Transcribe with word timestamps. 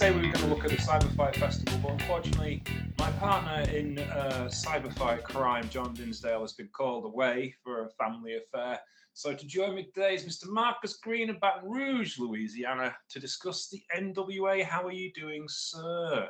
say 0.00 0.10
we 0.12 0.26
were 0.26 0.32
going 0.32 0.36
to 0.36 0.46
look 0.46 0.64
at 0.64 0.70
the 0.70 0.76
Cyber 0.78 1.14
Fight 1.14 1.36
Festival, 1.36 1.78
but 1.82 1.92
unfortunately, 1.92 2.59
partner 3.40 3.70
in 3.72 3.98
uh, 3.98 4.48
Cyber 4.48 4.92
Fight 4.92 5.24
crime, 5.24 5.68
John 5.68 5.94
Dinsdale, 5.94 6.40
has 6.40 6.52
been 6.52 6.68
called 6.68 7.04
away 7.04 7.54
for 7.62 7.84
a 7.84 7.90
family 7.90 8.36
affair. 8.36 8.78
So 9.12 9.34
to 9.34 9.46
join 9.46 9.74
me 9.74 9.84
today 9.84 10.14
is 10.14 10.24
Mr. 10.24 10.48
Marcus 10.48 10.96
Green 10.96 11.30
of 11.30 11.40
Baton 11.40 11.68
Rouge, 11.68 12.18
Louisiana, 12.18 12.94
to 13.10 13.20
discuss 13.20 13.68
the 13.68 13.82
NWA. 13.96 14.62
How 14.62 14.86
are 14.86 14.92
you 14.92 15.12
doing, 15.12 15.46
sir? 15.48 16.28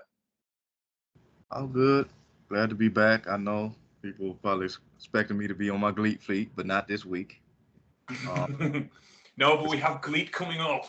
I'm 1.51 1.69
good. 1.69 2.09
Glad 2.49 2.69
to 2.71 2.75
be 2.75 2.89
back. 2.89 3.29
I 3.29 3.37
know 3.37 3.75
people 4.03 4.35
probably 4.43 4.67
ex- 4.67 4.79
expecting 4.97 5.37
me 5.37 5.47
to 5.49 5.55
be 5.55 5.71
on 5.71 5.81
my 5.81 5.91
GLEAT 5.91 6.23
fleet, 6.23 6.51
but 6.55 6.67
not 6.67 6.89
this 6.89 7.05
week. 7.05 7.41
Um, 8.31 8.89
no, 9.37 9.57
but 9.57 9.69
we 9.69 9.79
have 9.79 10.01
GLEAT 10.01 10.33
coming 10.33 10.61
up. 10.61 10.87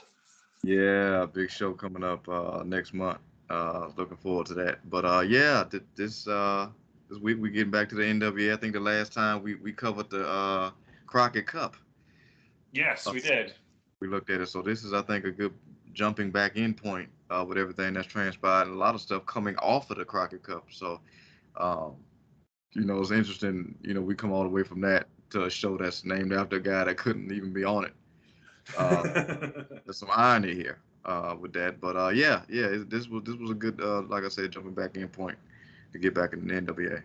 Yeah, 0.64 1.26
big 1.26 1.50
show 1.50 1.74
coming 1.74 2.04
up 2.04 2.28
uh, 2.30 2.64
next 2.64 2.94
month. 2.94 3.20
Uh, 3.52 3.90
looking 3.98 4.16
forward 4.16 4.46
to 4.46 4.54
that. 4.54 4.80
But 4.90 5.04
uh, 5.04 5.20
yeah, 5.20 5.66
this 5.98 6.26
uh, 6.26 6.70
this 7.10 7.20
week 7.20 7.38
we're 7.38 7.52
getting 7.52 7.70
back 7.70 7.90
to 7.90 7.96
the 7.96 8.04
NWA. 8.04 8.54
I 8.54 8.56
think 8.56 8.72
the 8.72 8.80
last 8.80 9.12
time 9.12 9.44
we, 9.44 9.56
we 9.56 9.74
covered 9.74 10.10
the 10.10 10.26
uh, 10.26 10.72
Crockett 11.06 11.48
Cup. 11.48 11.76
Yes, 12.72 13.12
we 13.12 13.20
did. 13.20 13.54
We 14.00 14.08
looked 14.08 14.30
at 14.30 14.40
it. 14.40 14.48
So 14.48 14.62
this 14.62 14.86
is, 14.86 14.94
I 14.94 15.02
think, 15.02 15.26
a 15.26 15.32
good 15.32 15.54
jumping 15.92 16.32
back 16.32 16.56
in 16.56 16.74
point 16.74 17.10
uh, 17.30 17.44
with 17.46 17.58
everything 17.58 17.94
that's 17.94 18.08
transpired 18.08 18.68
and 18.68 18.76
a 18.76 18.80
lot 18.80 18.96
of 18.96 19.02
stuff 19.02 19.26
coming 19.26 19.58
off 19.58 19.92
of 19.92 19.98
the 19.98 20.06
Crockett 20.06 20.44
Cup. 20.44 20.68
So, 20.72 21.02
um, 21.58 21.96
you 22.74 22.86
know, 22.86 23.02
it's 23.02 23.12
interesting. 23.12 23.76
You 23.82 23.96
know, 23.96 24.02
we 24.02 24.16
come 24.16 24.32
all 24.32 24.44
the 24.44 24.50
way 24.50 24.64
from 24.64 24.80
that 24.82 25.08
to 25.32 25.44
a 25.44 25.50
show 25.50 25.76
that's 25.78 26.06
named 26.06 26.32
after 26.32 26.56
a 26.56 26.62
guy 26.62 26.86
that 26.86 26.96
couldn't 26.96 27.34
even 27.34 27.52
be 27.52 27.66
on 27.66 27.84
it. 27.84 27.94
Uh, 28.78 29.04
there's 29.84 29.98
some 29.98 30.10
irony 30.10 30.56
here 30.56 30.80
uh, 31.06 31.36
with 31.40 31.54
that, 31.54 31.82
but 31.82 31.96
uh, 31.96 32.10
yeah, 32.10 32.42
yeah, 32.50 32.66
it, 32.66 32.90
this 32.90 33.08
was 33.08 33.24
this 33.24 33.36
was 33.36 33.52
a 33.52 33.56
good, 33.56 33.80
uh, 33.82 34.02
like 34.04 34.24
I 34.24 34.30
said, 34.30 34.52
jumping 34.52 34.74
back 34.74 34.96
in 34.98 35.08
point 35.08 35.38
to 35.94 36.00
get 36.00 36.14
back 36.14 36.34
in 36.34 36.48
the 36.48 36.54
NWA. 36.54 37.02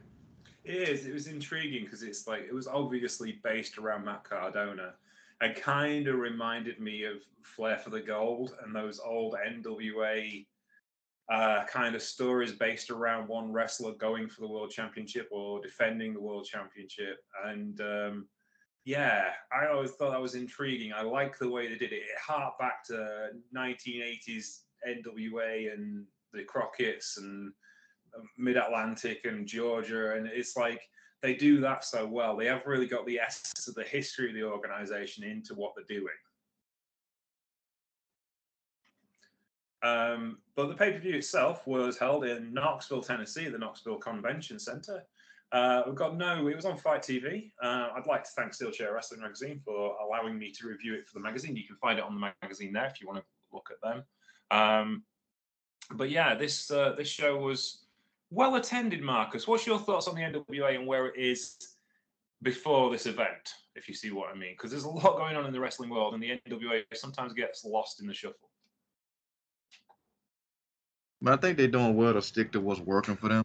It 0.64 0.88
is. 0.88 1.06
It 1.06 1.12
was 1.12 1.28
intriguing 1.28 1.84
because 1.84 2.02
it's 2.02 2.26
like 2.26 2.42
it 2.42 2.54
was 2.54 2.66
obviously 2.66 3.38
based 3.44 3.78
around 3.78 4.04
Matt 4.04 4.24
Cardona. 4.24 4.94
It 5.40 5.60
kind 5.60 6.08
of 6.08 6.16
reminded 6.16 6.80
me 6.80 7.04
of 7.04 7.18
Flair 7.42 7.78
for 7.78 7.90
the 7.90 8.00
Gold 8.00 8.56
and 8.64 8.74
those 8.74 8.98
old 8.98 9.36
NWA 9.46 10.46
uh, 11.30 11.64
kind 11.64 11.94
of 11.94 12.02
stories 12.02 12.52
based 12.52 12.90
around 12.90 13.28
one 13.28 13.52
wrestler 13.52 13.92
going 13.92 14.28
for 14.28 14.40
the 14.40 14.48
world 14.48 14.70
championship 14.70 15.28
or 15.30 15.60
defending 15.60 16.14
the 16.14 16.20
world 16.20 16.46
championship. 16.46 17.18
And 17.44 17.80
um, 17.80 18.28
yeah, 18.86 19.30
I 19.52 19.66
always 19.66 19.90
thought 19.90 20.12
that 20.12 20.22
was 20.22 20.36
intriguing. 20.36 20.92
I 20.92 21.02
like 21.02 21.36
the 21.36 21.50
way 21.50 21.66
they 21.66 21.74
did 21.74 21.92
it. 21.92 21.96
It 21.96 22.18
harked 22.24 22.60
back 22.60 22.84
to 22.84 23.30
1980s 23.54 24.60
NWA 24.88 25.74
and 25.74 26.06
the 26.32 26.44
Crockett's 26.44 27.16
and 27.18 27.52
Mid 28.38 28.56
Atlantic 28.56 29.24
and 29.24 29.44
Georgia, 29.44 30.14
and 30.14 30.28
it's 30.28 30.56
like 30.56 30.80
they 31.20 31.34
do 31.34 31.60
that 31.62 31.84
so 31.84 32.06
well. 32.06 32.36
They 32.36 32.46
have 32.46 32.64
really 32.64 32.86
got 32.86 33.04
the 33.06 33.18
essence 33.18 33.66
of 33.66 33.74
the 33.74 33.82
history 33.82 34.28
of 34.28 34.36
the 34.36 34.44
organization 34.44 35.24
into 35.24 35.54
what 35.54 35.72
they're 35.74 35.98
doing. 35.98 36.14
Um, 39.82 40.38
but 40.54 40.68
the 40.68 40.74
pay 40.74 40.92
per 40.92 40.98
view 41.00 41.16
itself 41.16 41.66
was 41.66 41.98
held 41.98 42.24
in 42.24 42.54
Knoxville, 42.54 43.02
Tennessee, 43.02 43.48
the 43.48 43.58
Knoxville 43.58 43.98
Convention 43.98 44.60
Center. 44.60 45.02
Uh, 45.52 45.82
we've 45.86 45.94
got 45.94 46.16
no, 46.16 46.48
it 46.48 46.56
was 46.56 46.64
on 46.64 46.76
FITE 46.76 47.02
TV. 47.02 47.50
Uh, 47.62 47.88
I'd 47.94 48.06
like 48.06 48.24
to 48.24 48.30
thank 48.36 48.52
Steelchair 48.52 48.92
Wrestling 48.92 49.20
Magazine 49.20 49.60
for 49.64 49.96
allowing 50.04 50.38
me 50.38 50.50
to 50.50 50.66
review 50.66 50.94
it 50.94 51.06
for 51.06 51.14
the 51.14 51.20
magazine. 51.20 51.56
You 51.56 51.64
can 51.64 51.76
find 51.76 51.98
it 51.98 52.04
on 52.04 52.14
the 52.14 52.32
magazine 52.42 52.72
there 52.72 52.86
if 52.86 53.00
you 53.00 53.06
want 53.06 53.20
to 53.20 53.24
look 53.52 53.70
at 53.70 53.80
them. 53.80 54.04
Um, 54.50 55.04
but 55.92 56.10
yeah, 56.10 56.34
this 56.34 56.70
uh, 56.70 56.94
this 56.96 57.08
show 57.08 57.36
was 57.36 57.84
well 58.30 58.56
attended, 58.56 59.02
Marcus. 59.02 59.46
What's 59.46 59.66
your 59.66 59.78
thoughts 59.78 60.08
on 60.08 60.16
the 60.16 60.22
NWA 60.22 60.74
and 60.74 60.86
where 60.86 61.06
it 61.06 61.16
is 61.16 61.56
before 62.42 62.90
this 62.90 63.06
event, 63.06 63.54
if 63.76 63.88
you 63.88 63.94
see 63.94 64.10
what 64.10 64.30
I 64.30 64.36
mean? 64.36 64.52
Because 64.52 64.72
there's 64.72 64.84
a 64.84 64.88
lot 64.88 65.16
going 65.16 65.36
on 65.36 65.46
in 65.46 65.52
the 65.52 65.60
wrestling 65.60 65.90
world, 65.90 66.14
and 66.14 66.22
the 66.22 66.40
NWA 66.48 66.82
sometimes 66.94 67.32
gets 67.32 67.64
lost 67.64 68.00
in 68.00 68.06
the 68.06 68.14
shuffle. 68.14 68.50
But 71.22 71.34
I 71.34 71.36
think 71.36 71.56
they're 71.56 71.68
doing 71.68 71.96
well 71.96 72.12
to 72.12 72.20
stick 72.20 72.52
to 72.52 72.60
what's 72.60 72.80
working 72.80 73.16
for 73.16 73.28
them. 73.28 73.44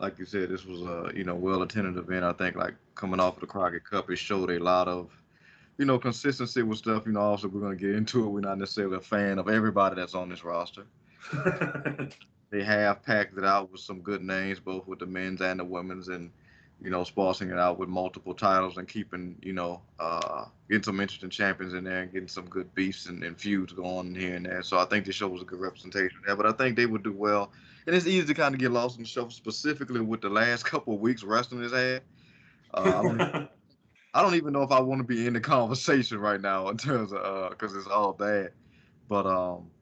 Like 0.00 0.18
you 0.18 0.24
said, 0.24 0.48
this 0.48 0.64
was 0.64 0.80
a 0.80 1.12
you 1.14 1.24
know 1.24 1.34
well 1.34 1.62
attended 1.62 1.96
event. 1.96 2.24
I 2.24 2.32
think 2.32 2.56
like 2.56 2.74
coming 2.94 3.20
off 3.20 3.34
of 3.34 3.40
the 3.40 3.46
Crockett 3.46 3.84
Cup, 3.84 4.10
it 4.10 4.16
showed 4.16 4.50
a 4.50 4.58
lot 4.58 4.88
of 4.88 5.10
you 5.78 5.84
know 5.84 5.98
consistency 5.98 6.62
with 6.62 6.78
stuff. 6.78 7.06
You 7.06 7.12
know, 7.12 7.20
also 7.20 7.48
we're 7.48 7.60
gonna 7.60 7.76
get 7.76 7.94
into 7.94 8.24
it. 8.24 8.30
We're 8.30 8.40
not 8.40 8.58
necessarily 8.58 8.96
a 8.96 9.00
fan 9.00 9.38
of 9.38 9.48
everybody 9.48 9.96
that's 9.96 10.14
on 10.14 10.30
this 10.30 10.42
roster. 10.42 10.86
they 12.50 12.64
have 12.64 13.02
packed 13.02 13.36
it 13.36 13.44
out 13.44 13.70
with 13.70 13.82
some 13.82 14.00
good 14.00 14.22
names, 14.22 14.58
both 14.58 14.86
with 14.86 15.00
the 15.00 15.06
men's 15.06 15.42
and 15.42 15.60
the 15.60 15.64
women's, 15.64 16.08
and 16.08 16.30
you 16.82 16.90
know, 16.90 17.04
sparsing 17.04 17.50
it 17.50 17.58
out 17.58 17.78
with 17.78 17.88
multiple 17.88 18.34
titles 18.34 18.78
and 18.78 18.88
keeping, 18.88 19.36
you 19.42 19.52
know, 19.52 19.82
uh, 19.98 20.46
getting 20.68 20.82
some 20.82 21.00
interesting 21.00 21.28
champions 21.28 21.74
in 21.74 21.84
there 21.84 22.02
and 22.02 22.12
getting 22.12 22.28
some 22.28 22.48
good 22.48 22.74
beefs 22.74 23.06
and, 23.06 23.22
and 23.22 23.38
feuds 23.38 23.72
going 23.72 24.14
here 24.14 24.34
and 24.34 24.46
there. 24.46 24.62
So 24.62 24.78
I 24.78 24.86
think 24.86 25.04
this 25.04 25.14
show 25.14 25.28
was 25.28 25.42
a 25.42 25.44
good 25.44 25.60
representation 25.60 26.20
there. 26.26 26.36
But 26.36 26.46
I 26.46 26.52
think 26.52 26.76
they 26.76 26.86
would 26.86 27.02
do 27.02 27.12
well. 27.12 27.52
And 27.90 27.96
it's 27.96 28.06
easy 28.06 28.24
to 28.24 28.34
kind 28.34 28.54
of 28.54 28.60
get 28.60 28.70
lost 28.70 28.98
in 28.98 29.02
the 29.02 29.08
show, 29.08 29.28
specifically 29.30 30.00
with 30.00 30.20
the 30.20 30.28
last 30.30 30.64
couple 30.64 30.94
of 30.94 31.00
weeks 31.00 31.24
wrestling 31.24 31.64
has 31.64 31.72
had. 31.72 32.02
Uh, 32.72 32.82
I, 32.82 33.02
don't, 33.02 33.20
I 34.14 34.22
don't 34.22 34.36
even 34.36 34.52
know 34.52 34.62
if 34.62 34.70
I 34.70 34.78
want 34.78 35.00
to 35.00 35.04
be 35.04 35.26
in 35.26 35.32
the 35.32 35.40
conversation 35.40 36.20
right 36.20 36.40
now 36.40 36.68
in 36.68 36.76
terms 36.76 37.12
of 37.12 37.50
because 37.50 37.74
it's 37.74 37.88
all 37.88 38.12
bad. 38.12 38.52
But 39.08 39.26
um, 39.26 39.72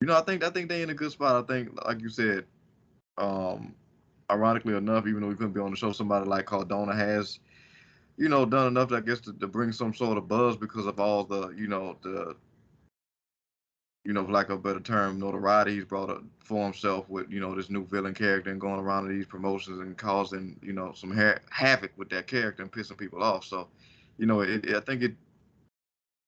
you 0.00 0.06
know, 0.06 0.16
I 0.16 0.20
think 0.20 0.44
I 0.44 0.50
think 0.50 0.68
they 0.68 0.82
in 0.82 0.90
a 0.90 0.94
good 0.94 1.10
spot. 1.10 1.42
I 1.42 1.52
think, 1.52 1.70
like 1.84 2.00
you 2.00 2.08
said, 2.08 2.44
um, 3.18 3.74
ironically 4.30 4.76
enough, 4.76 5.08
even 5.08 5.22
though 5.22 5.26
we 5.26 5.34
couldn't 5.34 5.54
be 5.54 5.60
on 5.60 5.72
the 5.72 5.76
show, 5.76 5.90
somebody 5.90 6.28
like 6.28 6.46
Cardona 6.46 6.94
has, 6.94 7.40
you 8.16 8.28
know, 8.28 8.46
done 8.46 8.68
enough, 8.68 8.92
I 8.92 9.00
guess, 9.00 9.18
to, 9.22 9.32
to 9.32 9.48
bring 9.48 9.72
some 9.72 9.92
sort 9.92 10.18
of 10.18 10.28
buzz 10.28 10.56
because 10.56 10.86
of 10.86 11.00
all 11.00 11.24
the, 11.24 11.48
you 11.48 11.66
know, 11.66 11.98
the, 12.02 12.36
you 14.04 14.12
know, 14.12 14.24
for 14.24 14.32
lack 14.32 14.48
of 14.48 14.58
a 14.58 14.62
better 14.62 14.80
term, 14.80 15.18
notoriety 15.18 15.74
he's 15.74 15.84
brought 15.84 16.10
up 16.10 16.22
for 16.40 16.64
himself 16.64 17.08
with, 17.08 17.30
you 17.30 17.40
know, 17.40 17.54
this 17.54 17.70
new 17.70 17.84
villain 17.86 18.14
character 18.14 18.50
and 18.50 18.60
going 18.60 18.80
around 18.80 19.06
to 19.06 19.12
these 19.12 19.26
promotions 19.26 19.78
and 19.80 19.96
causing, 19.96 20.58
you 20.62 20.72
know, 20.72 20.92
some 20.92 21.14
ha- 21.14 21.38
havoc 21.50 21.92
with 21.96 22.08
that 22.10 22.26
character 22.26 22.62
and 22.62 22.72
pissing 22.72 22.96
people 22.96 23.22
off. 23.22 23.44
So, 23.44 23.68
you 24.18 24.26
know, 24.26 24.40
it, 24.40 24.64
it, 24.64 24.74
I 24.74 24.80
think 24.80 25.02
it 25.02 25.14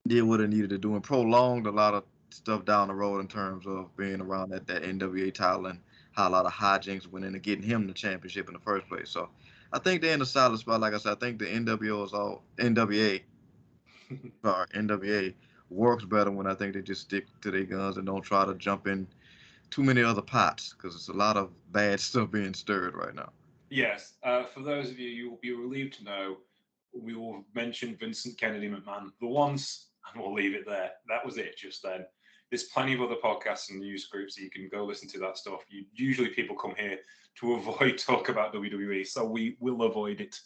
did 0.07 0.23
what 0.23 0.41
it 0.41 0.51
needed 0.51 0.71
to 0.71 0.79
do 0.79 0.95
and 0.95 1.03
prolonged 1.03 1.67
a 1.67 1.71
lot 1.71 1.95
of 1.95 2.05
stuff 2.31 2.65
down 2.65 2.89
the 2.89 2.95
road 2.95 3.21
in 3.21 3.29
terms 3.29 3.67
of 3.67 3.95
being 3.97 4.21
around 4.21 4.51
that, 4.51 4.67
that 4.67 4.83
NWA 4.83 5.33
title 5.33 5.67
and 5.67 5.79
how 6.13 6.29
a 6.29 6.31
lot 6.31 6.47
of 6.47 6.53
hijinks 6.53 7.07
went 7.07 7.25
into 7.25 7.39
getting 7.39 7.65
him 7.65 7.87
the 7.87 7.95
championship 7.95 8.49
in 8.49 8.55
the 8.55 8.61
first 8.61 8.87
place. 8.89 9.09
So 9.09 9.31
I 9.73 9.79
think 9.79 10.03
they're 10.03 10.15
in 10.15 10.23
a 10.23 10.27
solid 10.27 10.59
spot. 10.59 10.81
Like 10.81 10.93
I 10.93 10.99
said, 10.99 11.13
I 11.13 11.15
think 11.17 11.39
the 11.39 11.47
NWO 11.47 12.05
is 12.05 12.13
all 12.13 12.43
NWA 12.59 13.23
or 14.45 14.67
NWA 14.75 15.33
works 15.73 16.05
better 16.05 16.31
when 16.31 16.47
I 16.47 16.55
think 16.55 16.75
they 16.75 16.83
just 16.83 17.03
stick 17.03 17.27
to 17.43 17.51
their 17.51 17.65
guns 17.65 17.97
and 17.97 18.07
don't 18.07 18.23
try 18.23 18.45
to 18.45 18.55
jump 18.55 18.87
in 18.87 19.07
too 19.71 19.83
many 19.83 20.03
other 20.03 20.23
pots 20.23 20.75
because 20.75 20.95
it's 20.95 21.09
a 21.09 21.13
lot 21.13 21.37
of 21.37 21.51
bad 21.73 22.01
stuff 22.09 22.31
being 22.31 22.55
stirred 22.55 22.95
right 22.95 23.15
now. 23.15 23.31
Yes. 23.71 24.15
Uh, 24.23 24.45
for 24.45 24.61
those 24.61 24.91
of 24.91 24.99
you, 24.99 25.09
you 25.09 25.31
will 25.31 25.39
be 25.41 25.53
relieved 25.53 25.95
to 25.95 26.05
know 26.05 26.37
we 26.95 27.15
will 27.15 27.45
mention 27.55 27.97
Vincent 27.97 28.39
Kennedy 28.39 28.69
McMahon 28.69 29.11
the 29.21 29.27
once, 29.27 29.89
and 30.13 30.23
we'll 30.23 30.35
leave 30.35 30.55
it 30.55 30.67
there. 30.67 30.91
That 31.09 31.25
was 31.25 31.39
it 31.39 31.57
just 31.57 31.83
then. 31.83 32.05
There's 32.51 32.65
plenty 32.65 32.93
of 32.93 33.01
other 33.01 33.17
podcasts 33.23 33.71
and 33.71 33.81
news 33.81 34.07
groups 34.07 34.35
that 34.35 34.43
you 34.43 34.51
can 34.51 34.69
go 34.69 34.85
listen 34.85 35.09
to 35.09 35.19
that 35.21 35.39
stuff. 35.39 35.65
You, 35.71 35.87
usually 35.95 36.29
people 36.29 36.55
come 36.55 36.75
here 36.77 36.99
to 37.41 37.53
avoid 37.55 37.99
talk 37.99 38.29
about 38.29 38.55
WWE, 38.55 39.07
so 39.07 39.25
we 39.25 39.57
will 39.61 39.83
avoid 39.83 40.21
it. 40.21 40.39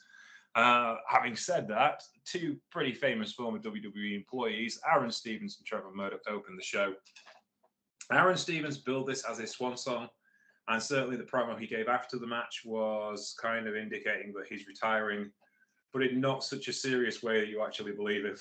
Uh, 0.57 0.97
having 1.07 1.37
said 1.37 1.69
that, 1.69 2.03
two 2.25 2.57
pretty 2.71 2.93
famous 2.93 3.33
former 3.33 3.59
WWE 3.59 4.17
employees, 4.17 4.81
Aron 4.91 5.11
Stevens 5.11 5.59
and 5.59 5.67
Trevor 5.67 5.93
Murdoch, 5.95 6.23
opened 6.27 6.59
the 6.59 6.65
show. 6.65 6.95
Aron 8.11 8.39
Stevens 8.39 8.79
billed 8.79 9.07
this 9.07 9.23
as 9.25 9.39
a 9.39 9.47
swan 9.47 9.77
song, 9.77 10.09
and 10.69 10.83
certainly 10.83 11.17
the 11.17 11.25
promo 11.25 11.59
he 11.59 11.67
gave 11.67 11.89
after 11.89 12.19
the 12.19 12.27
match 12.27 12.63
was 12.65 13.37
kind 13.41 13.69
of 13.69 13.77
indicating 13.77 14.33
that 14.33 14.47
he's 14.49 14.67
retiring, 14.67 15.31
but 15.93 16.03
in 16.03 16.23
not 16.23 16.43
such 16.43 16.69
a 16.69 16.73
serious 16.73 17.23
way 17.23 17.39
that 17.39 17.49
you 17.49 17.63
actually 17.63 17.93
believe 17.93 18.25
it. 18.25 18.41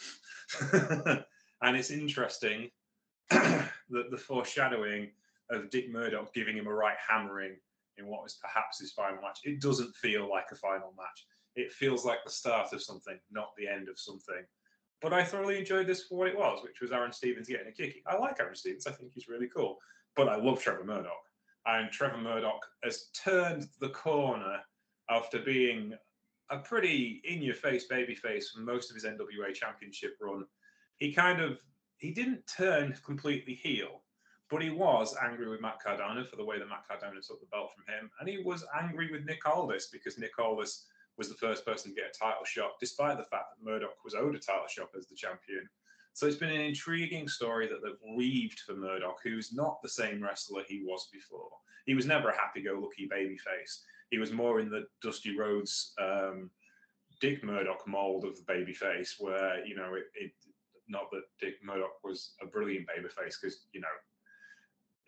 and 1.62 1.76
it's 1.76 1.92
interesting 1.92 2.70
that 3.30 3.70
the 3.90 4.18
foreshadowing 4.18 5.10
of 5.50 5.70
Dick 5.70 5.92
Murdoch 5.92 6.34
giving 6.34 6.58
him 6.58 6.68
a 6.68 6.74
right 6.74 6.98
hammering 7.06 7.58
in 7.98 8.08
what 8.08 8.24
was 8.24 8.36
perhaps 8.42 8.80
his 8.80 8.94
final 8.94 9.22
match. 9.22 9.40
It 9.44 9.60
doesn't 9.60 9.94
feel 9.96 10.30
like 10.30 10.46
a 10.52 10.56
final 10.56 10.94
match. 10.98 11.26
It 11.56 11.72
feels 11.72 12.06
like 12.06 12.24
the 12.24 12.32
start 12.32 12.74
of 12.74 12.82
something, 12.82 13.20
not 13.32 13.56
the 13.58 13.68
end 13.68 13.90
of 13.90 14.00
something. 14.00 14.44
But 15.02 15.14
I 15.14 15.24
thoroughly 15.24 15.60
enjoyed 15.60 15.88
this 15.88 16.04
for 16.04 16.18
what 16.18 16.28
it 16.28 16.38
was, 16.38 16.64
which 16.64 16.82
was 16.82 16.92
Aron 16.92 17.12
Stevens 17.12 17.48
getting 17.48 17.68
a 17.68 17.72
kicky. 17.72 18.04
I 18.08 18.18
like 18.18 18.40
Aron 18.40 18.56
Stevens. 18.56 18.88
I 18.88 18.92
think 18.92 19.12
he's 19.14 19.28
really 19.28 19.48
cool. 19.48 19.78
But 20.16 20.30
I 20.30 20.36
love 20.36 20.62
Trevor 20.62 20.84
Murdoch. 20.84 21.12
And 21.66 21.92
Trevor 21.92 22.18
Murdoch 22.18 22.66
has 22.84 23.10
turned 23.14 23.68
the 23.80 23.90
corner 23.90 24.60
after 25.10 25.40
being 25.40 25.94
a 26.50 26.60
pretty 26.60 27.22
in-your-face 27.26 27.88
babyface 27.92 28.46
for 28.54 28.62
most 28.62 28.90
of 28.90 28.96
his 28.96 29.06
NWA 29.06 29.54
Championship 29.54 30.16
run. 30.22 30.46
He 30.98 31.12
kind 31.14 31.42
of 31.42 31.60
he 31.98 32.12
didn't 32.12 32.46
turn 32.46 32.96
completely 33.06 33.56
heel, 33.56 34.04
but 34.50 34.62
he 34.62 34.70
was 34.70 35.16
angry 35.24 35.50
with 35.50 35.62
Matt 35.62 35.80
Cardona 35.84 36.24
for 36.24 36.36
the 36.36 36.46
way 36.46 36.60
that 36.60 36.70
Matt 36.70 36.88
Cardona 36.88 37.22
took 37.22 37.40
the 37.40 37.48
belt 37.48 37.72
from 37.74 37.86
him, 37.94 38.12
and 38.20 38.30
he 38.30 38.44
was 38.44 38.66
angry 38.80 39.12
with 39.12 39.26
Nick 39.26 39.48
Aldis 39.48 39.88
because 39.88 40.18
Nick 40.18 40.38
Aldis 40.38 40.86
was 41.18 41.30
the 41.30 41.36
first 41.36 41.66
person 41.66 41.92
to 41.92 41.96
get 41.96 42.16
a 42.16 42.18
title 42.18 42.46
shot, 42.46 42.72
despite 42.80 43.18
the 43.18 43.24
fact 43.24 43.46
that 43.52 43.66
Murdoch 43.70 44.04
was 44.04 44.16
owed 44.16 44.36
a 44.36 44.40
title 44.40 44.68
shot 44.68 44.90
as 44.98 45.08
the 45.08 45.16
champion. 45.16 45.68
So 46.14 46.28
it's 46.28 46.38
been 46.38 46.50
an 46.52 46.62
intriguing 46.62 47.28
story 47.28 47.68
that 47.68 47.82
they've 47.84 48.16
weaved 48.16 48.60
for 48.60 48.74
Murdoch, 48.74 49.20
who's 49.24 49.54
not 49.54 49.82
the 49.82 49.90
same 49.90 50.24
wrestler 50.24 50.64
he 50.68 50.84
was 50.86 51.10
before. 51.12 51.50
He 51.86 51.94
was 51.94 52.06
never 52.06 52.30
a 52.30 52.38
happy-go-lucky 52.38 53.10
babyface. 53.10 53.82
He 54.12 54.18
was 54.18 54.32
more 54.32 54.60
in 54.60 54.70
the 54.70 54.86
Dusty 55.02 55.38
Rhodes, 55.38 55.94
um, 56.00 56.50
Dick 57.22 57.44
Murdoch 57.44 57.88
mold 57.88 58.26
of 58.26 58.38
the 58.38 58.54
babyface, 58.54 59.16
where 59.20 59.66
you 59.66 59.76
know 59.76 59.94
it, 59.94 60.06
it. 60.16 60.32
Not 60.88 61.10
that 61.12 61.24
Dick 61.40 61.56
Murdoch 61.64 62.04
was 62.04 62.34
a 62.42 62.46
brilliant 62.46 62.88
babyface, 62.88 63.36
because 63.42 63.66
you 63.72 63.82
know 63.82 63.88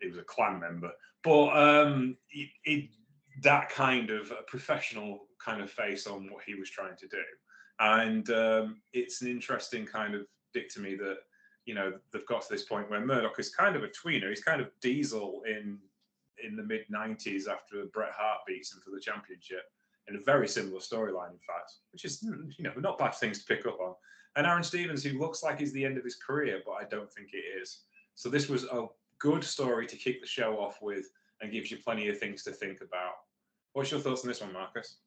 he 0.00 0.08
was 0.08 0.18
a 0.18 0.22
Klan 0.22 0.58
member, 0.58 0.90
but 1.22 1.48
um, 1.56 2.16
it, 2.30 2.48
it 2.64 2.90
that 3.42 3.68
kind 3.68 4.10
of 4.10 4.32
professional 4.46 5.27
kind 5.44 5.62
of 5.62 5.70
face 5.70 6.06
on 6.06 6.30
what 6.30 6.44
he 6.44 6.54
was 6.54 6.70
trying 6.70 6.96
to 6.96 7.08
do. 7.08 7.22
And 7.80 8.28
um, 8.30 8.80
it's 8.92 9.22
an 9.22 9.28
interesting 9.28 9.86
kind 9.86 10.14
of 10.14 10.26
dichotomy 10.54 10.96
that, 10.96 11.18
you 11.64 11.74
know, 11.74 11.92
they've 12.12 12.26
got 12.26 12.42
to 12.42 12.48
this 12.50 12.64
point 12.64 12.90
where 12.90 13.04
Murdoch 13.04 13.38
is 13.38 13.54
kind 13.54 13.76
of 13.76 13.84
a 13.84 13.88
tweener. 13.88 14.28
He's 14.28 14.42
kind 14.42 14.60
of 14.60 14.70
Diesel 14.80 15.42
in 15.46 15.78
in 16.44 16.56
the 16.56 16.62
mid 16.62 16.82
90s 16.92 17.48
after 17.48 17.84
Bret 17.92 18.12
Hart 18.16 18.40
beats 18.46 18.72
him 18.72 18.80
for 18.84 18.90
the 18.90 19.00
championship 19.00 19.64
in 20.08 20.16
a 20.16 20.20
very 20.20 20.48
similar 20.48 20.80
storyline, 20.80 21.32
in 21.32 21.38
fact, 21.38 21.74
which 21.92 22.04
is, 22.04 22.22
you 22.22 22.64
know, 22.64 22.72
not 22.78 22.98
bad 22.98 23.14
things 23.14 23.40
to 23.40 23.54
pick 23.54 23.66
up 23.66 23.78
on. 23.80 23.94
And 24.36 24.46
Aron 24.46 24.62
Stevens, 24.62 25.02
who 25.02 25.18
looks 25.18 25.42
like 25.42 25.58
he's 25.58 25.72
the 25.72 25.84
end 25.84 25.98
of 25.98 26.04
his 26.04 26.16
career, 26.16 26.62
but 26.64 26.72
I 26.72 26.84
don't 26.84 27.10
think 27.10 27.30
it 27.32 27.44
is. 27.60 27.80
So 28.14 28.28
this 28.28 28.48
was 28.48 28.64
a 28.64 28.86
good 29.18 29.44
story 29.44 29.86
to 29.86 29.96
kick 29.96 30.20
the 30.20 30.26
show 30.26 30.58
off 30.58 30.78
with 30.80 31.06
and 31.40 31.52
gives 31.52 31.70
you 31.70 31.78
plenty 31.78 32.08
of 32.08 32.18
things 32.18 32.42
to 32.44 32.52
think 32.52 32.80
about. 32.80 33.14
What's 33.72 33.90
your 33.90 34.00
thoughts 34.00 34.22
on 34.22 34.28
this 34.28 34.40
one, 34.40 34.52
Marcus? 34.52 34.98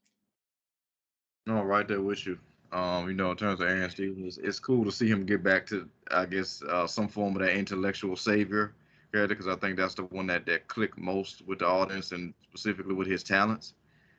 No, 1.46 1.64
right 1.64 1.88
there 1.88 2.02
with 2.02 2.26
you. 2.26 2.38
Um, 2.72 3.08
you 3.08 3.14
know, 3.14 3.32
in 3.32 3.38
terms 3.38 3.60
of 3.60 3.68
Aron 3.68 3.90
Stevens, 3.90 4.38
it's 4.38 4.60
cool 4.60 4.86
to 4.86 4.92
see 4.92 5.08
him 5.08 5.26
get 5.26 5.44
back 5.44 5.66
to, 5.68 5.90
I 6.10 6.26
guess, 6.26 6.62
uh, 6.64 6.88
some 6.88 7.08
form 7.08 7.36
of 7.36 7.42
that 7.42 7.56
intellectual 7.56 8.16
savior 8.16 8.74
character 9.12 9.36
because 9.36 9.48
I 9.48 9.56
think 9.60 9.76
that's 9.76 9.96
the 9.96 10.04
one 10.04 10.28
that 10.28 10.46
that 10.46 10.68
clicked 10.68 10.98
most 10.98 11.46
with 11.46 11.60
the 11.60 11.68
audience 11.68 12.12
and 12.14 12.34
specifically 12.50 12.94
with 12.94 13.08
his 13.08 13.24
talents. 13.24 13.74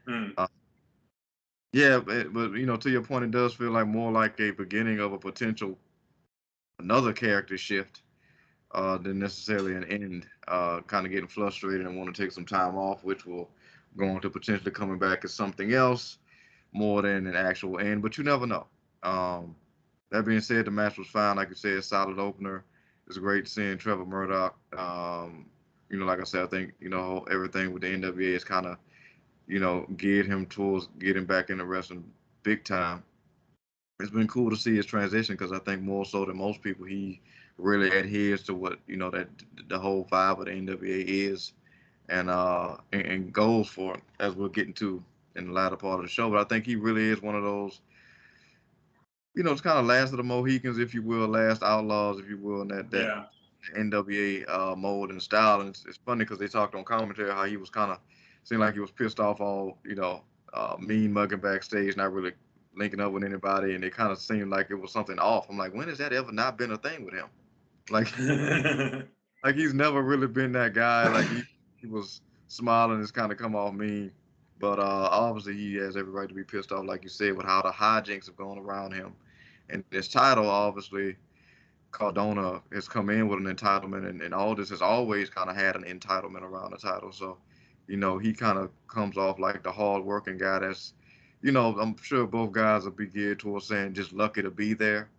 Mm. 0.07 0.35
Uh, 0.37 0.49
yeah, 1.73 1.99
but, 1.99 2.33
but 2.35 2.53
you 2.53 2.67
know, 2.67 2.77
to 2.77 2.91
your 2.91 3.03
point, 3.03 3.25
it 3.25 3.31
does 3.31 3.55
feel 3.55 3.71
like 3.71 3.87
more 3.87 4.13
like 4.13 4.39
a 4.41 4.51
beginning 4.51 5.01
of 5.01 5.15
a 5.15 5.19
potential 5.19 5.79
another 6.79 7.13
character 7.13 7.57
shift 7.57 8.03
uh, 8.73 8.99
than 8.99 9.19
necessarily 9.19 9.75
an 9.75 9.85
end. 9.85 10.27
Uh, 10.49 10.81
kind 10.83 11.07
of 11.07 11.13
getting 11.13 11.29
frustrated 11.29 11.87
and 11.87 11.97
want 11.97 12.15
to 12.15 12.23
take 12.23 12.33
some 12.33 12.45
time 12.45 12.77
off, 12.77 13.03
which 13.05 13.25
will 13.25 13.49
go 13.97 14.09
on 14.09 14.21
to 14.21 14.29
potentially 14.29 14.71
coming 14.71 14.99
back 14.99 15.25
as 15.25 15.33
something 15.33 15.73
else 15.73 16.19
more 16.73 17.03
than 17.03 17.27
an 17.27 17.37
actual 17.37 17.79
end. 17.79 18.03
But 18.03 18.19
you 18.19 18.25
never 18.25 18.47
know. 18.47 18.67
Um, 19.03 19.55
that 20.11 20.25
being 20.25 20.41
said, 20.41 20.67
the 20.67 20.71
match 20.71 20.99
was 20.99 21.09
fine. 21.09 21.37
Like 21.37 21.49
you 21.49 21.55
said, 21.55 21.79
a 21.79 21.83
solid 21.83 22.19
opener. 22.19 22.65
It's 23.07 23.19
great 23.19 23.49
seeing 23.49 23.79
Trevor 23.79 24.05
Murdoch. 24.05 24.57
Um, 24.77 25.47
you 25.91 25.99
know, 25.99 26.07
like 26.07 26.21
I 26.21 26.25
said, 26.25 26.45
I 26.45 26.47
think 26.47 26.73
you 26.81 26.89
know 26.89 27.25
everything 27.31 27.73
with 27.73 27.83
the 27.83 27.89
NWA 27.89 28.35
is 28.35 28.45
kind 28.45 28.67
of, 28.67 28.79
you 29.47 29.59
know, 29.59 29.87
geared 29.97 30.27
him 30.27 30.47
towards 30.47 30.89
getting 30.99 31.25
back 31.25 31.51
into 31.51 31.65
wrestling 31.65 32.05
big 32.43 32.65
time. 32.65 33.03
It's 34.01 34.11
been 34.11 34.29
cool 34.29 34.51
to 34.51 34.57
see 34.57 34.75
his 34.77 34.87
transition 34.87 35.35
because 35.35 35.53
I 35.53 35.59
think 35.59 35.83
more 35.83 36.05
so 36.05 36.25
than 36.25 36.37
most 36.37 36.63
people, 36.63 36.87
he 36.87 37.21
really 37.59 37.91
adheres 37.91 38.43
to 38.45 38.55
what 38.55 38.79
you 38.87 38.97
know 38.97 39.11
that 39.11 39.29
the 39.69 39.79
whole 39.79 40.07
vibe 40.11 40.41
of 40.41 40.47
the 40.47 40.53
NWA 40.53 41.05
is, 41.05 41.53
and 42.09 42.31
uh 42.31 42.77
and, 42.93 43.03
and 43.03 43.33
goes 43.33 43.69
for 43.69 43.95
it 43.95 44.03
as 44.21 44.35
we're 44.35 44.49
getting 44.49 44.75
to 44.75 45.03
in 45.37 45.47
the 45.49 45.53
latter 45.53 45.77
part 45.77 46.01
of 46.01 46.07
the 46.07 46.11
show. 46.11 46.31
But 46.31 46.41
I 46.41 46.45
think 46.45 46.67
he 46.67 46.77
really 46.77 47.09
is 47.09 47.23
one 47.23 47.35
of 47.35 47.43
those, 47.43 47.81
you 49.35 49.43
know, 49.43 49.53
it's 49.53 49.61
kind 49.61 49.79
of 49.79 49.87
last 49.87 50.11
of 50.13 50.19
the 50.19 50.23
Mohicans, 50.23 50.79
if 50.79 50.95
you 50.95 51.03
will, 51.03 51.29
last 51.29 51.63
outlaws, 51.63 52.19
if 52.19 52.29
you 52.29 52.39
will, 52.39 52.63
in 52.63 52.69
that 52.69 52.91
that 52.91 53.09
Yeah. 53.09 53.25
NWA 53.77 54.45
uh, 54.49 54.75
mold 54.77 55.11
and 55.11 55.23
style. 55.23 55.61
And 55.61 55.71
it's, 55.71 55.85
it's 55.87 55.99
funny 55.99 56.25
because 56.25 56.39
they 56.39 56.49
talked 56.49 56.75
on 56.75 56.85
commentary 56.85 57.31
how 57.31 57.45
he 57.45 57.57
was 57.57 57.71
kind 57.71 57.93
of 57.93 57.99
seemed 58.45 58.61
like 58.61 58.75
he 58.75 58.81
was 58.81 58.91
pissed 58.91 59.21
off 59.21 59.41
all, 59.41 59.79
you 59.85 59.95
know, 59.95 60.25
uh, 60.53 60.77
mean 60.81 61.13
mugging 61.13 61.41
backstage, 61.41 61.97
not 61.97 62.13
really 62.13 62.33
linking 62.77 63.01
up 63.01 63.13
with 63.13 63.25
anybody, 63.25 63.75
and 63.75 63.85
it 63.85 63.93
kind 63.95 64.13
of 64.13 64.19
seemed 64.19 64.51
like 64.51 64.71
it 64.71 64.75
was 64.75 64.93
something 64.93 65.19
off. 65.19 65.49
I'm 65.49 65.59
like, 65.59 65.75
when 65.75 65.89
has 65.89 65.99
that 65.99 66.13
ever 66.13 66.33
not 66.33 66.59
been 66.59 66.73
a 66.73 66.77
thing 66.79 67.05
with 67.05 67.15
him? 67.15 67.29
Like, 67.91 68.09
like 69.45 69.57
he's 69.57 69.75
never 69.75 70.03
really 70.03 70.27
been 70.29 70.53
that 70.53 70.75
guy. 70.75 71.09
Like 71.09 71.29
he, 71.29 71.43
he 71.77 71.87
was 71.87 72.23
smiling, 72.49 73.01
it's 73.01 73.11
kind 73.11 73.33
of 73.33 73.39
come 73.39 73.55
off 73.55 73.75
mean. 73.75 74.13
But 74.63 74.79
uh, 74.79 75.09
obviously, 75.11 75.57
he 75.57 75.75
has 75.75 75.97
every 75.97 76.13
right 76.13 76.29
to 76.29 76.35
be 76.37 76.45
pissed 76.45 76.71
off, 76.71 76.87
like 76.87 77.03
you 77.03 77.09
said, 77.11 77.37
with 77.37 77.47
how 77.47 77.63
the 77.63 77.73
hijinks 77.73 78.27
have 78.27 78.37
gone 78.37 78.61
around 78.61 78.93
him. 78.93 79.13
And 79.69 79.83
this 79.91 80.07
title, 80.07 80.49
obviously, 80.49 81.17
Cardona 81.91 82.63
has 82.73 82.89
come 82.89 83.11
in 83.11 83.27
with 83.27 83.41
an 83.41 83.53
entitlement, 83.53 84.09
and, 84.09 84.23
and 84.23 84.33
Aldis 84.33 84.71
has 84.71 84.81
always 84.81 85.29
kind 85.29 85.51
of 85.51 85.57
had 85.57 85.75
an 85.75 85.83
entitlement 85.83 86.43
around 86.43 86.71
the 86.71 86.77
title. 86.79 87.11
So, 87.11 87.39
you 87.89 87.97
know, 87.97 88.19
he 88.19 88.33
kind 88.33 88.57
of 88.57 88.71
comes 88.87 89.19
off 89.19 89.41
like 89.41 89.65
the 89.65 89.73
hard-working 89.73 90.39
guy. 90.39 90.61
That's, 90.61 90.95
you 91.43 91.51
know, 91.51 91.77
I'm 91.81 91.97
sure 92.01 92.25
both 92.29 92.53
guys 92.53 92.85
will 92.85 92.93
be 92.93 93.09
geared 93.09 93.41
towards 93.41 93.67
saying 93.67 93.95
just 93.95 94.13
lucky 94.13 94.43
to 94.43 94.51
be 94.51 94.75
there, 94.75 95.11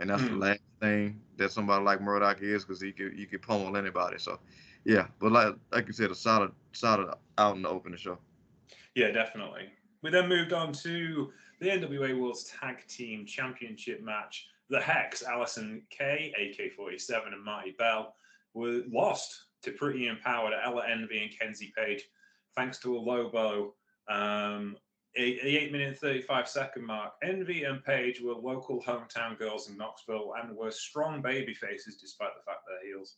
and 0.00 0.10
that's 0.10 0.24
the 0.24 0.34
Hmm. 0.34 0.40
last 0.40 0.60
thing 0.80 1.20
that 1.36 1.52
somebody 1.52 1.84
like 1.84 2.00
Murdoch 2.00 2.42
is 2.42 2.64
because 2.64 2.80
he 2.80 2.92
could 2.92 3.14
he 3.14 3.24
could 3.26 3.42
pummel 3.42 3.76
anybody. 3.76 4.18
So, 4.18 4.40
yeah, 4.84 5.06
but 5.20 5.30
like 5.30 5.54
like 5.70 5.86
you 5.86 5.92
said, 5.92 6.10
a 6.10 6.14
solid 6.16 6.50
solid 6.72 7.14
out 7.38 7.56
in 7.56 7.62
the 7.62 7.68
open 7.68 7.96
show. 7.96 8.18
Yeah, 8.94 9.10
definitely. 9.10 9.68
We 10.02 10.10
then 10.10 10.28
moved 10.28 10.52
on 10.52 10.72
to 10.72 11.30
the 11.60 11.68
NWA 11.68 12.18
World's 12.18 12.44
Tag 12.44 12.86
Team 12.88 13.26
Championship 13.26 14.02
match. 14.02 14.48
The 14.68 14.80
Hex, 14.80 15.22
Allysin 15.22 15.82
Kay, 15.90 16.32
AK47, 16.40 17.32
and 17.32 17.44
Marti 17.44 17.74
Belle 17.78 18.14
were 18.54 18.82
lost 18.90 19.44
to 19.62 19.72
pretty 19.72 20.06
empowered 20.06 20.54
Ella 20.64 20.84
Envy 20.88 21.22
and 21.22 21.38
Kenzie 21.38 21.72
Paige, 21.76 22.04
thanks 22.56 22.78
to 22.78 22.96
a 22.96 22.98
low 22.98 23.28
blow. 23.28 23.74
Um, 24.08 24.76
a- 25.16 25.42
the 25.42 25.58
8 25.58 25.72
minute 25.72 25.88
and 25.88 25.98
35 25.98 26.48
second 26.48 26.86
mark. 26.86 27.14
Envy 27.22 27.64
and 27.64 27.84
Paige 27.84 28.20
were 28.20 28.32
local 28.32 28.80
hometown 28.82 29.36
girls 29.38 29.68
in 29.68 29.76
Knoxville 29.76 30.34
and 30.40 30.56
were 30.56 30.70
strong 30.70 31.20
baby 31.20 31.52
faces 31.52 31.96
despite 31.96 32.30
the 32.36 32.42
fact 32.42 32.60
they're 32.66 32.86
heels, 32.88 33.16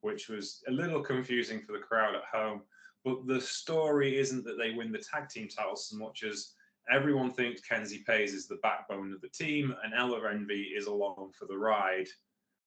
which 0.00 0.28
was 0.28 0.62
a 0.68 0.70
little 0.72 1.00
confusing 1.00 1.60
for 1.60 1.72
the 1.72 1.78
crowd 1.78 2.16
at 2.16 2.24
home. 2.24 2.62
But 3.04 3.26
the 3.26 3.40
story 3.40 4.18
isn't 4.18 4.44
that 4.44 4.58
they 4.58 4.70
win 4.70 4.92
the 4.92 4.98
tag 4.98 5.28
team 5.28 5.48
titles 5.48 5.88
so 5.88 5.96
much 5.96 6.22
as 6.22 6.52
everyone 6.90 7.32
thinks 7.32 7.60
Kenzie 7.60 8.04
Paige 8.06 8.30
is 8.30 8.46
the 8.46 8.58
backbone 8.62 9.12
of 9.12 9.20
the 9.20 9.28
team 9.28 9.74
and 9.84 9.94
Ella 9.94 10.20
Envy 10.30 10.72
is 10.76 10.86
along 10.86 11.32
for 11.38 11.46
the 11.46 11.56
ride, 11.56 12.08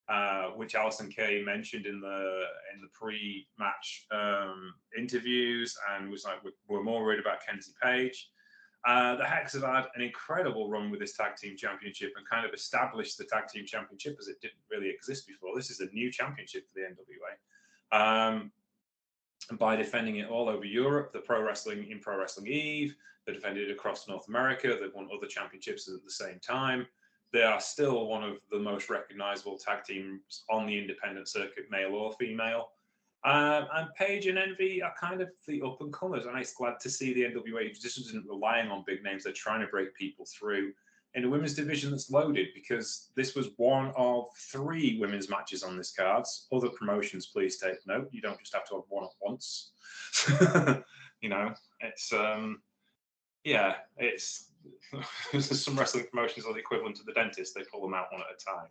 uh, 0.10 0.50
which 0.50 0.74
Allysin 0.74 1.14
Kay 1.14 1.42
mentioned 1.44 1.86
in 1.86 2.00
the 2.00 2.44
in 2.74 2.82
the 2.82 2.88
pre-match 2.94 4.06
um, 4.12 4.74
interviews 4.98 5.76
and 5.92 6.10
was 6.10 6.26
like, 6.26 6.38
we're, 6.68 6.84
more 6.84 7.04
worried 7.04 7.20
about 7.20 7.46
Kenzie 7.46 7.74
Paige. 7.82 8.30
Uh, 8.86 9.16
the 9.16 9.26
Hex 9.26 9.54
have 9.54 9.64
had 9.64 9.86
an 9.96 10.04
incredible 10.04 10.70
run 10.70 10.92
with 10.92 11.00
this 11.00 11.18
tag 11.18 11.36
team 11.38 11.58
championship 11.58 12.14
and 12.18 12.30
kind 12.30 12.46
of 12.46 12.54
established 12.54 13.18
the 13.18 13.24
tag 13.24 13.48
team 13.48 13.66
championship 13.66 14.16
as 14.20 14.28
it 14.28 14.40
didn't 14.42 14.60
really 14.70 14.90
exist 14.90 15.28
before. 15.28 15.56
This 15.56 15.72
is 15.72 15.80
a 15.80 15.88
new 15.88 16.12
championship 16.12 16.68
for 16.68 16.80
the 16.80 16.86
NWA. 16.86 18.30
Um, 18.32 18.52
by 19.54 19.76
defending 19.76 20.18
it 20.18 20.30
all 20.30 20.50
over 20.50 20.66
Europe, 20.66 21.14
the 21.14 21.20
Pro 21.20 21.42
Wrestling 21.42 21.90
in 21.90 22.00
Pro 22.00 22.18
Wrestling 22.18 22.48
Eve, 22.48 22.96
they 23.26 23.34
defended 23.34 23.70
it 23.70 23.74
across 23.74 24.08
North 24.08 24.28
America. 24.28 24.78
They've 24.80 24.94
won 24.94 25.10
other 25.16 25.28
championships 25.28 25.88
at 25.88 26.04
the 26.04 26.12
same 26.12 26.40
time. 26.40 26.86
They 27.34 27.44
are 27.44 27.60
still 27.60 28.08
one 28.08 28.24
of 28.24 28.38
the 28.52 28.60
most 28.60 28.90
recognizable 28.90 29.58
tag 29.58 29.84
teams 29.84 30.44
on 30.50 30.68
the 30.68 30.78
independent 30.78 31.28
circuit, 31.28 31.66
male 31.70 31.94
or 31.96 32.14
female. 32.14 32.70
Um, 33.24 33.68
and 33.74 33.88
Paige 33.98 34.28
and 34.28 34.38
Envy 34.38 34.84
are 34.84 34.94
kind 35.00 35.20
of 35.20 35.30
the 35.48 35.62
up 35.64 35.82
and 35.82 35.92
comers, 35.92 36.28
and 36.28 36.38
it's 36.38 36.54
glad 36.54 36.80
to 36.82 36.90
see 36.90 37.12
the 37.14 37.24
NWA 37.24 37.74
just 37.74 37.98
isn't 37.98 38.28
relying 38.30 38.70
on 38.70 38.84
big 38.86 39.04
names. 39.04 39.24
They're 39.24 39.34
trying 39.34 39.62
to 39.62 39.68
break 39.68 39.96
people 39.96 40.26
through 40.26 40.74
in 41.16 41.24
a 41.24 41.30
women's 41.30 41.54
division 41.54 41.92
that's 41.92 42.12
loaded 42.12 42.50
because 42.54 43.10
this 43.16 43.36
was 43.36 43.50
one 43.58 43.92
of 43.96 44.26
three 44.38 45.00
women's 45.00 45.30
matches 45.30 45.64
on 45.64 45.78
this 45.78 45.92
card. 45.92 46.26
Other 46.52 46.70
promotions, 46.70 47.28
please 47.28 47.58
take 47.58 47.86
note. 47.88 48.10
You 48.12 48.22
don't 48.22 48.40
just 48.40 48.54
have 48.54 48.68
to 48.70 48.76
have 48.76 48.84
one 48.90 49.06
at 49.06 49.10
once. 49.22 49.72
You 51.22 51.30
know, 51.30 51.54
it's 51.80 52.14
um, 52.14 52.62
yeah, 53.44 53.76
it's 53.98 54.52
some 55.40 55.76
wrestling 55.76 56.06
promotions 56.12 56.46
are 56.46 56.54
the 56.54 56.60
equivalent 56.60 56.98
to 56.98 57.04
the 57.04 57.14
dentist. 57.14 57.56
They 57.56 57.64
pull 57.64 57.82
them 57.82 57.96
out 57.96 58.12
one 58.12 58.22
at 58.22 58.28
a 58.28 58.46
time. 58.46 58.70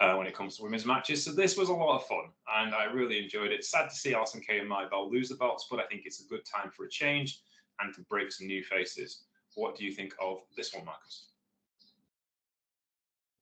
Uh, 0.00 0.16
when 0.16 0.28
it 0.28 0.34
comes 0.34 0.56
to 0.56 0.62
women's 0.62 0.86
matches. 0.86 1.24
So 1.24 1.32
this 1.32 1.56
was 1.56 1.68
a 1.68 1.72
lot 1.72 1.96
of 1.96 2.06
fun, 2.06 2.26
and 2.56 2.72
I 2.72 2.84
really 2.84 3.22
enjoyed 3.22 3.52
it. 3.52 3.64
Sad 3.64 3.90
to 3.90 3.94
see 3.94 4.12
Allysin 4.12 4.44
Kay 4.44 4.60
and 4.60 4.68
Belle 4.68 5.10
lose 5.10 5.28
the 5.28 5.34
belts, 5.34 5.66
but 5.68 5.80
I 5.80 5.86
think 5.86 6.02
it's 6.04 6.20
a 6.20 6.28
good 6.28 6.42
time 6.44 6.70
for 6.70 6.84
a 6.84 6.88
change 6.88 7.40
and 7.80 7.92
to 7.94 8.00
break 8.02 8.30
some 8.30 8.46
new 8.46 8.62
faces. 8.62 9.24
What 9.54 9.76
do 9.76 9.84
you 9.84 9.92
think 9.92 10.14
of 10.20 10.38
this 10.56 10.72
one, 10.72 10.84
Marcus? 10.84 11.30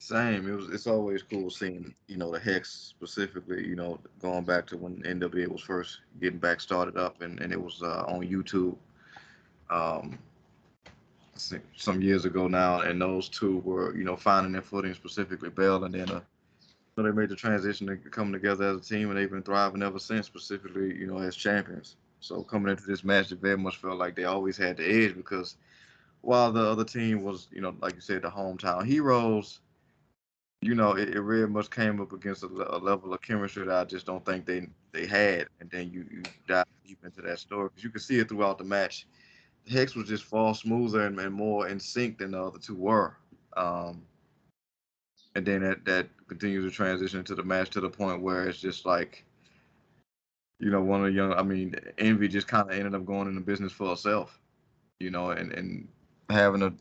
Same. 0.06 0.48
It 0.48 0.54
was. 0.54 0.68
It's 0.68 0.86
always 0.86 1.24
cool 1.24 1.50
seeing 1.50 1.92
you 2.06 2.16
know 2.16 2.30
the 2.30 2.38
hex 2.38 2.70
specifically. 2.70 3.66
You 3.66 3.74
know, 3.74 3.98
going 4.22 4.44
back 4.44 4.64
to 4.68 4.76
when 4.76 5.02
NWA 5.02 5.48
was 5.48 5.62
first 5.62 5.98
getting 6.20 6.38
back 6.38 6.60
started 6.60 6.96
up, 6.96 7.22
and, 7.22 7.40
and 7.40 7.52
it 7.52 7.60
was 7.60 7.82
uh, 7.82 8.04
on 8.06 8.20
YouTube. 8.20 8.76
Um, 9.68 10.16
some 11.34 12.00
years 12.00 12.24
ago 12.24 12.46
now, 12.46 12.82
and 12.82 13.02
those 13.02 13.28
two 13.28 13.58
were 13.64 13.96
you 13.96 14.04
know 14.04 14.14
finding 14.14 14.52
their 14.52 14.62
footing, 14.62 14.94
specifically 14.94 15.50
Belle, 15.50 15.82
and 15.82 15.94
then 15.94 16.08
uh, 16.08 16.20
they 16.94 17.10
made 17.10 17.30
the 17.30 17.34
transition 17.34 17.88
to 17.88 17.96
coming 17.96 18.32
together 18.32 18.66
as 18.66 18.76
a 18.76 18.80
team, 18.88 19.08
and 19.08 19.18
they've 19.18 19.28
been 19.28 19.42
thriving 19.42 19.82
ever 19.82 19.98
since. 19.98 20.24
Specifically, 20.24 20.94
you 20.94 21.08
know, 21.08 21.18
as 21.18 21.34
champions. 21.34 21.96
So 22.20 22.44
coming 22.44 22.70
into 22.70 22.86
this 22.86 23.02
match, 23.02 23.32
it 23.32 23.40
very 23.40 23.58
much 23.58 23.78
felt 23.78 23.98
like 23.98 24.14
they 24.14 24.22
always 24.24 24.56
had 24.56 24.76
the 24.76 24.88
edge 24.88 25.16
because 25.16 25.56
while 26.20 26.52
the 26.52 26.64
other 26.64 26.84
team 26.84 27.24
was, 27.24 27.48
you 27.50 27.60
know, 27.60 27.74
like 27.80 27.96
you 27.96 28.00
said, 28.00 28.22
the 28.22 28.30
hometown 28.30 28.86
heroes 28.86 29.58
you 30.62 30.74
know, 30.74 30.92
it, 30.92 31.10
it 31.10 31.20
really 31.20 31.48
much 31.48 31.70
came 31.70 32.00
up 32.00 32.12
against 32.12 32.42
a, 32.42 32.46
a, 32.46 32.78
level 32.78 33.12
of 33.12 33.20
chemistry 33.20 33.66
that 33.66 33.76
I 33.76 33.84
just 33.84 34.06
don't 34.06 34.24
think 34.24 34.46
they 34.46 34.68
they 34.92 35.06
had. 35.06 35.48
And 35.60 35.70
then 35.70 35.90
you, 35.90 36.06
you 36.10 36.22
dive 36.48 36.66
deep 36.86 36.98
into 37.04 37.22
that 37.22 37.38
story 37.38 37.68
because 37.68 37.84
you 37.84 37.90
can 37.90 38.00
see 38.00 38.18
it 38.18 38.28
throughout 38.28 38.58
the 38.58 38.64
match. 38.64 39.06
Hex 39.70 39.94
was 39.94 40.08
just 40.08 40.24
far 40.24 40.54
smoother 40.54 41.06
and, 41.06 41.18
and 41.18 41.34
more 41.34 41.68
in 41.68 41.78
sync 41.78 42.18
than 42.18 42.30
the 42.32 42.42
other 42.42 42.58
two 42.58 42.74
were. 42.74 43.16
Um, 43.56 44.02
and 45.34 45.44
then 45.44 45.60
that, 45.62 45.84
that 45.84 46.08
continues 46.28 46.64
to 46.64 46.74
transition 46.74 47.18
into 47.18 47.34
the 47.34 47.42
match 47.42 47.70
to 47.70 47.80
the 47.80 47.90
point 47.90 48.22
where 48.22 48.48
it's 48.48 48.60
just 48.60 48.86
like, 48.86 49.24
you 50.60 50.70
know, 50.70 50.80
one 50.80 51.00
of 51.00 51.06
the 51.06 51.12
young, 51.12 51.32
I 51.32 51.42
mean, 51.42 51.74
Envy 51.98 52.28
just 52.28 52.48
kind 52.48 52.70
of 52.70 52.76
ended 52.76 52.94
up 52.94 53.04
going 53.04 53.28
into 53.28 53.40
business 53.40 53.72
for 53.72 53.90
herself, 53.90 54.40
you 55.00 55.10
know, 55.10 55.30
and, 55.30 55.52
and 55.52 55.88
having 56.30 56.62
a 56.62 56.72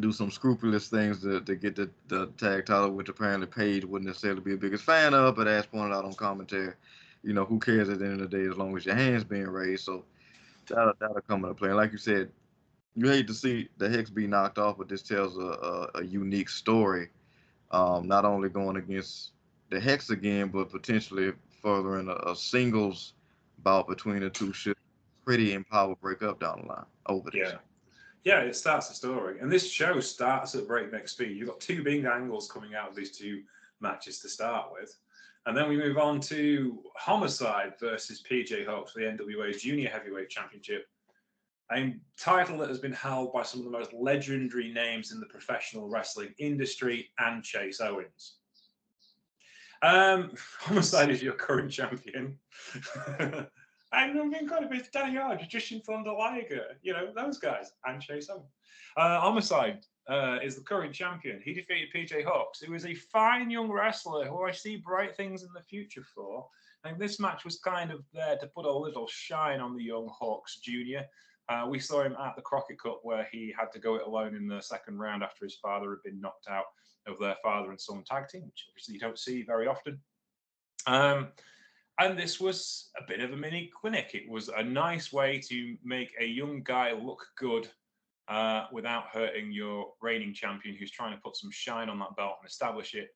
do 0.00 0.12
some 0.12 0.30
scrupulous 0.30 0.88
things 0.88 1.20
to, 1.22 1.40
to 1.40 1.54
get 1.56 1.76
the, 1.76 1.90
the 2.08 2.26
tag 2.38 2.66
title, 2.66 2.90
which 2.90 3.08
apparently 3.08 3.46
Paige 3.46 3.84
wouldn't 3.84 4.08
necessarily 4.08 4.40
be 4.40 4.52
the 4.52 4.56
biggest 4.56 4.84
fan 4.84 5.14
of, 5.14 5.36
but 5.36 5.48
as 5.48 5.66
pointed 5.66 5.94
out 5.94 6.04
on 6.04 6.14
commentary, 6.14 6.74
you 7.22 7.32
know, 7.32 7.44
who 7.44 7.58
cares 7.58 7.88
at 7.88 7.98
the 7.98 8.04
end 8.04 8.20
of 8.20 8.30
the 8.30 8.36
day 8.36 8.48
as 8.48 8.56
long 8.56 8.76
as 8.76 8.86
your 8.86 8.94
hand's 8.94 9.24
being 9.24 9.48
raised. 9.48 9.84
So 9.84 10.04
that'll, 10.68 10.92
that'll 10.98 11.20
come 11.22 11.44
into 11.44 11.54
play. 11.54 11.68
And 11.68 11.76
like 11.76 11.92
you 11.92 11.98
said, 11.98 12.30
you 12.94 13.08
hate 13.08 13.26
to 13.26 13.34
see 13.34 13.68
the 13.78 13.88
Hex 13.88 14.10
be 14.10 14.26
knocked 14.26 14.58
off, 14.58 14.78
but 14.78 14.88
this 14.88 15.02
tells 15.02 15.36
a, 15.36 15.40
a, 15.40 15.90
a 15.96 16.04
unique 16.04 16.48
story, 16.48 17.08
um, 17.70 18.06
not 18.06 18.24
only 18.24 18.48
going 18.48 18.76
against 18.76 19.32
the 19.70 19.78
Hex 19.80 20.10
again, 20.10 20.48
but 20.48 20.70
potentially 20.70 21.32
furthering 21.62 22.08
a, 22.08 22.30
a 22.30 22.36
singles 22.36 23.12
bout 23.58 23.88
between 23.88 24.20
the 24.20 24.30
two 24.30 24.52
should 24.52 24.76
pretty 25.24 25.52
empower 25.52 25.96
break 25.96 26.22
up 26.22 26.40
down 26.40 26.62
the 26.62 26.68
line 26.68 26.84
over 27.06 27.30
this. 27.30 27.50
Yeah 27.52 27.58
yeah, 28.26 28.40
it 28.40 28.56
starts 28.56 28.88
the 28.88 28.94
story. 28.94 29.38
And 29.38 29.50
this 29.50 29.70
show 29.70 30.00
starts 30.00 30.56
at 30.56 30.66
breakneck 30.66 31.06
speed. 31.06 31.36
You've 31.36 31.46
got 31.46 31.60
two 31.60 31.84
big 31.84 32.06
angles 32.06 32.50
coming 32.50 32.74
out 32.74 32.88
of 32.88 32.96
these 32.96 33.16
two 33.16 33.42
matches 33.80 34.18
to 34.18 34.28
start 34.28 34.70
with. 34.72 34.92
And 35.46 35.56
then 35.56 35.68
we 35.68 35.76
move 35.76 35.96
on 35.96 36.18
to 36.22 36.82
Homicide 36.96 37.74
versus 37.78 38.24
PJ 38.28 38.66
Hawx 38.66 38.90
for 38.90 38.98
the 38.98 39.04
NWA 39.04 39.56
Junior 39.56 39.88
Heavyweight 39.88 40.28
Championship. 40.28 40.88
A 41.70 41.94
title 42.18 42.58
that 42.58 42.68
has 42.68 42.80
been 42.80 42.92
held 42.92 43.32
by 43.32 43.44
some 43.44 43.60
of 43.60 43.64
the 43.64 43.70
most 43.70 43.92
legendary 43.92 44.72
names 44.72 45.12
in 45.12 45.20
the 45.20 45.26
professional 45.26 45.88
wrestling 45.88 46.34
industry 46.38 47.10
and 47.20 47.44
Chase 47.44 47.80
Owens. 47.80 48.38
Um, 49.82 50.32
Homicide 50.58 51.10
is 51.10 51.22
your 51.22 51.34
current 51.34 51.70
champion. 51.70 52.40
And 53.96 54.20
I'm 54.20 54.30
being 54.30 54.46
kind 54.46 54.64
of 54.64 54.70
it's 54.72 54.90
Danny 54.90 55.16
Hodge, 55.16 55.48
Jushin 55.48 55.82
Thunder 55.82 56.12
Liger, 56.12 56.76
you 56.82 56.92
know, 56.92 57.12
those 57.16 57.38
guys, 57.38 57.72
and 57.86 58.00
Chase 58.00 58.28
Owens. 58.30 58.52
Uh, 58.98 59.20
Homicide 59.20 59.84
uh, 60.08 60.38
is 60.42 60.54
the 60.54 60.62
current 60.62 60.94
champion. 60.94 61.40
He 61.42 61.54
defeated 61.54 61.88
PJ 61.94 62.24
Hawx, 62.24 62.62
who 62.64 62.74
is 62.74 62.84
a 62.84 62.94
fine 62.94 63.50
young 63.50 63.70
wrestler 63.70 64.26
who 64.26 64.42
I 64.42 64.52
see 64.52 64.76
bright 64.76 65.16
things 65.16 65.42
in 65.42 65.48
the 65.54 65.62
future 65.62 66.04
for. 66.14 66.46
And 66.84 67.00
this 67.00 67.18
match 67.18 67.44
was 67.44 67.58
kind 67.58 67.90
of 67.90 68.04
there 68.12 68.36
to 68.36 68.46
put 68.48 68.66
a 68.66 68.70
little 68.70 69.08
shine 69.08 69.60
on 69.60 69.74
the 69.74 69.84
young 69.84 70.10
Hawx 70.20 70.60
Jr. 70.62 71.04
Uh, 71.48 71.66
we 71.68 71.78
saw 71.78 72.02
him 72.02 72.16
at 72.22 72.36
the 72.36 72.42
Crockett 72.42 72.78
Cup 72.78 73.00
where 73.02 73.26
he 73.32 73.54
had 73.58 73.72
to 73.72 73.78
go 73.78 73.94
it 73.94 74.06
alone 74.06 74.34
in 74.34 74.46
the 74.46 74.60
second 74.60 74.98
round 74.98 75.22
after 75.22 75.44
his 75.44 75.56
father 75.56 75.90
had 75.90 76.02
been 76.04 76.20
knocked 76.20 76.48
out 76.48 76.66
of 77.06 77.18
their 77.18 77.36
father 77.42 77.70
and 77.70 77.80
son 77.80 78.02
tag 78.04 78.28
team, 78.28 78.42
which 78.42 78.66
obviously 78.68 78.94
you 78.94 79.00
don't 79.00 79.18
see 79.18 79.42
very 79.42 79.66
often. 79.66 79.98
Um, 80.86 81.28
and 81.98 82.18
this 82.18 82.38
was 82.38 82.90
a 82.98 83.06
bit 83.06 83.20
of 83.20 83.32
a 83.32 83.36
mini 83.36 83.70
clinic. 83.80 84.10
It 84.14 84.28
was 84.28 84.48
a 84.48 84.62
nice 84.62 85.12
way 85.12 85.40
to 85.48 85.76
make 85.82 86.12
a 86.20 86.26
young 86.26 86.62
guy 86.62 86.92
look 86.92 87.24
good 87.38 87.68
uh, 88.28 88.66
without 88.70 89.04
hurting 89.12 89.52
your 89.52 89.92
reigning 90.02 90.34
champion 90.34 90.76
who's 90.76 90.90
trying 90.90 91.14
to 91.14 91.22
put 91.22 91.36
some 91.36 91.50
shine 91.50 91.88
on 91.88 91.98
that 92.00 92.16
belt 92.16 92.36
and 92.40 92.48
establish 92.48 92.94
it. 92.94 93.08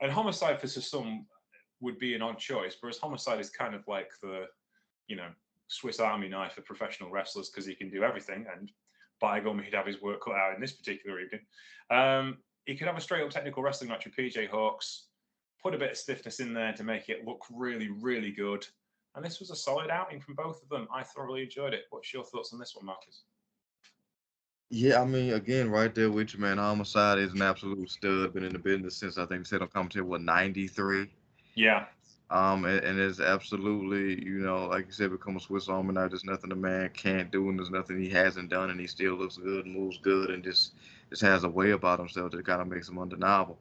And 0.00 0.10
Homicide 0.10 0.60
for 0.60 0.66
some 0.66 1.26
would 1.80 1.98
be 1.98 2.14
an 2.14 2.22
odd 2.22 2.38
choice, 2.38 2.76
whereas 2.80 2.98
Homicide 2.98 3.40
is 3.40 3.50
kind 3.50 3.74
of 3.74 3.86
like 3.86 4.10
the, 4.22 4.46
you 5.06 5.16
know, 5.16 5.28
Swiss 5.68 6.00
Army 6.00 6.28
knife 6.28 6.54
for 6.54 6.62
professional 6.62 7.10
wrestlers 7.10 7.50
because 7.50 7.66
he 7.66 7.74
can 7.74 7.90
do 7.90 8.02
everything. 8.02 8.46
And 8.56 8.72
by 9.20 9.38
God, 9.40 9.62
he'd 9.62 9.74
have 9.74 9.86
his 9.86 10.00
work 10.00 10.24
cut 10.24 10.34
out 10.34 10.54
in 10.54 10.60
this 10.60 10.72
particular 10.72 11.20
evening. 11.20 11.40
Um, 11.90 12.38
he 12.64 12.74
could 12.74 12.86
have 12.86 12.96
a 12.96 13.00
straight 13.00 13.22
up 13.22 13.30
technical 13.30 13.62
wrestling 13.62 13.90
match 13.90 14.06
with 14.06 14.16
PJ 14.16 14.50
Hawx 14.50 15.02
put 15.62 15.74
a 15.74 15.78
bit 15.78 15.90
of 15.90 15.96
stiffness 15.96 16.40
in 16.40 16.54
there 16.54 16.72
to 16.72 16.84
make 16.84 17.08
it 17.08 17.26
look 17.26 17.44
really, 17.52 17.88
really 17.88 18.30
good. 18.30 18.66
And 19.14 19.24
this 19.24 19.40
was 19.40 19.50
a 19.50 19.56
solid 19.56 19.90
outing 19.90 20.20
from 20.20 20.34
both 20.34 20.62
of 20.62 20.68
them. 20.68 20.86
I 20.94 21.02
thoroughly 21.02 21.42
enjoyed 21.42 21.74
it. 21.74 21.84
What's 21.90 22.12
your 22.12 22.24
thoughts 22.24 22.52
on 22.52 22.58
this 22.58 22.74
one, 22.76 22.86
Marcus? 22.86 23.22
Yeah, 24.70 25.00
I 25.00 25.04
mean, 25.06 25.32
again, 25.32 25.70
right 25.70 25.94
there 25.94 26.10
with 26.10 26.34
you, 26.34 26.40
man. 26.40 26.58
Homicide 26.58 27.18
is 27.18 27.32
an 27.32 27.40
absolute 27.40 27.90
stud. 27.90 28.34
Been 28.34 28.44
in 28.44 28.52
the 28.52 28.58
business 28.58 28.96
since 28.96 29.16
I 29.16 29.24
think 29.24 29.46
said 29.46 29.62
on 29.62 29.68
commentary 29.68 30.04
what 30.04 30.20
'93. 30.20 31.08
Yeah. 31.54 31.86
Um, 32.30 32.66
and, 32.66 32.84
and, 32.84 33.00
it's 33.00 33.20
absolutely, 33.20 34.22
you 34.22 34.40
know, 34.40 34.66
like 34.66 34.84
you 34.84 34.92
said, 34.92 35.10
become 35.10 35.36
a 35.36 35.40
Swiss 35.40 35.70
Army 35.70 35.94
knife. 35.94 36.10
There's 36.10 36.24
nothing 36.24 36.52
a 36.52 36.54
man 36.54 36.90
can't 36.90 37.30
do, 37.32 37.48
and 37.48 37.58
there's 37.58 37.70
nothing 37.70 37.98
he 37.98 38.10
hasn't 38.10 38.50
done, 38.50 38.68
and 38.68 38.78
he 38.78 38.86
still 38.86 39.14
looks 39.14 39.38
good, 39.38 39.66
moves 39.66 39.96
good, 39.96 40.28
and 40.28 40.44
just 40.44 40.74
just 41.08 41.22
has 41.22 41.44
a 41.44 41.48
way 41.48 41.70
about 41.70 41.98
himself 41.98 42.32
that 42.32 42.44
kind 42.44 42.60
of 42.60 42.68
makes 42.68 42.90
him 42.90 42.98
undeniable. 42.98 43.58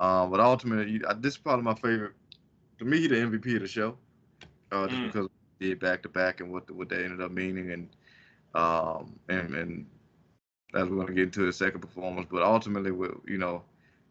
Um, 0.00 0.30
but 0.30 0.40
ultimately, 0.40 1.00
this 1.18 1.34
is 1.34 1.38
probably 1.38 1.64
my 1.64 1.74
favorite. 1.74 2.12
To 2.78 2.84
me, 2.84 3.06
the 3.06 3.14
MVP 3.14 3.56
of 3.56 3.62
the 3.62 3.68
show, 3.68 3.96
uh, 4.70 4.86
just 4.86 5.00
mm. 5.00 5.06
because 5.06 5.28
he 5.58 5.68
did 5.68 5.80
back 5.80 6.02
to 6.02 6.08
back 6.08 6.40
and 6.40 6.52
what 6.52 6.66
the, 6.66 6.74
what 6.74 6.88
they 6.88 7.04
ended 7.04 7.22
up 7.22 7.30
meaning, 7.30 7.70
and 7.72 7.88
um, 8.54 9.18
and 9.28 9.54
and 9.54 9.86
as 10.74 10.82
we're 10.88 10.96
going 10.96 11.06
to 11.06 11.14
get 11.14 11.24
into 11.24 11.46
the 11.46 11.52
second 11.52 11.80
performance, 11.80 12.26
but 12.30 12.42
ultimately, 12.42 12.90
with 12.90 13.12
you 13.26 13.38
know, 13.38 13.62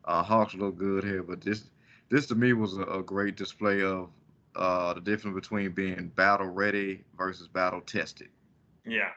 uh, 0.06 0.24
Hawx 0.24 0.58
look 0.58 0.77
good 0.77 1.04
here, 1.04 1.22
but 1.22 1.42
this 1.42 1.65
this 2.10 2.25
to 2.27 2.36
me 2.36 2.54
was 2.54 2.77
a, 2.77 2.84
a 2.84 3.04
great 3.04 3.36
display 3.36 3.84
of 3.84 4.10
uh, 4.56 4.94
the 4.94 5.01
difference 5.01 5.36
between 5.36 5.72
being 5.72 6.12
battle 6.15 6.48
ready 6.48 7.04
versus 7.18 7.48
battle 7.48 7.82
tested. 7.82 8.30
Yeah. 8.86 9.10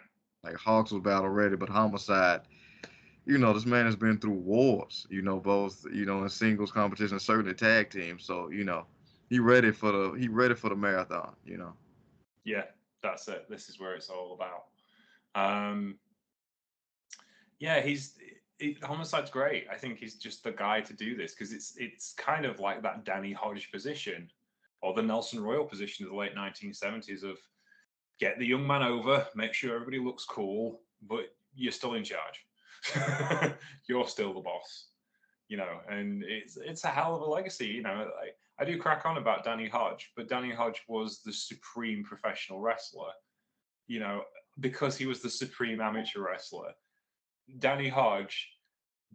Like 0.42 0.56
Hawx 0.56 0.92
was 0.92 1.02
battle 1.02 1.28
ready, 1.28 1.56
but 1.56 1.68
Homicide 1.68 2.42
you 3.28 3.36
know, 3.36 3.52
this 3.52 3.66
man 3.66 3.84
has 3.84 3.94
been 3.94 4.18
through 4.18 4.32
wars, 4.32 5.06
you 5.10 5.20
know, 5.20 5.38
both, 5.38 5.84
you 5.92 6.06
know, 6.06 6.22
in 6.22 6.30
singles 6.30 6.72
competition, 6.72 7.20
certainly 7.20 7.52
tag 7.52 7.90
teams. 7.90 8.24
So, 8.24 8.48
you 8.48 8.64
know, 8.64 8.86
he 9.28 9.38
ready 9.38 9.70
for 9.70 9.92
the 9.92 10.18
he 10.18 10.28
ready 10.28 10.54
for 10.54 10.70
the 10.70 10.76
marathon, 10.76 11.36
you 11.44 11.58
know. 11.58 11.74
Yeah, 12.44 12.64
that's 13.02 13.28
it. 13.28 13.44
This 13.50 13.68
is 13.68 13.78
where 13.78 13.94
it's 13.94 14.08
all 14.08 14.32
about. 14.34 14.64
Um 15.34 15.98
yeah, 17.58 17.82
he's 17.82 18.14
it, 18.60 18.82
homicide's 18.82 19.30
great. 19.30 19.66
I 19.70 19.76
think 19.76 19.98
he's 19.98 20.14
just 20.14 20.42
the 20.42 20.52
guy 20.52 20.80
to 20.80 20.94
do 20.94 21.14
this 21.14 21.34
because 21.34 21.52
it's 21.52 21.74
it's 21.76 22.14
kind 22.14 22.46
of 22.46 22.60
like 22.60 22.82
that 22.82 23.04
Danny 23.04 23.34
Hodge 23.34 23.70
position 23.70 24.30
or 24.80 24.94
the 24.94 25.02
Nelson 25.02 25.42
Royal 25.42 25.66
position 25.66 26.06
of 26.06 26.12
the 26.12 26.16
late 26.16 26.34
1970s 26.34 27.24
of 27.24 27.36
get 28.20 28.38
the 28.38 28.46
young 28.46 28.66
man 28.66 28.82
over, 28.82 29.26
make 29.34 29.52
sure 29.52 29.74
everybody 29.74 29.98
looks 29.98 30.24
cool, 30.24 30.80
but 31.02 31.26
you're 31.54 31.72
still 31.72 31.92
in 31.92 32.04
charge. 32.04 32.47
you're 33.88 34.08
still 34.08 34.34
the 34.34 34.40
boss, 34.40 34.88
you 35.48 35.56
know, 35.56 35.80
and 35.90 36.22
it's 36.24 36.56
it's 36.56 36.84
a 36.84 36.88
hell 36.88 37.14
of 37.16 37.22
a 37.22 37.30
legacy, 37.30 37.66
you 37.66 37.82
know. 37.82 38.08
I, 38.22 38.30
I 38.60 38.64
do 38.64 38.78
crack 38.78 39.06
on 39.06 39.18
about 39.18 39.44
Danny 39.44 39.68
Hodge, 39.68 40.10
but 40.16 40.28
Danny 40.28 40.52
Hodge 40.52 40.82
was 40.88 41.20
the 41.22 41.32
supreme 41.32 42.02
professional 42.04 42.60
wrestler, 42.60 43.12
you 43.86 44.00
know, 44.00 44.22
because 44.60 44.96
he 44.96 45.06
was 45.06 45.20
the 45.20 45.30
supreme 45.30 45.80
amateur 45.80 46.20
wrestler. 46.20 46.72
Danny 47.60 47.88
Hodge 47.88 48.48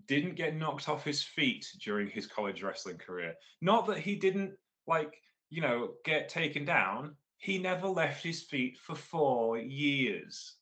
didn't 0.08 0.36
get 0.36 0.56
knocked 0.56 0.90
off 0.90 1.04
his 1.04 1.24
feet 1.24 1.68
during 1.84 2.10
his 2.10 2.26
college 2.26 2.64
wrestling 2.64 2.98
career. 2.98 3.34
Not 3.62 3.86
that 3.88 4.00
he 4.00 4.16
didn't 4.16 4.54
like, 4.88 5.14
you 5.50 5.62
know, 5.62 5.92
get 6.04 6.30
taken 6.30 6.66
down. 6.66 7.16
he 7.38 7.58
never 7.58 7.88
left 7.88 8.24
his 8.24 8.44
feet 8.44 8.78
for 8.78 8.96
four 8.96 9.58
years. 9.58 10.56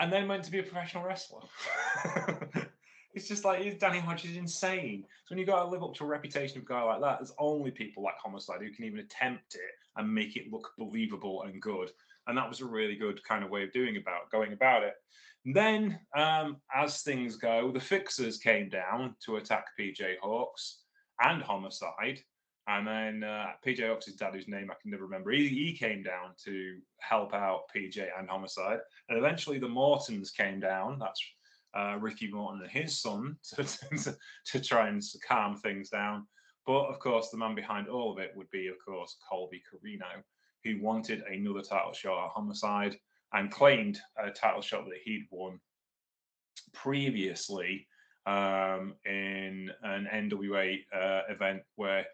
And 0.00 0.12
then 0.12 0.26
went 0.26 0.44
to 0.44 0.50
be 0.50 0.58
a 0.58 0.62
professional 0.62 1.04
wrestler. 1.04 1.42
it's 3.14 3.28
just 3.28 3.44
like 3.44 3.78
Danny 3.78 3.98
Hodge 3.98 4.24
is 4.24 4.36
insane. 4.36 5.04
So 5.24 5.34
when 5.34 5.38
you 5.38 5.44
got 5.44 5.62
to 5.62 5.68
live 5.68 5.82
up 5.82 5.94
to 5.96 6.04
a 6.04 6.06
reputation 6.06 6.58
of 6.58 6.64
a 6.64 6.66
guy 6.66 6.82
like 6.82 7.00
that, 7.02 7.18
there's 7.18 7.34
only 7.38 7.70
people 7.70 8.02
like 8.02 8.14
Homicide 8.22 8.60
who 8.60 8.72
can 8.72 8.86
even 8.86 9.00
attempt 9.00 9.54
it 9.54 9.60
and 9.96 10.12
make 10.12 10.36
it 10.36 10.50
look 10.50 10.70
believable 10.78 11.42
and 11.42 11.60
good. 11.60 11.90
And 12.26 12.38
that 12.38 12.48
was 12.48 12.60
a 12.60 12.66
really 12.66 12.96
good 12.96 13.22
kind 13.24 13.44
of 13.44 13.50
way 13.50 13.62
of 13.64 13.72
doing 13.72 13.96
about 13.96 14.30
going 14.30 14.52
about 14.52 14.84
it. 14.84 14.94
And 15.44 15.54
then, 15.54 15.98
um, 16.16 16.58
as 16.74 17.02
things 17.02 17.36
go, 17.36 17.70
the 17.72 17.80
fixers 17.80 18.38
came 18.38 18.68
down 18.68 19.16
to 19.24 19.36
attack 19.36 19.66
PJ 19.78 20.16
Hawx 20.22 20.76
and 21.22 21.42
Homicide. 21.42 22.20
And 22.70 22.86
then 22.86 23.24
uh, 23.28 23.46
PJ 23.66 23.86
Hawx's 23.88 24.14
dad, 24.14 24.32
whose 24.32 24.46
name 24.46 24.70
I 24.70 24.74
can 24.80 24.92
never 24.92 25.02
remember, 25.02 25.32
he, 25.32 25.48
he 25.48 25.76
came 25.76 26.04
down 26.04 26.34
to 26.44 26.78
help 27.00 27.34
out 27.34 27.62
PJ 27.74 28.06
and 28.16 28.28
Homicide. 28.28 28.78
And 29.08 29.18
eventually 29.18 29.58
the 29.58 29.68
Mortons 29.68 30.30
came 30.30 30.60
down. 30.60 31.00
That's 31.00 31.20
uh, 31.76 31.96
Ricky 31.98 32.30
Morton 32.30 32.62
and 32.62 32.70
his 32.70 33.00
son 33.00 33.36
to, 33.56 33.64
to, 33.64 34.16
to, 34.46 34.60
try 34.60 34.88
and 34.88 35.02
calm 35.26 35.56
things 35.56 35.88
down. 35.88 36.28
But 36.64 36.84
of 36.86 37.00
course, 37.00 37.30
the 37.30 37.38
man 37.38 37.56
behind 37.56 37.88
all 37.88 38.12
of 38.12 38.18
it 38.18 38.30
would 38.36 38.50
be, 38.50 38.68
of 38.68 38.76
course, 38.84 39.16
Colby 39.28 39.62
Corino, 39.68 40.22
who 40.62 40.80
wanted 40.80 41.22
another 41.22 41.62
title 41.62 41.92
shot 41.92 42.26
at 42.26 42.30
Homicide 42.30 42.96
and 43.32 43.50
claimed 43.50 43.98
a 44.16 44.30
title 44.30 44.62
shot 44.62 44.84
that 44.84 44.98
he'd 45.02 45.26
won 45.32 45.58
previously 46.72 47.88
um, 48.26 48.94
in 49.06 49.72
an 49.82 50.08
NWA 50.12 50.78
uh, 50.94 51.22
event 51.28 51.62
where 51.74 52.04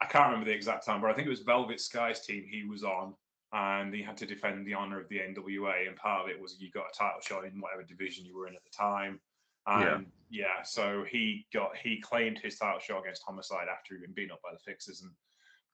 I 0.00 0.06
can't 0.06 0.26
remember 0.26 0.46
the 0.46 0.56
exact 0.56 0.84
time, 0.84 1.00
but 1.00 1.10
I 1.10 1.14
think 1.14 1.26
it 1.26 1.30
was 1.30 1.40
Velvet 1.40 1.80
Sky's 1.80 2.20
team 2.20 2.44
he 2.48 2.64
was 2.64 2.82
on, 2.82 3.14
and 3.52 3.94
he 3.94 4.02
had 4.02 4.16
to 4.18 4.26
defend 4.26 4.66
the 4.66 4.74
honor 4.74 5.00
of 5.00 5.08
the 5.08 5.18
NWA. 5.18 5.86
And 5.88 5.96
part 5.96 6.24
of 6.24 6.28
it 6.28 6.40
was 6.40 6.56
you 6.58 6.70
got 6.70 6.86
a 6.92 6.98
title 6.98 7.20
shot 7.20 7.44
in 7.44 7.60
whatever 7.60 7.82
division 7.82 8.24
you 8.24 8.36
were 8.36 8.48
in 8.48 8.54
at 8.54 8.64
the 8.64 8.76
time. 8.76 9.20
And 9.66 10.06
yeah. 10.28 10.46
yeah, 10.46 10.62
so 10.62 11.04
he 11.08 11.46
got 11.54 11.76
he 11.76 12.00
claimed 12.00 12.38
his 12.38 12.58
title 12.58 12.80
shot 12.80 13.00
against 13.02 13.22
Homicide 13.26 13.68
after 13.72 13.94
he'd 13.94 14.02
been 14.02 14.12
beaten 14.12 14.32
up 14.32 14.42
by 14.42 14.50
the 14.52 14.58
Fixers 14.58 15.02
and 15.02 15.10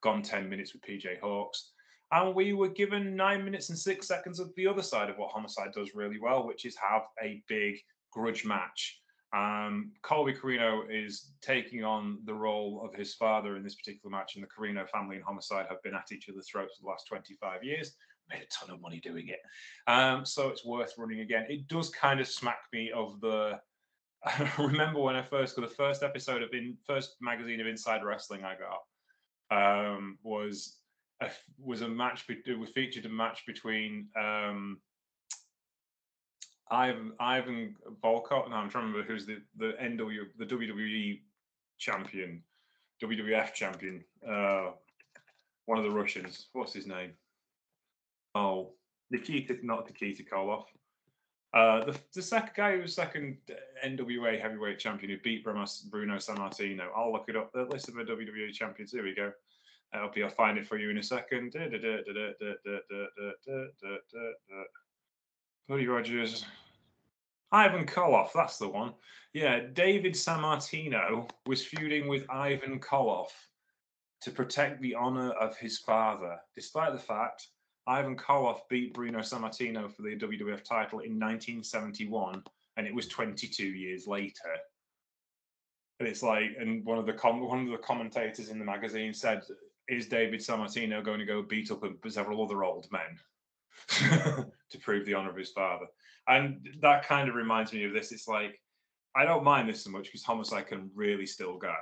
gone 0.02 0.22
10 0.22 0.48
minutes 0.48 0.72
with 0.72 0.82
PJ 0.82 1.20
Hawx. 1.20 1.70
And 2.12 2.34
we 2.34 2.52
were 2.52 2.68
given 2.68 3.16
nine 3.16 3.44
minutes 3.44 3.68
and 3.68 3.78
six 3.78 4.06
seconds 4.06 4.40
of 4.40 4.52
the 4.56 4.66
other 4.66 4.82
side 4.82 5.10
of 5.10 5.16
what 5.16 5.30
Homicide 5.30 5.72
does 5.72 5.94
really 5.94 6.18
well, 6.20 6.46
which 6.46 6.64
is 6.64 6.76
have 6.76 7.02
a 7.22 7.42
big 7.48 7.76
grudge 8.12 8.44
match 8.44 9.00
um, 9.32 9.92
Colby 10.02 10.34
Corino 10.34 10.82
is 10.90 11.32
taking 11.40 11.84
on 11.84 12.18
the 12.24 12.34
role 12.34 12.82
of 12.84 12.94
his 12.94 13.14
father 13.14 13.56
in 13.56 13.62
this 13.62 13.76
particular 13.76 14.10
match, 14.10 14.34
and 14.34 14.42
the 14.42 14.48
Corino 14.48 14.88
family 14.88 15.16
and 15.16 15.24
Homicide 15.24 15.66
have 15.68 15.82
been 15.82 15.94
at 15.94 16.10
each 16.12 16.28
other's 16.28 16.48
throats 16.48 16.76
for 16.76 16.82
the 16.82 16.88
last 16.88 17.06
25 17.06 17.62
years. 17.62 17.96
Made 18.28 18.42
a 18.42 18.46
ton 18.46 18.74
of 18.74 18.80
money 18.80 19.00
doing 19.00 19.28
it. 19.28 19.40
Um, 19.86 20.24
so 20.24 20.48
it's 20.48 20.64
worth 20.64 20.94
running 20.98 21.20
again. 21.20 21.46
It 21.48 21.68
does 21.68 21.90
kind 21.90 22.20
of 22.20 22.28
smack 22.28 22.60
me 22.72 22.90
of 22.92 23.20
the. 23.20 23.60
I 24.24 24.50
remember 24.58 25.00
when 25.00 25.16
I 25.16 25.22
first 25.22 25.56
got 25.56 25.68
the 25.68 25.74
first 25.74 26.02
episode 26.02 26.42
of 26.42 26.50
in 26.52 26.76
first 26.86 27.16
magazine 27.20 27.60
of 27.60 27.66
Inside 27.66 28.04
Wrestling 28.04 28.44
I 28.44 28.54
got 28.56 29.96
um, 29.96 30.18
was 30.22 30.78
a, 31.20 31.28
was 31.58 31.82
a 31.82 31.88
match. 31.88 32.24
It 32.28 32.58
was 32.58 32.70
featured 32.70 33.06
a 33.06 33.08
match 33.08 33.44
between 33.46 34.08
um, 34.20 34.78
Ivan 36.70 37.12
Ivan 37.18 37.76
Volkov. 38.02 38.48
No, 38.50 38.56
I'm 38.56 38.70
trying 38.70 38.92
to 38.92 38.92
remember 38.92 39.02
who's 39.02 39.26
the 39.26 39.42
the 39.56 39.74
NW 39.82 40.26
the 40.38 40.46
WWE 40.46 41.20
champion, 41.78 42.42
WWF 43.02 43.52
champion. 43.54 44.04
Uh, 44.26 44.70
one 45.66 45.78
of 45.78 45.84
the 45.84 45.90
Russians. 45.90 46.46
What's 46.52 46.72
his 46.72 46.86
name? 46.86 47.12
Oh, 48.34 48.72
Nikita, 49.10 49.58
not 49.62 49.86
Nikita 49.86 50.22
Koloff. 50.22 50.64
Uh, 51.52 51.84
the, 51.84 51.98
the 52.14 52.22
second 52.22 52.52
guy 52.56 52.76
who 52.76 52.82
was 52.82 52.94
second 52.94 53.36
NWA 53.84 54.40
heavyweight 54.40 54.78
champion 54.78 55.10
who 55.10 55.18
beat 55.18 55.42
Bruno, 55.42 55.66
Bruno 55.88 56.16
Sammartino. 56.16 56.86
I'll 56.96 57.12
look 57.12 57.24
it 57.28 57.36
up. 57.36 57.52
The 57.52 57.64
list 57.64 57.88
of 57.88 57.94
the 57.96 58.04
WWE 58.04 58.52
champions. 58.52 58.92
Here 58.92 59.02
we 59.02 59.14
go. 59.14 59.32
I'll 59.92 60.12
be. 60.12 60.22
I'll 60.22 60.30
find 60.30 60.58
it 60.58 60.66
for 60.66 60.78
you 60.78 60.90
in 60.90 60.98
a 60.98 61.02
second. 61.02 61.52
Cody 65.68 65.86
Rogers. 65.88 66.44
Ivan 67.52 67.86
Koloff, 67.86 68.30
that's 68.34 68.58
the 68.58 68.68
one. 68.68 68.94
Yeah, 69.32 69.60
David 69.72 70.14
Sammartino 70.14 71.28
was 71.46 71.64
feuding 71.64 72.08
with 72.08 72.28
Ivan 72.30 72.80
Koloff 72.80 73.30
to 74.22 74.30
protect 74.30 74.80
the 74.80 74.94
honor 74.94 75.30
of 75.32 75.56
his 75.56 75.78
father, 75.78 76.38
despite 76.54 76.92
the 76.92 76.98
fact 76.98 77.48
Ivan 77.86 78.16
Koloff 78.16 78.60
beat 78.68 78.94
Bruno 78.94 79.20
Sammartino 79.20 79.90
for 79.90 80.02
the 80.02 80.16
WWF 80.16 80.62
title 80.62 81.00
in 81.00 81.18
1971, 81.18 82.42
and 82.76 82.86
it 82.86 82.94
was 82.94 83.08
22 83.08 83.64
years 83.64 84.06
later. 84.06 84.56
And 85.98 86.08
it's 86.08 86.22
like, 86.22 86.50
and 86.58 86.84
one 86.84 86.98
of 86.98 87.06
the 87.06 87.12
com- 87.12 87.40
one 87.40 87.66
of 87.66 87.70
the 87.70 87.78
commentators 87.78 88.48
in 88.48 88.58
the 88.58 88.64
magazine 88.64 89.12
said, 89.12 89.42
"Is 89.88 90.08
David 90.08 90.40
Sammartino 90.40 91.04
going 91.04 91.18
to 91.18 91.26
go 91.26 91.42
beat 91.42 91.70
up 91.70 91.84
several 92.08 92.42
other 92.42 92.64
old 92.64 92.90
men?" 92.92 93.18
to 93.88 94.78
prove 94.80 95.06
the 95.06 95.14
honor 95.14 95.30
of 95.30 95.36
his 95.36 95.50
father. 95.50 95.86
And 96.28 96.66
that 96.80 97.06
kind 97.06 97.28
of 97.28 97.34
reminds 97.34 97.72
me 97.72 97.84
of 97.84 97.92
this. 97.92 98.12
It's 98.12 98.28
like, 98.28 98.60
I 99.16 99.24
don't 99.24 99.44
mind 99.44 99.68
this 99.68 99.82
so 99.84 99.90
much 99.90 100.04
because 100.04 100.22
Homicide 100.22 100.68
can 100.68 100.90
really 100.94 101.26
still 101.26 101.58
go. 101.58 101.74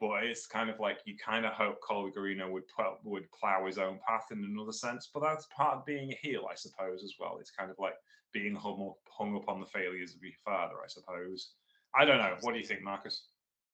But 0.00 0.24
it's 0.24 0.46
kind 0.46 0.68
of 0.68 0.80
like 0.80 0.98
you 1.06 1.16
kind 1.16 1.46
of 1.46 1.52
hope 1.52 1.80
Colby 1.80 2.10
Corino 2.10 2.50
would 2.50 2.66
pl- 2.66 2.98
would 3.04 3.30
plow 3.30 3.64
his 3.64 3.78
own 3.78 4.00
path 4.06 4.26
in 4.32 4.44
another 4.44 4.72
sense. 4.72 5.08
But 5.14 5.22
that's 5.22 5.46
part 5.56 5.78
of 5.78 5.86
being 5.86 6.10
a 6.10 6.18
heel, 6.20 6.46
I 6.50 6.56
suppose, 6.56 7.04
as 7.04 7.14
well. 7.20 7.36
It's 7.40 7.52
kind 7.52 7.70
of 7.70 7.76
like 7.78 7.94
being 8.32 8.56
hung 8.56 8.84
up, 8.90 8.96
hung 9.16 9.36
up 9.36 9.48
on 9.48 9.60
the 9.60 9.66
failures 9.66 10.14
of 10.14 10.22
your 10.22 10.32
father, 10.44 10.74
I 10.84 10.88
suppose. 10.88 11.52
I 11.94 12.04
don't 12.04 12.18
know. 12.18 12.34
What 12.40 12.52
do 12.52 12.58
you 12.58 12.66
think, 12.66 12.82
Marcus? 12.82 13.26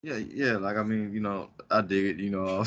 Yeah, 0.02 0.16
yeah. 0.16 0.58
Like 0.58 0.76
I 0.76 0.82
mean, 0.82 1.12
you 1.12 1.20
know, 1.20 1.48
I 1.70 1.80
dig 1.80 2.04
it. 2.04 2.22
You 2.22 2.30
know, 2.30 2.64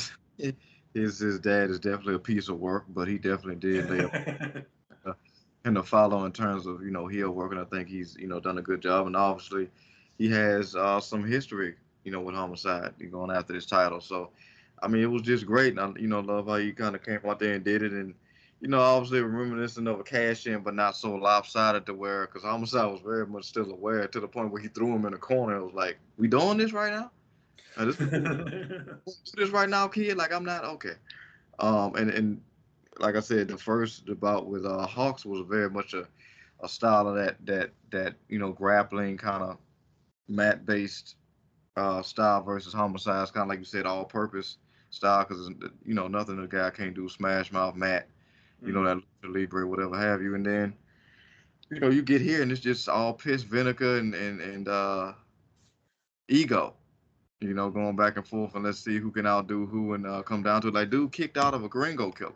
his 0.94 1.20
his 1.20 1.40
dad 1.40 1.70
is 1.70 1.80
definitely 1.80 2.16
a 2.16 2.20
piece 2.20 2.50
of 2.50 2.60
work, 2.60 2.86
but 2.90 3.08
he 3.08 3.18
definitely 3.18 3.56
did 3.56 3.90
lay 3.90 4.00
a, 4.00 4.66
him 5.66 5.76
to 5.76 5.84
follow 5.84 6.26
in 6.26 6.32
terms 6.32 6.66
of 6.66 6.84
you 6.84 6.92
know 6.92 7.08
heel 7.08 7.32
work, 7.32 7.52
and 7.52 7.62
I 7.62 7.66
think 7.66 7.88
he's 7.88 8.16
you 8.18 8.28
know 8.28 8.40
done 8.40 8.58
a 8.58 8.62
good 8.62 8.82
job, 8.82 9.08
and 9.08 9.16
obviously 9.16 9.70
he 10.18 10.30
has 10.32 10.76
uh, 10.76 11.00
some 11.00 11.26
history 11.26 11.76
you 12.04 12.12
know 12.12 12.22
with 12.22 12.36
homicide 12.36 12.94
going 13.12 13.32
after 13.32 13.54
this 13.54 13.66
title. 13.66 14.02
So 14.02 14.32
I 14.82 14.88
mean, 14.88 15.04
it 15.04 15.12
was 15.12 15.22
just 15.22 15.46
great, 15.46 15.78
and 15.78 15.80
I 15.80 16.00
you 16.00 16.08
know 16.08 16.20
love 16.20 16.48
how 16.48 16.56
he 16.56 16.72
kind 16.72 16.96
of 16.96 17.04
came 17.04 17.20
out 17.26 17.40
there 17.40 17.54
and 17.54 17.64
did 17.64 17.84
it, 17.84 17.94
and 17.94 18.14
you 18.60 18.68
know 18.68 18.80
obviously 18.80 19.22
reminiscent 19.22 19.88
of 19.88 20.00
a 20.00 20.04
cash 20.04 20.48
in, 20.48 20.62
but 20.62 20.76
not 20.76 20.98
so 20.98 21.16
lopsided 21.16 21.86
to 21.86 21.94
where 21.94 22.26
because 22.26 22.44
homicide 22.44 22.92
was 22.92 23.02
very 23.02 23.26
much 23.26 23.46
still 23.46 23.72
aware 23.72 24.08
to 24.08 24.20
the 24.20 24.28
point 24.28 24.52
where 24.52 24.62
he 24.62 24.68
threw 24.68 24.94
him 24.94 25.06
in 25.06 25.14
a 25.14 25.18
corner. 25.18 25.58
It 25.58 25.66
was 25.66 25.74
like, 25.74 25.98
we 26.18 26.28
doing 26.28 26.58
this 26.58 26.74
right 26.74 26.92
now? 26.92 27.12
This, 27.78 27.96
this 29.36 29.50
right 29.50 29.70
now, 29.70 29.88
kid. 29.88 30.18
Like 30.18 30.34
I'm 30.34 30.46
not 30.46 30.64
okay. 30.64 30.94
Um, 31.60 31.96
and 31.96 32.10
and 32.10 32.42
like 33.00 33.16
I 33.16 33.20
said, 33.20 33.48
the 33.48 33.58
first 33.58 34.06
bout 34.20 34.48
with 34.48 34.66
uh, 34.66 34.88
Hawx 34.88 35.26
was 35.26 35.46
very 35.48 35.70
much 35.70 35.94
a, 35.94 36.08
a 36.62 36.70
style 36.70 37.08
of 37.08 37.16
that 37.16 37.38
that 37.46 37.72
that 37.92 38.16
you 38.30 38.40
know 38.40 38.52
grappling 38.52 39.18
kind 39.18 39.44
of 39.44 39.58
mat 40.28 40.66
based 40.66 41.16
uh, 41.78 42.02
style 42.02 42.42
versus 42.42 42.74
homicide. 42.74 43.32
kind 43.34 43.44
of 43.44 43.50
like 43.50 43.60
you 43.60 43.66
said, 43.66 43.86
all 43.86 44.06
purpose 44.06 44.58
style 44.90 45.26
because 45.28 45.50
you 45.86 45.94
know 45.94 46.08
nothing 46.08 46.40
the 46.40 46.48
guy 46.48 46.70
can't 46.70 46.96
do 46.96 47.08
smash 47.08 47.52
mouth 47.52 47.76
mat, 47.76 48.08
you 48.62 48.74
mm-hmm. 48.74 48.84
know 48.84 48.96
that 48.96 49.30
libre 49.30 49.68
whatever 49.68 49.98
have 49.98 50.22
you, 50.22 50.36
and 50.36 50.46
then 50.46 50.74
you 51.70 51.80
know 51.80 51.90
you 51.90 52.02
get 52.02 52.22
here 52.22 52.42
and 52.42 52.52
it's 52.52 52.62
just 52.62 52.90
all 52.90 53.14
piss 53.14 53.44
vinegar 53.44 53.98
and 53.98 54.14
and 54.14 54.42
and 54.42 54.68
uh, 54.68 55.14
ego 56.28 56.74
you 57.42 57.56
know, 57.56 57.70
going 57.70 57.96
back 57.96 58.18
and 58.18 58.28
forth, 58.28 58.54
and 58.56 58.64
let's 58.64 58.80
see 58.80 59.00
who 59.00 59.12
can 59.12 59.26
outdo 59.26 59.66
who, 59.66 59.94
and 59.94 60.06
uh, 60.06 60.22
come 60.22 60.44
down 60.44 60.62
to 60.62 60.68
it. 60.68 60.76
Like, 60.76 60.92
dude 60.92 61.12
kicked 61.12 61.38
out 61.38 61.54
of 61.54 61.64
a 61.64 61.70
gringo 61.70 62.12
killer. 62.12 62.34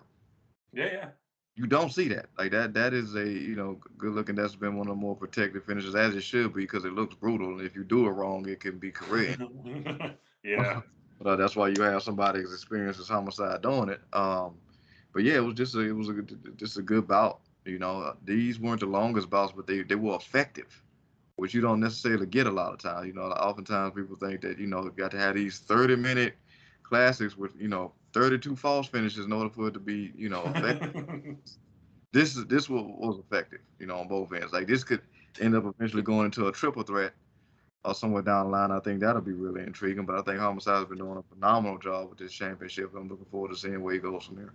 Yeah, 0.74 0.90
yeah. 0.92 1.08
You 1.56 1.68
don't 1.68 1.94
see 1.94 2.10
that. 2.10 2.26
Like 2.38 2.52
that. 2.52 2.74
That 2.74 2.94
is 2.94 3.16
a 3.16 3.26
you 3.26 3.56
know 3.56 3.80
good 3.98 4.14
looking. 4.14 4.36
That's 4.36 4.56
been 4.56 4.76
one 4.76 4.88
of 4.88 4.96
the 4.96 5.02
more 5.02 5.16
protective 5.16 5.64
finishes, 5.64 5.96
as 5.96 6.16
it 6.16 6.24
should 6.24 6.54
be, 6.54 6.62
because 6.62 6.84
it 6.84 6.94
looks 6.94 7.16
brutal. 7.16 7.58
And 7.58 7.62
if 7.62 7.76
you 7.76 7.84
do 7.84 8.08
it 8.08 8.12
wrong, 8.12 8.50
it 8.50 8.60
can 8.60 8.78
be 8.78 8.92
career. 8.92 9.38
yeah. 10.44 10.82
but 11.22 11.30
uh, 11.30 11.36
that's 11.38 11.56
why 11.56 11.70
you 11.70 11.82
have 11.84 12.04
somebody 12.04 12.42
as 12.42 12.52
experienced 12.52 13.00
as 13.00 13.08
homicide 13.08 13.62
doing 13.62 13.90
it. 13.90 14.02
Um, 14.12 14.56
but 15.14 15.24
yeah, 15.24 15.36
it 15.36 15.44
was 15.46 15.56
just 15.56 15.76
a, 15.76 15.80
it 15.80 15.96
was 15.96 16.10
a, 16.10 16.22
just 16.58 16.78
a 16.78 16.82
good 16.82 17.08
bout. 17.08 17.40
You 17.64 17.80
know, 17.80 18.16
these 18.26 18.60
weren't 18.60 18.82
the 18.82 18.88
longest 18.88 19.30
bouts, 19.30 19.54
but 19.56 19.66
they 19.66 19.84
they 19.84 19.96
were 19.96 20.16
effective 20.16 20.84
which 21.38 21.54
you 21.54 21.62
don't 21.62 21.80
necessarily 21.80 22.26
get 22.26 22.48
a 22.48 22.52
lot 22.52 22.74
of 22.74 22.80
times. 22.80 23.08
You 23.08 23.14
know, 23.14 23.24
oftentimes 23.24 23.94
people 23.96 24.16
think 24.16 24.42
that 24.42 24.58
you 24.58 24.68
know 24.68 24.84
you 24.84 24.92
got 24.92 25.12
to 25.12 25.20
have 25.20 25.36
these 25.36 25.60
30 25.60 25.96
minute 25.96 26.36
classics 26.84 27.36
with 27.36 27.52
you 27.60 27.68
know 27.68 27.92
32 28.14 28.56
false 28.56 28.88
finishes 28.88 29.26
in 29.26 29.32
order 29.32 29.50
for 29.50 29.68
it 29.68 29.74
to 29.74 29.80
be 29.80 30.12
you 30.16 30.30
know 30.30 30.44
effective. 30.46 31.36
this 32.14 32.38
is 32.38 32.46
this 32.46 32.70
was, 32.70 32.84
was 32.98 33.20
effective, 33.20 33.60
you 33.80 33.88
know, 33.88 33.98
on 33.98 34.08
both 34.08 34.32
ends. 34.34 34.54
Like 34.54 34.68
this 34.68 34.84
could 34.84 35.02
end 35.42 35.56
up 35.56 35.66
eventually 35.66 36.04
going 36.04 36.26
into 36.26 36.48
a 36.48 36.52
triple 36.52 36.84
threat 36.84 37.14
or 37.84 37.94
somewhere 37.94 38.22
down 38.22 38.46
the 38.46 38.52
line. 38.52 38.72
I 38.72 38.80
think 38.80 39.02
that'll 39.02 39.22
be 39.22 39.34
really 39.34 39.62
intriguing. 39.62 40.06
But 40.06 40.18
I 40.18 40.22
think 40.22 40.40
Homicide 40.40 40.78
has 40.78 40.86
been 40.86 40.98
doing 40.98 41.18
a 41.18 41.36
phenomenal 41.36 41.78
job 41.78 42.10
with 42.10 42.18
this 42.18 42.32
championship. 42.32 42.92
I'm 42.96 43.10
looking 43.10 43.26
forward 43.26 43.52
to 43.52 43.58
seeing 43.58 43.82
where 43.82 43.94
he 43.94 44.00
goes 44.00 44.24
from 44.26 44.38
here. 44.38 44.54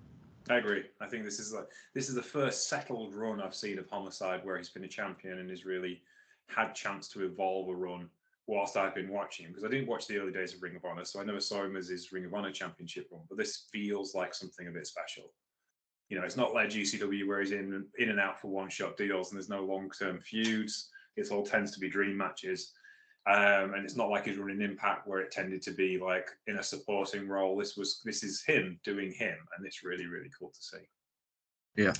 I 0.48 0.56
agree. 0.56 0.84
I 1.00 1.06
think 1.06 1.24
this 1.24 1.38
is 1.38 1.52
like 1.52 1.68
this 1.94 2.08
is 2.08 2.14
the 2.14 2.22
first 2.22 2.68
settled 2.68 3.14
run 3.14 3.40
I've 3.40 3.54
seen 3.54 3.78
of 3.78 3.88
Homicide 3.88 4.44
where 4.44 4.56
he's 4.56 4.70
been 4.70 4.84
a 4.84 4.88
champion 4.88 5.38
and 5.38 5.50
is 5.50 5.64
really 5.64 6.02
had 6.54 6.74
chance 6.74 7.08
to 7.08 7.24
evolve 7.24 7.68
a 7.68 7.74
run 7.74 8.08
whilst 8.46 8.76
I've 8.76 8.94
been 8.94 9.08
watching 9.08 9.46
him 9.46 9.52
because 9.52 9.64
I 9.64 9.68
didn't 9.68 9.86
watch 9.86 10.06
the 10.06 10.18
early 10.18 10.32
days 10.32 10.54
of 10.54 10.62
Ring 10.62 10.76
of 10.76 10.84
Honor, 10.84 11.04
so 11.04 11.20
I 11.20 11.24
never 11.24 11.40
saw 11.40 11.64
him 11.64 11.76
as 11.76 11.88
his 11.88 12.12
Ring 12.12 12.24
of 12.24 12.34
Honor 12.34 12.50
championship 12.50 13.08
run. 13.10 13.22
But 13.28 13.38
this 13.38 13.68
feels 13.72 14.14
like 14.14 14.34
something 14.34 14.66
a 14.66 14.72
bit 14.72 14.86
special. 14.86 15.32
You 16.08 16.18
know, 16.18 16.24
it's 16.24 16.36
not 16.36 16.52
like 16.52 16.70
GCW 16.70 17.26
where 17.26 17.40
he's 17.40 17.52
in 17.52 17.86
in 17.98 18.10
and 18.10 18.18
out 18.18 18.40
for 18.40 18.48
one 18.48 18.68
shot 18.68 18.96
deals 18.96 19.30
and 19.30 19.38
there's 19.38 19.48
no 19.48 19.64
long 19.64 19.90
term 19.96 20.20
feuds. 20.20 20.88
It 21.16 21.30
all 21.30 21.44
tends 21.44 21.70
to 21.72 21.80
be 21.80 21.88
dream 21.88 22.16
matches. 22.16 22.72
Um, 23.26 23.74
and 23.74 23.84
it's 23.84 23.96
not 23.96 24.08
like 24.08 24.24
he's 24.24 24.38
running 24.38 24.62
Impact 24.62 25.06
where 25.06 25.20
it 25.20 25.30
tended 25.30 25.60
to 25.62 25.72
be 25.72 25.98
like 25.98 26.28
in 26.46 26.56
a 26.56 26.62
supporting 26.62 27.28
role. 27.28 27.56
This 27.56 27.76
was 27.76 28.00
this 28.04 28.24
is 28.24 28.42
him 28.42 28.80
doing 28.82 29.12
him, 29.12 29.36
and 29.56 29.66
it's 29.66 29.84
really 29.84 30.06
really 30.06 30.30
cool 30.36 30.50
to 30.50 30.62
see. 30.62 30.84
Yeah. 31.76 31.92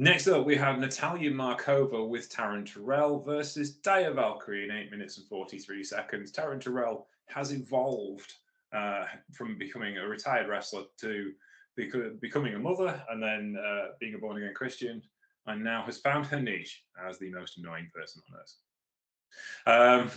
Next 0.00 0.28
up, 0.28 0.46
we 0.46 0.56
have 0.56 0.78
Natalia 0.78 1.30
Markova 1.30 2.08
with 2.08 2.34
Taryn 2.34 2.64
Terrell 2.64 3.20
versus 3.20 3.76
Taya 3.82 4.14
Valkyrie 4.14 4.64
in 4.64 4.70
eight 4.70 4.90
minutes 4.90 5.18
and 5.18 5.26
forty 5.26 5.58
three 5.58 5.84
seconds. 5.84 6.32
Taryn 6.32 6.58
Terrell 6.58 7.06
has 7.26 7.52
evolved 7.52 8.32
uh, 8.74 9.04
from 9.30 9.58
becoming 9.58 9.98
a 9.98 10.08
retired 10.08 10.48
wrestler 10.48 10.84
to 11.02 11.32
becoming 11.76 12.54
a 12.54 12.58
mother, 12.58 12.98
and 13.10 13.22
then 13.22 13.62
uh, 13.62 13.88
being 14.00 14.14
a 14.14 14.18
born 14.18 14.38
again 14.38 14.54
Christian, 14.54 15.02
and 15.44 15.62
now 15.62 15.82
has 15.84 15.98
found 15.98 16.24
her 16.28 16.40
niche 16.40 16.82
as 17.06 17.18
the 17.18 17.30
most 17.30 17.58
annoying 17.58 17.90
person 17.94 18.22
on 18.32 18.40
earth. 20.00 20.10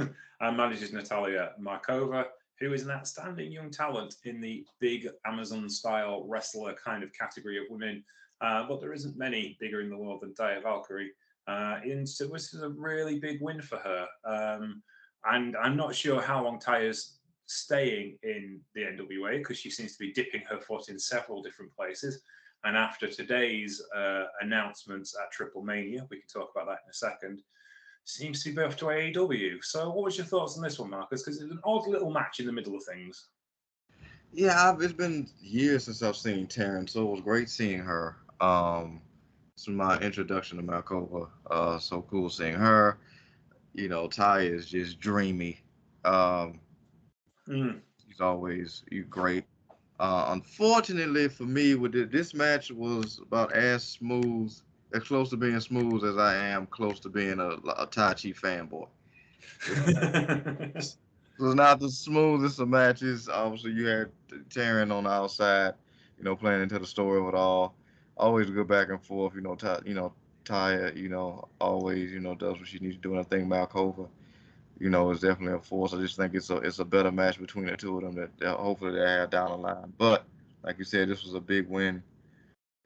Um, 0.00 0.10
and 0.40 0.56
manages 0.56 0.92
Natalia 0.92 1.52
Markova, 1.62 2.24
who 2.58 2.72
is 2.72 2.82
an 2.82 2.90
outstanding 2.90 3.52
young 3.52 3.70
talent 3.70 4.16
in 4.24 4.40
the 4.40 4.66
big 4.80 5.06
Amazon 5.24 5.70
style 5.70 6.24
wrestler 6.26 6.74
kind 6.74 7.04
of 7.04 7.12
category 7.12 7.56
of 7.56 7.66
women. 7.70 8.02
Uh, 8.40 8.66
but 8.68 8.80
there 8.80 8.92
isn't 8.92 9.16
many 9.16 9.56
bigger 9.60 9.80
in 9.80 9.90
the 9.90 9.96
world 9.96 10.20
than 10.22 10.34
Taya 10.34 10.62
Valkyrie. 10.62 11.12
Uh, 11.46 11.80
and 11.82 12.08
so 12.08 12.26
this 12.26 12.54
is 12.54 12.62
a 12.62 12.68
really 12.68 13.18
big 13.18 13.40
win 13.40 13.60
for 13.60 13.78
her. 13.78 14.06
Um, 14.24 14.82
and 15.24 15.56
I'm 15.56 15.76
not 15.76 15.94
sure 15.94 16.20
how 16.20 16.44
long 16.44 16.60
Taya's 16.60 17.18
staying 17.46 18.18
in 18.22 18.60
the 18.74 18.82
NWA 18.82 19.38
because 19.38 19.58
she 19.58 19.70
seems 19.70 19.92
to 19.92 19.98
be 19.98 20.12
dipping 20.12 20.42
her 20.42 20.60
foot 20.60 20.88
in 20.88 20.98
several 20.98 21.42
different 21.42 21.74
places. 21.74 22.22
And 22.64 22.76
after 22.76 23.08
today's 23.08 23.80
uh, 23.96 24.24
announcements 24.40 25.16
at 25.20 25.32
Triple 25.32 25.62
Mania, 25.62 26.06
we 26.10 26.18
can 26.18 26.28
talk 26.28 26.50
about 26.54 26.66
that 26.66 26.80
in 26.84 26.90
a 26.90 26.94
second, 26.94 27.40
seems 28.04 28.42
to 28.42 28.52
be 28.52 28.62
off 28.62 28.76
to 28.76 28.86
AEW. 28.86 29.62
So, 29.62 29.88
what 29.90 30.04
was 30.04 30.16
your 30.16 30.26
thoughts 30.26 30.56
on 30.56 30.62
this 30.62 30.78
one, 30.78 30.90
Marcus? 30.90 31.22
Because 31.22 31.40
it's 31.40 31.52
an 31.52 31.60
odd 31.64 31.86
little 31.86 32.10
match 32.10 32.40
in 32.40 32.46
the 32.46 32.52
middle 32.52 32.74
of 32.74 32.82
things. 32.84 33.28
Yeah, 34.32 34.70
I've, 34.70 34.82
it's 34.82 34.92
been 34.92 35.28
years 35.40 35.84
since 35.84 36.02
I've 36.02 36.16
seen 36.16 36.46
Taryn, 36.46 36.88
so 36.88 37.02
it 37.02 37.10
was 37.10 37.20
great 37.20 37.48
seeing 37.48 37.78
her. 37.78 38.16
Um, 38.40 39.00
it's 39.54 39.68
my 39.68 39.98
introduction 39.98 40.58
to 40.58 40.64
Markova. 40.64 41.28
Uh, 41.50 41.78
so 41.78 42.02
cool 42.02 42.30
seeing 42.30 42.54
her. 42.54 42.98
You 43.74 43.88
know, 43.88 44.08
Ty 44.08 44.40
is 44.42 44.66
just 44.66 45.00
dreamy. 45.00 45.60
Um, 46.04 46.60
mm. 47.48 47.80
He's 48.06 48.20
always 48.20 48.84
great. 49.08 49.44
Uh, 50.00 50.26
unfortunately 50.28 51.28
for 51.28 51.44
me, 51.44 51.74
with 51.74 51.94
it, 51.96 52.12
this 52.12 52.34
match 52.34 52.70
was 52.70 53.20
about 53.20 53.52
as 53.52 53.82
smooth 53.82 54.52
as 54.94 55.02
close 55.02 55.30
to 55.30 55.36
being 55.36 55.60
smooth 55.60 56.04
as 56.04 56.16
I 56.16 56.36
am 56.36 56.66
close 56.66 57.00
to 57.00 57.08
being 57.08 57.40
a, 57.40 57.48
a 57.48 57.86
Taichi 57.86 58.34
fanboy. 58.34 58.88
it's 60.76 60.96
not 61.38 61.80
the 61.80 61.90
smoothest 61.90 62.60
of 62.60 62.68
matches. 62.68 63.28
Obviously, 63.28 63.72
you 63.72 63.86
had 63.86 64.10
Taryn 64.48 64.92
on 64.92 65.04
the 65.04 65.10
outside, 65.10 65.74
you 66.16 66.24
know, 66.24 66.36
playing 66.36 66.62
into 66.62 66.78
the 66.78 66.86
story 66.86 67.20
of 67.20 67.28
it 67.28 67.34
all. 67.34 67.74
Always 68.18 68.50
go 68.50 68.64
back 68.64 68.88
and 68.90 69.02
forth, 69.02 69.34
you 69.34 69.40
know. 69.40 69.54
Ty, 69.54 69.80
you 69.86 69.94
know, 69.94 70.12
Taya, 70.44 70.96
you 70.96 71.08
know, 71.08 71.48
always, 71.60 72.10
you 72.10 72.20
know, 72.20 72.34
does 72.34 72.58
what 72.58 72.66
she 72.66 72.78
needs 72.78 72.96
to 72.96 73.02
do. 73.02 73.10
And 73.12 73.20
I 73.20 73.22
think 73.22 73.46
Markova, 73.46 74.08
you 74.78 74.90
know, 74.90 75.10
is 75.10 75.20
definitely 75.20 75.56
a 75.56 75.60
force. 75.60 75.94
I 75.94 75.98
just 75.98 76.16
think 76.16 76.34
it's 76.34 76.50
a 76.50 76.56
it's 76.56 76.78
a 76.78 76.84
better 76.84 77.12
match 77.12 77.38
between 77.38 77.66
the 77.66 77.76
two 77.76 77.96
of 77.98 78.02
them 78.02 78.14
that, 78.16 78.36
that 78.38 78.56
hopefully 78.56 78.98
they 78.98 79.06
have 79.06 79.30
down 79.30 79.50
the 79.50 79.56
line. 79.56 79.92
But 79.98 80.24
like 80.64 80.78
you 80.78 80.84
said, 80.84 81.08
this 81.08 81.24
was 81.24 81.34
a 81.34 81.40
big 81.40 81.68
win 81.68 82.02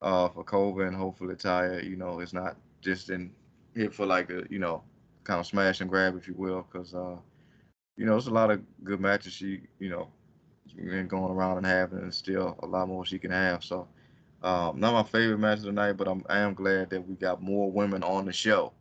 uh, 0.03 0.29
for 0.29 0.45
Kova 0.45 0.87
and 0.87 0.97
hopefully 0.97 1.35
Taya, 1.35 1.83
you 1.83 1.97
know, 1.97 2.21
is 2.21 2.33
not 2.33 2.57
just 2.81 3.11
in 3.11 3.33
here 3.75 3.91
for 3.91 4.07
like 4.07 4.31
a, 4.31 4.45
you 4.51 4.59
know, 4.59 4.83
kind 5.25 5.41
of 5.41 5.47
smash 5.47 5.81
and 5.81 5.89
grab, 5.89 6.17
if 6.17 6.27
you 6.27 6.35
will, 6.35 6.67
because, 6.71 6.95
uh, 6.95 7.17
you 7.97 8.05
know, 8.05 8.17
it's 8.17 8.27
a 8.27 8.31
lot 8.31 8.51
of 8.51 8.61
good 8.85 9.01
matches 9.01 9.33
she, 9.33 9.61
you 9.79 9.89
know, 9.89 10.09
been 10.77 11.07
going 11.07 11.33
around 11.33 11.59
and 11.59 11.67
having, 11.67 11.99
and 11.99 12.13
still 12.15 12.57
a 12.63 12.67
lot 12.67 12.89
more 12.89 13.05
she 13.05 13.19
can 13.19 13.31
have. 13.31 13.63
So, 13.63 13.87
um, 14.43 14.81
not 14.81 14.93
my 14.93 15.03
favorite 15.03 15.39
match 15.39 15.59
of 15.59 15.65
the 15.65 15.73
night, 15.73 15.97
but 15.97 16.09
I'm 16.09 16.25
I 16.29 16.39
am 16.39 16.55
glad 16.55 16.91
that 16.91 17.07
we 17.07 17.15
got 17.15 17.43
more 17.43 17.71
women 17.71 18.03
on 18.03 18.27
the 18.27 18.33
show. 18.33 18.73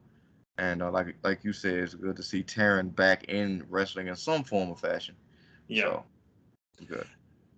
And 0.58 0.82
uh, 0.82 0.92
like 0.92 1.16
like 1.24 1.44
you 1.44 1.54
said, 1.54 1.76
it's 1.76 1.94
good 1.94 2.16
to 2.16 2.24
see 2.24 2.44
Taryn 2.44 2.96
back 2.96 3.26
in 3.26 3.64
wrestling 3.70 4.08
in 4.08 4.16
some 4.16 4.44
form 4.44 4.70
or 4.70 4.76
fashion. 4.76 5.16
Yeah. 5.68 5.84
So, 5.84 6.04
good. 6.88 7.08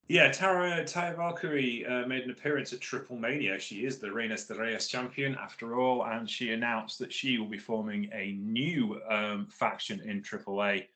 Yeah, 0.09 0.31
Tara 0.31 0.83
Taya 0.83 1.15
Valkyrie 1.15 1.85
uh, 1.85 2.05
made 2.05 2.23
an 2.23 2.31
appearance 2.31 2.73
at 2.73 2.81
Triple 2.81 3.17
Mania. 3.17 3.57
She 3.57 3.85
is 3.85 3.99
the 3.99 4.07
Reinas 4.07 4.47
de 4.47 4.53
Reyes 4.53 4.87
champion 4.87 5.35
after 5.35 5.79
all, 5.79 6.05
and 6.05 6.29
she 6.29 6.51
announced 6.51 6.99
that 6.99 7.11
she 7.11 7.37
will 7.37 7.47
be 7.47 7.57
forming 7.57 8.09
a 8.13 8.33
new 8.33 9.01
um, 9.09 9.47
faction 9.49 10.01
in 10.01 10.21
AAA 10.21 10.87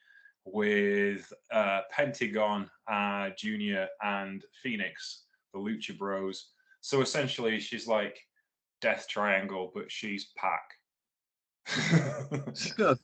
with 0.43 1.31
uh, 1.51 1.81
Pentagon 1.89 2.69
uh, 2.87 3.29
Junior 3.37 3.87
and 4.01 4.43
Phoenix, 4.61 5.23
the 5.53 5.59
Lucha 5.59 5.97
Bros. 5.97 6.49
So 6.87 7.01
essentially, 7.01 7.59
she's 7.59 7.85
like 7.85 8.17
Death 8.79 9.07
Triangle, 9.09 9.73
but 9.75 9.91
she's 9.91 10.31
Pac. 10.37 10.61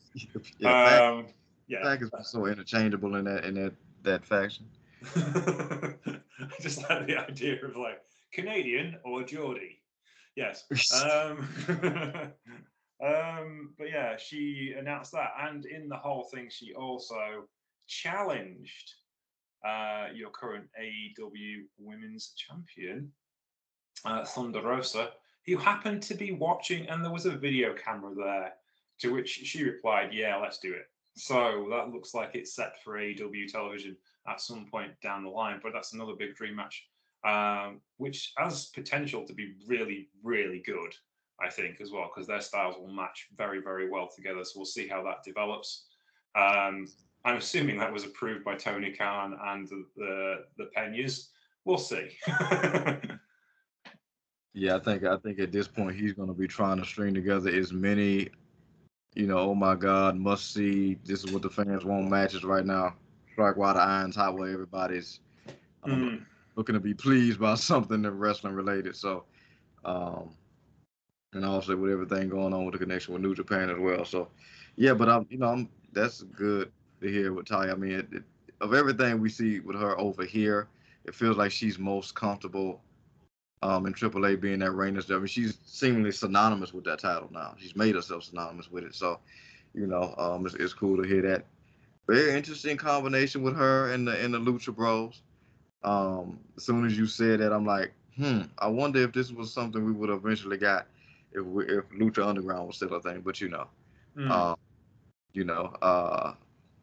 yeah, 0.58 1.02
um, 1.02 1.26
yeah, 1.67 1.84
Pac 1.84 2.02
is 2.02 2.10
so 2.22 2.46
interchangeable 2.46 3.15
in 3.15 3.26
that 3.26 3.43
in 3.43 3.56
that 3.56 3.74
that 4.04 4.26
faction. 4.26 4.67
I 5.17 6.62
just 6.62 6.89
like 6.89 7.08
the 7.08 7.17
idea 7.30 7.58
of 7.65 7.76
like 7.76 8.00
Canadian 8.32 9.00
or 9.04 9.24
Geordie. 9.24 9.82
Yes. 10.38 10.63
um, 11.04 11.46
um, 13.06 13.74
but 13.78 13.89
yeah, 13.89 14.15
she 14.15 14.76
announced 14.80 15.12
that, 15.12 15.32
and 15.41 15.65
in 15.65 15.89
the 15.89 15.98
whole 15.98 16.30
thing, 16.34 16.48
she 16.50 16.74
also 16.74 17.50
challenged 17.88 18.93
uh, 19.67 20.06
your 20.15 20.30
current 20.30 20.69
AEW 20.82 21.63
Women's 21.78 22.34
Champion, 22.38 23.12
uh, 24.06 24.25
Thunder 24.25 24.62
Rosa, 24.62 25.12
who 25.45 25.58
happened 25.58 26.01
to 26.03 26.15
be 26.15 26.32
watching, 26.32 26.88
and 26.88 27.03
there 27.03 27.12
was 27.12 27.25
a 27.25 27.32
video 27.32 27.73
camera 27.73 28.13
there. 28.15 28.53
To 28.99 29.12
which 29.12 29.29
she 29.29 29.63
replied, 29.63 30.13
"Yeah, 30.13 30.38
let's 30.38 30.60
do 30.60 30.73
it." 30.73 30.88
So 31.15 31.67
that 31.69 31.89
looks 31.89 32.13
like 32.13 32.32
it's 32.34 32.56
set 32.56 32.82
for 32.84 32.97
AEW 32.97 33.51
television 33.51 33.97
at 34.27 34.41
some 34.41 34.65
point 34.65 34.91
down 35.01 35.23
the 35.23 35.29
line. 35.29 35.60
But 35.62 35.73
that's 35.73 35.93
another 35.93 36.13
big 36.17 36.36
dream 36.36 36.56
match, 36.56 36.88
um, 37.23 37.82
which 37.97 38.34
has 38.38 38.67
potential 38.67 39.25
to 39.25 39.34
be 39.34 39.56
really, 39.67 40.10
really 40.23 40.60
good, 40.60 40.95
I 41.41 41.49
think, 41.49 41.82
as 41.82 41.91
well, 41.91 42.10
because 42.13 42.27
their 42.27 42.41
styles 42.41 42.77
will 42.77 42.91
match 42.93 43.27
very, 43.36 43.62
very 43.62 43.89
well 43.89 44.10
together. 44.13 44.43
So 44.43 44.53
we'll 44.58 44.65
see 44.65 44.88
how 44.88 45.03
that 45.03 45.23
develops. 45.23 45.86
Um, 46.36 46.88
I'm 47.25 47.38
assuming 47.38 47.77
that 47.77 47.93
was 47.93 48.03
approved 48.03 48.43
by 48.43 48.56
Tony 48.56 48.91
Khan 48.91 49.38
and 49.45 49.67
the 49.67 49.86
the, 49.95 50.36
the 50.58 50.69
Peñas. 50.75 51.29
We'll 51.65 51.77
see. 51.77 52.10
yeah, 54.54 54.76
I 54.76 54.80
think 54.80 55.04
I 55.04 55.18
think 55.18 55.39
at 55.39 55.52
this 55.52 55.68
point 55.68 55.96
he's 55.96 56.13
going 56.13 56.28
to 56.28 56.34
be 56.34 56.48
trying 56.48 56.78
to 56.78 56.86
string 56.86 57.13
together 57.13 57.50
as 57.50 57.74
many, 57.74 58.30
you 59.16 59.28
know, 59.28 59.39
oh 59.39 59.56
my 59.56 59.76
God, 59.76 60.16
must 60.16 60.54
see. 60.54 60.98
This 61.06 61.24
is 61.24 61.32
what 61.32 61.42
the 61.42 61.50
fans 61.50 61.86
want 61.86 62.10
matches 62.10 62.44
right 62.44 62.66
now 62.66 62.96
strike 63.34 63.58
while 63.58 63.74
the 63.74 63.82
iron's 63.82 64.16
hot 64.16 64.38
where 64.38 64.52
everybody's 64.52 65.20
um, 65.84 65.92
mm. 65.92 66.26
looking 66.56 66.74
to 66.74 66.80
be 66.80 66.94
pleased 66.94 67.39
by 67.39 67.56
something 67.56 68.02
that 68.04 68.12
wrestling 68.12 68.54
related. 68.54 68.96
So, 68.96 69.26
um, 69.84 70.30
and 71.34 71.44
also 71.44 71.76
with 71.76 71.92
everything 71.92 72.30
going 72.30 72.54
on 72.54 72.66
with 72.66 72.74
the 72.74 72.80
connection 72.80 73.13
with 73.13 73.24
New 73.24 73.36
Japan 73.36 73.70
as 73.70 73.80
well. 73.80 74.06
So, 74.06 74.30
yeah, 74.76 74.94
but 74.94 75.10
I'm, 75.10 75.26
you 75.30 75.39
know, 75.39 75.48
I'm 75.48 75.70
that's 75.92 76.22
good 76.22 76.72
to 77.02 77.12
hear 77.12 77.34
with 77.34 77.48
Ty. 77.48 77.72
I 77.72 77.76
mean, 77.76 77.92
it, 77.92 78.08
it, 78.12 78.24
of 78.62 78.74
everything 78.74 79.20
we 79.20 79.30
see 79.30 79.60
with 79.60 79.76
her 79.76 80.00
over 80.00 80.24
here, 80.24 80.68
it 81.06 81.16
feels 81.16 81.38
like 81.38 81.52
she's 81.52 81.78
most 81.80 82.16
comfortable 82.16 82.82
um, 83.63 83.86
in 83.86 83.93
AAA 83.93 84.41
being 84.41 84.60
that 84.60 84.71
Reinas. 84.71 85.10
I 85.10 85.17
mean, 85.17 85.28
she's 85.28 85.58
seemingly 85.65 86.12
synonymous 86.12 86.73
with 86.73 86.84
that 86.84 86.99
title 86.99 87.30
now. 87.32 87.56
She's 87.58 87.76
made 87.76 87.95
herself 87.95 88.26
synonymous 88.26 88.69
with 88.69 88.84
it. 88.84 88.93
So, 88.93 89.19
you 89.73 89.88
know, 89.88 90.13
um, 90.17 90.45
it's, 90.45 90.56
it's 90.56 90.73
cool 90.73 91.02
to 91.02 91.08
hear 91.08 91.21
that 91.21 91.45
very 92.08 92.34
interesting 92.36 92.76
combination 92.76 93.41
with 93.41 93.56
her 93.56 93.93
and 93.93 94.06
the 94.08 94.21
and 94.23 94.34
the 94.34 94.39
Lucha 94.39 94.76
Bros. 94.76 95.21
Um, 95.84 96.39
as 96.58 96.63
soon 96.63 96.86
as 96.86 96.97
you 96.97 97.06
said 97.08 97.39
that, 97.39 97.54
I'm 97.54 97.65
like, 97.65 97.93
hmm, 98.17 98.41
I 98.58 98.67
wonder 98.67 99.02
if 99.02 99.13
this 99.13 99.32
was 99.32 99.54
something 99.54 99.84
we 99.84 99.93
would 99.93 100.10
have 100.10 100.19
eventually 100.19 100.58
got 100.58 100.86
if 101.32 101.45
we, 101.45 101.65
if 101.65 101.88
Lucha 101.89 102.26
Underground 102.28 102.67
was 102.67 102.76
still 102.76 102.93
a 102.93 103.02
thing. 103.02 103.21
But 103.21 103.39
you 103.39 103.47
know, 103.47 103.67
mm. 104.17 104.30
uh, 104.30 104.56
you 105.34 105.45
know, 105.45 105.73
uh, 105.82 106.34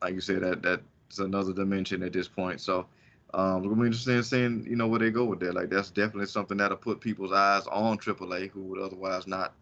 like 0.01 0.15
you 0.15 0.21
said, 0.23 0.41
that 0.41 0.63
that's 0.63 1.19
another 1.19 1.53
dimension 1.53 2.03
at 2.03 2.15
this 2.15 2.29
point. 2.29 2.61
So 2.61 2.87
um, 3.35 3.65
I'm 3.65 3.85
interested 3.85 4.17
in 4.17 4.23
seeing, 4.23 4.67
you 4.69 4.77
know, 4.77 4.89
where 4.89 4.99
they 4.99 5.11
go 5.11 5.25
with 5.25 5.41
that. 5.41 5.55
Like 5.55 5.71
that's 5.71 5.91
definitely 5.91 6.27
something 6.27 6.57
that'll 6.57 6.77
put 6.77 7.01
people's 7.01 7.33
eyes 7.33 7.67
on 7.69 7.99
AAA 7.99 8.51
who 8.51 8.63
would 8.63 8.81
otherwise 8.81 9.27
not 9.27 9.55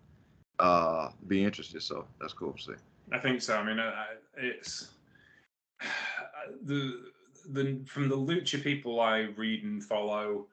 uh, 0.59 1.11
be 1.26 1.44
interested. 1.44 1.83
So 1.83 2.07
that's 2.20 2.33
cool 2.33 2.52
to 2.52 2.62
see. 2.62 2.72
I 3.12 3.18
think 3.18 3.42
so. 3.42 3.57
I 3.57 3.64
mean, 3.64 3.78
uh, 3.78 3.92
it's 4.37 4.88
the 6.64 7.04
the 7.50 7.81
from 7.87 8.09
the 8.09 8.16
lucha 8.16 8.62
people 8.62 9.00
I 9.00 9.28
read 9.37 9.64
and 9.64 9.83
follow. 9.83 10.46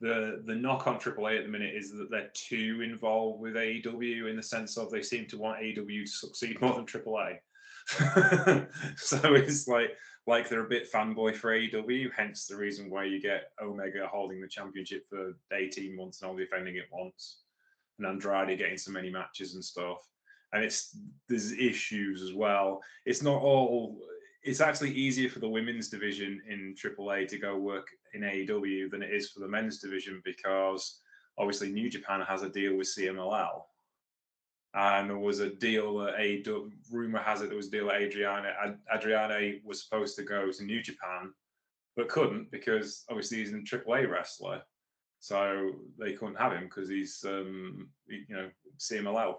The 0.00 0.42
the 0.46 0.54
knock 0.54 0.86
on 0.86 0.98
AAA 0.98 1.38
at 1.38 1.44
the 1.44 1.50
minute 1.50 1.74
is 1.74 1.92
that 1.92 2.10
they're 2.10 2.30
too 2.32 2.80
involved 2.82 3.40
with 3.40 3.54
AEW 3.54 4.30
in 4.30 4.36
the 4.36 4.42
sense 4.42 4.78
of 4.78 4.90
they 4.90 5.02
seem 5.02 5.26
to 5.26 5.36
want 5.36 5.60
AEW 5.60 6.04
to 6.04 6.10
succeed 6.10 6.60
more 6.60 6.74
than 6.74 6.86
AAA. 6.86 7.36
so 8.96 9.34
it's 9.34 9.68
like 9.68 9.90
like 10.30 10.48
they're 10.48 10.64
a 10.64 10.68
bit 10.68 10.90
fanboy 10.90 11.34
for 11.34 11.50
AEW, 11.50 12.10
hence 12.16 12.46
the 12.46 12.56
reason 12.56 12.88
why 12.88 13.04
you 13.04 13.20
get 13.20 13.50
Omega 13.60 14.06
holding 14.06 14.40
the 14.40 14.48
championship 14.48 15.06
for 15.08 15.34
18 15.52 15.94
months 15.96 16.22
and 16.22 16.30
only 16.30 16.44
defending 16.44 16.76
it 16.76 16.86
once, 16.90 17.40
and 17.98 18.06
Andrade 18.06 18.56
getting 18.56 18.78
so 18.78 18.92
many 18.92 19.10
matches 19.10 19.54
and 19.54 19.64
stuff. 19.64 19.98
And 20.52 20.64
it's 20.64 20.96
there's 21.28 21.52
issues 21.52 22.22
as 22.22 22.32
well. 22.32 22.80
It's 23.04 23.22
not 23.22 23.42
all. 23.42 23.98
It's 24.42 24.60
actually 24.60 24.92
easier 24.92 25.28
for 25.28 25.40
the 25.40 25.48
women's 25.48 25.88
division 25.88 26.40
in 26.48 26.74
AAA 26.74 27.28
to 27.28 27.38
go 27.38 27.58
work 27.58 27.88
in 28.14 28.22
AEW 28.22 28.90
than 28.90 29.02
it 29.02 29.12
is 29.12 29.30
for 29.30 29.40
the 29.40 29.48
men's 29.48 29.78
division 29.78 30.22
because 30.24 31.00
obviously 31.36 31.70
New 31.70 31.90
Japan 31.90 32.22
has 32.22 32.42
a 32.42 32.48
deal 32.48 32.76
with 32.76 32.88
CMLL 32.88 33.62
and 34.74 35.10
there 35.10 35.18
was 35.18 35.40
a 35.40 35.50
deal 35.50 35.98
that 35.98 36.14
a 36.18 36.44
rumor 36.92 37.18
has 37.18 37.42
it 37.42 37.48
there 37.48 37.56
was 37.56 37.68
a 37.68 37.70
deal 37.70 37.86
that 37.86 38.00
Adriana 38.00 38.76
Adriana 38.94 39.52
was 39.64 39.82
supposed 39.82 40.16
to 40.16 40.22
go 40.22 40.50
to 40.50 40.64
New 40.64 40.82
Japan, 40.82 41.32
but 41.96 42.08
couldn't 42.08 42.50
because 42.50 43.04
obviously 43.08 43.38
he's 43.38 43.52
a 43.52 43.56
AAA 43.56 44.10
wrestler, 44.10 44.62
so 45.18 45.72
they 45.98 46.12
couldn't 46.12 46.36
have 46.38 46.52
him 46.52 46.64
because 46.64 46.88
he's 46.88 47.24
um, 47.26 47.88
you 48.06 48.24
know 48.28 48.48
CMLL. 48.78 49.36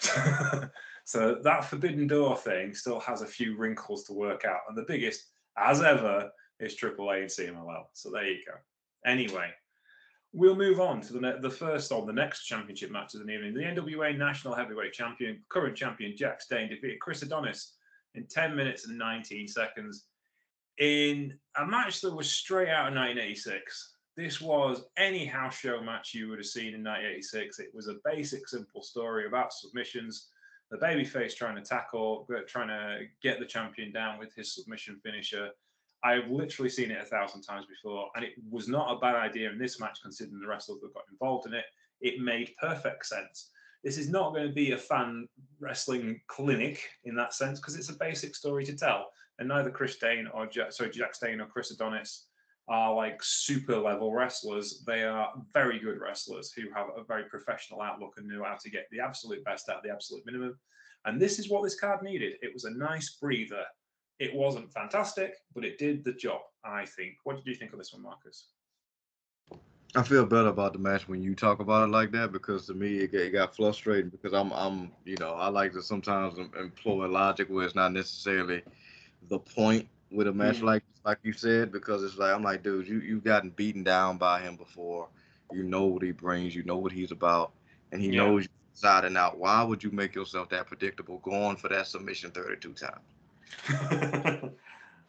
so 1.04 1.36
that 1.42 1.64
forbidden 1.64 2.06
door 2.06 2.36
thing 2.36 2.74
still 2.74 3.00
has 3.00 3.22
a 3.22 3.26
few 3.26 3.56
wrinkles 3.56 4.04
to 4.04 4.14
work 4.14 4.44
out, 4.46 4.60
and 4.68 4.78
the 4.78 4.84
biggest, 4.88 5.26
as 5.58 5.82
ever, 5.82 6.30
is 6.58 6.74
AAA 6.74 7.20
and 7.20 7.56
CMLL. 7.56 7.84
So 7.92 8.10
there 8.10 8.26
you 8.26 8.38
go. 8.46 8.54
Anyway, 9.04 9.50
We'll 10.32 10.56
move 10.56 10.80
on 10.80 11.00
to 11.02 11.12
the, 11.12 11.20
ne- 11.20 11.40
the 11.40 11.50
first 11.50 11.90
on 11.90 12.06
the 12.06 12.12
next 12.12 12.44
championship 12.44 12.90
match 12.90 13.14
of 13.14 13.26
the 13.26 13.32
evening. 13.32 13.52
The 13.52 13.62
NWA 13.62 14.16
National 14.16 14.54
Heavyweight 14.54 14.92
Champion, 14.92 15.42
current 15.48 15.76
champion 15.76 16.16
Jax 16.16 16.46
Dane, 16.46 16.68
defeated 16.68 17.00
Chris 17.00 17.22
Adonis 17.22 17.74
in 18.14 18.26
10 18.26 18.54
minutes 18.54 18.86
and 18.86 18.96
19 18.96 19.48
seconds 19.48 20.06
in 20.78 21.34
a 21.56 21.66
match 21.66 22.00
that 22.00 22.14
was 22.14 22.30
straight 22.30 22.68
out 22.68 22.88
of 22.88 22.94
1986. 22.94 23.94
This 24.16 24.40
was 24.40 24.84
any 24.96 25.24
house 25.24 25.56
show 25.56 25.80
match 25.80 26.14
you 26.14 26.28
would 26.28 26.38
have 26.38 26.46
seen 26.46 26.74
in 26.74 26.84
1986. 26.84 27.58
It 27.58 27.74
was 27.74 27.88
a 27.88 27.96
basic, 28.04 28.48
simple 28.48 28.82
story 28.82 29.26
about 29.26 29.52
submissions. 29.52 30.28
The 30.70 30.78
babyface 30.78 31.34
trying 31.34 31.56
to 31.56 31.62
tackle, 31.62 32.28
trying 32.46 32.68
to 32.68 33.06
get 33.22 33.40
the 33.40 33.46
champion 33.46 33.92
down 33.92 34.18
with 34.18 34.34
his 34.34 34.54
submission 34.54 35.00
finisher 35.02 35.50
I've 36.02 36.30
literally 36.30 36.70
seen 36.70 36.90
it 36.90 37.02
a 37.02 37.04
thousand 37.04 37.42
times 37.42 37.66
before, 37.66 38.08
and 38.14 38.24
it 38.24 38.32
was 38.50 38.68
not 38.68 38.96
a 38.96 39.00
bad 39.00 39.16
idea 39.16 39.50
in 39.50 39.58
this 39.58 39.78
match, 39.78 39.98
considering 40.02 40.40
the 40.40 40.46
wrestlers 40.46 40.80
that 40.80 40.94
got 40.94 41.04
involved 41.10 41.46
in 41.46 41.54
it. 41.54 41.64
It 42.00 42.20
made 42.20 42.54
perfect 42.58 43.06
sense. 43.06 43.50
This 43.84 43.98
is 43.98 44.08
not 44.08 44.32
going 44.32 44.46
to 44.46 44.54
be 44.54 44.72
a 44.72 44.78
fan 44.78 45.26
wrestling 45.58 46.20
clinic 46.28 46.88
in 47.04 47.14
that 47.16 47.34
sense 47.34 47.58
because 47.58 47.76
it's 47.76 47.90
a 47.90 47.94
basic 47.94 48.34
story 48.34 48.64
to 48.64 48.76
tell, 48.76 49.10
and 49.38 49.48
neither 49.48 49.70
Chris 49.70 49.96
Dane 49.96 50.28
or 50.32 50.46
Jack, 50.46 50.72
sorry 50.72 50.90
Jax 50.90 51.18
Dane 51.18 51.40
or 51.40 51.46
Chris 51.46 51.70
Adonis 51.70 52.26
are 52.68 52.94
like 52.94 53.20
super 53.22 53.76
level 53.76 54.12
wrestlers. 54.12 54.82
They 54.86 55.02
are 55.02 55.32
very 55.52 55.78
good 55.78 55.98
wrestlers 56.00 56.52
who 56.52 56.70
have 56.74 56.86
a 56.96 57.04
very 57.04 57.24
professional 57.24 57.82
outlook 57.82 58.14
and 58.16 58.28
know 58.28 58.44
how 58.44 58.56
to 58.62 58.70
get 58.70 58.86
the 58.90 59.00
absolute 59.00 59.44
best 59.44 59.68
out 59.68 59.78
of 59.78 59.82
the 59.82 59.90
absolute 59.90 60.24
minimum. 60.24 60.58
And 61.04 61.20
this 61.20 61.38
is 61.38 61.50
what 61.50 61.64
this 61.64 61.78
card 61.78 62.02
needed. 62.02 62.34
It 62.42 62.52
was 62.54 62.64
a 62.64 62.70
nice 62.70 63.16
breather 63.20 63.64
it 64.20 64.34
wasn't 64.34 64.70
fantastic, 64.70 65.36
but 65.54 65.64
it 65.64 65.78
did 65.78 66.04
the 66.04 66.12
job, 66.12 66.42
I 66.62 66.84
think. 66.84 67.16
What 67.24 67.36
did 67.36 67.46
you 67.46 67.54
think 67.54 67.72
of 67.72 67.78
this 67.78 67.92
one, 67.92 68.02
Marcus? 68.02 68.48
I 69.96 70.04
feel 70.04 70.24
better 70.24 70.48
about 70.48 70.74
the 70.74 70.78
match 70.78 71.08
when 71.08 71.22
you 71.22 71.34
talk 71.34 71.58
about 71.58 71.88
it 71.88 71.90
like 71.90 72.12
that 72.12 72.30
because 72.30 72.66
to 72.66 72.74
me 72.74 72.98
it, 72.98 73.12
it 73.12 73.32
got 73.32 73.56
frustrating 73.56 74.08
because 74.08 74.32
I'm 74.32 74.52
I'm 74.52 74.92
you 75.04 75.16
know 75.18 75.32
I 75.32 75.48
like 75.48 75.72
to 75.72 75.82
sometimes 75.82 76.38
employ 76.38 77.08
logic 77.08 77.48
where 77.48 77.64
it's 77.64 77.74
not 77.74 77.92
necessarily 77.92 78.62
the 79.28 79.40
point 79.40 79.88
with 80.12 80.28
a 80.28 80.32
match 80.32 80.58
mm-hmm. 80.58 80.66
like 80.66 80.84
like 81.04 81.18
you 81.24 81.32
said 81.32 81.72
because 81.72 82.04
it's 82.04 82.18
like 82.18 82.32
I'm 82.32 82.44
like 82.44 82.62
dude 82.62 82.86
you 82.86 83.00
you've 83.00 83.24
gotten 83.24 83.50
beaten 83.50 83.82
down 83.82 84.16
by 84.16 84.42
him 84.42 84.54
before 84.54 85.08
you 85.50 85.64
know 85.64 85.86
what 85.86 86.04
he 86.04 86.12
brings 86.12 86.54
you 86.54 86.62
know 86.62 86.78
what 86.78 86.92
he's 86.92 87.10
about 87.10 87.50
and 87.90 88.00
he 88.00 88.10
yeah. 88.10 88.18
knows 88.18 88.44
you 88.44 88.50
inside 88.72 89.04
and 89.04 89.18
out 89.18 89.38
why 89.38 89.60
would 89.64 89.82
you 89.82 89.90
make 89.90 90.14
yourself 90.14 90.48
that 90.50 90.68
predictable 90.68 91.18
going 91.18 91.56
for 91.56 91.68
that 91.68 91.88
submission 91.88 92.30
32 92.30 92.74
times 92.74 93.00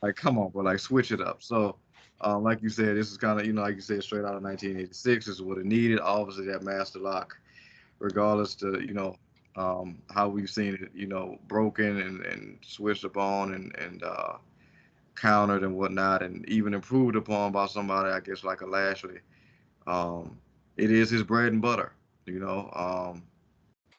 like, 0.02 0.16
come 0.16 0.38
on, 0.38 0.52
but 0.54 0.66
like 0.66 0.80
switch 0.80 1.12
it 1.12 1.22
up. 1.22 1.42
So, 1.42 1.78
um, 2.22 2.44
like 2.44 2.62
you 2.62 2.70
said, 2.70 2.96
this 2.96 3.12
is 3.12 3.18
kind 3.18 3.40
of, 3.40 3.46
you 3.46 3.54
know, 3.54 3.62
like 3.62 3.76
you 3.76 3.82
said, 3.82 4.04
straight 4.04 4.26
out 4.26 4.36
of 4.36 4.44
1986. 4.44 5.26
This 5.26 5.36
is 5.36 5.42
what 5.42 5.58
it 5.58 5.66
needed. 5.66 6.00
Obviously, 6.00 6.46
that 6.48 6.64
master 6.64 7.00
lock, 7.00 7.38
regardless 8.00 8.56
to, 8.56 8.80
you 8.86 8.94
know, 8.94 9.16
um, 9.56 9.98
how 10.10 10.30
we've 10.30 10.50
seen 10.50 10.76
it, 10.76 10.90
you 10.94 11.08
know, 11.08 11.38
broken 11.48 12.00
and, 12.00 12.26
and 12.26 12.58
switched 12.62 13.04
upon 13.04 13.54
and, 13.54 13.76
and 13.78 14.04
uh, 14.04 14.34
countered 15.16 15.64
and 15.64 15.76
whatnot, 15.76 16.24
and 16.24 16.48
even 16.48 16.74
improved 16.74 17.16
upon 17.16 17.52
by 17.52 17.66
somebody, 17.66 18.10
I 18.10 18.20
guess, 18.20 18.44
like 18.44 18.62
a 18.62 18.68
Lashley. 18.68 19.20
Um, 19.88 20.38
it 20.78 20.92
is 20.92 21.10
his 21.10 21.24
bread 21.24 21.52
and 21.52 21.62
butter, 21.62 21.94
you 22.26 22.40
know. 22.40 22.70
Um, 22.74 23.24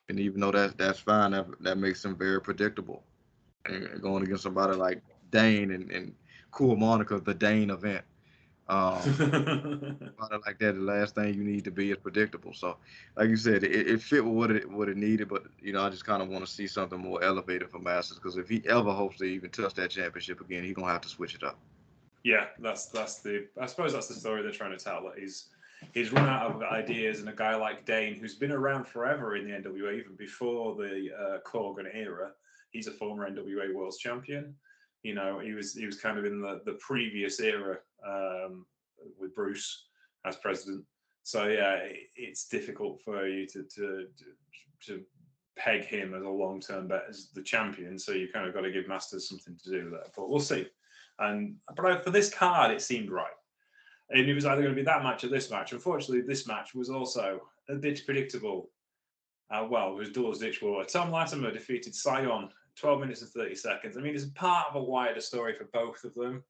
and 0.09 0.19
even 0.19 0.41
though 0.41 0.53
that 0.53 0.79
that's 0.79 0.99
fine, 1.01 1.33
that, 1.33 1.47
that 1.61 1.79
makes 1.79 2.05
him 2.05 2.17
very 2.17 2.41
predictable 2.41 3.03
going 4.01 4.23
against 4.23 4.43
somebody 4.43 4.77
like 4.77 5.03
Dane 5.31 5.71
and, 5.73 5.91
and 5.91 6.15
Cool 6.51 6.77
Monica, 6.77 7.19
the 7.19 7.35
Dane 7.35 7.71
event. 7.71 8.05
Um, 8.69 9.01
like 10.47 10.59
that, 10.61 10.75
the 10.75 10.81
last 10.81 11.15
thing 11.15 11.35
you 11.35 11.43
need 11.43 11.65
to 11.65 11.71
be 11.71 11.91
is 11.91 11.99
predictable. 11.99 12.55
So, 12.55 12.77
like 13.17 13.29
you 13.29 13.37
said, 13.37 13.65
it, 13.65 13.89
it 13.89 14.01
fit 14.01 14.25
with 14.25 14.35
what 14.35 14.51
it 14.51 14.71
what 14.71 14.89
it 14.89 14.97
needed, 14.97 15.29
but 15.29 15.45
you 15.61 15.73
know, 15.73 15.83
I 15.83 15.91
just 15.91 16.07
kind 16.07 16.23
of 16.23 16.29
want 16.29 16.47
to 16.47 16.51
see 16.51 16.67
something 16.67 16.99
more 16.99 17.23
elevated 17.23 17.71
for 17.71 17.81
Masters 17.81 18.19
because 18.19 18.37
if 18.37 18.49
he 18.49 18.63
ever 18.69 18.93
hopes 18.93 19.19
to 19.19 19.25
even 19.25 19.51
touch 19.51 19.75
that 19.75 19.91
championship 19.91 20.41
again, 20.41 20.63
he's 20.65 20.75
gonna 20.75 20.93
have 20.93 21.01
to 21.03 21.09
switch 21.09 21.35
it 21.35 21.43
up. 21.43 21.59
Yeah, 22.23 22.47
that's 22.61 22.87
that's 22.87 23.19
the 23.19 23.49
I 23.61 23.67
suppose 23.67 23.93
that's 23.93 24.07
the 24.07 24.15
story 24.15 24.43
they're 24.43 24.53
trying 24.53 24.77
to 24.77 24.83
tell. 24.83 25.03
That 25.03 25.19
he's 25.19 25.47
he's 25.93 26.13
run 26.13 26.29
out 26.29 26.53
of 26.53 26.63
ideas, 26.63 27.21
and 27.21 27.29
a 27.29 27.35
guy 27.35 27.57
like 27.57 27.85
Dane, 27.85 28.15
who's 28.15 28.37
been 28.37 28.53
around 28.53 28.87
forever 28.87 29.37
in 29.37 29.45
the 29.45 29.57
NWA, 29.57 29.99
even 29.99 30.15
before 30.17 30.77
the 30.77 31.11
uh, 31.19 31.39
Corgan 31.45 31.93
era, 31.93 32.31
he's 32.73 32.89
a 32.89 32.93
former 32.93 33.31
NWA 33.31 33.75
World 33.75 33.95
Champion. 33.99 34.55
You 35.03 35.15
know, 35.15 35.39
he 35.39 35.53
was 35.53 35.75
he 35.75 35.87
was 35.87 36.01
kind 36.01 36.19
of 36.19 36.25
in 36.25 36.41
the 36.41 36.61
the 36.65 36.75
previous 36.75 37.41
era 37.41 37.79
um, 38.07 38.67
with 39.19 39.35
Bruce 39.35 39.87
as 40.25 40.37
president. 40.37 40.85
So 41.23 41.47
yeah, 41.47 41.75
it, 41.75 42.11
it's 42.17 42.49
difficult 42.49 43.01
for 43.05 43.27
you 43.27 43.47
to 43.49 43.63
to 43.63 44.07
to, 44.19 44.87
to 44.87 45.03
peg 45.57 45.85
him 45.85 46.15
as 46.15 46.23
a 46.23 46.29
long 46.29 46.61
term 46.61 46.89
bet 46.89 47.05
as 47.09 47.29
the 47.35 47.43
champion. 47.43 47.99
So 47.99 48.13
you 48.13 48.29
kind 48.33 48.47
of 48.47 48.55
got 48.55 48.63
to 48.63 48.73
give 48.73 48.89
Masters 48.89 49.29
something 49.29 49.57
to 49.63 49.71
do 49.71 49.91
there. 49.91 50.07
But 50.17 50.29
we'll 50.29 50.41
see. 50.41 50.67
And 51.19 51.57
but 51.77 52.05
for 52.05 52.11
this 52.11 52.33
card, 52.33 52.71
it 52.71 52.83
seemed 52.83 53.11
right. 53.11 53.27
And 54.11 54.29
it 54.29 54.35
was 54.35 54.45
either 54.45 54.63
going 54.63 54.75
to 54.75 54.81
be 54.81 54.85
that 54.85 55.03
match 55.03 55.25
or 55.25 55.29
this 55.29 55.51
match. 55.51 55.73
Unfortunately, 55.73 56.23
this 56.23 56.47
match 56.47 56.75
was 56.75 56.91
also 56.91 57.41
a 57.69 57.75
bit 57.75 58.05
predictable. 58.05 58.71
Uh, 59.51 59.67
well, 59.71 59.93
it 59.93 59.99
was 59.99 60.11
Doors 60.11 60.39
Ditch 60.39 60.63
War. 60.63 60.85
Tom 60.85 61.11
Latimer 61.11 61.51
defeated 61.51 61.93
Cyon 61.93 62.51
12 62.79 63.01
minutes 63.01 63.23
and 63.23 63.31
30 63.31 63.55
seconds. 63.55 63.97
I 63.97 64.01
mean, 64.01 64.15
it's 64.15 64.27
part 64.27 64.69
of 64.69 64.77
a 64.77 64.83
wider 64.83 65.21
story 65.21 65.55
for 65.55 65.69
both 65.73 66.05
of 66.05 66.15
them. 66.15 66.43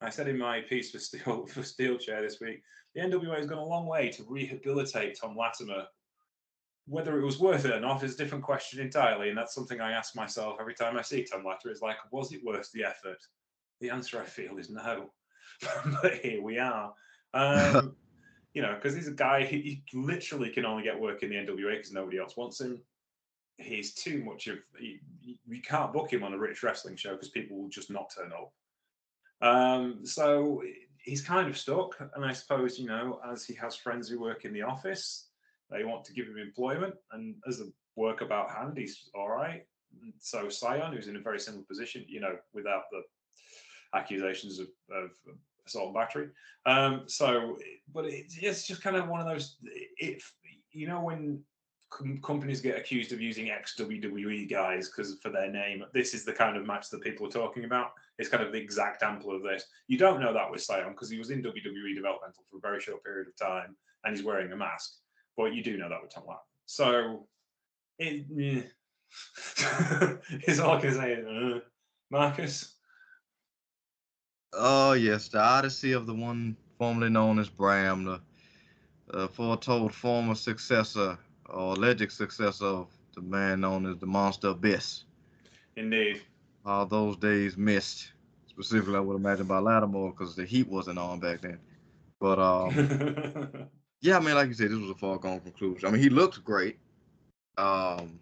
I 0.00 0.10
said 0.10 0.28
in 0.28 0.38
my 0.38 0.60
piece 0.60 0.90
for 0.90 0.98
Steel 0.98 1.46
for 1.52 1.62
Steel 1.62 1.96
Chair 1.96 2.22
this 2.22 2.40
week, 2.40 2.62
the 2.94 3.02
NWA 3.02 3.38
has 3.38 3.46
gone 3.46 3.58
a 3.58 3.64
long 3.64 3.86
way 3.86 4.10
to 4.10 4.24
rehabilitate 4.28 5.18
Tom 5.18 5.36
Latimer. 5.36 5.86
Whether 6.86 7.18
it 7.18 7.24
was 7.24 7.40
worth 7.40 7.64
it 7.64 7.72
or 7.72 7.80
not 7.80 8.02
is 8.02 8.14
a 8.14 8.18
different 8.18 8.44
question 8.44 8.80
entirely, 8.80 9.30
and 9.30 9.38
that's 9.38 9.54
something 9.54 9.80
I 9.80 9.92
ask 9.92 10.14
myself 10.14 10.56
every 10.60 10.74
time 10.74 10.98
I 10.98 11.02
see 11.02 11.24
Tom 11.24 11.44
Latimer. 11.44 11.72
Is 11.72 11.80
like, 11.80 11.96
was 12.10 12.32
it 12.32 12.44
worth 12.44 12.70
the 12.72 12.84
effort? 12.84 13.18
The 13.80 13.88
answer 13.88 14.20
I 14.20 14.24
feel 14.24 14.58
is 14.58 14.68
no. 14.68 15.10
but 16.02 16.14
here 16.16 16.42
we 16.42 16.58
are. 16.58 16.92
Um, 17.32 17.96
you 18.52 18.60
know, 18.60 18.74
because 18.74 18.94
he's 18.94 19.08
a 19.08 19.12
guy 19.12 19.44
he, 19.44 19.82
he, 19.90 19.98
literally 19.98 20.50
can 20.50 20.66
only 20.66 20.84
get 20.84 21.00
work 21.00 21.22
in 21.22 21.30
the 21.30 21.36
NWA 21.36 21.76
because 21.76 21.92
nobody 21.92 22.18
else 22.18 22.36
wants 22.36 22.60
him 22.60 22.80
he's 23.58 23.94
too 23.94 24.24
much 24.24 24.46
of 24.48 24.58
we 25.48 25.60
can't 25.60 25.92
book 25.92 26.12
him 26.12 26.24
on 26.24 26.34
a 26.34 26.38
rich 26.38 26.62
wrestling 26.62 26.96
show 26.96 27.12
because 27.12 27.30
people 27.30 27.56
will 27.56 27.68
just 27.68 27.90
not 27.90 28.12
turn 28.14 28.32
up. 28.32 28.52
Um, 29.40 30.00
so 30.04 30.62
he's 30.98 31.22
kind 31.22 31.48
of 31.48 31.56
stuck, 31.56 31.96
and 32.14 32.24
I 32.24 32.32
suppose 32.32 32.78
you 32.78 32.86
know, 32.86 33.20
as 33.30 33.44
he 33.44 33.54
has 33.54 33.76
friends 33.76 34.08
who 34.08 34.20
work 34.20 34.44
in 34.44 34.52
the 34.52 34.62
office, 34.62 35.28
they 35.70 35.84
want 35.84 36.04
to 36.06 36.12
give 36.12 36.26
him 36.26 36.38
employment, 36.38 36.94
and 37.12 37.36
as 37.46 37.60
a 37.60 37.66
work 37.96 38.20
about 38.20 38.50
hand, 38.50 38.76
he's 38.76 39.08
all 39.14 39.30
right. 39.30 39.64
So 40.18 40.46
Cyon, 40.46 40.94
who's 40.94 41.08
in 41.08 41.16
a 41.16 41.20
very 41.20 41.38
similar 41.38 41.64
position, 41.64 42.04
you 42.08 42.20
know, 42.20 42.36
without 42.52 42.84
the 42.90 43.02
accusations 43.96 44.58
of, 44.58 44.66
of 44.90 45.10
assault 45.66 45.86
and 45.86 45.94
battery. 45.94 46.28
Um, 46.66 47.02
so, 47.06 47.56
but 47.92 48.06
it, 48.06 48.26
it's 48.40 48.66
just 48.66 48.82
kind 48.82 48.96
of 48.96 49.08
one 49.08 49.20
of 49.20 49.26
those. 49.26 49.56
If 49.98 50.32
you 50.72 50.88
know 50.88 51.00
when 51.00 51.42
com- 51.94 52.18
companies 52.18 52.60
get 52.60 52.76
accused 52.76 53.12
of 53.12 53.20
using 53.20 53.50
ex 53.50 53.74
WWE 53.78 54.50
guys 54.50 54.88
because 54.88 55.16
for 55.22 55.30
their 55.30 55.50
name, 55.50 55.84
this 55.94 56.12
is 56.14 56.24
the 56.24 56.32
kind 56.32 56.56
of 56.56 56.66
match 56.66 56.90
that 56.90 57.00
people 57.00 57.26
are 57.26 57.30
talking 57.30 57.64
about. 57.64 57.92
It's 58.18 58.28
kind 58.28 58.42
of 58.42 58.52
the 58.52 58.58
exact 58.58 58.96
example 58.96 59.34
of 59.34 59.42
this. 59.42 59.64
You 59.86 59.96
don't 59.96 60.20
know 60.20 60.32
that 60.32 60.50
with 60.50 60.66
Cyon 60.66 60.90
because 60.90 61.10
he 61.10 61.18
was 61.18 61.30
in 61.30 61.42
WWE 61.42 61.94
developmental 61.94 62.44
for 62.50 62.58
a 62.58 62.60
very 62.60 62.80
short 62.80 63.04
period 63.04 63.28
of 63.28 63.36
time 63.36 63.76
and 64.04 64.14
he's 64.14 64.24
wearing 64.24 64.52
a 64.52 64.56
mask, 64.56 64.96
but 65.36 65.54
you 65.54 65.62
do 65.62 65.76
know 65.76 65.88
that 65.88 66.02
with 66.02 66.12
Tom 66.12 66.24
Latimer. 66.24 66.40
So, 66.66 67.26
it, 67.98 68.26
yeah. 68.34 68.62
is 70.46 70.60
all 70.60 70.76
I 70.76 70.80
can 70.80 70.94
say. 70.94 71.22
Uh, 71.22 71.60
Marcus. 72.10 72.74
Oh 74.52 74.92
yes, 74.92 75.28
the 75.28 75.40
Odyssey 75.40 75.92
of 75.92 76.06
the 76.06 76.14
one 76.14 76.56
formerly 76.78 77.10
known 77.10 77.38
as 77.38 77.48
Bram, 77.48 78.04
the 78.04 78.20
uh, 79.12 79.28
foretold 79.28 79.92
former 79.94 80.34
successor 80.34 81.18
or 81.48 81.74
alleged 81.74 82.12
successor 82.12 82.66
of 82.66 82.88
the 83.14 83.20
man 83.20 83.60
known 83.60 83.86
as 83.86 83.98
the 83.98 84.06
Monster 84.06 84.48
Abyss. 84.48 85.04
Indeed. 85.76 86.22
All 86.64 86.86
those 86.86 87.16
days 87.16 87.56
missed, 87.56 88.12
specifically 88.46 88.96
I 88.96 89.00
would 89.00 89.16
imagine 89.16 89.46
by 89.46 89.58
Latimer 89.58 90.10
because 90.10 90.34
the 90.34 90.44
heat 90.44 90.68
wasn't 90.68 90.98
on 90.98 91.20
back 91.20 91.42
then. 91.42 91.58
But 92.20 92.38
um, 92.38 93.68
yeah, 94.00 94.16
I 94.16 94.20
mean, 94.20 94.34
like 94.34 94.48
you 94.48 94.54
said, 94.54 94.70
this 94.70 94.78
was 94.78 94.90
a 94.90 94.94
foregone 94.94 95.40
conclusion. 95.40 95.88
I 95.88 95.92
mean, 95.92 96.00
he 96.00 96.08
looked 96.08 96.42
great. 96.44 96.78
Um, 97.58 98.18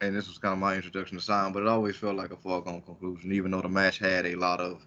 and 0.00 0.14
this 0.14 0.28
was 0.28 0.38
kind 0.38 0.52
of 0.52 0.58
my 0.58 0.74
introduction 0.74 1.18
to 1.18 1.24
Cyon, 1.24 1.52
but 1.52 1.62
it 1.62 1.68
always 1.68 1.96
felt 1.96 2.16
like 2.16 2.30
a 2.30 2.36
foregone 2.36 2.82
conclusion, 2.82 3.32
even 3.32 3.50
though 3.50 3.62
the 3.62 3.68
match 3.68 3.98
had 3.98 4.26
a 4.26 4.34
lot 4.34 4.60
of. 4.60 4.84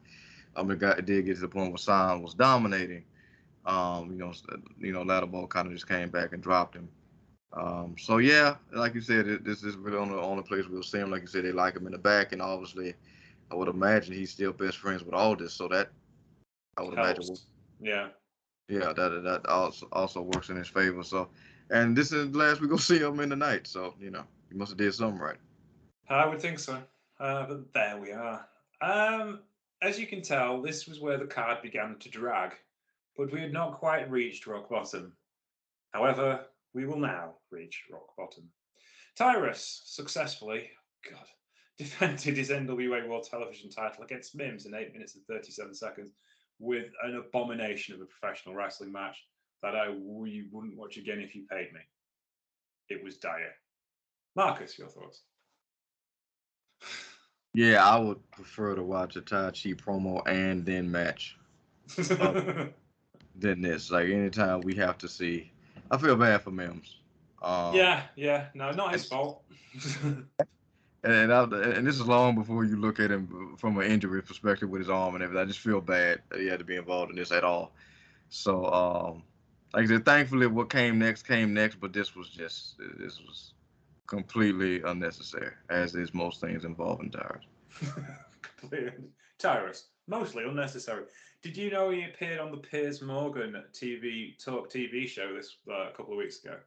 I 0.56 0.63
mean, 0.63 0.80
it 0.82 1.06
did 1.06 1.25
get 1.25 1.36
to 1.36 1.41
the 1.41 1.47
point 1.47 1.69
where 1.69 1.77
Cyon 1.77 2.21
was 2.21 2.34
dominating. 2.34 3.03
Um, 3.65 4.12
you 4.12 4.17
know, 4.17 4.34
you 4.80 4.93
know, 4.93 5.03
Latimer 5.03 5.45
kind 5.47 5.67
of 5.67 5.73
just 5.73 5.88
came 5.88 6.10
back 6.10 6.34
and 6.34 6.41
dropped 6.41 6.75
him. 6.75 6.89
Um, 7.54 7.96
so 7.98 8.18
yeah, 8.18 8.56
like 8.74 8.94
you 8.94 9.02
said, 9.02 9.28
it, 9.28 9.44
this 9.44 9.64
is 9.64 9.76
really 9.76 9.98
only 9.98 10.16
the 10.16 10.22
only 10.22 10.44
place 10.44 10.66
we'll 10.68 10.84
see 10.84 11.00
him. 11.00 11.12
Like 11.12 11.22
you 11.22 11.28
said, 11.28 11.46
they 11.46 11.52
like 11.52 11.76
him 11.76 11.86
in 11.86 11.94
the 11.94 11.98
back, 11.98 12.34
and 12.34 12.42
obviously, 12.42 12.94
I 13.52 13.56
would 13.56 13.70
imagine 13.70 14.14
he's 14.14 14.32
still 14.32 14.52
best 14.52 14.78
friends 14.78 15.04
with 15.04 15.14
Aldis, 15.14 15.54
so 15.54 15.68
that 15.70 15.90
I 16.78 16.84
would 16.84 16.98
Helps. 16.98 17.30
imagine. 17.30 17.38
Yeah. 17.80 18.08
yeah, 18.70 18.94
that 18.94 19.22
that 19.24 19.46
also 19.48 19.88
also 19.92 20.22
works 20.22 20.50
in 20.50 20.58
his 20.58 20.68
favor. 20.68 21.04
So, 21.04 21.30
and 21.70 21.96
this 21.96 22.12
is 22.12 22.32
the 22.32 22.38
last 22.38 22.62
we 22.62 22.68
gonna 22.68 22.82
see 22.82 23.00
him 23.00 23.20
in 23.22 23.30
the 23.30 23.36
night. 23.36 23.66
So 23.68 23.96
you 24.00 24.12
know, 24.12 24.24
he 24.50 24.58
must 24.58 24.72
have 24.72 24.78
did 24.78 24.94
something 24.94 25.20
right. 25.20 25.38
I 26.10 26.26
would 26.26 26.42
think 26.42 26.60
so. 26.60 26.82
Uh, 27.20 27.46
but 27.48 27.74
there 27.74 27.98
we 27.98 28.12
are. 28.12 28.48
Um, 28.82 29.40
as 29.82 30.00
you 30.00 30.06
can 30.08 30.22
tell, 30.22 30.62
this 30.62 30.88
was 30.88 31.00
where 31.00 31.18
the 31.18 31.26
card 31.26 31.62
began 31.62 31.98
to 32.00 32.10
drag, 32.10 32.54
but 33.16 33.32
we 33.32 33.42
had 33.42 33.54
not 33.54 33.80
quite 33.80 34.10
reached 34.10 34.48
rock 34.48 34.70
bottom. 34.70 35.14
However, 35.94 36.46
we 36.73 36.86
will 36.86 36.99
now 36.99 37.36
reach 37.51 37.84
rock 37.91 38.15
bottom. 38.17 38.43
Tyrus 39.17 39.82
successfully, 39.86 40.69
God, 41.10 41.25
defended 41.77 42.38
his 42.38 42.49
NWA 42.49 43.08
World 43.08 43.27
Television 43.30 43.69
title 43.69 44.03
against 44.03 44.36
Mims 44.36 44.65
in 44.65 44.75
8 44.75 44.93
minutes 44.93 45.15
and 45.15 45.23
37 45.25 45.73
seconds 45.73 46.12
with 46.60 46.88
an 47.03 47.15
abomination 47.15 47.95
of 47.95 48.01
a 48.01 48.06
professional 48.06 48.56
wrestling 48.56 48.91
match 48.91 49.17
that 49.63 49.75
I 49.75 49.89
we 49.89 50.47
wouldn't 50.51 50.77
watch 50.77 50.97
again 50.97 51.19
if 51.19 51.36
you 51.36 51.45
paid 51.49 51.73
me. 51.73 51.80
It 52.89 53.03
was 53.03 53.17
dire. 53.17 53.53
Marcus, 54.36 54.77
your 54.77 54.88
thoughts? 54.88 55.23
Yeah, 57.53 57.84
I 57.84 57.97
would 57.97 58.30
prefer 58.32 58.75
to 58.75 58.84
watch 58.84 59.15
a 59.15 59.21
Taichi 59.21 59.75
promo 59.75 60.21
and 60.27 60.63
then 60.63 60.91
match 60.91 61.38
than 61.97 62.71
this. 63.62 63.89
Like 63.89 64.10
anytime 64.10 64.62
we 64.62 64.75
have 64.75 64.97
to 64.99 65.08
see, 65.08 65.51
I 65.91 65.97
feel 65.97 66.15
bad 66.15 66.41
for 66.41 66.52
Mims. 66.52 66.97
Um, 67.41 67.76
yeah, 67.76 68.04
yeah, 68.15 68.47
no, 68.54 68.71
not 68.71 68.93
his 68.93 69.06
fault. 69.06 69.43
and 71.04 71.34
I, 71.34 71.43
and 71.43 71.88
this 71.88 71.95
is 71.95 72.08
long 72.08 72.36
before 72.36 72.65
you 72.65 72.78
look 72.78 73.00
at 73.00 73.12
him 73.12 73.56
from 73.58 73.78
an 73.78 73.89
injury 73.89 74.21
perspective 74.21 74.69
with 74.69 74.82
his 74.82 74.89
arm 74.89 75.15
and 75.15 75.23
everything. 75.23 75.43
I 75.43 75.45
just 75.45 75.60
feel 75.60 75.82
bad 75.82 76.21
that 76.30 76.39
he 76.39 76.47
had 76.47 76.60
to 76.60 76.65
be 76.65 76.76
involved 76.76 77.12
in 77.12 77.17
this 77.17 77.32
at 77.32 77.43
all. 77.43 77.73
So, 78.30 78.65
um, 78.65 79.23
like 79.73 79.86
I 79.86 79.88
said, 79.88 80.06
thankfully, 80.06 80.47
what 80.47 80.69
came 80.69 81.00
next 81.00 81.23
came 81.23 81.54
next, 81.54 81.80
but 81.80 81.93
this 81.93 82.15
was 82.15 82.30
just 82.30 82.78
this 82.97 83.19
was 83.19 83.54
completely 84.08 84.82
unnecessary, 84.82 85.54
as 85.69 85.95
is 85.95 86.13
most 86.13 86.41
things 86.41 86.65
involving 86.65 87.12
Tyrus. 87.12 87.43
Completely. 88.58 88.91
Tyrus, 89.38 89.89
mostly 90.08 90.43
unnecessary. 90.45 91.04
Did 91.43 91.56
you 91.56 91.69
know 91.69 91.89
he 91.91 92.04
appeared 92.04 92.39
on 92.39 92.52
the 92.52 92.58
Piers 92.58 93.02
Morgan 93.02 93.63
TV 93.73 94.38
talk 94.43 94.71
TV 94.71 95.08
show 95.08 95.34
this 95.34 95.58
uh, 95.69 95.89
a 95.89 95.91
couple 95.91 96.13
of 96.13 96.17
weeks 96.17 96.43
ago? 96.43 96.58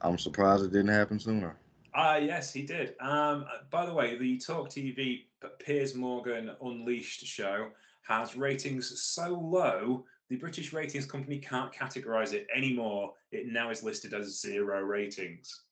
I'm 0.00 0.18
surprised 0.18 0.64
it 0.64 0.72
didn't 0.72 0.88
happen 0.88 1.18
sooner. 1.20 1.56
Ah, 1.94 2.16
yes, 2.16 2.52
he 2.52 2.62
did. 2.62 2.94
Um, 3.00 3.44
by 3.70 3.84
the 3.84 3.92
way, 3.92 4.16
the 4.16 4.38
Talk 4.38 4.70
TV 4.70 5.24
Piers 5.58 5.94
Morgan 5.94 6.50
Unleashed 6.62 7.26
show 7.26 7.68
has 8.02 8.36
ratings 8.36 9.00
so 9.00 9.38
low, 9.38 10.04
the 10.28 10.36
British 10.36 10.72
ratings 10.72 11.06
company 11.06 11.38
can't 11.38 11.72
categorize 11.72 12.32
it 12.32 12.46
anymore. 12.54 13.14
It 13.32 13.46
now 13.48 13.70
is 13.70 13.82
listed 13.82 14.14
as 14.14 14.40
zero 14.40 14.80
ratings. 14.80 15.62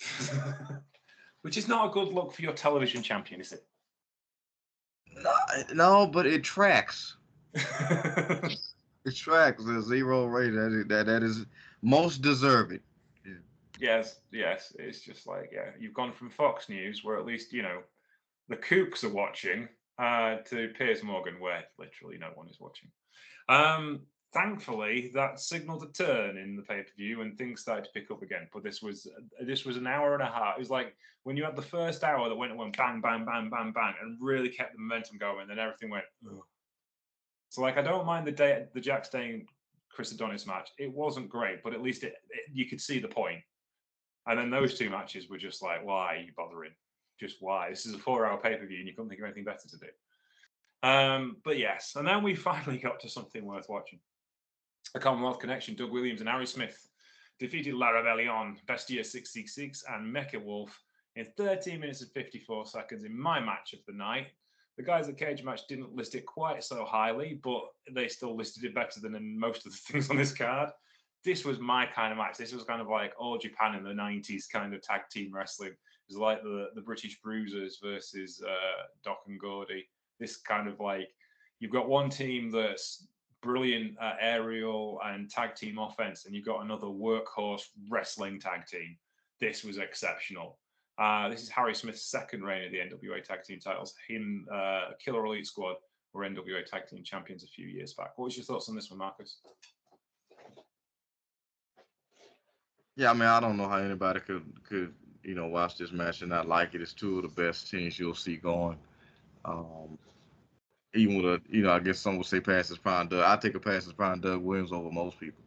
Which 1.42 1.56
is 1.56 1.68
not 1.68 1.88
a 1.88 1.92
good 1.92 2.08
look 2.12 2.32
for 2.32 2.42
your 2.42 2.52
television 2.52 3.02
champion, 3.02 3.40
is 3.40 3.52
it? 3.52 3.64
No, 5.22 5.32
no 5.72 6.06
but 6.06 6.26
it 6.26 6.44
tracks. 6.44 7.16
It 9.06 9.14
tracks 9.14 9.64
the 9.64 9.80
zero 9.80 10.26
rate. 10.26 10.50
That 10.50 10.72
is, 10.72 10.86
that, 10.88 11.06
that 11.06 11.22
is 11.22 11.46
most 11.80 12.22
deserved. 12.22 12.80
yes, 13.78 14.18
yes. 14.32 14.74
It's 14.80 15.00
just 15.00 15.28
like, 15.28 15.50
yeah, 15.52 15.70
you've 15.78 15.94
gone 15.94 16.12
from 16.12 16.28
Fox 16.28 16.68
News, 16.68 17.04
where 17.04 17.16
at 17.16 17.24
least, 17.24 17.52
you 17.52 17.62
know, 17.62 17.82
the 18.48 18.56
kooks 18.56 19.04
are 19.04 19.08
watching, 19.08 19.68
uh, 19.98 20.38
to 20.46 20.70
Piers 20.76 21.04
Morgan, 21.04 21.38
where 21.38 21.62
literally 21.78 22.18
no 22.18 22.30
one 22.34 22.48
is 22.48 22.58
watching. 22.58 22.90
Um, 23.48 24.00
thankfully, 24.36 25.10
that 25.14 25.40
signaled 25.40 25.82
a 25.82 25.92
turn 25.92 26.36
in 26.36 26.56
the 26.56 26.62
pay 26.62 26.82
per 26.82 26.92
view, 26.96 27.22
and 27.22 27.36
things 27.36 27.60
started 27.60 27.84
to 27.84 27.90
pick 27.92 28.10
up 28.10 28.22
again. 28.22 28.48
But 28.52 28.62
this 28.62 28.82
was 28.82 29.08
this 29.40 29.64
was 29.64 29.76
an 29.76 29.86
hour 29.86 30.14
and 30.14 30.22
a 30.22 30.26
half. 30.26 30.56
It 30.56 30.60
was 30.60 30.70
like 30.70 30.94
when 31.24 31.36
you 31.36 31.44
had 31.44 31.56
the 31.56 31.62
first 31.62 32.04
hour 32.04 32.28
that 32.28 32.34
went 32.34 32.52
and 32.52 32.60
went 32.60 32.76
bang 32.76 33.00
bang 33.00 33.24
bang 33.24 33.48
bang 33.50 33.72
bang, 33.72 33.94
and 34.02 34.18
really 34.20 34.48
kept 34.48 34.74
the 34.74 34.80
momentum 34.80 35.18
going. 35.18 35.42
And 35.42 35.50
then 35.50 35.58
everything 35.58 35.90
went. 35.90 36.04
Ugh. 36.26 36.42
So 37.48 37.62
like, 37.62 37.78
I 37.78 37.82
don't 37.82 38.06
mind 38.06 38.26
the 38.26 38.32
day 38.32 38.66
the 38.74 38.80
Jax 38.80 39.08
Dane 39.08 39.46
Chris 39.90 40.12
Adonis 40.12 40.46
match. 40.46 40.70
It 40.78 40.92
wasn't 40.92 41.30
great, 41.30 41.62
but 41.62 41.72
at 41.72 41.82
least 41.82 42.04
it, 42.04 42.14
it 42.30 42.50
you 42.52 42.66
could 42.66 42.80
see 42.80 42.98
the 42.98 43.08
point. 43.08 43.40
And 44.26 44.38
then 44.38 44.50
those 44.50 44.76
two 44.76 44.90
matches 44.90 45.28
were 45.28 45.38
just 45.38 45.62
like, 45.62 45.84
why 45.84 46.16
are 46.16 46.18
you 46.18 46.32
bothering? 46.36 46.72
Just 47.18 47.36
why? 47.40 47.70
This 47.70 47.86
is 47.86 47.94
a 47.94 47.98
four-hour 47.98 48.38
pay-per-view, 48.38 48.78
and 48.78 48.88
you 48.88 48.92
couldn't 48.92 49.08
think 49.08 49.20
of 49.20 49.24
anything 49.24 49.44
better 49.44 49.68
to 49.68 49.78
do. 49.78 50.88
Um, 50.88 51.36
but 51.44 51.58
yes, 51.58 51.94
and 51.96 52.06
then 52.06 52.22
we 52.22 52.34
finally 52.50 52.78
got 52.78 53.00
to 53.00 53.08
something 53.08 53.44
worth 53.44 53.68
watching. 53.68 54.00
A 54.94 54.98
Commonwealth 54.98 55.38
connection. 55.38 55.74
Doug 55.74 55.90
Williams 55.90 56.20
and 56.20 56.28
Harry 56.28 56.46
Smith 56.46 56.88
defeated 57.38 57.74
La 57.74 57.90
Rebellion, 57.90 58.56
Bestia 58.66 59.04
666, 59.04 59.84
and 59.88 60.14
Mecha 60.14 60.42
Wolf 60.42 60.82
in 61.16 61.26
13 61.36 61.80
minutes 61.80 62.02
and 62.02 62.10
54 62.12 62.66
seconds 62.66 63.04
in 63.04 63.18
my 63.18 63.40
match 63.40 63.72
of 63.72 63.80
the 63.86 63.92
night. 63.92 64.28
The 64.76 64.82
guys 64.82 65.08
at 65.08 65.16
Cage 65.16 65.42
Match 65.42 65.66
didn't 65.68 65.94
list 65.94 66.14
it 66.14 66.26
quite 66.26 66.62
so 66.62 66.84
highly, 66.84 67.40
but 67.42 67.62
they 67.90 68.08
still 68.08 68.36
listed 68.36 68.64
it 68.64 68.74
better 68.74 69.00
than 69.00 69.38
most 69.38 69.66
of 69.66 69.72
the 69.72 69.78
things 69.92 70.10
on 70.10 70.16
this 70.16 70.32
card. 70.32 70.70
This 71.24 71.44
was 71.44 71.58
my 71.58 71.86
kind 71.86 72.12
of 72.12 72.18
match. 72.18 72.36
This 72.36 72.52
was 72.52 72.64
kind 72.64 72.80
of 72.80 72.88
like 72.88 73.14
all 73.18 73.38
Japan 73.38 73.74
in 73.74 73.82
the 73.82 73.90
90s 73.90 74.44
kind 74.52 74.74
of 74.74 74.82
tag 74.82 75.02
team 75.10 75.32
wrestling. 75.34 75.70
It 75.70 76.14
was 76.14 76.18
like 76.18 76.42
the, 76.42 76.68
the 76.74 76.82
British 76.82 77.20
Bruisers 77.20 77.78
versus 77.82 78.40
uh, 78.46 78.84
Doc 79.02 79.22
and 79.26 79.40
Gordy. 79.40 79.88
This 80.20 80.36
kind 80.36 80.68
of 80.68 80.78
like 80.78 81.08
you've 81.58 81.72
got 81.72 81.88
one 81.88 82.10
team 82.10 82.50
that's 82.50 83.08
brilliant 83.46 83.96
uh, 84.00 84.14
aerial 84.20 85.00
and 85.04 85.30
tag 85.30 85.54
team 85.54 85.78
offense, 85.78 86.26
and 86.26 86.34
you've 86.34 86.44
got 86.44 86.64
another 86.64 86.86
workhorse 86.86 87.62
wrestling 87.88 88.40
tag 88.40 88.66
team. 88.66 88.96
This 89.40 89.64
was 89.64 89.78
exceptional. 89.78 90.58
Uh, 90.98 91.28
this 91.28 91.42
is 91.42 91.48
Harry 91.48 91.74
Smith's 91.74 92.02
second 92.02 92.42
reign 92.42 92.64
of 92.64 92.72
the 92.72 92.78
NWA 92.78 93.22
Tag 93.22 93.44
Team 93.44 93.60
titles. 93.60 93.94
Him, 94.08 94.46
uh, 94.50 94.92
Killer 94.98 95.26
Elite 95.26 95.46
Squad 95.46 95.76
were 96.14 96.22
NWA 96.22 96.64
Tag 96.64 96.86
Team 96.88 97.02
champions 97.04 97.44
a 97.44 97.46
few 97.46 97.66
years 97.66 97.92
back. 97.92 98.16
What 98.16 98.24
was 98.26 98.36
your 98.36 98.44
thoughts 98.44 98.70
on 98.70 98.74
this 98.74 98.90
one, 98.90 98.98
Marcus? 98.98 99.40
Yeah, 102.96 103.10
I 103.10 103.12
mean, 103.12 103.24
I 103.24 103.40
don't 103.40 103.58
know 103.58 103.68
how 103.68 103.76
anybody 103.76 104.20
could 104.20 104.42
could 104.66 104.94
you 105.22 105.34
know 105.34 105.48
watch 105.48 105.76
this 105.76 105.92
match 105.92 106.22
and 106.22 106.30
not 106.30 106.48
like 106.48 106.74
it. 106.74 106.80
It's 106.80 106.94
two 106.94 107.18
of 107.18 107.22
the 107.22 107.42
best 107.42 107.70
teams 107.70 107.98
you'll 107.98 108.14
see 108.14 108.36
going. 108.36 108.78
Um, 109.44 109.98
even 110.96 111.16
with 111.16 111.26
a, 111.26 111.42
you 111.48 111.62
know, 111.62 111.72
I 111.72 111.80
guess 111.80 111.98
some 111.98 112.16
would 112.16 112.26
say 112.26 112.40
passes 112.40 112.78
prime 112.78 113.08
Doug. 113.08 113.24
I 113.24 113.36
take 113.36 113.54
a 113.54 113.60
passes 113.60 113.92
prime 113.92 114.20
Doug 114.20 114.42
Williams 114.42 114.72
over 114.72 114.90
most 114.90 115.18
people. 115.20 115.44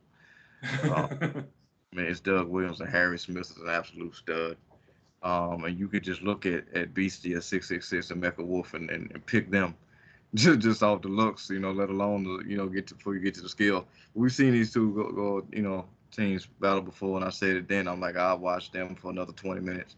Uh, 0.84 1.08
I 1.22 1.96
mean, 1.96 2.06
it's 2.06 2.20
Doug 2.20 2.48
Williams 2.48 2.82
and 2.82 2.90
Harry 2.90 3.18
Smith 3.18 3.52
is 3.52 3.58
an 3.58 3.70
absolute 3.70 4.16
stud. 4.16 4.58
Um, 5.22 5.66
and 5.66 5.78
you 5.78 5.88
could 5.88 6.04
just 6.04 6.22
look 6.22 6.46
at 6.46 6.74
at 6.74 6.94
Bestia 6.94 7.42
six 7.42 7.68
six 7.68 7.90
six 7.90 8.12
and 8.12 8.24
Mecha 8.24 8.46
Wolf 8.46 8.74
and, 8.74 8.90
and, 8.90 9.12
and 9.12 9.26
pick 9.26 9.52
them 9.52 9.76
just 10.36 10.60
just 10.60 10.84
off 10.84 11.02
the 11.02 11.08
looks, 11.08 11.50
you 11.50 11.60
know, 11.60 11.72
let 11.72 11.90
alone 11.90 12.24
the 12.24 12.48
you 12.48 12.56
know 12.56 12.68
get 12.68 12.88
to 12.88 12.96
before 12.96 13.16
you 13.16 13.20
get 13.20 13.34
to 13.36 13.42
the 13.42 13.50
skill. 13.50 13.86
We've 14.14 14.32
seen 14.32 14.52
these 14.52 14.72
two 14.72 14.94
go, 14.94 15.12
go 15.12 15.48
you 15.52 15.64
know 15.64 15.86
teams 16.12 16.46
battle 16.60 16.82
before, 16.82 17.18
and 17.18 17.26
I 17.26 17.30
said 17.30 17.56
it 17.56 17.68
then. 17.68 17.88
I'm 17.88 18.00
like, 18.00 18.16
I'll 18.16 18.38
watch 18.38 18.72
them 18.72 18.96
for 18.96 19.12
another 19.12 19.34
20 19.34 19.62
minutes. 19.62 19.96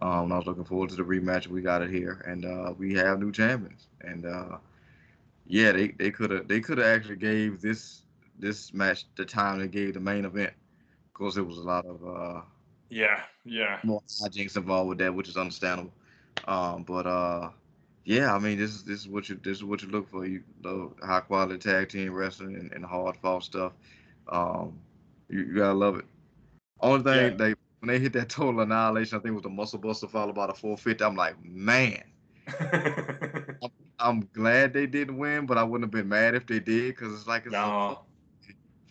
Um, 0.00 0.24
and 0.24 0.32
I 0.32 0.36
was 0.36 0.46
looking 0.46 0.64
forward 0.64 0.90
to 0.90 0.96
the 0.96 1.04
rematch. 1.04 1.46
We 1.46 1.62
got 1.62 1.82
it 1.82 1.90
here, 1.90 2.24
and 2.26 2.44
uh, 2.44 2.74
we 2.76 2.94
have 2.94 3.20
new 3.20 3.30
champions. 3.30 3.86
And 4.00 4.26
uh, 4.26 4.58
yeah, 5.52 5.70
they 5.70 5.88
they 5.88 6.10
could 6.10 6.30
have 6.30 6.48
they 6.48 6.62
could 6.62 6.78
have 6.78 6.86
actually 6.86 7.16
gave 7.16 7.60
this 7.60 8.04
this 8.38 8.72
match 8.72 9.04
the 9.16 9.24
time 9.26 9.58
they 9.58 9.68
gave 9.68 9.92
the 9.92 10.00
main 10.00 10.24
event, 10.24 10.54
because 11.12 11.34
there 11.34 11.44
was 11.44 11.58
a 11.58 11.62
lot 11.62 11.84
of 11.84 12.02
uh, 12.02 12.40
yeah 12.88 13.20
yeah 13.44 13.78
more 13.84 14.00
hijinks 14.08 14.56
involved 14.56 14.88
with 14.88 14.98
that, 14.98 15.14
which 15.14 15.28
is 15.28 15.36
understandable. 15.36 15.92
Um, 16.46 16.84
but 16.84 17.06
uh, 17.06 17.50
yeah, 18.06 18.34
I 18.34 18.38
mean, 18.38 18.56
this 18.56 18.70
is 18.70 18.82
this 18.82 19.00
is 19.00 19.08
what 19.08 19.28
you 19.28 19.38
this 19.44 19.58
is 19.58 19.64
what 19.64 19.82
you 19.82 19.88
look 19.88 20.08
for. 20.08 20.24
You 20.24 20.42
know, 20.64 20.94
high 21.02 21.20
quality 21.20 21.58
tag 21.58 21.90
team 21.90 22.14
wrestling 22.14 22.56
and, 22.56 22.72
and 22.72 22.82
hard 22.82 23.18
fought 23.18 23.44
stuff. 23.44 23.72
Um, 24.28 24.78
you, 25.28 25.40
you 25.40 25.56
gotta 25.56 25.74
love 25.74 25.96
it. 25.98 26.06
Only 26.80 27.02
thing 27.02 27.32
yeah. 27.32 27.36
they 27.36 27.54
when 27.80 27.88
they 27.88 27.98
hit 27.98 28.14
that 28.14 28.30
total 28.30 28.60
annihilation, 28.60 29.18
I 29.18 29.20
think 29.20 29.32
it 29.32 29.34
was 29.34 29.42
the 29.42 29.50
muscle 29.50 29.78
buster 29.78 30.08
followed 30.08 30.34
by 30.34 30.46
the 30.46 30.54
450. 30.54 31.04
I'm 31.04 31.14
like, 31.14 31.44
man. 31.44 32.04
I'm, 34.02 34.28
glad 34.32 34.72
they 34.72 34.86
didn't 34.86 35.16
win, 35.18 35.46
but 35.46 35.58
I 35.58 35.62
wouldn't 35.62 35.84
have 35.84 35.90
been 35.90 36.08
mad 36.08 36.34
if 36.34 36.46
they 36.46 36.60
did 36.60 36.94
because 36.94 37.12
it's 37.12 37.26
like 37.26 37.44
it's 37.44 37.52
no. 37.52 38.00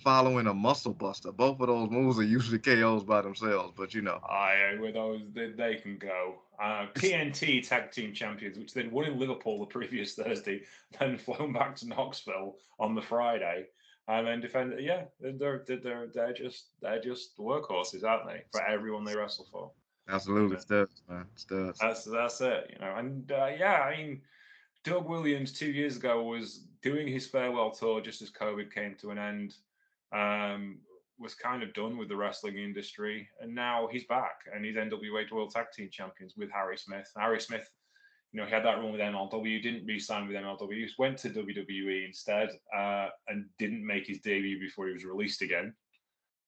following 0.04 0.48
a 0.48 0.54
muscle 0.54 0.94
buster. 0.94 1.32
Both 1.32 1.60
of 1.60 1.68
those 1.68 1.90
moves 1.90 2.20
are 2.20 2.24
usually 2.24 2.60
KOs 2.60 3.04
by 3.04 3.22
themselves, 3.22 3.74
but 3.76 3.94
you 3.94 4.02
know. 4.02 4.20
I 4.28 4.78
with 4.80 4.94
those 4.94 5.22
they, 5.34 5.52
they 5.52 5.76
can 5.76 5.98
go. 5.98 6.36
Uh, 6.62 6.88
TNT 6.94 7.68
Tag 7.68 7.92
Team 7.92 8.14
Champions, 8.14 8.58
which 8.58 8.74
they'd 8.74 8.92
won 8.92 9.06
in 9.06 9.18
Liverpool 9.18 9.60
the 9.60 9.66
previous 9.66 10.14
Thursday, 10.16 10.62
then 11.00 11.18
flown 11.18 11.54
back 11.54 11.76
to 11.78 11.88
Knoxville 11.88 12.58
on 12.80 12.96
the 12.96 13.02
Friday 13.02 13.68
and 14.08 14.28
then 14.28 14.42
defend. 14.42 14.74
Yeah, 14.80 15.04
they're 15.20 15.64
they're 15.68 16.08
they're 16.14 16.34
just 16.34 16.68
they're 16.82 17.02
just 17.02 17.38
workhorses, 17.38 18.04
aren't 18.04 18.28
they? 18.28 18.44
For 18.52 18.62
everyone 18.64 19.04
they 19.04 19.16
wrestle 19.16 19.48
for. 19.52 19.72
Absolutely, 20.10 20.60
studs, 20.60 21.04
man, 21.08 21.26
studs. 21.36 21.80
That's 21.80 22.06
that's 22.06 22.42
it, 22.42 22.72
you 22.74 22.86
know. 22.86 22.96
And 22.96 23.32
uh, 23.32 23.50
yeah, 23.58 23.82
I 23.82 23.98
mean, 23.98 24.22
Doug 24.84 25.08
Williams 25.08 25.52
two 25.52 25.72
years 25.72 25.98
ago 25.98 26.24
was 26.24 26.66
doing 26.82 27.08
his 27.08 27.28
farewell 27.28 27.72
tour 27.72 28.02
just 28.02 28.22
as 28.22 28.32
COVID 28.32 28.74
came 28.74 28.96
to 28.96 29.12
an 29.12 29.18
end. 29.18 29.56
Um, 30.12 30.80
was 31.20 31.36
kind 31.36 31.62
of 31.62 31.74
done 31.74 31.98
with 31.98 32.10
the 32.10 32.16
wrestling 32.16 32.58
industry, 32.58 33.30
and 33.40 33.54
now 33.54 33.88
he's 33.92 34.06
back 34.06 34.40
and 34.54 34.66
he's 34.66 34.76
NWA 34.76 35.32
World 35.32 35.52
Tag 35.52 35.68
Team 35.72 35.90
Champions 35.92 36.34
with 36.36 36.50
Harry 36.52 36.78
Smith. 36.78 37.12
Harry 37.16 37.40
Smith 37.40 37.70
you 38.32 38.40
know, 38.40 38.46
he 38.46 38.52
had 38.52 38.64
that 38.64 38.78
run 38.78 38.92
with 38.92 39.02
MLW, 39.02 39.62
didn't 39.62 39.86
re-sign 39.86 40.28
with 40.28 40.38
MLW, 40.38 40.88
went 40.98 41.18
to 41.20 41.30
WWE 41.30 42.06
instead, 42.06 42.50
uh, 42.76 43.10
and 43.28 43.46
didn't 43.60 43.86
make 43.86 44.08
his 44.08 44.20
debut 44.20 44.60
before 44.60 44.88
he 44.88 44.94
was 44.94 45.04
released 45.04 45.42
again. 45.42 45.74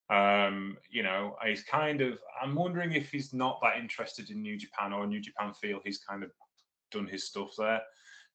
Um, 0.09 0.77
you 0.89 1.03
know, 1.03 1.35
he's 1.45 1.63
kind 1.63 2.01
of. 2.01 2.19
I'm 2.41 2.55
wondering 2.55 2.93
if 2.93 3.11
he's 3.11 3.33
not 3.33 3.59
that 3.61 3.77
interested 3.77 4.29
in 4.29 4.41
New 4.41 4.57
Japan 4.57 4.93
or 4.93 5.05
New 5.07 5.19
Japan 5.19 5.53
feel 5.53 5.79
he's 5.83 5.99
kind 5.99 6.23
of 6.23 6.31
done 6.91 7.07
his 7.07 7.27
stuff 7.27 7.51
there, 7.57 7.81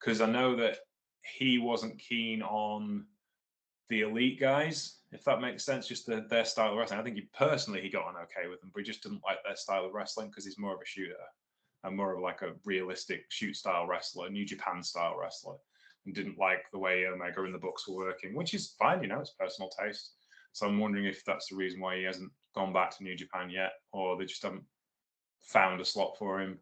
because 0.00 0.20
I 0.20 0.26
know 0.26 0.56
that 0.56 0.78
he 1.22 1.58
wasn't 1.58 1.98
keen 1.98 2.42
on 2.42 3.06
the 3.88 4.02
elite 4.02 4.38
guys, 4.38 4.98
if 5.12 5.24
that 5.24 5.40
makes 5.40 5.64
sense, 5.64 5.86
just 5.86 6.06
the, 6.06 6.26
their 6.28 6.44
style 6.44 6.72
of 6.72 6.78
wrestling. 6.78 7.00
I 7.00 7.02
think 7.02 7.16
he 7.16 7.28
personally 7.36 7.80
he 7.80 7.88
got 7.88 8.06
on 8.06 8.16
okay 8.16 8.48
with 8.48 8.60
them, 8.60 8.70
but 8.74 8.80
he 8.80 8.86
just 8.86 9.02
didn't 9.02 9.22
like 9.24 9.38
their 9.44 9.56
style 9.56 9.86
of 9.86 9.94
wrestling 9.94 10.28
because 10.28 10.44
he's 10.44 10.58
more 10.58 10.74
of 10.74 10.80
a 10.80 10.86
shooter 10.86 11.14
and 11.84 11.96
more 11.96 12.14
of 12.14 12.20
like 12.20 12.42
a 12.42 12.54
realistic 12.64 13.24
shoot 13.28 13.54
style 13.54 13.86
wrestler, 13.86 14.28
New 14.28 14.44
Japan 14.44 14.82
style 14.82 15.16
wrestler, 15.18 15.54
and 16.04 16.14
didn't 16.14 16.38
like 16.38 16.64
the 16.72 16.78
way 16.78 17.06
Omega 17.06 17.42
and 17.44 17.54
the 17.54 17.58
Bucks 17.58 17.88
were 17.88 17.96
working, 17.96 18.34
which 18.34 18.54
is 18.54 18.74
fine, 18.78 19.02
you 19.02 19.08
know, 19.08 19.20
it's 19.20 19.30
personal 19.30 19.70
taste. 19.70 20.12
So 20.52 20.66
I'm 20.66 20.78
wondering 20.78 21.04
if 21.04 21.24
that's 21.24 21.48
the 21.48 21.56
reason 21.56 21.80
why 21.80 21.96
he 21.96 22.04
hasn't 22.04 22.32
gone 22.54 22.72
back 22.72 22.96
to 22.96 23.04
New 23.04 23.14
Japan 23.16 23.50
yet, 23.50 23.72
or 23.92 24.16
they 24.16 24.24
just 24.24 24.42
haven't 24.42 24.64
found 25.40 25.80
a 25.80 25.84
slot 25.84 26.16
for 26.18 26.40
him. 26.40 26.58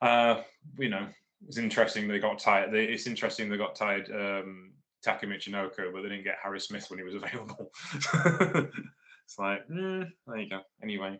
Uh, 0.00 0.42
you 0.78 0.88
know, 0.88 1.08
it's 1.46 1.58
interesting 1.58 2.08
they 2.08 2.18
got 2.18 2.38
tired. 2.38 2.72
They, 2.72 2.84
it's 2.84 3.06
interesting 3.06 3.48
they 3.48 3.56
got 3.56 3.74
tired 3.74 4.10
um, 4.10 4.72
Taka 5.04 5.26
Michinoku, 5.26 5.92
but 5.92 6.02
they 6.02 6.08
didn't 6.08 6.24
get 6.24 6.38
Harry 6.42 6.60
Smith 6.60 6.86
when 6.90 6.98
he 6.98 7.04
was 7.04 7.14
available. 7.22 7.70
it's 7.94 9.38
like, 9.38 9.66
mm, 9.68 10.10
there 10.26 10.36
you 10.38 10.48
go. 10.48 10.60
Anyway, 10.82 11.18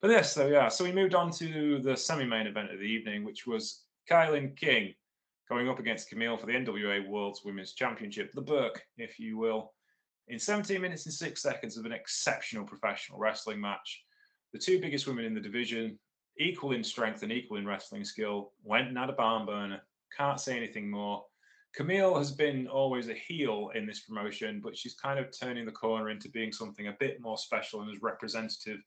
but 0.00 0.10
yes, 0.10 0.32
so 0.32 0.48
yeah, 0.48 0.68
so 0.68 0.84
we 0.84 0.92
moved 0.92 1.14
on 1.14 1.30
to 1.32 1.80
the 1.80 1.96
semi-main 1.96 2.46
event 2.46 2.72
of 2.72 2.78
the 2.78 2.84
evening, 2.84 3.24
which 3.24 3.46
was 3.46 3.82
Kilynn 4.10 4.56
King 4.56 4.94
going 5.48 5.68
up 5.68 5.78
against 5.78 6.10
Kamille 6.10 6.40
for 6.40 6.46
the 6.46 6.52
NWA 6.52 7.06
World's 7.06 7.44
Women's 7.44 7.74
Championship, 7.74 8.32
the 8.32 8.40
Burke, 8.40 8.82
if 8.96 9.18
you 9.18 9.36
will, 9.36 9.72
in 10.28 10.38
17 10.38 10.80
minutes 10.80 11.04
and 11.06 11.14
six 11.14 11.42
seconds 11.42 11.76
of 11.76 11.84
an 11.84 11.92
exceptional 11.92 12.64
professional 12.64 13.18
wrestling 13.18 13.60
match. 13.60 14.02
The 14.52 14.58
two 14.58 14.80
biggest 14.80 15.06
women 15.06 15.24
in 15.24 15.34
the 15.34 15.40
division, 15.40 15.98
equal 16.38 16.72
in 16.72 16.84
strength 16.84 17.22
and 17.22 17.32
equal 17.32 17.58
in 17.58 17.66
wrestling 17.66 18.04
skill, 18.04 18.52
went 18.64 18.88
and 18.88 18.98
had 18.98 19.10
a 19.10 19.14
barn 19.14 19.46
burner. 19.46 19.80
Can't 20.16 20.40
say 20.40 20.56
anything 20.56 20.90
more. 20.90 21.24
Kamille 21.78 22.18
has 22.18 22.30
been 22.30 22.66
always 22.66 23.08
a 23.08 23.14
heel 23.14 23.70
in 23.74 23.86
this 23.86 24.00
promotion, 24.00 24.60
but 24.62 24.76
she's 24.76 24.94
kind 24.94 25.18
of 25.18 25.28
turning 25.38 25.64
the 25.64 25.72
corner 25.72 26.10
into 26.10 26.28
being 26.28 26.52
something 26.52 26.88
a 26.88 26.96
bit 27.00 27.20
more 27.20 27.38
special 27.38 27.80
and 27.80 27.90
as 27.90 28.02
representative 28.02 28.80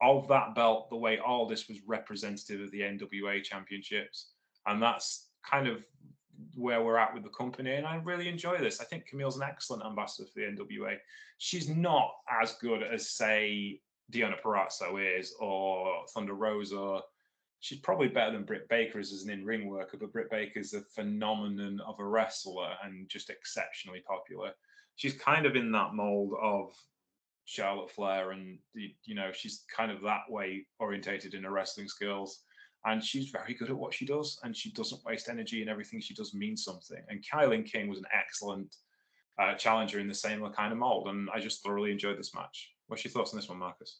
of 0.00 0.26
that 0.28 0.54
belt 0.54 0.88
the 0.90 0.96
way 0.96 1.18
Aldis 1.18 1.68
was 1.68 1.78
representative 1.86 2.60
of 2.60 2.70
the 2.70 2.80
NWA 2.80 3.42
championships. 3.42 4.30
And 4.66 4.82
that's 4.82 5.28
kind 5.48 5.68
of 5.68 5.84
where 6.56 6.82
we're 6.82 6.96
at 6.96 7.14
with 7.14 7.22
the 7.22 7.30
company. 7.30 7.74
And 7.74 7.86
I 7.86 7.96
really 7.96 8.28
enjoy 8.28 8.58
this. 8.58 8.80
I 8.80 8.84
think 8.84 9.04
Kamille's 9.08 9.36
an 9.36 9.42
excellent 9.42 9.84
ambassador 9.84 10.26
for 10.26 10.40
the 10.40 10.46
NWA. 10.46 10.96
She's 11.38 11.68
not 11.68 12.10
as 12.42 12.54
good 12.54 12.82
as, 12.82 13.10
say, 13.10 13.80
Deonna 14.10 14.40
Purrazzo 14.40 15.18
is 15.18 15.34
or 15.38 16.04
Thunder 16.14 16.34
Rosa. 16.34 17.00
She's 17.60 17.78
probably 17.78 18.08
better 18.08 18.32
than 18.32 18.44
Britt 18.44 18.68
Baker 18.68 18.98
is 18.98 19.12
as 19.12 19.22
an 19.22 19.30
in-ring 19.30 19.68
worker, 19.68 19.96
but 19.96 20.12
Britt 20.12 20.30
Baker's 20.30 20.74
a 20.74 20.80
phenomenon 20.80 21.80
of 21.86 22.00
a 22.00 22.04
wrestler 22.04 22.70
and 22.84 23.08
just 23.08 23.30
exceptionally 23.30 24.02
popular. 24.06 24.50
She's 24.96 25.14
kind 25.14 25.46
of 25.46 25.56
in 25.56 25.70
that 25.72 25.94
mold 25.94 26.34
of 26.40 26.74
Charlotte 27.44 27.90
Flair, 27.90 28.32
and 28.32 28.58
you 28.74 29.14
know 29.14 29.30
she's 29.32 29.64
kind 29.74 29.90
of 29.90 30.00
that 30.02 30.22
way 30.28 30.66
orientated 30.78 31.34
in 31.34 31.44
her 31.44 31.50
wrestling 31.50 31.88
skills, 31.88 32.42
and 32.84 33.02
she's 33.02 33.30
very 33.30 33.54
good 33.54 33.70
at 33.70 33.76
what 33.76 33.94
she 33.94 34.04
does, 34.06 34.38
and 34.42 34.56
she 34.56 34.72
doesn't 34.72 35.04
waste 35.04 35.28
energy, 35.28 35.60
and 35.60 35.70
everything 35.70 36.00
she 36.00 36.14
does 36.14 36.34
means 36.34 36.64
something. 36.64 37.02
And 37.08 37.24
Kilynn 37.24 37.64
King 37.64 37.88
was 37.88 37.98
an 37.98 38.06
excellent 38.16 38.74
uh, 39.38 39.54
challenger 39.54 39.98
in 39.98 40.08
the 40.08 40.14
same 40.14 40.46
kind 40.52 40.72
of 40.72 40.78
mold, 40.78 41.08
and 41.08 41.28
I 41.34 41.40
just 41.40 41.62
thoroughly 41.62 41.92
enjoyed 41.92 42.18
this 42.18 42.34
match. 42.34 42.71
What's 42.86 43.04
your 43.04 43.12
thoughts 43.12 43.32
on 43.32 43.38
this 43.38 43.48
one, 43.48 43.58
Marcus? 43.58 43.98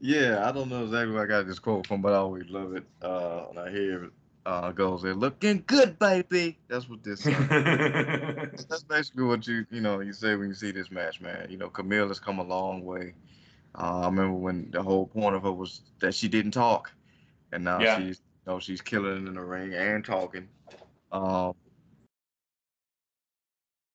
Yeah, 0.00 0.48
I 0.48 0.52
don't 0.52 0.68
know 0.68 0.84
exactly 0.84 1.12
where 1.12 1.24
I 1.24 1.26
got 1.26 1.46
this 1.46 1.58
quote 1.58 1.86
from, 1.86 2.02
but 2.02 2.12
I 2.12 2.16
always 2.16 2.48
love 2.48 2.76
it 2.76 2.84
uh, 3.02 3.40
when 3.46 3.66
I 3.66 3.70
hear 3.70 4.04
it 4.04 4.12
uh, 4.48 4.72
goes 4.72 5.02
there 5.02 5.14
looking 5.14 5.62
good, 5.66 5.98
baby. 5.98 6.58
That's 6.68 6.88
what 6.88 7.04
this. 7.04 7.26
Uh, 7.26 8.46
that's 8.68 8.82
basically 8.84 9.24
what 9.24 9.46
you 9.46 9.66
you 9.70 9.82
know 9.82 10.00
you 10.00 10.14
say 10.14 10.36
when 10.36 10.48
you 10.48 10.54
see 10.54 10.70
this 10.70 10.90
match, 10.90 11.20
man. 11.20 11.48
You 11.50 11.58
know, 11.58 11.68
Kamille 11.68 12.08
has 12.08 12.18
come 12.18 12.38
a 12.38 12.44
long 12.44 12.82
way. 12.82 13.14
Uh, 13.74 14.00
I 14.00 14.06
remember 14.06 14.32
when 14.38 14.70
the 14.70 14.82
whole 14.82 15.06
point 15.06 15.36
of 15.36 15.42
her 15.42 15.52
was 15.52 15.82
that 16.00 16.14
she 16.14 16.28
didn't 16.28 16.52
talk, 16.52 16.90
and 17.52 17.62
now 17.62 17.78
yeah. 17.78 17.98
she's 17.98 18.20
you 18.46 18.52
know 18.52 18.58
she's 18.58 18.80
killing 18.80 19.26
in 19.26 19.34
the 19.34 19.44
ring 19.44 19.74
and 19.74 20.02
talking. 20.02 20.48
Um, 21.12 21.54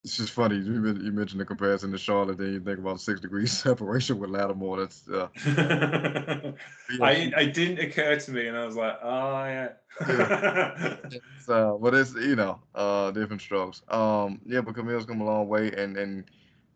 it's 0.04 0.18
just 0.18 0.34
funny. 0.34 0.58
You, 0.58 0.82
mentioned 0.82 1.40
the 1.40 1.46
comparison 1.46 1.92
to 1.92 1.98
Charlotte, 1.98 2.38
then 2.38 2.54
you 2.54 2.60
think 2.60 2.80
about 2.80 3.00
six 3.00 3.22
degrees 3.22 3.52
separation 3.58 4.20
with 4.20 4.30
Latimer. 4.30 4.78
That's 4.78 5.08
uh, 5.08 5.30
yeah, 5.46 6.52
I 7.02 7.32
I 7.36 7.46
didn't 7.46 7.80
occur 7.80 8.18
to 8.18 8.32
me, 8.32 8.48
and 8.48 8.58
I 8.58 8.66
was 8.66 8.76
like, 8.76 9.00
oh 9.02 9.46
yeah. 9.46 9.70
yeah. 10.08 10.96
So, 11.40 11.78
but 11.82 11.94
it's 11.94 12.14
you 12.16 12.38
know, 12.38 12.60
uh, 12.74 13.12
different 13.12 13.42
strokes. 13.42 13.82
Um, 13.90 14.40
yeah, 14.46 14.62
but 14.62 14.76
Kamille's 14.76 15.06
come 15.06 15.20
a 15.20 15.26
long 15.26 15.48
way, 15.48 15.72
and 15.72 15.98
and 15.98 16.26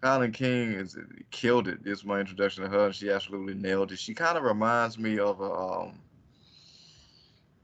Kilynn 0.04 0.34
King 0.34 0.74
is 0.74 0.98
killed 1.32 1.68
it. 1.68 1.84
This 1.84 2.00
is 2.00 2.06
my 2.06 2.20
introduction 2.20 2.64
to 2.64 2.70
her, 2.70 2.86
and 2.88 2.96
she 2.96 3.10
absolutely 3.10 3.56
nailed 3.56 3.92
it. 3.92 4.00
She 4.00 4.14
kind 4.14 4.38
of 4.38 4.44
reminds 4.44 4.98
me 4.98 5.20
of 5.20 5.40
a 5.40 5.52
um, 5.52 6.00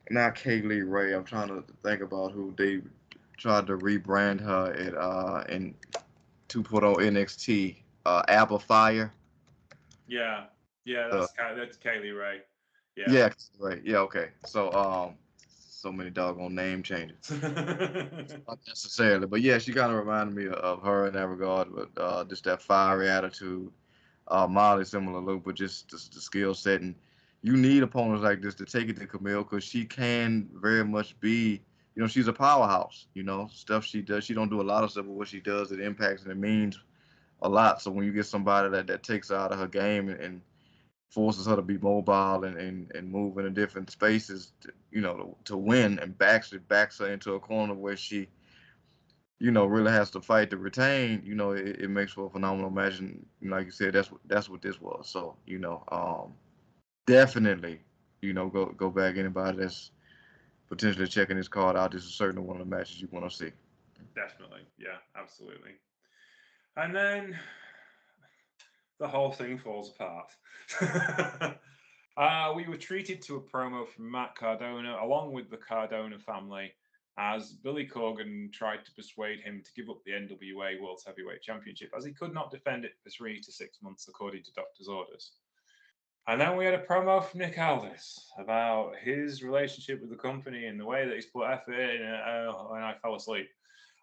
not 0.10 0.36
Kay 0.36 0.62
Lee 0.62 0.82
Ray. 0.82 1.14
I'm 1.14 1.24
trying 1.24 1.50
to 1.50 1.64
think 1.84 2.02
about 2.02 2.32
who 2.32 2.54
they 2.58 2.82
tried 3.38 3.68
to 3.68 3.78
rebrand 3.78 4.42
her 4.42 4.74
at 4.74 4.96
uh 4.96 5.44
in 5.50 5.76
2.0 6.50 6.98
NXT, 6.98 7.76
uh 8.06 8.24
Alba 8.28 8.60
Fyre. 8.60 9.12
Yeah, 10.08 10.46
yeah, 10.86 11.10
that's 11.12 11.34
uh, 11.40 11.54
that's 11.56 11.78
Kay 11.78 12.00
Lee 12.00 12.12
Ray. 12.12 12.42
Yeah. 12.96 13.12
Yeah, 13.12 13.30
right. 13.60 13.82
Yeah, 13.84 13.98
okay. 14.00 14.30
So 14.46 14.72
um 14.72 15.16
so 15.84 15.92
many 15.92 16.10
doggone 16.10 16.56
name 16.56 16.82
changes. 16.82 17.30
Not 17.42 18.60
necessarily, 18.66 19.28
but 19.28 19.42
yeah, 19.42 19.58
she 19.58 19.74
kind 19.74 19.92
of 19.92 19.98
reminded 19.98 20.34
me 20.34 20.48
of 20.48 20.82
her 20.82 21.08
in 21.08 21.14
that 21.14 21.28
regard, 21.28 21.68
but 21.76 21.90
uh, 22.02 22.24
just 22.24 22.46
that 22.46 22.62
fiery 22.62 23.10
attitude. 23.10 23.70
Uh, 24.30 24.48
Molly 24.48 24.86
similar 24.86 25.20
look, 25.20 25.44
but 25.44 25.56
just 25.56 25.90
the, 25.90 25.98
the 26.16 26.22
skill 26.22 26.54
set, 26.54 26.80
and 26.80 26.96
you 27.42 27.58
need 27.58 27.84
opponents 27.84 28.24
like 28.24 28.42
this 28.42 28.56
to 28.56 28.66
take 28.66 28.88
it 28.88 28.98
to 28.98 29.06
Kamille 29.06 29.44
because 29.44 29.66
she 29.66 29.84
can 29.84 30.50
very 30.54 30.86
much 30.86 31.20
be 31.20 31.62
you 31.96 32.02
know, 32.02 32.08
she's 32.08 32.28
a 32.28 32.34
powerhouse. 32.34 33.08
You 33.14 33.24
know, 33.24 33.48
stuff 33.52 33.86
she 33.86 34.02
does. 34.02 34.24
She 34.24 34.34
don't 34.34 34.50
do 34.50 34.62
a 34.62 34.64
lot 34.64 34.84
of 34.84 34.92
stuff, 34.92 35.06
but 35.06 35.14
what 35.14 35.28
she 35.28 35.40
does, 35.40 35.72
it 35.72 35.80
impacts 35.80 36.24
and 36.24 36.32
it 36.32 36.38
means 36.38 36.80
a 37.42 37.50
lot. 37.50 37.82
So 37.82 37.92
when 37.92 38.06
you 38.06 38.12
get 38.12 38.26
somebody 38.26 38.70
that 38.70 38.88
that 38.88 39.04
takes 39.04 39.30
her 39.30 39.36
out 39.36 39.52
of 39.52 39.60
her 39.60 39.68
game 39.68 40.10
and, 40.10 40.20
and 40.20 40.42
forces 41.10 41.46
her 41.46 41.56
to 41.56 41.62
be 41.62 41.78
mobile 41.78 42.44
and, 42.44 42.58
and, 42.58 42.92
and 42.96 43.12
move 43.12 43.38
into 43.38 43.52
different 43.52 43.92
spaces, 43.92 44.54
to, 44.62 44.70
you 44.92 45.02
know, 45.02 45.16
to, 45.18 45.52
to 45.54 45.58
win 45.58 46.00
and 46.00 46.18
backs 46.18 46.52
it 46.54 46.68
backs 46.68 46.98
her 46.98 47.12
into 47.12 47.34
a 47.34 47.40
corner 47.40 47.76
where 47.76 47.96
she, 47.96 48.28
you 49.40 49.52
know, 49.52 49.66
really 49.66 49.92
has 49.92 50.10
to 50.10 50.22
fight 50.22 50.50
to 50.50 50.58
retain. 50.58 51.22
You 51.24 51.36
know, 51.36 51.52
it, 51.52 51.82
it 51.82 51.90
makes 51.90 52.14
for 52.14 52.26
a 52.26 52.30
phenomenal 52.30 52.72
match. 52.72 53.00
And 53.00 53.24
like 53.44 53.66
you 53.66 53.72
said, 53.72 53.94
that's 53.94 54.12
what 54.12 54.22
that's 54.26 54.50
what 54.50 54.62
this 54.64 54.82
was. 54.82 55.08
So 55.10 55.36
you 55.46 55.60
know, 55.60 55.84
um, 55.92 56.34
definitely, 57.06 57.82
you 58.22 58.34
know, 58.34 58.48
go 58.48 58.66
go 58.66 58.90
back 58.90 59.18
anybody 59.18 59.60
that's 59.60 59.92
potentially 60.70 61.08
checking 61.08 61.38
this 61.38 61.48
card 61.48 61.76
out. 61.76 61.92
This 61.92 62.04
is 62.04 62.14
certainly 62.14 62.46
one 62.46 62.60
of 62.60 62.68
the 62.68 62.76
matches 62.76 63.02
you 63.02 63.08
want 63.12 63.30
to 63.30 63.36
see. 63.36 63.52
Definitely, 64.16 64.62
yeah, 64.78 64.98
absolutely. 65.16 65.72
And 66.76 66.96
then 66.96 67.38
the 69.00 69.08
whole 69.08 69.32
thing 69.32 69.58
falls 69.58 69.92
apart. 69.92 70.32
uh, 72.18 72.54
we 72.56 72.68
were 72.68 72.78
treated 72.78 73.22
to 73.24 73.36
a 73.36 73.42
promo 73.42 73.88
from 73.88 74.10
Matt 74.10 74.36
Cardona, 74.36 74.98
along 75.02 75.34
with 75.34 75.50
the 75.50 75.58
Cardona 75.58 76.18
family, 76.20 76.72
as 77.18 77.52
Billy 77.52 77.88
Corgan 77.88 78.52
tried 78.52 78.86
to 78.86 78.92
persuade 78.94 79.40
him 79.40 79.62
to 79.64 79.72
give 79.76 79.90
up 79.90 80.04
the 80.04 80.12
NWA 80.12 80.82
World 80.82 81.02
Heavyweight 81.06 81.42
Championship, 81.42 81.92
as 81.96 82.06
he 82.06 82.12
could 82.12 82.34
not 82.34 82.50
defend 82.50 82.86
it 82.86 82.94
for 83.04 83.10
three 83.10 83.40
to 83.40 83.52
six 83.52 83.82
months, 83.82 84.08
according 84.08 84.44
to 84.44 84.54
doctor's 84.54 84.88
orders. 84.88 85.34
And 86.28 86.40
then 86.40 86.56
we 86.56 86.64
had 86.64 86.74
a 86.74 86.86
promo 86.86 87.24
from 87.24 87.42
Nick 87.42 87.60
Aldis 87.60 88.32
about 88.40 88.96
his 88.96 89.44
relationship 89.44 90.00
with 90.00 90.10
the 90.10 90.16
company 90.16 90.68
and 90.68 90.80
the 90.80 90.86
way 90.86 91.06
that 91.06 91.14
he's 91.14 91.26
put 91.26 91.50
effort 91.50 91.74
in, 91.74 92.02
uh, 92.02 92.54
and 92.74 92.84
I 92.84 92.96
fell 93.02 93.16
asleep. 93.16 93.50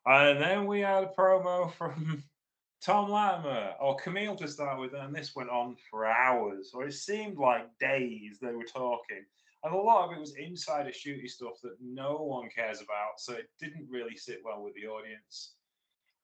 And 0.04 0.40
then 0.40 0.66
we 0.66 0.80
had 0.80 1.04
a 1.04 1.12
promo 1.18 1.72
from 1.78 2.22
Tom 2.82 3.10
Latimer 3.10 3.74
or 3.80 3.96
Kamille 3.96 4.36
to 4.38 4.48
start 4.48 4.80
with, 4.80 4.92
and 4.94 5.14
this 5.14 5.34
went 5.34 5.48
on 5.48 5.76
for 5.90 6.06
hours, 6.06 6.72
or 6.74 6.86
it 6.86 6.92
seemed 6.92 7.38
like 7.38 7.78
days 7.78 8.38
they 8.40 8.52
were 8.52 8.64
talking. 8.64 9.24
And 9.64 9.74
a 9.74 9.76
lot 9.76 10.06
of 10.06 10.16
it 10.16 10.20
was 10.20 10.34
insider 10.36 10.90
shooty 10.90 11.28
stuff 11.28 11.60
that 11.62 11.76
no 11.82 12.16
one 12.16 12.48
cares 12.48 12.80
about, 12.80 13.18
so 13.18 13.32
it 13.34 13.50
didn't 13.58 13.88
really 13.90 14.16
sit 14.16 14.40
well 14.44 14.62
with 14.62 14.74
the 14.74 14.86
audience. 14.86 15.54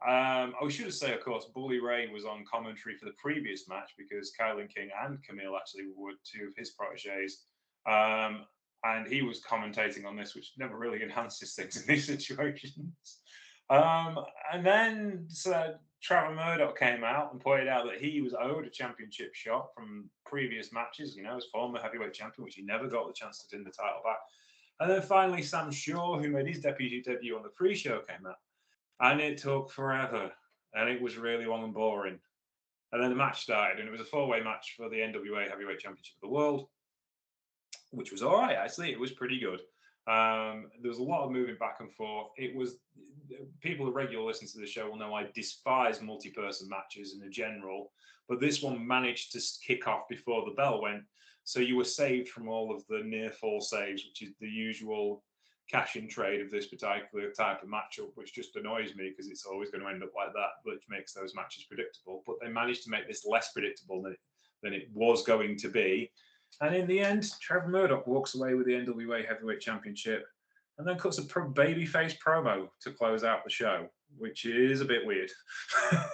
Um, 0.05 0.55
I 0.62 0.68
should 0.68 0.92
say, 0.92 1.14
of 1.14 1.24
course, 1.24 1.47
Bully 1.55 1.80
Ray 1.80 2.09
was 2.12 2.24
on 2.24 2.44
commentary 2.51 2.97
for 2.97 3.07
the 3.07 3.14
previous 3.16 3.66
match 3.68 3.92
because 3.97 4.32
Kilynn 4.38 4.72
King 4.72 4.90
and 5.03 5.18
Kamille 5.18 5.57
actually 5.57 5.84
were 5.97 6.12
two 6.22 6.49
of 6.49 6.57
his 6.57 6.70
proteges. 6.70 7.44
Um, 7.86 8.44
and 8.84 9.07
he 9.07 9.22
was 9.22 9.40
commentating 9.40 10.07
on 10.07 10.16
this, 10.16 10.34
which 10.34 10.53
never 10.59 10.76
really 10.76 11.03
enhances 11.03 11.55
things 11.55 11.80
in 11.80 11.86
these 11.86 12.07
situations. 12.07 13.20
Um, 13.70 14.18
and 14.53 14.64
then 14.64 15.24
so 15.28 15.74
Trevor 16.03 16.34
Murdoch 16.34 16.78
came 16.78 17.03
out 17.03 17.32
and 17.32 17.40
pointed 17.40 17.68
out 17.68 17.86
that 17.86 18.01
he 18.01 18.20
was 18.20 18.34
owed 18.34 18.66
a 18.66 18.70
championship 18.70 19.34
shot 19.34 19.68
from 19.74 20.09
previous 20.24 20.72
matches, 20.72 21.16
you 21.16 21.24
know, 21.24 21.36
as 21.36 21.47
former 21.47 21.80
heavyweight 21.80 22.12
champion, 22.12 22.44
which 22.44 22.55
he 22.55 22.62
never 22.62 22.86
got 22.86 23.09
the 23.09 23.14
chance 23.14 23.38
to 23.38 23.57
win 23.57 23.64
the 23.64 23.70
title 23.70 24.03
back. 24.05 24.18
And 24.78 24.90
then 24.90 25.03
finally, 25.03 25.42
Sam 25.42 25.72
Shaw, 25.72 26.18
who 26.18 26.30
made 26.30 26.47
his 26.47 26.61
debut 26.61 27.03
debut 27.03 27.36
on 27.36 27.42
the 27.42 27.49
pre-show, 27.49 28.01
came 28.01 28.26
out 28.26 28.36
and 29.01 29.20
it 29.20 29.38
took 29.38 29.70
forever, 29.70 30.30
and 30.74 30.88
it 30.88 31.01
was 31.01 31.16
really 31.16 31.47
long 31.47 31.64
and 31.64 31.74
boring. 31.74 32.18
And 32.92 33.03
then 33.03 33.11
the 33.11 33.16
match 33.16 33.42
started, 33.42 33.78
and 33.80 33.88
it 33.88 33.92
was 33.92 34.01
a 34.01 34.05
four-way 34.05 34.40
match 34.40 34.74
for 34.76 34.88
the 34.88 34.97
NWA 34.97 35.49
Heavyweight 35.49 35.80
Championship 35.80 36.16
of 36.16 36.28
the 36.28 36.34
World, 36.34 36.68
which 37.90 38.12
was 38.12 38.22
all 38.22 38.38
right. 38.38 38.57
Actually, 38.57 38.92
it 38.92 39.01
was 39.01 39.12
pretty 39.12 39.40
good. 39.40 39.61
Um, 40.09 40.70
there 40.80 40.90
was 40.90 40.99
a 40.99 41.03
lot 41.03 41.24
of 41.24 41.32
moving 41.32 41.57
back 41.57 41.78
and 41.80 41.92
forth. 41.92 42.28
It 42.36 42.55
was 42.55 42.76
people 43.61 43.84
who 43.84 43.92
regularly 43.92 44.26
listen 44.26 44.47
to 44.47 44.59
the 44.59 44.66
show 44.66 44.88
will 44.88 44.99
know 44.99 45.14
I 45.14 45.28
despise 45.34 46.01
multi-person 46.01 46.68
matches 46.68 47.12
in 47.12 47.20
the 47.20 47.28
general, 47.28 47.90
but 48.28 48.40
this 48.40 48.62
one 48.62 48.86
managed 48.86 49.32
to 49.32 49.40
kick 49.66 49.88
off 49.88 50.09
before 50.09 50.44
the 50.44 50.55
bell 50.55 50.80
went. 50.80 51.03
So 51.42 51.61
you 51.61 51.76
were 51.76 51.84
saved 51.84 52.28
from 52.28 52.49
all 52.49 52.74
of 52.74 52.86
the 52.88 53.03
near 53.05 53.30
fall 53.30 53.61
saves, 53.61 54.05
which 54.05 54.22
is 54.22 54.34
the 54.40 54.49
usual 54.49 55.24
cash 55.71 55.97
in 55.97 56.09
trade 56.09 56.41
of 56.41 56.51
this 56.51 56.67
particular 56.67 57.31
type 57.31 57.62
of 57.62 57.69
matchup, 57.69 58.11
which 58.14 58.35
just 58.35 58.57
annoys 58.57 58.95
me 58.95 59.11
because 59.11 59.29
it's 59.31 59.45
always 59.45 59.71
going 59.71 59.83
to 59.83 59.91
end 59.91 60.03
up 60.03 60.11
like 60.17 60.33
that, 60.33 60.61
which 60.64 60.83
makes 60.89 61.12
those 61.12 61.35
matches 61.35 61.64
predictable. 61.64 62.23
But 62.27 62.37
they 62.41 62.49
managed 62.49 62.85
to 62.85 62.91
make 62.91 63.09
this 63.09 63.27
less 63.27 63.53
predictable 63.53 64.03
than 64.03 64.12
it, 64.12 64.19
than 64.62 64.73
it 64.73 64.89
was 64.93 65.23
going 65.23 65.57
to 65.59 65.69
be. 65.69 66.11
And 66.61 66.75
in 66.75 66.87
the 66.87 67.01
end, 67.01 67.31
Trevor 67.41 67.69
Murdoch 67.69 68.07
walks 68.07 68.35
away 68.35 68.55
with 68.55 68.67
the 68.67 68.73
NWA 68.73 69.27
Heavyweight 69.27 69.61
Championship 69.61 70.27
and 70.79 70.87
then 70.87 70.99
cuts 70.99 71.19
a 71.19 71.23
pro- 71.23 71.51
babyface 71.51 72.17
promo 72.19 72.69
to 72.81 72.93
close 72.93 73.25
out 73.25 73.45
the 73.45 73.51
show, 73.51 73.89
which 74.19 74.45
is 74.45 74.81
a 74.81 74.85
bit 74.85 75.07
weird. 75.07 75.31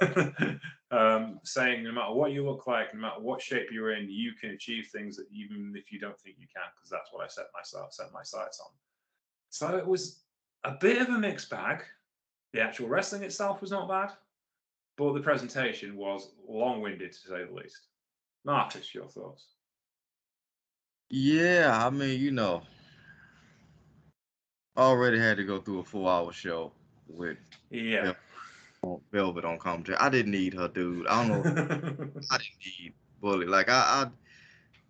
um, 0.90 1.40
saying 1.44 1.82
no 1.82 1.92
matter 1.92 2.12
what 2.12 2.32
you 2.32 2.44
look 2.46 2.66
like, 2.66 2.94
no 2.94 3.00
matter 3.00 3.20
what 3.20 3.42
shape 3.42 3.68
you're 3.72 3.94
in, 3.94 4.09
you 4.09 4.32
can 4.40 4.50
achieve 4.50 4.88
things 4.92 5.16
that 5.16 5.26
even 5.32 5.74
if 5.76 5.90
you 5.90 5.98
don't 5.98 6.18
think 6.20 6.36
you 6.38 6.46
can, 6.55 6.68
because 6.76 6.90
that's 6.90 7.12
what 7.12 7.24
I 7.24 7.28
set 7.28 7.46
myself 7.55 7.92
set 7.92 8.12
my 8.12 8.22
sights 8.22 8.61
on. 8.64 8.72
So 9.53 9.76
it 9.76 9.86
was 9.86 10.20
a 10.64 10.72
bit 10.72 11.03
of 11.03 11.11
a 11.11 11.18
mixed 11.18 11.50
bag. 11.50 11.84
The 12.55 12.62
actual 12.62 12.88
wrestling 12.88 13.22
itself 13.22 13.61
was 13.61 13.70
not 13.70 13.86
bad, 13.86 14.12
but 14.96 15.12
the 15.12 15.20
presentation 15.20 15.94
was 15.94 16.30
long 16.48 16.80
winded 16.80 17.12
to 17.12 17.18
say 17.18 17.44
the 17.44 17.53
least. 17.53 17.88
Marcus, 18.46 18.94
your 18.94 19.09
thoughts? 19.09 19.44
Yeah, 21.11 21.78
I 21.86 21.90
mean, 21.90 22.18
you 22.18 22.30
know, 22.30 22.62
already 24.78 25.18
had 25.18 25.36
to 25.36 25.44
go 25.44 25.61
through 25.61 25.80
a 25.80 25.84
four 25.84 26.11
hour 26.11 26.32
show 26.32 26.72
with 27.07 27.36
yeah. 27.70 28.14
Velvet 29.12 29.44
on 29.44 29.59
commentary. 29.59 29.98
I 29.98 30.09
didn't 30.09 30.32
need 30.32 30.55
her, 30.55 30.68
dude. 30.68 31.07
I 31.09 31.28
don't 31.28 31.44
know. 31.44 31.50
I 32.30 32.38
didn't 32.38 32.62
need 32.80 32.94
Bully. 33.20 33.46
Like 33.46 33.68
I, 33.68 34.07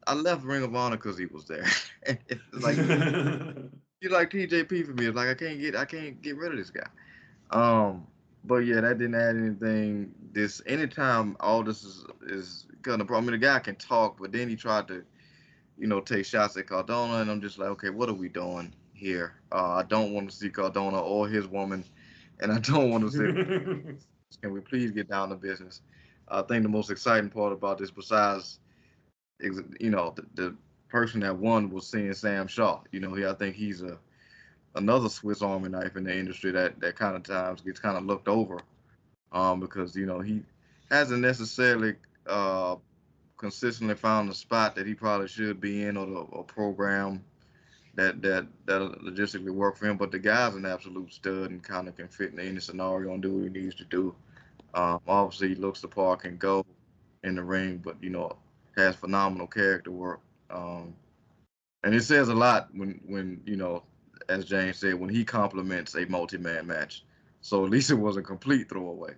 I, 0.06 0.12
I 0.12 0.14
left 0.14 0.44
Ring 0.44 0.62
of 0.62 0.74
Honor 0.76 0.96
because 0.96 1.18
he 1.18 1.26
was 1.26 1.46
there. 1.46 1.66
like 2.52 2.78
you 4.02 4.10
like 4.10 4.30
TJP 4.30 4.86
for 4.86 4.92
me. 4.92 5.06
It's 5.06 5.16
like 5.16 5.28
I 5.28 5.34
can't 5.34 5.60
get 5.60 5.76
I 5.76 5.84
can't 5.84 6.20
get 6.20 6.36
rid 6.36 6.52
of 6.52 6.58
this 6.58 6.70
guy. 6.70 6.88
Um, 7.50 8.06
but 8.44 8.58
yeah, 8.58 8.80
that 8.80 8.98
didn't 8.98 9.14
add 9.14 9.36
anything. 9.36 10.14
This 10.32 10.60
anytime 10.66 11.36
all 11.40 11.62
this 11.62 11.84
is 11.84 12.04
is 12.26 12.66
gonna. 12.82 13.04
I 13.14 13.20
mean, 13.20 13.30
the 13.30 13.38
guy 13.38 13.58
can 13.60 13.76
talk, 13.76 14.18
but 14.20 14.32
then 14.32 14.48
he 14.48 14.56
tried 14.56 14.88
to, 14.88 15.04
you 15.78 15.86
know, 15.86 16.00
take 16.00 16.26
shots 16.26 16.56
at 16.56 16.66
Cardona, 16.66 17.18
and 17.18 17.30
I'm 17.30 17.40
just 17.40 17.58
like, 17.58 17.68
okay, 17.70 17.90
what 17.90 18.08
are 18.08 18.14
we 18.14 18.28
doing 18.28 18.74
here? 18.94 19.34
Uh, 19.52 19.74
I 19.74 19.84
don't 19.84 20.12
want 20.12 20.30
to 20.30 20.36
see 20.36 20.50
Cardona 20.50 21.00
or 21.00 21.28
his 21.28 21.46
woman, 21.46 21.84
and 22.40 22.52
I 22.52 22.58
don't 22.58 22.90
want 22.90 23.04
to 23.04 23.10
see. 23.10 23.96
can 24.42 24.52
we 24.52 24.60
please 24.60 24.90
get 24.90 25.08
down 25.08 25.28
to 25.28 25.36
business? 25.36 25.82
I 26.28 26.42
think 26.42 26.62
the 26.62 26.68
most 26.68 26.90
exciting 26.90 27.30
part 27.30 27.52
about 27.52 27.78
this, 27.78 27.90
besides, 27.90 28.58
you 29.40 29.90
know, 29.90 30.14
the, 30.16 30.24
the 30.34 30.56
person 30.92 31.20
that 31.20 31.36
won 31.36 31.70
was 31.70 31.86
seeing 31.86 32.12
Sam 32.12 32.46
Shaw. 32.46 32.80
You 32.92 33.00
know, 33.00 33.14
he 33.14 33.26
I 33.26 33.32
think 33.32 33.56
he's 33.56 33.82
a 33.82 33.98
another 34.74 35.08
Swiss 35.08 35.42
Army 35.42 35.70
knife 35.70 35.96
in 35.96 36.04
the 36.04 36.16
industry 36.16 36.52
that 36.52 36.78
that 36.80 36.96
kind 36.96 37.16
of 37.16 37.22
times 37.24 37.62
gets 37.62 37.80
kind 37.80 37.96
of 37.96 38.04
looked 38.04 38.28
over, 38.28 38.60
um, 39.32 39.58
because 39.58 39.96
you 39.96 40.06
know 40.06 40.20
he 40.20 40.42
hasn't 40.90 41.22
necessarily 41.22 41.94
uh, 42.26 42.76
consistently 43.38 43.94
found 43.94 44.28
the 44.28 44.34
spot 44.34 44.76
that 44.76 44.86
he 44.86 44.94
probably 44.94 45.28
should 45.28 45.60
be 45.60 45.82
in 45.82 45.96
or 45.96 46.06
the 46.06 46.12
or 46.12 46.44
program 46.44 47.24
that 47.94 48.20
that 48.20 48.46
that 48.66 48.80
logistically 49.02 49.50
work 49.50 49.76
for 49.76 49.86
him. 49.86 49.96
But 49.96 50.12
the 50.12 50.18
guy's 50.18 50.54
an 50.54 50.66
absolute 50.66 51.12
stud 51.12 51.50
and 51.50 51.62
kind 51.62 51.88
of 51.88 51.96
can 51.96 52.08
fit 52.08 52.32
in 52.32 52.38
any 52.38 52.60
scenario 52.60 53.14
and 53.14 53.22
do 53.22 53.32
what 53.32 53.44
he 53.44 53.48
needs 53.48 53.74
to 53.76 53.84
do. 53.84 54.14
Um, 54.74 55.00
obviously, 55.08 55.48
he 55.48 55.54
looks 55.54 55.80
the 55.80 55.88
part, 55.88 56.20
can 56.20 56.36
go 56.36 56.64
in 57.24 57.34
the 57.34 57.42
ring, 57.42 57.80
but 57.82 57.96
you 58.02 58.10
know 58.10 58.36
has 58.76 58.94
phenomenal 58.96 59.46
character 59.46 59.90
work. 59.90 60.20
Um, 60.52 60.94
and 61.84 61.94
it 61.94 62.02
says 62.02 62.28
a 62.28 62.34
lot 62.34 62.68
when 62.72 63.00
when 63.06 63.40
you 63.44 63.56
know, 63.56 63.82
as 64.28 64.44
James 64.44 64.78
said, 64.78 64.94
when 64.94 65.10
he 65.10 65.24
compliments 65.24 65.94
a 65.94 66.06
multi-man 66.06 66.66
match. 66.66 67.04
So 67.40 67.64
at 67.64 67.70
least 67.70 67.90
it 67.90 67.96
was 67.96 68.16
a 68.16 68.22
complete 68.22 68.68
throwaway. 68.68 69.14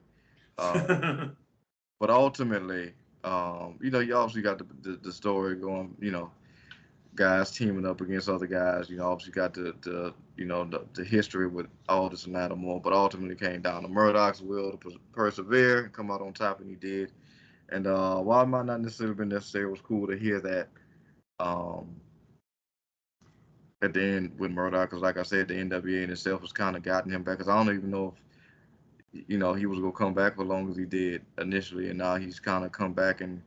Um, 0.59 1.37
but 2.01 2.11
ultimately, 2.11 2.95
um, 3.23 3.79
you 3.83 3.91
know, 3.91 4.01
you 4.01 4.15
obviously 4.15 4.43
got 4.43 4.59
the, 4.59 4.67
the, 4.83 4.97
the 4.97 5.13
story 5.13 5.57
going. 5.57 5.95
You 6.01 6.11
know, 6.11 6.31
guys 7.15 7.51
teaming 7.51 7.87
up 7.87 8.01
against 8.01 8.29
other 8.29 8.47
guys. 8.47 8.89
You 8.89 8.97
know, 8.97 9.11
obviously 9.11 9.33
got 9.33 9.53
the, 9.53 9.75
the 9.83 10.15
you 10.37 10.47
know 10.47 10.65
the, 10.65 10.85
the 10.95 11.05
history 11.05 11.47
with 11.47 11.67
all 11.89 12.09
this 12.09 12.27
and 12.27 12.35
that 12.35 12.51
and 12.51 12.61
more. 12.61 12.81
But 12.81 12.95
ultimately 12.95 13.35
came 13.35 13.61
down 13.61 13.83
to 13.83 13.89
Murdoch's 13.89 14.41
will 14.41 14.73
to 14.79 14.99
persevere 15.13 15.85
and 15.85 15.93
come 15.93 16.11
out 16.11 16.23
on 16.23 16.33
top, 16.33 16.61
and 16.61 16.71
he 16.71 16.77
did. 16.77 17.13
And 17.71 17.87
uh, 17.87 18.17
while 18.17 18.43
it 18.43 18.47
might 18.47 18.67
not 18.67 18.81
necessarily 18.81 19.15
been 19.15 19.31
necessary, 19.31 19.65
it 19.65 19.71
was 19.71 19.81
cool 19.81 20.07
to 20.07 20.17
hear 20.17 20.41
that 20.41 20.69
um, 21.39 21.97
at 23.83 23.93
the 23.93 24.03
end 24.03 24.39
with 24.39 24.51
Murdoch, 24.51 24.91
because 24.91 25.03
like 25.03 25.17
I 25.17 25.23
said, 25.23 25.49
the 25.49 25.55
NWA 25.55 26.05
in 26.05 26.11
itself 26.11 26.43
was 26.43 26.53
kind 26.53 26.77
of 26.77 26.83
gotten 26.83 27.13
him 27.13 27.23
back. 27.23 27.39
Because 27.39 27.49
I 27.49 27.57
don't 27.57 27.75
even 27.75 27.91
know 27.91 28.15
if 29.13 29.25
you 29.29 29.39
know 29.39 29.55
he 29.55 29.67
was 29.67 29.79
gonna 29.79 29.93
come 29.93 30.15
back 30.15 30.37
for 30.37 30.45
long 30.45 30.71
as 30.71 30.77
he 30.77 30.85
did 30.85 31.23
initially, 31.39 31.89
and 31.89 31.99
now 31.99 32.17
he's 32.17 32.41
kind 32.41 32.65
of 32.65 32.73
come 32.73 32.93
back 32.93 33.21
and 33.21 33.43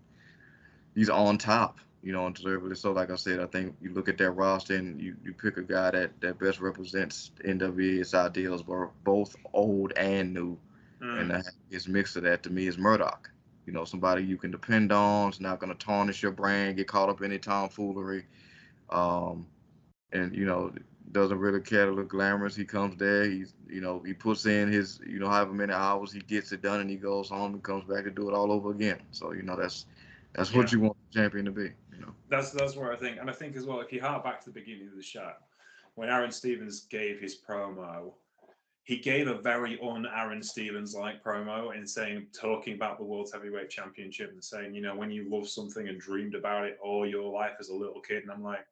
he's 0.95 1.09
on 1.09 1.37
top. 1.37 1.79
you 2.03 2.13
know, 2.13 2.25
undeservedly 2.25 2.75
so. 2.75 2.91
Like 2.91 3.11
I 3.11 3.15
said, 3.15 3.39
I 3.39 3.47
think 3.47 3.75
you 3.81 3.93
look 3.93 4.07
at 4.07 4.17
that 4.19 4.31
roster 4.31 4.75
and 4.75 5.01
you, 5.01 5.15
you 5.25 5.33
pick 5.33 5.57
a 5.57 5.61
guy 5.61 5.91
that, 5.91 6.11
that 6.21 6.39
best 6.39 6.61
represents 6.61 7.31
NWA's 7.43 8.13
ideals, 8.13 8.63
both 9.03 9.35
old 9.53 9.93
and 9.97 10.33
new. 10.33 10.57
Mm. 11.01 11.33
And 11.33 11.43
his 11.69 11.87
mix 11.87 12.15
of 12.15 12.23
that 12.23 12.43
to 12.43 12.49
me 12.49 12.67
is 12.67 12.77
Murdoch. 12.77 13.29
You 13.67 13.73
know, 13.73 13.85
somebody 13.85 14.23
you 14.23 14.37
can 14.37 14.49
depend 14.49 14.91
on. 14.91 15.29
It's 15.29 15.39
not 15.39 15.59
going 15.59 15.71
to 15.71 15.85
tarnish 15.85 16.23
your 16.23 16.31
brand, 16.31 16.77
get 16.77 16.87
caught 16.87 17.09
up 17.09 17.21
in 17.21 17.31
any 17.31 17.37
tomfoolery. 17.37 18.25
Um, 18.89 19.45
and, 20.13 20.33
you 20.33 20.45
know, 20.45 20.71
doesn't 21.11 21.37
really 21.37 21.61
care 21.61 21.85
to 21.85 21.91
look 21.91 22.09
glamorous. 22.09 22.55
He 22.55 22.65
comes 22.65 22.97
there, 22.97 23.29
he's, 23.29 23.53
you 23.69 23.81
know, 23.81 24.01
he 24.05 24.13
puts 24.13 24.45
in 24.45 24.71
his, 24.71 24.99
you 25.05 25.19
know, 25.19 25.29
however 25.29 25.53
many 25.53 25.73
hours, 25.73 26.11
he 26.11 26.19
gets 26.19 26.51
it 26.51 26.61
done 26.61 26.79
and 26.79 26.89
he 26.89 26.95
goes 26.95 27.29
home 27.29 27.53
and 27.53 27.63
comes 27.63 27.83
back 27.85 28.03
to 28.05 28.11
do 28.11 28.29
it 28.29 28.33
all 28.33 28.51
over 28.51 28.71
again. 28.71 28.99
So, 29.11 29.33
you 29.33 29.43
know, 29.43 29.55
that's, 29.55 29.85
that's 30.33 30.53
what 30.53 30.71
yeah. 30.71 30.77
you 30.77 30.83
want 30.83 30.97
the 31.11 31.19
champion 31.19 31.45
to 31.45 31.51
be. 31.51 31.71
You 31.93 32.01
know, 32.01 32.13
that's 32.29 32.51
that's 32.51 32.75
where 32.75 32.93
I 32.93 32.95
think, 32.95 33.17
and 33.19 33.29
I 33.29 33.33
think 33.33 33.55
as 33.55 33.65
well. 33.65 33.79
If 33.79 33.91
you 33.91 34.01
hark 34.01 34.23
back 34.23 34.39
to 34.41 34.45
the 34.51 34.59
beginning 34.59 34.87
of 34.87 34.95
the 34.95 35.03
show, 35.03 35.31
when 35.95 36.09
Aron 36.09 36.31
Stevens 36.31 36.81
gave 36.81 37.19
his 37.19 37.37
promo, 37.37 38.11
he 38.87 38.95
gave 38.95 39.27
a 39.27 39.33
very 39.33 39.77
un-Aron 39.83 40.41
Stevens 40.41 40.95
like 40.95 41.21
promo 41.21 41.75
in 41.75 41.85
saying, 41.85 42.25
talking 42.33 42.73
about 42.73 42.97
the 42.97 43.03
World 43.03 43.29
Heavyweight 43.33 43.69
Championship 43.69 44.31
and 44.31 44.41
saying, 44.41 44.73
you 44.73 44.81
know, 44.81 44.95
when 44.95 45.11
you 45.11 45.29
love 45.29 45.49
something 45.49 45.89
and 45.89 45.99
dreamed 45.99 46.35
about 46.35 46.63
it 46.63 46.79
all 46.81 47.05
your 47.05 47.29
life 47.29 47.57
as 47.59 47.67
a 47.67 47.75
little 47.75 47.99
kid. 47.99 48.23
And 48.23 48.31
I'm 48.31 48.41
like, 48.41 48.65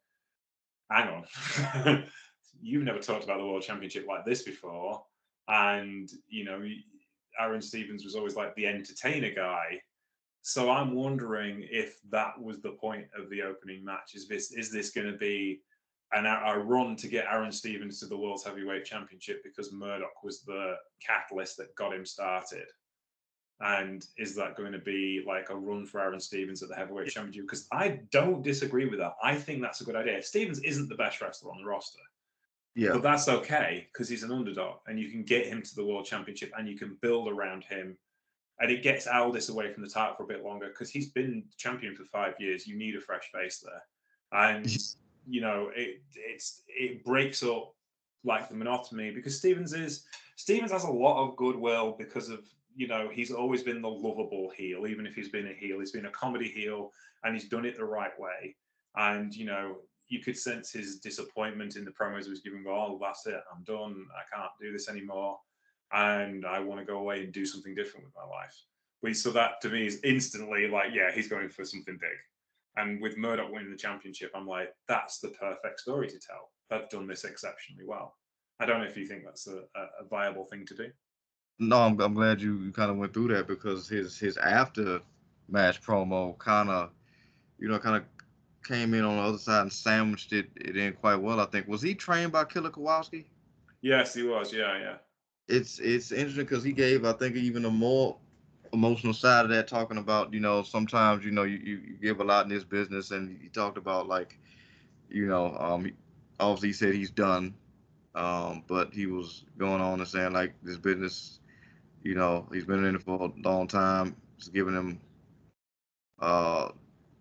hang 0.90 1.10
on, 1.10 2.06
you've 2.62 2.84
never 2.84 3.00
talked 3.00 3.26
about 3.26 3.40
the 3.40 3.46
World 3.46 3.64
Championship 3.64 4.08
like 4.08 4.24
this 4.24 4.44
before. 4.44 5.04
And, 5.50 6.10
you 6.30 6.46
know, 6.46 6.66
Aron 7.38 7.62
Stevens 7.62 8.06
was 8.06 8.16
always 8.16 8.38
like 8.38 8.56
the 8.56 8.68
entertainer 8.68 9.32
guy. 9.36 9.82
So 10.44 10.72
I'm 10.72 10.96
wondering 10.96 11.68
if 11.70 12.00
that 12.10 12.42
was 12.42 12.62
the 12.62 12.72
point 12.72 13.08
of 13.20 13.30
the 13.30 13.42
opening 13.42 13.84
match. 13.84 14.16
Is 14.16 14.30
this 14.30 14.54
is 14.54 14.72
this 14.72 14.92
going 14.92 15.12
to 15.12 15.18
be 15.18 15.60
an 16.14 16.26
a 16.26 16.60
run 16.60 16.96
to 16.98 17.08
get 17.08 17.26
Aron 17.30 17.52
Stevens 17.52 18.00
to 18.00 18.06
the 18.06 18.18
World 18.18 18.42
Heavyweight 18.46 18.86
Championship 18.86 19.44
because 19.44 19.72
Murdoch 19.72 20.24
was 20.24 20.42
the 20.42 20.76
catalyst 21.06 21.58
that 21.58 21.76
got 21.76 21.94
him 21.94 22.06
started? 22.06 22.68
And 23.62 24.06
is 24.18 24.36
that 24.36 24.58
going 24.58 24.74
to 24.74 24.80
be 24.80 25.24
like 25.26 25.50
a 25.50 25.56
run 25.56 25.86
for 25.86 26.02
Aron 26.02 26.20
Stevens 26.20 26.62
at 26.62 26.70
the 26.70 26.76
heavyweight 26.76 27.10
championship? 27.10 27.44
Because 27.44 27.68
I 27.72 28.02
don't 28.12 28.44
disagree 28.44 28.86
with 28.86 29.00
that. 29.00 29.16
I 29.24 29.36
think 29.36 29.62
that's 29.62 29.82
a 29.82 29.86
good 29.86 29.96
idea. 29.96 30.22
Stevens 30.22 30.60
isn't 30.60 30.90
the 30.90 30.96
best 30.96 31.22
wrestler 31.22 31.52
on 31.52 31.60
the 31.60 31.66
roster. 31.66 32.00
Yeah. 32.76 32.92
But 32.92 33.04
that's 33.04 33.30
okay 33.30 33.88
because 33.92 34.10
he's 34.10 34.24
an 34.24 34.32
underdog 34.32 34.80
and 34.88 35.00
you 35.00 35.10
can 35.10 35.24
get 35.24 35.48
him 35.48 35.62
to 35.62 35.76
the 35.76 35.86
world 35.86 36.06
championship 36.06 36.52
and 36.58 36.68
you 36.68 36.78
can 36.78 36.98
build 37.02 37.30
around 37.30 37.64
him 37.64 37.98
and 38.60 38.72
it 38.72 38.84
gets 38.84 39.08
Aldis 39.08 39.50
away 39.50 39.72
from 39.74 39.84
the 39.84 39.90
title 39.90 40.16
for 40.16 40.24
a 40.24 40.28
bit 40.28 40.44
longer 40.44 40.68
because 40.68 40.90
he's 40.90 41.10
been 41.10 41.44
champion 41.58 41.96
for 41.96 42.06
five 42.06 42.36
years. 42.40 42.68
You 42.68 42.78
need 42.78 42.96
a 42.96 43.02
fresh 43.02 43.30
face 43.34 43.64
there, 43.64 43.84
and 44.32 44.66
you 45.28 45.42
know 45.42 45.72
it 45.76 46.02
it's 46.16 46.62
it 46.68 47.04
breaks 47.04 47.44
up 47.44 47.74
like 48.24 48.50
the 48.50 48.56
monotony 48.56 49.12
because 49.12 49.38
Stevens 49.38 49.74
is 49.74 50.06
Stevens 50.36 50.72
has 50.72 50.84
a 50.84 50.92
lot 50.92 51.24
of 51.24 51.36
goodwill 51.36 51.96
because 51.98 52.30
of 52.30 52.40
you 52.76 52.88
know 52.88 53.10
he's 53.12 53.32
always 53.32 53.64
been 53.64 53.82
the 53.82 53.90
lovable 53.90 54.52
heel, 54.56 54.88
even 54.88 55.06
if 55.06 55.16
he's 55.16 55.30
been 55.30 55.48
a 55.48 55.54
heel, 55.54 55.80
he's 55.80 55.92
been 55.92 56.08
a 56.08 56.12
comedy 56.12 56.50
heel, 56.50 56.92
and 57.24 57.34
he's 57.34 57.50
done 57.50 57.66
it 57.66 57.78
the 57.78 57.86
right 57.86 58.18
way. 58.20 58.56
And 58.96 59.34
you 59.34 59.46
know 59.46 59.78
you 60.08 60.20
could 60.20 60.38
sense 60.38 60.72
his 60.72 61.00
disappointment 61.00 61.76
in 61.76 61.84
the 61.84 61.92
promos 61.92 62.26
he 62.26 62.30
was 62.30 62.42
giving. 62.42 62.64
Oh, 62.68 63.00
that's 63.02 63.26
it, 63.26 63.42
I'm 63.52 63.64
done. 63.64 64.06
I 64.16 64.36
can't 64.36 64.52
do 64.62 64.72
this 64.72 64.88
anymore 64.88 65.40
and 65.94 66.46
I 66.46 66.60
want 66.60 66.80
to 66.80 66.86
go 66.86 66.98
away 66.98 67.24
and 67.24 67.34
do 67.34 67.46
something 67.46 67.76
different 67.76 68.06
with 68.06 68.16
my 68.16 68.26
life. 68.26 68.56
But 69.02 69.16
so 69.16 69.32
that 69.32 69.62
to 69.62 69.70
me 69.70 69.86
is 69.86 70.00
instantly 70.04 70.68
like, 70.68 70.90
yeah, 70.94 71.12
he's 71.12 71.28
going 71.28 71.50
for 71.50 71.64
something 71.64 71.98
big. 72.00 72.18
And 72.78 73.02
with 73.02 73.18
Murdoch 73.18 73.52
winning 73.52 73.72
the 73.72 73.78
championship, 73.78 74.32
I'm 74.36 74.48
like, 74.48 74.74
that's 74.88 75.20
the 75.20 75.30
perfect 75.30 75.80
story 75.80 76.08
to 76.08 76.20
tell. 76.20 76.52
They've 76.70 76.90
done 76.90 77.08
this 77.08 77.24
exceptionally 77.24 77.86
well. 77.88 78.16
I 78.60 78.66
don't 78.66 78.80
know 78.80 78.88
if 78.88 78.98
you 78.98 79.06
think 79.06 79.24
that's 79.24 79.48
a, 79.48 79.60
a 79.76 80.08
viable 80.10 80.46
thing 80.46 80.66
to 80.68 80.76
do. 80.76 80.90
No, 81.60 81.82
I'm, 81.82 82.00
I'm 82.02 82.14
glad 82.14 82.42
you, 82.42 82.58
you 82.60 82.72
kind 82.72 82.92
of 82.92 82.98
went 82.98 83.14
through 83.14 83.30
that 83.30 83.48
because 83.48 83.88
his 83.88 84.20
his 84.20 84.38
after 84.38 85.00
match 85.48 85.82
promo 85.82 86.38
kind 86.38 86.70
of, 86.70 86.90
you 87.60 87.70
know, 87.70 87.80
kind 87.80 87.98
of 87.98 88.04
came 88.66 88.94
in 88.94 89.06
on 89.06 89.18
the 89.18 89.22
other 89.22 89.38
side 89.38 89.62
and 89.62 89.72
sandwiched 89.72 90.34
it, 90.34 90.50
it 90.56 90.76
in 90.76 90.94
quite 90.94 91.16
well. 91.16 91.40
I 91.40 91.46
think 91.46 91.68
was 91.68 91.82
he 91.82 91.96
trained 91.96 92.32
by 92.32 92.44
Killer 92.46 92.72
Kowalski? 92.72 93.26
Yes, 93.82 94.14
he 94.14 94.24
was. 94.24 94.52
Yeah, 94.52 94.78
yeah 94.78 94.96
it's 95.48 95.80
it's 95.80 96.12
interesting 96.12 96.46
because 96.46 96.64
he 96.64 96.72
gave 96.72 97.06
I 97.06 97.14
think 97.14 97.36
even 97.36 97.66
a 97.66 97.70
more 97.70 98.18
emotional 98.76 99.14
side 99.14 99.46
of 99.46 99.50
that, 99.52 99.68
talking 99.68 99.98
about 99.98 100.34
you 100.34 100.40
know 100.40 100.64
sometimes 100.64 101.26
you 101.26 101.32
know 101.32 101.44
you, 101.44 101.58
you, 101.58 101.78
give 102.02 102.20
a 102.20 102.24
lot 102.24 102.46
in 102.46 102.50
this 102.50 102.64
business, 102.64 103.12
and 103.12 103.40
he 103.42 103.50
talked 103.50 103.78
about 103.78 104.08
like 104.08 104.38
you 105.10 105.28
know 105.28 105.56
um 105.60 105.92
obviously 106.40 106.70
he 106.70 106.74
said 106.74 106.94
he's 106.94 107.12
done, 107.12 107.56
um 108.14 108.64
but 108.68 108.94
he 108.94 109.08
was 109.08 109.46
going 109.58 109.82
on 109.82 110.00
and 110.00 110.08
saying 110.08 110.34
like 110.34 110.54
this 110.64 110.78
business, 110.78 111.40
you 112.04 112.16
know 112.16 112.48
he's 112.54 112.66
been 112.66 112.86
in 112.86 112.96
it 112.96 113.04
for 113.04 113.32
a 113.34 113.48
long 113.48 113.68
time. 113.68 114.16
It's 114.38 114.50
giving 114.50 114.76
him 114.76 115.00
uh 116.20 116.70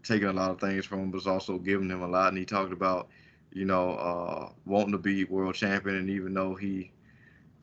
taking 0.02 0.28
a 0.28 0.32
lot 0.32 0.50
of 0.50 0.60
things 0.60 0.84
from 0.84 1.00
him, 1.00 1.10
but 1.10 1.18
it's 1.18 1.26
also 1.26 1.58
giving 1.58 1.90
him 1.90 2.02
a 2.02 2.08
lot. 2.08 2.28
And 2.28 2.38
he 2.38 2.44
talked 2.44 2.72
about 2.72 3.08
you 3.52 3.64
know 3.64 3.92
uh 3.94 4.50
wanting 4.66 4.92
to 4.92 4.98
be 4.98 5.24
world 5.24 5.54
champion, 5.54 5.96
and 5.96 6.10
even 6.10 6.34
though 6.34 6.54
he 6.54 6.90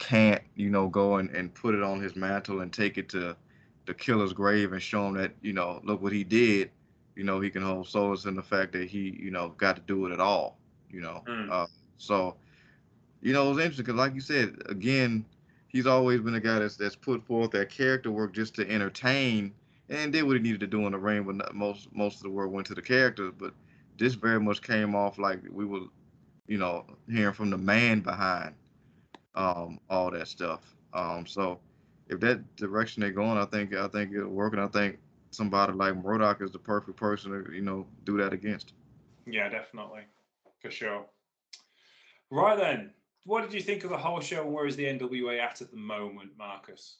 can't, 0.02 0.42
you 0.56 0.70
know, 0.70 0.88
go 0.89 1.18
and, 1.18 1.30
and 1.30 1.54
put 1.54 1.76
it 1.76 1.84
on 1.84 2.02
his 2.02 2.16
mantle 2.16 2.62
and 2.62 2.74
take 2.74 2.98
it 2.98 3.08
to 3.10 3.38
the 3.86 3.94
killer's 3.94 4.34
grave 4.34 4.74
and 4.74 4.82
show 4.82 5.08
him 5.08 5.16
that, 5.16 5.32
you 5.42 5.54
know, 5.54 5.82
look 5.84 6.02
what 6.02 6.14
he 6.14 6.24
did, 6.24 6.72
you 7.16 7.24
know, 7.24 7.40
he 7.40 7.50
can 7.50 7.62
hold 7.62 7.88
solace 7.88 8.26
in 8.26 8.36
the 8.36 8.42
fact 8.44 8.72
that 8.74 8.88
he, 8.88 9.18
you 9.22 9.32
know, 9.32 9.50
got 9.58 9.76
to 9.76 9.82
do 9.82 10.06
it 10.06 10.12
at 10.12 10.20
all, 10.20 10.58
you 10.90 11.02
know. 11.02 11.24
Mm. 11.28 11.52
Uh, 11.52 11.68
so, 11.98 12.36
you 13.22 13.34
know, 13.34 13.48
it 13.48 13.56
was 13.56 13.58
interesting 13.58 13.86
because, 13.86 13.98
like 13.98 14.16
you 14.16 14.22
said, 14.22 14.56
again, 14.70 15.26
he's 15.68 15.88
always 15.88 16.22
been 16.22 16.36
a 16.36 16.40
guy 16.40 16.60
that's 16.60 16.76
that's 16.76 16.96
put 16.96 17.26
forth 17.26 17.52
that 17.52 17.70
character 17.70 18.12
work 18.12 18.34
just 18.34 18.56
to 18.56 18.70
entertain 18.70 19.54
and 19.90 20.14
did 20.14 20.24
what 20.24 20.36
he 20.36 20.42
needed 20.42 20.60
to 20.62 20.68
do 20.68 20.86
in 20.86 20.92
the 20.92 20.98
ring. 20.98 21.24
But 21.24 21.54
most 21.54 21.90
most 21.94 22.18
of 22.18 22.24
the 22.24 22.30
work 22.30 22.52
went 22.52 22.68
to 22.68 22.76
the 22.76 22.82
characters. 22.82 23.34
But 23.38 23.54
this 23.98 24.14
very 24.14 24.40
much 24.40 24.62
came 24.62 24.96
off 24.96 25.18
like 25.18 25.40
we 25.52 25.66
were, 25.66 25.82
you 26.48 26.58
know, 26.58 26.86
hearing 27.10 27.34
from 27.34 27.50
the 27.50 27.58
man 27.58 28.00
behind 28.00 28.56
um, 29.36 29.80
all 29.90 30.12
that 30.12 30.28
stuff. 30.28 30.62
Um, 30.94 31.26
so 31.26 31.60
if 32.12 32.20
that 32.20 32.55
direction 32.57 33.01
they're 33.01 33.12
going, 33.12 33.38
I 33.38 33.45
think 33.45 33.74
I 33.74 33.88
think 33.88 34.14
it'll 34.14 34.30
work, 34.30 34.53
and 34.53 34.62
I 34.62 34.68
think 34.68 34.99
somebody 35.32 35.74
like 35.74 35.95
Murdoch 35.95 36.41
is 36.41 36.51
the 36.51 36.59
perfect 36.59 36.97
person 36.97 37.32
to 37.32 37.53
you 37.53 37.62
know 37.62 37.88
do 38.03 38.18
that 38.18 38.34
against. 38.34 38.74
Yeah, 39.26 39.49
definitely, 39.49 40.01
for 40.62 40.70
sure. 40.70 41.05
Right 42.30 42.57
then, 42.57 42.91
what 43.26 43.41
did 43.41 43.53
you 43.53 43.62
think 43.62 43.84
of 43.84 43.89
the 43.89 43.97
whole 43.97 44.20
show, 44.20 44.43
and 44.43 44.53
where 44.53 44.68
is 44.68 44.76
the 44.76 44.86
NWA 44.86 45.39
at 45.39 45.62
at 45.62 45.72
the 45.72 45.78
moment, 45.78 46.32
Marcus? 46.38 46.97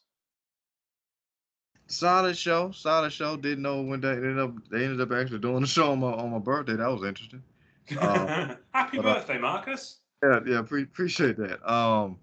Solid 1.88 2.38
show, 2.38 2.72
solid 2.72 3.12
show. 3.12 3.36
Didn't 3.36 3.64
know 3.64 3.82
when 3.82 4.00
they 4.00 4.12
ended 4.12 4.40
up 4.40 4.54
they 4.70 4.86
ended 4.86 5.02
up 5.02 5.12
actually 5.12 5.40
doing 5.40 5.62
the 5.62 5.68
show 5.68 5.92
on 5.92 6.00
my 6.00 6.12
on 6.12 6.32
my 6.32 6.40
birthday. 6.40 6.76
That 6.76 6.90
was 6.90 7.04
interesting. 7.04 7.44
Um, 8.00 8.56
Happy 8.74 9.00
birthday, 9.00 9.36
uh, 9.36 9.42
Marcus. 9.42 9.98
Yeah, 10.24 10.40
yeah, 10.46 10.62
pre- 10.62 10.84
appreciate 10.84 11.36
that. 11.38 11.70
Um, 11.70 12.18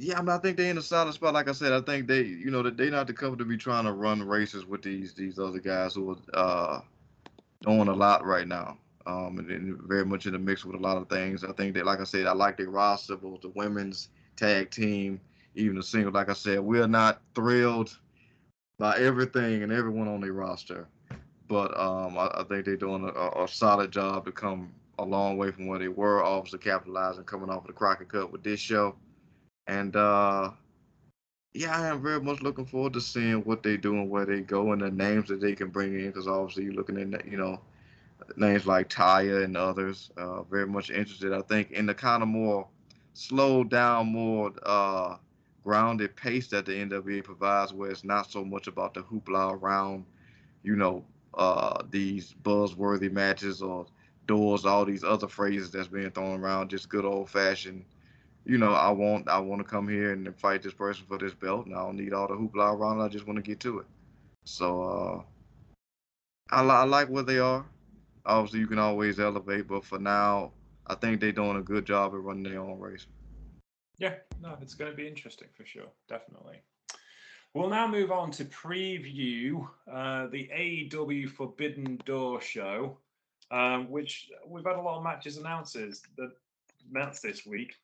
yeah, 0.00 0.18
I 0.18 0.22
mean, 0.22 0.30
I 0.30 0.38
think 0.38 0.56
they're 0.56 0.70
in 0.70 0.78
a 0.78 0.82
solid 0.82 1.12
spot. 1.12 1.34
Like 1.34 1.48
I 1.48 1.52
said, 1.52 1.72
I 1.72 1.80
think 1.82 2.08
they, 2.08 2.22
you 2.22 2.50
know, 2.50 2.62
they 2.62 2.88
not 2.88 3.06
the 3.06 3.12
company 3.12 3.38
to 3.38 3.44
be 3.44 3.58
trying 3.58 3.84
to 3.84 3.92
run 3.92 4.22
races 4.22 4.64
with 4.64 4.82
these 4.82 5.12
these 5.12 5.38
other 5.38 5.58
guys 5.58 5.94
who 5.94 6.10
are 6.10 6.16
uh, 6.34 6.80
doing 7.62 7.88
a 7.88 7.94
lot 7.94 8.24
right 8.24 8.48
now. 8.48 8.78
Um, 9.06 9.38
and, 9.38 9.50
and, 9.50 9.80
very 9.82 10.04
much 10.04 10.26
in 10.26 10.32
the 10.32 10.38
mix 10.38 10.64
with 10.64 10.76
a 10.76 10.82
lot 10.82 10.98
of 10.98 11.08
things. 11.08 11.42
I 11.42 11.52
think 11.52 11.74
that, 11.74 11.86
like 11.86 12.00
I 12.00 12.04
said, 12.04 12.26
I 12.26 12.32
like 12.32 12.56
their 12.56 12.70
roster, 12.70 13.16
both 13.16 13.40
the 13.40 13.48
women's 13.48 14.08
tag 14.36 14.70
team, 14.70 15.20
even 15.54 15.76
the 15.76 15.82
single. 15.82 16.12
Like 16.12 16.28
I 16.28 16.34
said, 16.34 16.60
we 16.60 16.80
are 16.80 16.88
not 16.88 17.22
thrilled 17.34 17.96
by 18.78 18.98
everything 18.98 19.62
and 19.62 19.72
everyone 19.72 20.06
on 20.06 20.20
their 20.20 20.32
roster, 20.32 20.86
but 21.48 21.76
um, 21.78 22.16
I, 22.16 22.30
I, 22.34 22.44
think 22.44 22.64
they're 22.64 22.76
doing 22.76 23.04
a, 23.04 23.42
a, 23.42 23.48
solid 23.48 23.90
job 23.90 24.26
to 24.26 24.32
come 24.32 24.72
a 24.98 25.04
long 25.04 25.36
way 25.36 25.50
from 25.50 25.66
where 25.66 25.78
they 25.78 25.88
were, 25.88 26.22
obviously 26.22 26.58
capitalizing 26.60 27.24
coming 27.24 27.50
off 27.50 27.62
of 27.62 27.66
the 27.66 27.72
Crockett 27.72 28.08
Cup 28.08 28.30
with 28.32 28.42
this 28.42 28.60
show. 28.60 28.94
And 29.66 29.94
uh, 29.96 30.50
yeah, 31.52 31.78
I 31.80 31.88
am 31.88 32.02
very 32.02 32.20
much 32.20 32.42
looking 32.42 32.66
forward 32.66 32.92
to 32.94 33.00
seeing 33.00 33.44
what 33.44 33.62
they 33.62 33.76
do 33.76 33.94
and 33.94 34.10
where 34.10 34.26
they 34.26 34.40
go 34.40 34.72
and 34.72 34.82
the 34.82 34.90
names 34.90 35.28
that 35.28 35.40
they 35.40 35.54
can 35.54 35.68
bring 35.68 35.94
in 35.98 36.06
because 36.06 36.28
obviously 36.28 36.64
you're 36.64 36.74
looking 36.74 37.14
at 37.14 37.26
you 37.26 37.36
know 37.36 37.60
names 38.36 38.66
like 38.66 38.88
Taya 38.88 39.44
and 39.44 39.56
others. 39.56 40.10
Uh, 40.16 40.42
very 40.42 40.66
much 40.66 40.90
interested. 40.90 41.32
I 41.32 41.42
think 41.42 41.72
in 41.72 41.86
the 41.86 41.94
kind 41.94 42.22
of 42.22 42.28
more 42.28 42.66
slowed 43.14 43.70
down, 43.70 44.06
more 44.12 44.52
uh, 44.64 45.16
grounded 45.64 46.16
pace 46.16 46.48
that 46.48 46.66
the 46.66 46.72
NWA 46.72 47.22
provides, 47.22 47.72
where 47.72 47.90
it's 47.90 48.04
not 48.04 48.30
so 48.30 48.44
much 48.44 48.66
about 48.66 48.94
the 48.94 49.02
hoopla 49.02 49.60
around, 49.60 50.04
you 50.62 50.76
know, 50.76 51.04
uh, 51.34 51.82
these 51.90 52.34
buzzworthy 52.42 53.10
matches 53.10 53.62
or 53.62 53.86
doors, 54.26 54.64
all 54.64 54.84
these 54.84 55.04
other 55.04 55.28
phrases 55.28 55.70
that's 55.70 55.88
being 55.88 56.10
thrown 56.10 56.40
around, 56.40 56.70
just 56.70 56.88
good 56.88 57.04
old 57.04 57.28
fashioned. 57.28 57.84
You 58.44 58.58
know, 58.58 58.72
I 58.72 58.90
want 58.90 59.28
I 59.28 59.38
want 59.38 59.60
to 59.60 59.68
come 59.68 59.88
here 59.88 60.12
and 60.12 60.34
fight 60.36 60.62
this 60.62 60.72
person 60.72 61.04
for 61.06 61.18
this 61.18 61.34
belt, 61.34 61.66
and 61.66 61.74
I 61.74 61.80
don't 61.80 61.96
need 61.96 62.12
all 62.12 62.26
the 62.26 62.34
hoopla 62.34 62.74
around. 62.74 63.00
It, 63.00 63.04
I 63.04 63.08
just 63.08 63.26
want 63.26 63.36
to 63.36 63.42
get 63.42 63.60
to 63.60 63.80
it. 63.80 63.86
So 64.44 64.82
uh, 64.82 65.22
I, 66.50 66.62
li- 66.62 66.70
I 66.70 66.84
like 66.84 67.08
where 67.08 67.22
they 67.22 67.38
are. 67.38 67.64
Obviously, 68.24 68.60
you 68.60 68.66
can 68.66 68.78
always 68.78 69.20
elevate, 69.20 69.68
but 69.68 69.84
for 69.84 69.98
now, 69.98 70.52
I 70.86 70.94
think 70.94 71.20
they're 71.20 71.32
doing 71.32 71.56
a 71.56 71.62
good 71.62 71.84
job 71.84 72.12
at 72.14 72.20
running 72.20 72.42
their 72.42 72.60
own 72.60 72.78
race. 72.78 73.06
Yeah, 73.98 74.14
no, 74.40 74.56
it's 74.60 74.74
going 74.74 74.90
to 74.90 74.96
be 74.96 75.06
interesting 75.06 75.48
for 75.54 75.64
sure, 75.64 75.88
definitely. 76.08 76.62
We'll 77.52 77.68
now 77.68 77.86
move 77.86 78.12
on 78.12 78.30
to 78.32 78.44
preview 78.44 79.68
uh, 79.90 80.28
the 80.28 80.48
AEW 80.54 81.28
Forbidden 81.30 82.00
Door 82.06 82.40
show, 82.40 82.98
um, 83.50 83.90
which 83.90 84.30
we've 84.46 84.64
had 84.64 84.76
a 84.76 84.80
lot 84.80 84.98
of 84.98 85.04
matches 85.04 85.36
announces 85.36 86.02
that 86.16 86.30
announced 86.90 87.22
this 87.22 87.44
week. 87.44 87.74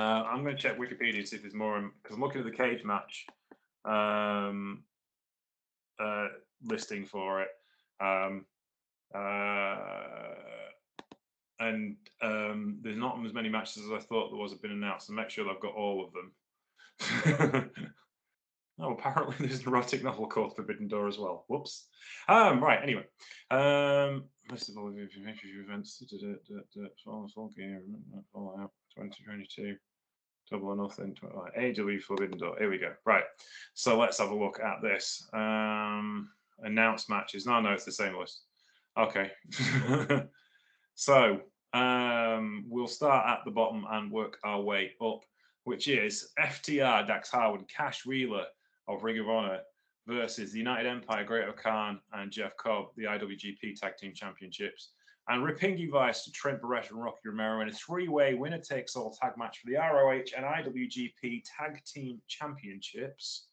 Uh, 0.00 0.24
I'm 0.24 0.42
going 0.42 0.56
to 0.56 0.62
check 0.62 0.78
Wikipedia 0.78 1.20
to 1.20 1.26
see 1.26 1.36
if 1.36 1.42
there's 1.42 1.52
more 1.52 1.78
because 2.02 2.16
I'm 2.16 2.22
looking 2.22 2.40
at 2.40 2.46
the 2.46 2.56
cage 2.56 2.82
match 2.84 3.26
um, 3.84 4.82
uh, 6.02 6.28
listing 6.64 7.04
for 7.04 7.42
it. 7.42 7.48
Um, 8.00 8.46
uh, 9.14 9.76
and 11.58 11.96
um, 12.22 12.78
there's 12.80 12.96
not 12.96 13.18
as 13.26 13.34
many 13.34 13.50
matches 13.50 13.82
as 13.84 13.92
I 13.92 13.98
thought 13.98 14.30
there 14.30 14.40
was 14.40 14.52
have 14.52 14.62
been 14.62 14.70
announced. 14.70 15.08
So 15.08 15.12
make 15.12 15.28
sure 15.28 15.50
I've 15.50 15.60
got 15.60 15.74
all 15.74 16.06
of 16.06 16.14
them. 16.14 17.70
oh, 18.80 18.92
apparently 18.94 19.34
there's 19.46 19.60
an 19.60 19.68
erotic 19.68 20.02
novel 20.02 20.26
called 20.28 20.56
Forbidden 20.56 20.88
Door 20.88 21.08
as 21.08 21.18
well. 21.18 21.44
Whoops. 21.48 21.88
Um, 22.26 22.64
right. 22.64 22.80
Anyway, 22.82 23.04
um, 23.50 24.24
list 24.50 24.70
of 24.70 24.78
all 24.78 24.90
the 24.90 25.06
events. 25.62 26.02
Fallout 28.32 28.70
2022. 28.96 29.76
Double 30.50 30.68
or 30.68 30.76
nothing. 30.76 31.16
AEW 31.58 32.02
Forbidden 32.02 32.38
Door. 32.38 32.56
Here 32.58 32.70
we 32.70 32.78
go. 32.78 32.92
Right. 33.04 33.24
So 33.74 33.98
let's 33.98 34.18
have 34.18 34.30
a 34.30 34.34
look 34.34 34.58
at 34.60 34.82
this. 34.82 35.28
Um, 35.32 36.28
announced 36.62 37.08
matches. 37.08 37.46
No, 37.46 37.60
no, 37.60 37.72
it's 37.72 37.84
the 37.84 37.92
same 37.92 38.18
list. 38.18 38.42
Okay. 38.98 39.30
so 40.94 41.40
um, 41.72 42.64
we'll 42.68 42.88
start 42.88 43.28
at 43.28 43.44
the 43.44 43.50
bottom 43.50 43.86
and 43.90 44.10
work 44.10 44.38
our 44.42 44.60
way 44.60 44.92
up, 45.00 45.20
which 45.64 45.86
is 45.88 46.30
FTR, 46.38 47.06
Dax 47.06 47.30
Harwood, 47.30 47.68
Cash 47.68 48.04
Wheeler 48.04 48.46
of 48.88 49.04
Ring 49.04 49.18
of 49.20 49.28
Honor 49.28 49.60
versus 50.08 50.52
the 50.52 50.58
United 50.58 50.88
Empire, 50.88 51.24
Great-O-Khan, 51.24 52.00
and 52.12 52.32
Jeff 52.32 52.56
Cobb, 52.56 52.86
the 52.96 53.04
IWGP 53.04 53.78
Tag 53.80 53.96
Team 53.96 54.12
Championships. 54.14 54.90
And 55.28 55.44
Roppongi 55.44 55.88
Vice 55.90 56.24
to 56.24 56.32
Trent 56.32 56.60
Beretta 56.60 56.90
and 56.90 57.02
Rocky 57.02 57.28
Romero 57.28 57.60
in 57.60 57.68
a 57.68 57.72
three-way 57.72 58.34
winner-takes-all 58.34 59.16
tag 59.20 59.36
match 59.36 59.58
for 59.58 59.70
the 59.70 59.76
ROH 59.76 60.36
and 60.36 60.44
IWGP 60.44 61.44
Tag 61.56 61.80
Team 61.84 62.20
Championships. 62.26 63.46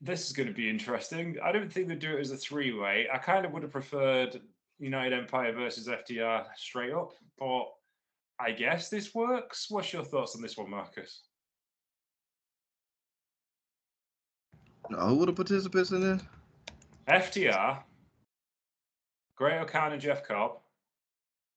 This 0.00 0.26
is 0.26 0.32
going 0.32 0.48
to 0.48 0.54
be 0.54 0.68
interesting. 0.68 1.36
I 1.42 1.52
don't 1.52 1.72
think 1.72 1.88
they 1.88 1.94
do 1.94 2.16
it 2.16 2.20
as 2.20 2.30
a 2.30 2.36
three-way. 2.36 3.06
I 3.12 3.18
kind 3.18 3.44
of 3.44 3.52
would 3.52 3.62
have 3.62 3.72
preferred 3.72 4.40
United 4.78 5.12
Empire 5.12 5.52
versus 5.52 5.88
FTR 5.88 6.46
straight 6.56 6.92
up, 6.92 7.12
but 7.38 7.64
I 8.40 8.52
guess 8.52 8.88
this 8.88 9.14
works. 9.14 9.66
What's 9.68 9.92
your 9.92 10.04
thoughts 10.04 10.36
on 10.36 10.42
this 10.42 10.56
one, 10.56 10.70
Marcus? 10.70 11.22
No, 14.90 14.98
who 14.98 15.18
were 15.18 15.26
the 15.26 15.32
participants 15.32 15.90
in 15.90 16.00
this? 16.00 16.22
FTR, 19.38 19.44
Great-O-Khan 19.44 19.92
and 19.92 20.00
Jeff 20.00 20.26
Cobb, 20.26 20.58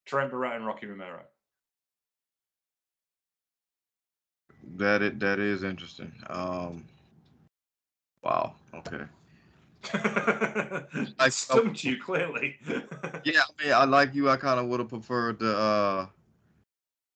Trent 0.06 0.32
Beretta 0.32 0.56
and 0.56 0.66
Rocky 0.66 0.88
Romero. 0.88 1.22
That 4.78 5.02
it 5.02 5.20
that 5.20 5.40
is 5.40 5.64
interesting. 5.64 6.12
Um, 6.30 6.86
wow. 8.24 8.54
Okay. 8.74 9.04
I 11.20 11.30
stumped 11.30 11.84
you 11.84 12.00
clearly. 12.00 12.58
yeah, 13.24 13.42
I 13.42 13.64
mean, 13.64 13.74
I 13.74 13.86
like 13.86 14.14
you. 14.14 14.30
I 14.30 14.38
kind 14.38 14.60
of 14.60 14.68
would 14.68 14.80
have 14.80 14.90
preferred 14.90 15.40
the 15.40 15.58
uh, 15.58 16.06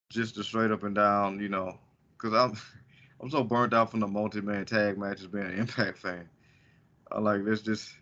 just 0.10 0.36
the 0.36 0.44
straight 0.44 0.72
up 0.72 0.84
and 0.84 0.96
down, 0.96 1.40
you 1.40 1.50
know, 1.50 1.78
because 2.18 2.34
I'm 2.34 2.58
I'm 3.22 3.30
so 3.30 3.44
burnt 3.44 3.74
out 3.74 3.92
from 3.92 4.00
the 4.00 4.08
multi-man 4.08 4.66
tag 4.66 4.98
matches 4.98 5.28
being 5.28 5.46
an 5.46 5.60
Impact 5.60 6.00
fan. 6.00 6.28
I 7.12 7.20
like 7.20 7.42
let's 7.44 7.62
just 7.62 7.94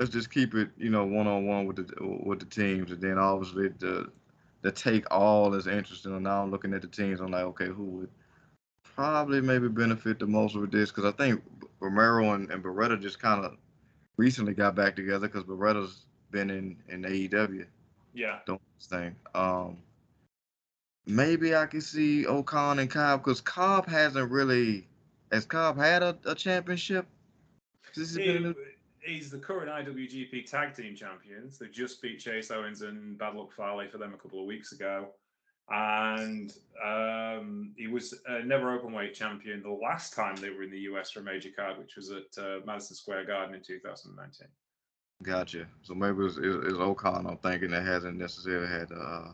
let's 0.00 0.10
just 0.10 0.30
keep 0.30 0.54
it, 0.54 0.70
you 0.78 0.88
know, 0.88 1.04
one 1.04 1.26
on 1.26 1.46
one 1.46 1.66
with 1.66 1.76
the 1.76 2.06
with 2.24 2.40
the 2.40 2.46
teams, 2.46 2.90
and 2.90 3.02
then 3.02 3.18
obviously 3.18 3.68
the 3.68 4.10
the 4.62 4.72
take 4.72 5.04
all 5.10 5.54
is 5.54 5.66
interesting. 5.66 6.14
And 6.14 6.24
now 6.24 6.42
I'm 6.42 6.50
looking 6.50 6.72
at 6.72 6.80
the 6.80 6.88
teams. 6.88 7.20
I'm 7.20 7.30
like, 7.30 7.44
okay, 7.44 7.66
who 7.66 7.84
would 7.84 8.08
probably 8.82 9.42
maybe 9.42 9.68
benefit 9.68 10.18
the 10.18 10.26
most 10.26 10.56
with 10.56 10.72
this? 10.72 10.90
Because 10.90 11.04
I 11.04 11.12
think 11.12 11.42
Romero 11.80 12.32
and, 12.32 12.50
and 12.50 12.64
Beretta 12.64 13.00
just 13.00 13.20
kind 13.20 13.44
of 13.44 13.58
recently 14.16 14.54
got 14.54 14.74
back 14.74 14.96
together 14.96 15.28
because 15.28 15.44
Beretta's 15.44 16.06
been 16.30 16.48
in 16.48 16.76
in 16.88 17.02
AEW. 17.02 17.66
Yeah. 18.14 18.38
don't 18.46 18.60
thing. 18.80 19.14
Um, 19.34 19.76
maybe 21.06 21.54
I 21.54 21.66
could 21.66 21.84
see 21.84 22.26
O-Khan 22.26 22.78
and 22.78 22.90
Cobb 22.90 23.22
because 23.22 23.42
Cobb 23.42 23.86
hasn't 23.86 24.30
really. 24.30 24.86
Has 25.30 25.44
Cobb 25.44 25.76
had 25.76 26.02
a, 26.02 26.18
a 26.24 26.34
championship? 26.34 27.06
He, 27.94 28.54
he's 29.02 29.30
the 29.30 29.38
current 29.38 29.68
IWGP 29.68 30.50
Tag 30.50 30.74
Team 30.74 30.94
Champions. 30.94 31.58
They 31.58 31.66
just 31.66 32.02
beat 32.02 32.20
Chase 32.20 32.50
Owens 32.50 32.82
and 32.82 33.18
Bad 33.18 33.34
Luck 33.34 33.52
Fale 33.52 33.86
for 33.90 33.98
them 33.98 34.14
a 34.14 34.16
couple 34.16 34.40
of 34.40 34.46
weeks 34.46 34.72
ago 34.72 35.08
and 35.70 36.52
um, 36.84 37.72
he 37.76 37.86
was 37.86 38.14
a 38.26 38.42
NEVER 38.42 38.78
Openweight 38.78 39.14
champion 39.14 39.62
the 39.62 39.70
last 39.70 40.14
time 40.14 40.34
they 40.36 40.50
were 40.50 40.64
in 40.64 40.70
the 40.70 40.80
US 40.80 41.12
for 41.12 41.20
a 41.20 41.22
major 41.22 41.50
card, 41.54 41.78
which 41.78 41.96
was 41.96 42.10
at 42.10 42.42
uh, 42.42 42.58
Madison 42.66 42.96
Square 42.96 43.26
Garden 43.26 43.54
in 43.54 43.62
2019. 43.62 44.48
Gotcha. 45.22 45.66
So 45.82 45.94
maybe 45.94 46.24
it's, 46.24 46.38
it's. 46.38 46.78
I'm 47.04 47.36
thinking 47.36 47.70
that 47.70 47.84
hasn't 47.84 48.18
necessarily 48.18 48.66
had 48.66 48.90
uh, 48.90 49.28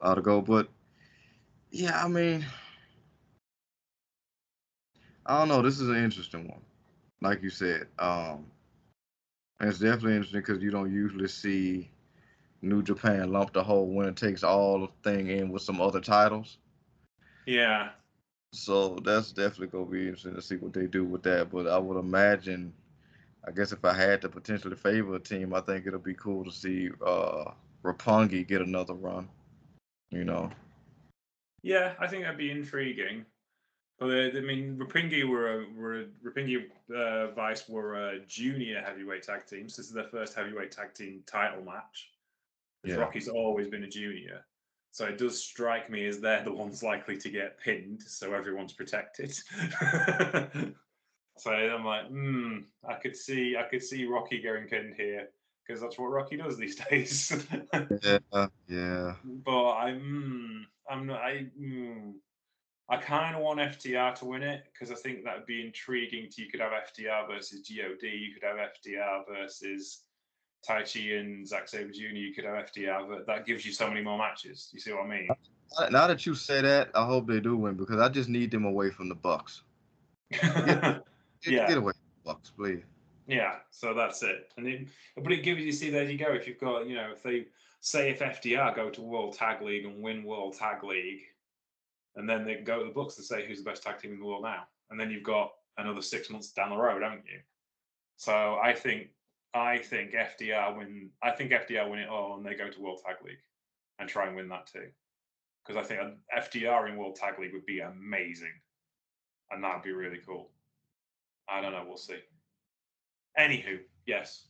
uh, 0.00 0.14
to 0.14 0.20
go, 0.20 0.42
but 0.42 0.68
yeah, 1.70 2.04
I 2.04 2.08
mean, 2.08 2.44
I 5.24 5.38
don't 5.38 5.48
know. 5.48 5.62
This 5.62 5.80
is 5.80 5.88
an 5.88 6.04
interesting 6.04 6.48
one, 6.48 6.60
like 7.22 7.42
you 7.42 7.50
said. 7.50 7.86
Um, 7.98 8.46
it's 9.62 9.78
definitely 9.78 10.16
interesting 10.16 10.40
because 10.40 10.62
you 10.62 10.70
don't 10.70 10.92
usually 10.92 11.28
see 11.28 11.90
New 12.62 12.82
Japan 12.82 13.30
lump 13.32 13.52
the 13.52 13.62
whole 13.62 13.88
winner 13.88 14.12
takes 14.12 14.42
all 14.42 14.88
thing 15.02 15.28
in 15.28 15.50
with 15.50 15.62
some 15.62 15.80
other 15.80 16.00
titles. 16.00 16.58
Yeah. 17.46 17.90
So 18.52 18.96
that's 19.04 19.32
definitely 19.32 19.68
gonna 19.68 19.86
be 19.86 20.02
interesting 20.02 20.34
to 20.34 20.42
see 20.42 20.56
what 20.56 20.72
they 20.72 20.86
do 20.86 21.04
with 21.04 21.22
that. 21.22 21.50
But 21.50 21.66
I 21.66 21.78
would 21.78 21.98
imagine, 21.98 22.72
I 23.46 23.50
guess 23.50 23.72
if 23.72 23.84
I 23.84 23.94
had 23.94 24.20
to 24.22 24.28
potentially 24.28 24.76
favor 24.76 25.14
a 25.14 25.20
team, 25.20 25.54
I 25.54 25.60
think 25.60 25.86
it'll 25.86 25.98
be 25.98 26.14
cool 26.14 26.44
to 26.44 26.52
see 26.52 26.90
uh 27.04 27.52
Roppongi 27.82 28.46
get 28.46 28.60
another 28.60 28.94
run. 28.94 29.28
You 30.10 30.24
know. 30.24 30.50
Yeah, 31.62 31.94
I 31.98 32.08
think 32.08 32.24
that'd 32.24 32.36
be 32.36 32.50
intriguing. 32.50 33.24
But 33.98 34.10
uh, 34.10 34.38
I 34.38 34.40
mean, 34.40 34.76
Roppongi 34.78 35.28
were 35.28 35.60
a, 35.60 35.66
were 35.76 36.00
a, 36.00 36.04
Roppongi 36.24 36.64
uh, 36.94 37.30
Vice 37.32 37.68
were 37.68 37.94
a 37.94 38.18
junior 38.26 38.82
heavyweight 38.84 39.22
tag 39.22 39.46
team. 39.46 39.68
So 39.68 39.82
this 39.82 39.88
is 39.88 39.94
their 39.94 40.04
first 40.04 40.34
heavyweight 40.34 40.72
tag 40.72 40.94
team 40.94 41.22
title 41.26 41.62
match. 41.62 42.10
Yeah. 42.84 42.96
Rocky's 42.96 43.28
always 43.28 43.68
been 43.68 43.84
a 43.84 43.88
junior. 43.88 44.44
So 44.90 45.06
it 45.06 45.18
does 45.18 45.42
strike 45.42 45.90
me 45.90 46.06
as 46.06 46.20
they're 46.20 46.44
the 46.44 46.52
ones 46.52 46.82
likely 46.82 47.16
to 47.18 47.30
get 47.30 47.58
pinned, 47.58 48.02
so 48.02 48.34
everyone's 48.34 48.72
protected. 48.72 49.32
so 51.38 51.50
I'm 51.50 51.84
like, 51.84 52.08
hmm, 52.08 52.58
I 52.86 52.94
could 52.94 53.16
see, 53.16 53.56
I 53.56 53.62
could 53.64 53.82
see 53.82 54.04
Rocky 54.04 54.40
getting 54.40 54.68
pinned 54.68 54.94
here 54.96 55.28
because 55.66 55.80
that's 55.80 55.98
what 55.98 56.10
Rocky 56.10 56.36
does 56.36 56.58
these 56.58 56.76
days. 56.90 57.46
yeah, 58.02 58.46
yeah. 58.68 59.14
But 59.24 59.72
I'm, 59.74 60.00
mm, 60.00 60.92
I'm 60.92 61.06
not, 61.06 61.22
I, 61.22 61.46
mm, 61.58 62.12
I 62.88 62.96
kind 62.96 63.36
of 63.36 63.42
want 63.42 63.60
FTR 63.60 64.14
to 64.16 64.24
win 64.24 64.42
it 64.42 64.64
because 64.72 64.90
I 64.90 64.96
think 64.96 65.24
that 65.24 65.36
would 65.36 65.46
be 65.46 65.64
intriguing. 65.64 66.28
To, 66.30 66.42
you 66.42 66.50
could 66.50 66.60
have 66.60 66.72
FTR 66.72 67.28
versus 67.28 67.60
God. 67.60 68.02
You 68.02 68.34
could 68.34 68.42
have 68.42 68.56
FTR 68.56 69.22
versus 69.28 70.02
Taichi 70.68 71.18
and 71.18 71.46
Zack 71.46 71.68
Sabre 71.68 71.92
Jr. 71.92 72.00
You 72.00 72.34
could 72.34 72.44
have 72.44 72.66
FTR, 72.66 73.08
but 73.08 73.26
that 73.26 73.46
gives 73.46 73.64
you 73.64 73.72
so 73.72 73.88
many 73.88 74.02
more 74.02 74.18
matches. 74.18 74.68
You 74.72 74.80
see 74.80 74.92
what 74.92 75.04
I 75.04 75.08
mean? 75.08 75.28
Now 75.90 76.06
that 76.06 76.26
you 76.26 76.34
say 76.34 76.60
that, 76.60 76.90
I 76.94 77.06
hope 77.06 77.26
they 77.26 77.40
do 77.40 77.56
win 77.56 77.74
because 77.74 77.98
I 77.98 78.08
just 78.08 78.28
need 78.28 78.50
them 78.50 78.64
away 78.64 78.90
from 78.90 79.08
the 79.08 79.14
Bucks. 79.14 79.62
Get, 80.30 80.42
get, 80.62 81.02
yeah. 81.46 81.68
get 81.68 81.78
away 81.78 81.92
from 81.92 82.02
the 82.24 82.32
Bucks, 82.32 82.50
please. 82.50 82.82
Yeah, 83.26 83.56
so 83.70 83.94
that's 83.94 84.22
it. 84.22 84.50
And 84.56 84.66
it, 84.66 84.88
but 85.16 85.32
it 85.32 85.42
gives 85.42 85.60
you 85.60 85.72
see 85.72 85.90
there 85.90 86.04
you 86.04 86.18
go. 86.18 86.32
If 86.32 86.46
you've 86.46 86.60
got 86.60 86.86
you 86.86 86.94
know 86.94 87.10
if 87.12 87.22
they 87.22 87.46
say 87.80 88.10
if 88.10 88.20
FTR 88.20 88.74
go 88.74 88.90
to 88.90 89.02
World 89.02 89.34
Tag 89.34 89.60
League 89.62 89.84
and 89.84 90.02
win 90.02 90.24
World 90.24 90.56
Tag 90.56 90.84
League, 90.84 91.22
and 92.16 92.28
then 92.28 92.44
they 92.44 92.56
go 92.56 92.78
to 92.80 92.84
the 92.84 92.94
Bucks 92.94 93.16
and 93.16 93.26
say 93.26 93.46
who's 93.46 93.58
the 93.58 93.70
best 93.70 93.82
tag 93.82 93.98
team 93.98 94.12
in 94.12 94.18
the 94.20 94.24
world 94.24 94.42
now, 94.42 94.64
and 94.90 94.98
then 94.98 95.10
you've 95.10 95.22
got 95.22 95.52
another 95.78 96.02
six 96.02 96.30
months 96.30 96.52
down 96.52 96.70
the 96.70 96.76
road, 96.76 97.02
haven't 97.02 97.24
you? 97.26 97.40
So 98.16 98.58
I 98.62 98.74
think 98.74 99.08
I 99.54 99.78
think 99.78 100.12
FTR 100.12 100.76
win. 100.76 101.10
I 101.22 101.30
think 101.30 101.52
FTR 101.52 101.90
win 101.90 102.00
it 102.00 102.08
all, 102.08 102.36
and 102.36 102.44
they 102.44 102.54
go 102.54 102.68
to 102.68 102.80
World 102.80 103.00
Tag 103.04 103.16
League 103.24 103.42
and 103.98 104.08
try 104.08 104.26
and 104.26 104.36
win 104.36 104.48
that 104.48 104.66
too. 104.66 104.88
Because 105.66 105.82
I 105.82 105.86
think 105.86 106.00
FTR 106.36 106.88
in 106.88 106.96
World 106.96 107.16
Tag 107.16 107.38
League 107.38 107.52
would 107.52 107.66
be 107.66 107.80
amazing, 107.80 108.52
and 109.50 109.62
that'd 109.62 109.82
be 109.82 109.92
really 109.92 110.18
cool. 110.26 110.50
I 111.48 111.60
don't 111.60 111.72
know. 111.72 111.84
We'll 111.86 111.96
see. 111.96 112.18
Anywho, 113.38 113.80
Yes. 114.06 114.48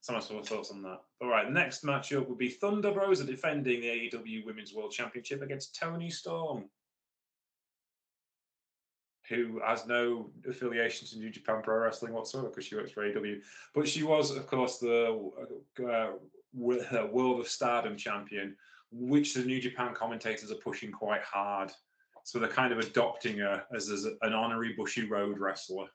Some 0.00 0.16
of 0.16 0.24
thoughts 0.24 0.70
on 0.70 0.82
that. 0.82 1.00
All 1.22 1.28
right, 1.28 1.50
next 1.50 1.82
matchup 1.82 2.28
would 2.28 2.36
be 2.36 2.50
Thunder 2.50 2.92
Rosa 2.92 3.24
defending 3.24 3.80
the 3.80 3.86
AEW 3.86 4.44
Women's 4.44 4.74
World 4.74 4.92
Championship 4.92 5.40
against 5.40 5.74
Toni 5.74 6.10
Storm, 6.10 6.68
who 9.30 9.60
has 9.64 9.86
no 9.86 10.30
affiliation 10.46 11.06
to 11.08 11.18
New 11.18 11.30
Japan 11.30 11.62
Pro 11.62 11.78
Wrestling 11.78 12.12
whatsoever 12.12 12.48
because 12.48 12.66
she 12.66 12.76
works 12.76 12.92
for 12.92 13.02
AEW. 13.02 13.40
But 13.74 13.88
she 13.88 14.02
was, 14.02 14.30
of 14.30 14.46
course, 14.46 14.78
the 14.78 15.30
uh, 15.82 16.10
World 16.52 17.40
of 17.40 17.48
Stardom 17.48 17.96
champion, 17.96 18.54
which 18.92 19.32
the 19.32 19.42
New 19.42 19.60
Japan 19.60 19.94
commentators 19.94 20.52
are 20.52 20.56
pushing 20.56 20.92
quite 20.92 21.22
hard. 21.22 21.72
So 22.24 22.38
they're 22.38 22.48
kind 22.48 22.72
of 22.72 22.78
adopting 22.80 23.38
her 23.38 23.64
as, 23.74 23.88
as 23.88 24.04
an 24.04 24.32
honorary 24.34 24.74
Bushiroad 24.76 25.38
wrestler. 25.38 25.86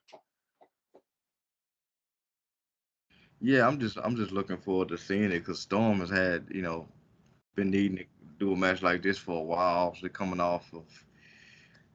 Yeah, 3.42 3.68
I'm 3.68 3.80
just 3.80 3.98
I'm 4.04 4.16
just 4.16 4.32
looking 4.32 4.58
forward 4.58 4.90
to 4.90 4.98
seeing 4.98 5.32
it 5.32 5.40
because 5.40 5.60
Storm 5.60 6.00
has 6.00 6.10
had 6.10 6.46
you 6.52 6.62
know 6.62 6.88
been 7.56 7.72
needing 7.72 7.98
to 7.98 8.06
do 8.40 8.54
a 8.54 8.56
match 8.56 8.82
like 8.82 9.02
this 9.02 9.18
for 9.18 9.40
a 9.40 9.44
while, 9.44 9.88
obviously 9.88 10.10
coming 10.10 10.40
off 10.40 10.72
of 10.74 10.84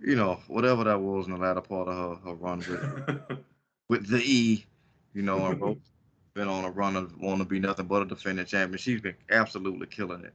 you 0.00 0.16
know 0.16 0.40
whatever 0.48 0.84
that 0.84 1.00
was 1.00 1.26
in 1.26 1.32
the 1.32 1.38
latter 1.38 1.60
part 1.60 1.88
of 1.88 1.96
her, 1.96 2.30
her 2.30 2.34
run 2.34 2.58
with 2.58 3.38
with 3.88 4.08
the 4.08 4.18
E, 4.18 4.66
you 5.14 5.22
know, 5.22 5.46
and 5.46 5.60
both 5.60 5.78
been 6.34 6.48
on 6.48 6.64
a 6.64 6.70
run 6.70 6.96
of 6.96 7.16
want 7.18 7.38
to 7.38 7.44
be 7.44 7.60
nothing 7.60 7.86
but 7.86 8.02
a 8.02 8.04
defending 8.04 8.44
champion. 8.44 8.78
She's 8.78 9.00
been 9.00 9.16
absolutely 9.30 9.86
killing 9.86 10.24
it. 10.24 10.34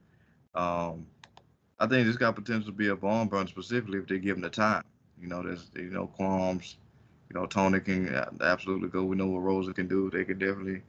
Um, 0.56 1.06
I 1.80 1.88
think 1.88 2.08
this 2.08 2.18
got 2.18 2.36
potential 2.36 2.72
to 2.72 2.78
be 2.78 2.88
a 2.88 2.96
bomb 2.96 3.28
burn 3.28 3.48
specifically 3.48 4.00
if 4.00 4.08
they 4.08 4.18
give 4.18 4.38
him 4.38 4.42
the 4.44 4.50
time. 4.50 4.84
You 5.20 5.28
know, 5.28 5.44
there's 5.44 5.70
you 5.76 5.90
know 5.92 6.08
qualms. 6.08 6.78
You 7.30 7.40
know, 7.40 7.46
Toni 7.46 7.80
can 7.80 8.14
absolutely 8.42 8.90
go. 8.90 9.04
We 9.04 9.16
know 9.16 9.28
what 9.28 9.40
Rosa 9.40 9.74
can 9.74 9.88
do. 9.88 10.10
They 10.10 10.26
could 10.26 10.40
definitely 10.40 10.82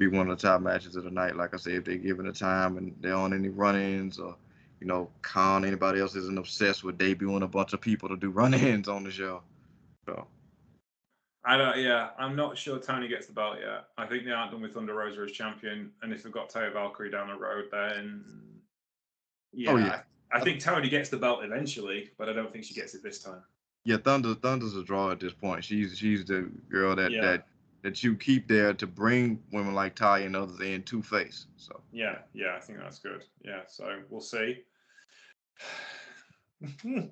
be 0.00 0.08
one 0.08 0.28
of 0.28 0.36
the 0.40 0.48
top 0.48 0.62
matches 0.62 0.96
of 0.96 1.04
the 1.04 1.10
night. 1.10 1.36
Like 1.36 1.54
I 1.54 1.58
said, 1.58 1.74
if 1.74 1.84
they're 1.84 1.96
given 1.96 2.26
the 2.26 2.32
time 2.32 2.78
and 2.78 2.96
they're 3.00 3.14
on 3.14 3.34
any 3.34 3.50
run-ins 3.50 4.18
or, 4.18 4.34
you 4.80 4.86
know, 4.86 5.10
Khan, 5.20 5.64
anybody 5.64 6.00
else 6.00 6.16
isn't 6.16 6.38
obsessed 6.38 6.82
with 6.82 6.98
debuting 6.98 7.42
a 7.42 7.46
bunch 7.46 7.74
of 7.74 7.82
people 7.82 8.08
to 8.08 8.16
do 8.16 8.30
run-ins 8.30 8.88
on 8.88 9.04
the 9.04 9.10
show. 9.10 9.42
So. 10.06 10.26
I 11.44 11.56
don't. 11.56 11.78
Yeah, 11.78 12.10
I'm 12.18 12.36
not 12.36 12.58
sure 12.58 12.78
Toni 12.78 13.08
gets 13.08 13.26
the 13.26 13.32
belt 13.32 13.58
yet. 13.60 13.86
I 13.96 14.06
think 14.06 14.24
they 14.24 14.30
aren't 14.30 14.52
done 14.52 14.60
with 14.60 14.74
Thunder 14.74 14.94
Rosa 14.94 15.22
as 15.22 15.32
champion, 15.32 15.90
and 16.02 16.12
if 16.12 16.22
they've 16.22 16.32
got 16.32 16.50
Taya 16.50 16.70
Valkyrie 16.70 17.10
down 17.10 17.28
the 17.28 17.34
road, 17.34 17.68
then 17.72 18.22
yeah, 19.54 19.70
oh, 19.70 19.76
yeah. 19.76 20.02
I, 20.30 20.38
I 20.38 20.40
think 20.42 20.60
Toni 20.60 20.90
gets 20.90 21.08
the 21.08 21.16
belt 21.16 21.42
eventually, 21.42 22.10
but 22.18 22.28
I 22.28 22.34
don't 22.34 22.52
think 22.52 22.64
she 22.64 22.74
gets 22.74 22.94
it 22.94 23.02
this 23.02 23.20
time. 23.20 23.42
Yeah, 23.84 23.96
Thunder 23.96 24.34
Thunder's 24.34 24.76
a 24.76 24.84
draw 24.84 25.12
at 25.12 25.18
this 25.18 25.32
point. 25.32 25.64
She's 25.64 25.96
she's 25.96 26.26
the 26.26 26.50
girl 26.68 26.94
that 26.96 27.10
yeah. 27.10 27.22
that 27.22 27.46
that 27.82 28.02
you 28.02 28.16
keep 28.16 28.46
there 28.46 28.74
to 28.74 28.86
bring 28.86 29.42
women 29.52 29.74
like 29.74 29.94
Ty 29.94 30.20
and 30.20 30.36
others 30.36 30.60
in 30.60 30.82
to 30.84 31.02
face. 31.02 31.46
So 31.56 31.80
yeah, 31.92 32.18
yeah, 32.34 32.54
I 32.56 32.60
think 32.60 32.78
that's 32.78 32.98
good. 32.98 33.24
Yeah, 33.44 33.62
so 33.66 34.00
we'll 34.08 34.20
see. 34.20 34.62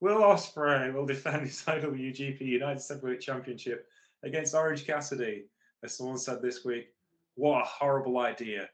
Will 0.00 0.20
Ospreay 0.20 0.92
will 0.92 1.06
defend 1.06 1.46
his 1.46 1.62
IWGP 1.62 2.40
United 2.40 2.82
Heavyweight 2.86 3.20
Championship 3.20 3.88
against 4.22 4.54
Orange 4.54 4.86
Cassidy. 4.86 5.46
As 5.82 5.96
someone 5.96 6.18
said 6.18 6.40
this 6.40 6.64
week, 6.64 6.88
what 7.36 7.62
a 7.62 7.64
horrible 7.64 8.18
idea. 8.18 8.68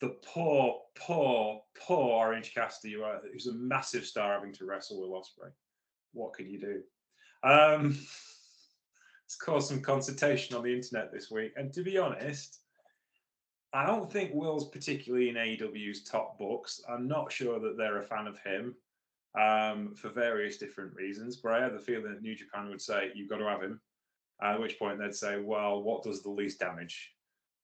The 0.00 0.16
poor, 0.24 0.80
poor, 0.96 1.62
poor 1.78 2.12
Orange 2.12 2.54
Cassidy, 2.54 2.96
who's 3.32 3.46
a 3.46 3.54
massive 3.54 4.04
star 4.04 4.32
having 4.34 4.52
to 4.54 4.64
wrestle 4.64 5.00
Will 5.00 5.20
Ospreay. 5.20 5.50
What 6.12 6.34
can 6.34 6.48
you 6.48 6.58
do? 6.58 6.82
Um, 7.42 7.98
it's 9.30 9.36
caused 9.36 9.68
some 9.68 9.80
consultation 9.80 10.56
on 10.56 10.64
the 10.64 10.74
internet 10.74 11.12
this 11.12 11.30
week. 11.30 11.52
And 11.54 11.72
to 11.74 11.84
be 11.84 11.96
honest, 11.96 12.62
I 13.72 13.86
don't 13.86 14.10
think 14.10 14.32
Will's 14.34 14.70
particularly 14.70 15.28
in 15.28 15.36
AEW's 15.36 16.02
top 16.02 16.36
books. 16.36 16.80
I'm 16.88 17.06
not 17.06 17.30
sure 17.30 17.60
that 17.60 17.76
they're 17.76 18.00
a 18.00 18.04
fan 18.04 18.26
of 18.26 18.40
him 18.40 18.74
um, 19.40 19.94
for 19.94 20.08
various 20.08 20.56
different 20.56 20.96
reasons. 20.96 21.36
But 21.36 21.52
I 21.52 21.62
have 21.62 21.74
the 21.74 21.78
feeling 21.78 22.10
that 22.10 22.22
New 22.22 22.34
Japan 22.34 22.70
would 22.70 22.82
say, 22.82 23.12
you've 23.14 23.30
got 23.30 23.36
to 23.36 23.46
have 23.46 23.62
him. 23.62 23.80
At 24.42 24.58
which 24.58 24.80
point 24.80 24.98
they'd 24.98 25.14
say, 25.14 25.40
well, 25.40 25.80
what 25.80 26.02
does 26.02 26.24
the 26.24 26.30
least 26.30 26.58
damage? 26.58 27.12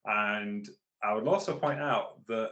And 0.04 0.68
I 1.02 1.14
would 1.14 1.26
also 1.26 1.56
point 1.56 1.80
out 1.80 2.24
that 2.28 2.50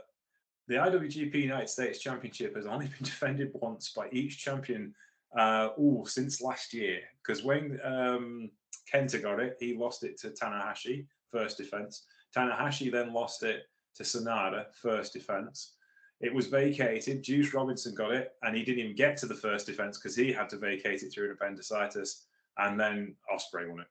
the 0.66 0.74
IWGP 0.74 1.36
United 1.36 1.68
States 1.68 2.00
Championship 2.00 2.56
has 2.56 2.66
only 2.66 2.86
been 2.98 3.04
defended 3.04 3.52
once 3.54 3.92
by 3.92 4.08
each 4.10 4.38
champion 4.38 4.92
uh, 5.38 5.68
ooh, 5.78 6.02
since 6.04 6.42
last 6.42 6.74
year. 6.74 6.98
Because 7.22 7.44
when 7.44 7.78
um, 7.84 8.50
Kenta 8.92 9.22
got 9.22 9.40
it. 9.40 9.56
He 9.60 9.76
lost 9.76 10.04
it 10.04 10.18
to 10.20 10.30
Tanahashi, 10.30 11.06
first 11.30 11.58
defense. 11.58 12.04
Tanahashi 12.36 12.90
then 12.90 13.12
lost 13.12 13.42
it 13.42 13.64
to 13.96 14.02
Sanada, 14.02 14.66
first 14.80 15.12
defense. 15.12 15.74
It 16.20 16.32
was 16.32 16.46
vacated. 16.46 17.22
Juice 17.22 17.52
Robinson 17.52 17.94
got 17.94 18.12
it, 18.12 18.32
and 18.42 18.56
he 18.56 18.64
didn't 18.64 18.80
even 18.80 18.96
get 18.96 19.16
to 19.18 19.26
the 19.26 19.34
first 19.34 19.66
defense 19.66 19.98
because 19.98 20.16
he 20.16 20.32
had 20.32 20.48
to 20.50 20.56
vacate 20.56 21.02
it 21.02 21.12
through 21.12 21.26
an 21.26 21.32
appendicitis, 21.32 22.26
and 22.58 22.78
then 22.78 23.14
Ospreay 23.32 23.68
won 23.68 23.80
it. 23.80 23.86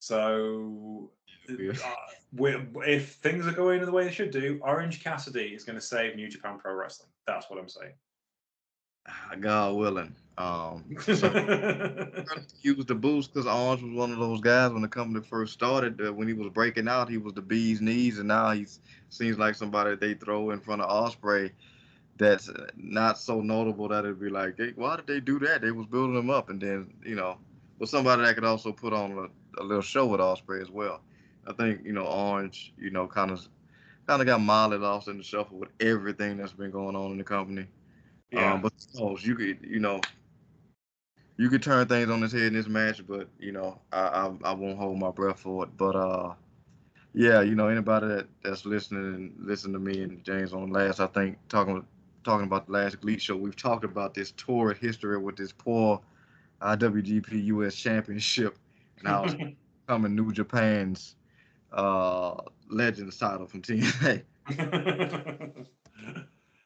So, 0.00 1.10
uh, 1.48 1.54
if 2.86 3.14
things 3.16 3.46
are 3.46 3.52
going 3.52 3.84
the 3.84 3.92
way 3.92 4.04
they 4.04 4.10
should 4.10 4.32
do, 4.32 4.58
Orange 4.62 5.02
Cassidy 5.04 5.54
is 5.54 5.64
going 5.64 5.78
to 5.78 5.84
save 5.84 6.16
New 6.16 6.28
Japan 6.28 6.58
Pro 6.58 6.74
Wrestling. 6.74 7.10
That's 7.26 7.48
what 7.48 7.60
I'm 7.60 7.68
saying. 7.68 7.92
God 9.40 9.76
willing. 9.76 10.14
Um, 10.38 10.96
so 11.00 11.14
use 12.62 12.86
the 12.86 12.94
boost 12.94 13.32
because 13.32 13.46
Orange 13.46 13.82
was 13.82 13.92
one 13.92 14.12
of 14.12 14.18
those 14.18 14.40
guys 14.40 14.72
when 14.72 14.82
the 14.82 14.88
company 14.88 15.24
first 15.24 15.52
started. 15.52 16.00
Uh, 16.00 16.12
when 16.12 16.26
he 16.26 16.34
was 16.34 16.48
breaking 16.48 16.88
out, 16.88 17.10
he 17.10 17.18
was 17.18 17.34
the 17.34 17.42
bee's 17.42 17.80
knees, 17.80 18.18
and 18.18 18.28
now 18.28 18.50
he 18.52 18.66
seems 19.10 19.38
like 19.38 19.54
somebody 19.54 19.94
they 19.96 20.14
throw 20.14 20.50
in 20.50 20.60
front 20.60 20.82
of 20.82 20.88
Ospreay. 20.88 21.50
That's 22.18 22.48
uh, 22.48 22.66
not 22.76 23.18
so 23.18 23.40
notable 23.40 23.88
that 23.88 24.04
it'd 24.04 24.20
be 24.20 24.30
like, 24.30 24.54
hey, 24.56 24.72
why 24.76 24.96
did 24.96 25.06
they 25.06 25.20
do 25.20 25.38
that? 25.40 25.60
They 25.60 25.70
was 25.70 25.86
building 25.86 26.16
him 26.16 26.30
up, 26.30 26.48
and 26.48 26.60
then 26.60 26.94
you 27.04 27.14
know, 27.14 27.36
but 27.78 27.88
somebody 27.88 28.22
that 28.22 28.34
could 28.34 28.44
also 28.44 28.72
put 28.72 28.92
on 28.92 29.12
a, 29.12 29.62
a 29.62 29.64
little 29.64 29.82
show 29.82 30.06
with 30.06 30.20
Ospreay 30.20 30.62
as 30.62 30.70
well. 30.70 31.00
I 31.46 31.52
think 31.52 31.84
you 31.84 31.92
know 31.92 32.06
Orange, 32.06 32.72
you 32.78 32.90
know, 32.90 33.06
kind 33.06 33.30
of 33.30 33.46
kind 34.06 34.20
of 34.20 34.26
got 34.26 34.40
mildly 34.40 34.78
lost 34.78 35.08
in 35.08 35.18
the 35.18 35.24
shuffle 35.24 35.58
with 35.58 35.70
everything 35.80 36.36
that's 36.38 36.52
been 36.52 36.70
going 36.70 36.96
on 36.96 37.12
in 37.12 37.18
the 37.18 37.24
company. 37.24 37.66
Yeah. 38.30 38.54
Um, 38.54 38.62
but 38.62 38.72
you 39.22 39.34
could, 39.34 39.58
you 39.62 39.78
know, 39.78 40.00
you 41.36 41.48
could 41.48 41.62
turn 41.62 41.86
things 41.86 42.10
on 42.10 42.22
his 42.22 42.32
head 42.32 42.42
in 42.42 42.52
this 42.54 42.68
match, 42.68 43.06
but 43.06 43.28
you 43.38 43.52
know, 43.52 43.80
I, 43.92 44.00
I, 44.00 44.32
I 44.44 44.52
won't 44.52 44.78
hold 44.78 44.98
my 44.98 45.10
breath 45.10 45.40
for 45.40 45.64
it. 45.64 45.76
But 45.76 45.96
uh, 45.96 46.34
yeah, 47.14 47.40
you 47.40 47.54
know, 47.54 47.68
anybody 47.68 48.08
that, 48.08 48.26
that's 48.42 48.64
listening 48.64 49.14
and 49.14 49.34
listen 49.38 49.72
to 49.72 49.78
me 49.78 50.02
and 50.02 50.22
James 50.24 50.52
on 50.52 50.70
last, 50.70 51.00
I 51.00 51.06
think 51.06 51.38
talking 51.48 51.84
talking 52.24 52.46
about 52.46 52.66
the 52.66 52.72
last 52.72 53.00
GLEAT 53.00 53.20
show, 53.20 53.36
we've 53.36 53.56
talked 53.56 53.84
about 53.84 54.14
this 54.14 54.32
torrid 54.36 54.78
history 54.78 55.18
with 55.18 55.36
this 55.36 55.52
poor 55.52 56.00
IWGP 56.60 57.44
US 57.46 57.74
Championship, 57.74 58.56
and 59.00 59.08
I 59.08 59.20
was 59.20 59.34
coming 59.88 60.14
New 60.14 60.32
Japan's 60.32 61.16
uh 61.72 62.34
Legends 62.68 63.16
title 63.18 63.46
from 63.46 63.62
TNA. 63.62 64.22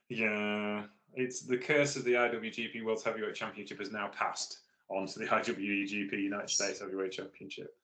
yeah, 0.09 0.83
it's 1.17 1.41
the 1.41 1.57
curse 1.57 1.97
of 1.97 2.05
the 2.05 2.13
IWGP 2.13 2.85
World 2.85 3.03
Heavyweight 3.03 3.35
Championship 3.35 3.79
has 3.79 3.91
now 3.91 4.09
passed 4.09 4.61
on 4.89 5.07
to 5.07 5.19
the 5.19 5.25
IWGP 5.27 6.13
United 6.13 6.51
States 6.51 6.81
Heavyweight 6.81 7.13
Championship. 7.13 7.75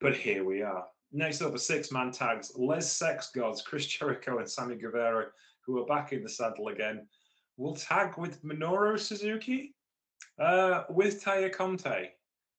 But 0.00 0.16
here 0.16 0.44
we 0.44 0.62
are. 0.62 0.86
Next 1.12 1.42
up 1.42 1.54
are 1.54 1.58
six 1.58 1.90
man 1.90 2.12
tags 2.12 2.52
Les 2.56 2.90
Sex 2.90 3.30
Gods, 3.34 3.62
Chris 3.62 3.86
Jericho, 3.86 4.38
and 4.38 4.48
Sammy 4.48 4.76
Guevara, 4.76 5.26
who 5.62 5.78
are 5.82 5.86
back 5.86 6.12
in 6.12 6.22
the 6.22 6.28
saddle 6.28 6.68
again, 6.68 7.06
will 7.56 7.74
tag 7.74 8.16
with 8.16 8.42
Minoru 8.44 8.98
Suzuki, 8.98 9.74
uh, 10.38 10.84
with 10.88 11.22
Taya 11.22 11.52
Conti 11.52 12.10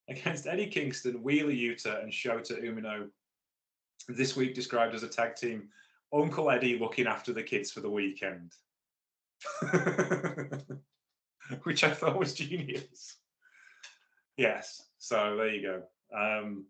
against 0.09 0.47
Eddie 0.47 0.67
Kingston, 0.67 1.23
Wheeler 1.23 1.53
Yuta, 1.53 2.03
and 2.03 2.11
Shota 2.11 2.61
Umino. 2.61 3.07
This 4.09 4.35
week 4.35 4.53
described 4.53 4.95
as 4.95 5.03
a 5.03 5.07
tag 5.07 5.35
team, 5.35 5.69
Uncle 6.11 6.49
Eddie 6.49 6.77
looking 6.77 7.07
after 7.07 7.31
the 7.31 7.43
kids 7.43 7.71
for 7.71 7.79
the 7.79 7.89
weekend. 7.89 8.53
which 11.63 11.83
I 11.83 11.91
thought 11.91 12.19
was 12.19 12.33
genius. 12.33 13.17
Yes, 14.37 14.83
so 14.97 15.35
there 15.35 15.49
you 15.49 15.61
go. 15.61 15.83
Um, 16.17 16.65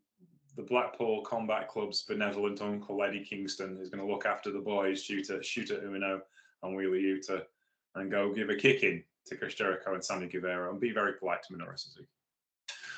the 0.55 0.63
Blackpool 0.63 1.23
Combat 1.23 1.67
Club's 1.67 2.03
benevolent 2.03 2.61
uncle 2.61 3.03
Eddie 3.03 3.23
Kingston 3.23 3.77
is 3.81 3.89
going 3.89 4.05
to 4.05 4.11
look 4.11 4.25
after 4.25 4.51
the 4.51 4.59
boys, 4.59 5.03
Shota 5.03 5.43
shoot 5.43 5.71
at 5.71 5.83
Umino 5.83 6.21
and 6.63 6.75
Wheeler 6.75 6.97
Yuta, 6.97 7.43
and 7.95 8.11
go 8.11 8.33
give 8.33 8.49
a 8.49 8.55
kicking 8.55 9.03
to 9.27 9.35
Chris 9.35 9.53
Jericho 9.53 9.93
and 9.93 10.03
Sammy 10.03 10.27
Guevara, 10.27 10.71
and 10.71 10.79
be 10.79 10.91
very 10.91 11.13
polite 11.13 11.43
to 11.43 11.53
Minoru 11.53 11.77
Suzuki. 11.77 12.07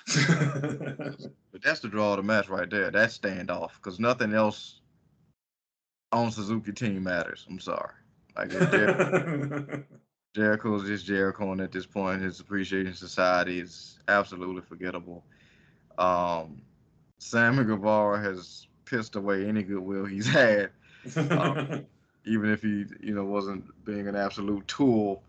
but 1.51 1.61
that's 1.61 1.81
the 1.81 1.87
draw 1.87 2.11
of 2.11 2.17
the 2.17 2.23
match 2.23 2.49
right 2.49 2.69
there. 2.69 2.89
That 2.89 3.09
standoff, 3.09 3.71
because 3.75 3.99
nothing 3.99 4.33
else 4.33 4.81
on 6.11 6.31
Suzuki 6.31 6.71
team 6.71 7.03
matters. 7.03 7.45
I'm 7.49 7.59
sorry. 7.59 7.93
Like 8.35 8.49
Jericho, 8.71 9.83
Jericho's 10.33 10.87
just 10.87 11.05
Jericho, 11.05 11.51
and 11.51 11.61
at 11.61 11.71
this 11.71 11.85
point, 11.85 12.21
his 12.21 12.39
appreciation 12.39 12.93
society 12.93 13.59
is 13.59 13.99
absolutely 14.07 14.61
forgettable. 14.61 15.23
Um, 15.97 16.61
Sammy 17.19 17.63
Guevara 17.63 18.21
has 18.21 18.67
pissed 18.85 19.15
away 19.15 19.45
any 19.45 19.63
goodwill 19.63 20.05
he's 20.05 20.27
had, 20.33 20.71
um, 21.15 21.85
even 22.25 22.51
if 22.51 22.61
he, 22.61 22.85
you 23.01 23.13
know, 23.13 23.25
wasn't 23.25 23.63
being 23.85 24.07
an 24.07 24.15
absolute 24.15 24.67
tool. 24.67 25.23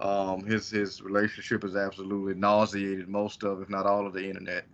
Um, 0.00 0.44
his 0.44 0.70
his 0.70 1.00
relationship 1.02 1.64
is 1.64 1.76
absolutely 1.76 2.34
nauseated 2.34 3.08
most 3.08 3.44
of, 3.44 3.62
if 3.62 3.68
not 3.68 3.86
all 3.86 4.06
of 4.06 4.12
the 4.12 4.26
internet. 4.26 4.64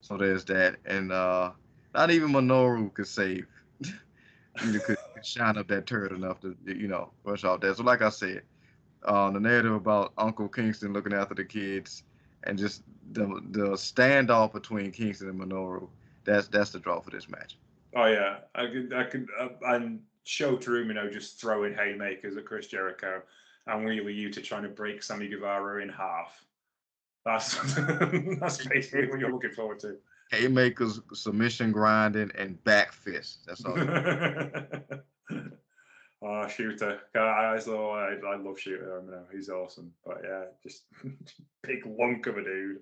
So 0.00 0.16
there's 0.16 0.44
that, 0.46 0.76
and 0.84 1.12
uh, 1.12 1.50
not 1.94 2.10
even 2.10 2.30
Minoru 2.30 2.92
could 2.94 3.08
save. 3.08 3.46
you 3.80 4.80
could 4.80 4.96
shine 5.24 5.58
up 5.58 5.68
that 5.68 5.86
turd 5.86 6.12
enough 6.12 6.40
to, 6.40 6.56
you 6.64 6.88
know, 6.88 7.10
brush 7.24 7.44
off 7.44 7.60
that. 7.60 7.76
So 7.76 7.82
like 7.82 8.02
I 8.02 8.10
said, 8.10 8.42
uh, 9.04 9.30
the 9.30 9.40
narrative 9.40 9.72
about 9.72 10.12
Uncle 10.18 10.48
Kingston 10.48 10.92
looking 10.92 11.12
after 11.12 11.34
the 11.34 11.44
kids 11.44 12.02
and 12.44 12.58
just 12.58 12.82
the 13.12 13.26
the 13.50 13.70
standoff 13.70 14.52
between 14.52 14.92
Kingston 14.92 15.28
and 15.28 15.40
Minoru. 15.40 15.88
That's 16.24 16.48
that's 16.48 16.70
the 16.70 16.78
draw 16.78 17.00
for 17.00 17.10
this 17.10 17.28
match. 17.28 17.56
Oh 17.96 18.06
yeah, 18.06 18.38
I 18.54 18.66
could 18.66 18.92
I 18.94 19.04
could 19.04 19.28
uh, 19.38 19.48
and 19.66 20.00
Shota 20.26 20.68
Umino 20.68 21.12
just 21.12 21.40
throwing 21.40 21.74
haymakers 21.74 22.36
at 22.36 22.44
Chris 22.44 22.66
Jericho 22.66 23.22
and 23.66 23.84
Wheeler 23.84 24.10
Yuta 24.10 24.42
trying 24.42 24.62
to 24.62 24.68
break 24.68 25.02
Sammy 25.02 25.28
Guevara 25.28 25.82
in 25.82 25.88
half. 25.88 26.44
That's 27.24 27.54
that's 28.40 28.66
basically 28.66 29.08
what 29.08 29.18
you're 29.18 29.32
looking 29.32 29.50
forward 29.50 29.80
to. 29.80 29.96
Haymakers, 30.30 31.00
submission 31.12 31.72
grinding, 31.72 32.30
and 32.36 32.62
back 32.62 32.92
fists. 32.92 33.38
That's 33.46 33.64
all. 33.64 33.74
oh, 36.22 36.48
Shooter. 36.48 37.00
I, 37.14 37.18
I, 37.18 37.54
I 37.54 38.36
love 38.36 38.58
Shooter. 38.58 39.00
I 39.00 39.10
know 39.10 39.24
he's 39.32 39.48
awesome, 39.48 39.92
but 40.04 40.18
yeah, 40.24 40.44
just 40.62 40.84
big 41.62 41.84
lunk 41.86 42.26
of 42.26 42.38
a 42.38 42.44
dude. 42.44 42.78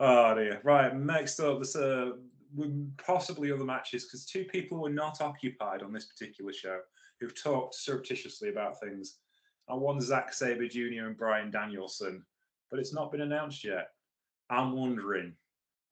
Oh 0.00 0.34
dear. 0.34 0.60
Right, 0.64 0.96
next 0.96 1.38
up, 1.40 1.58
there's 1.58 1.76
uh, 1.76 2.12
possibly 3.04 3.52
other 3.52 3.64
matches 3.64 4.04
because 4.04 4.26
two 4.26 4.44
people 4.44 4.78
were 4.78 4.90
not 4.90 5.20
occupied 5.20 5.82
on 5.82 5.92
this 5.92 6.06
particular 6.06 6.52
show 6.52 6.78
who've 7.20 7.40
talked 7.40 7.74
surreptitiously 7.74 8.48
about 8.48 8.80
things. 8.80 9.18
And 9.68 9.80
one 9.80 10.00
Zack 10.00 10.34
Sabre 10.34 10.66
Jr. 10.66 11.06
and 11.06 11.16
Bryan 11.16 11.50
Danielson, 11.50 12.24
but 12.70 12.80
it's 12.80 12.92
not 12.92 13.12
been 13.12 13.20
announced 13.20 13.62
yet. 13.64 13.88
I'm 14.50 14.72
wondering, 14.72 15.34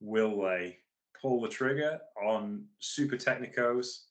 will 0.01 0.42
they 0.42 0.78
pull 1.20 1.40
the 1.40 1.48
trigger 1.48 2.01
on 2.22 2.64
Super 2.80 3.16
Technicos, 3.16 4.07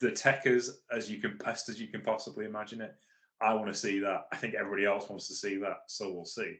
the 0.00 0.10
Techers, 0.10 0.70
as 0.92 1.10
you 1.10 1.20
can 1.20 1.36
best 1.38 1.68
as 1.68 1.80
you 1.80 1.88
can 1.88 2.00
possibly 2.00 2.44
imagine 2.44 2.80
it? 2.80 2.94
I 3.40 3.54
want 3.54 3.66
to 3.66 3.74
see 3.74 3.98
that. 4.00 4.26
I 4.32 4.36
think 4.36 4.54
everybody 4.54 4.84
else 4.86 5.08
wants 5.08 5.28
to 5.28 5.34
see 5.34 5.56
that, 5.58 5.78
so 5.88 6.12
we'll 6.12 6.24
see. 6.24 6.56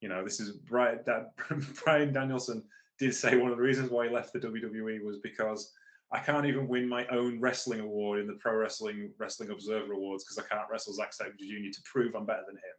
You 0.00 0.08
know, 0.08 0.24
this 0.24 0.40
is 0.40 0.52
Bryan, 0.52 1.00
that, 1.06 1.30
Bryan 1.84 2.12
Danielson 2.12 2.64
did 2.98 3.14
say 3.14 3.36
one 3.36 3.50
of 3.50 3.56
the 3.56 3.62
reasons 3.62 3.90
why 3.90 4.08
he 4.08 4.14
left 4.14 4.32
the 4.32 4.40
WWE 4.40 5.04
was 5.04 5.18
because 5.18 5.72
I 6.12 6.18
can't 6.18 6.46
even 6.46 6.68
win 6.68 6.88
my 6.88 7.06
own 7.06 7.40
wrestling 7.40 7.80
award 7.80 8.20
in 8.20 8.26
the 8.26 8.34
Pro 8.34 8.54
Wrestling 8.54 9.12
Wrestling 9.18 9.50
Observer 9.50 9.94
Awards 9.94 10.24
because 10.24 10.38
I 10.38 10.54
can't 10.54 10.68
wrestle 10.70 10.92
Zack 10.92 11.14
Sabre 11.14 11.32
Jr. 11.38 11.70
to 11.72 11.82
prove 11.90 12.14
I'm 12.14 12.26
better 12.26 12.44
than 12.46 12.56
him. 12.56 12.76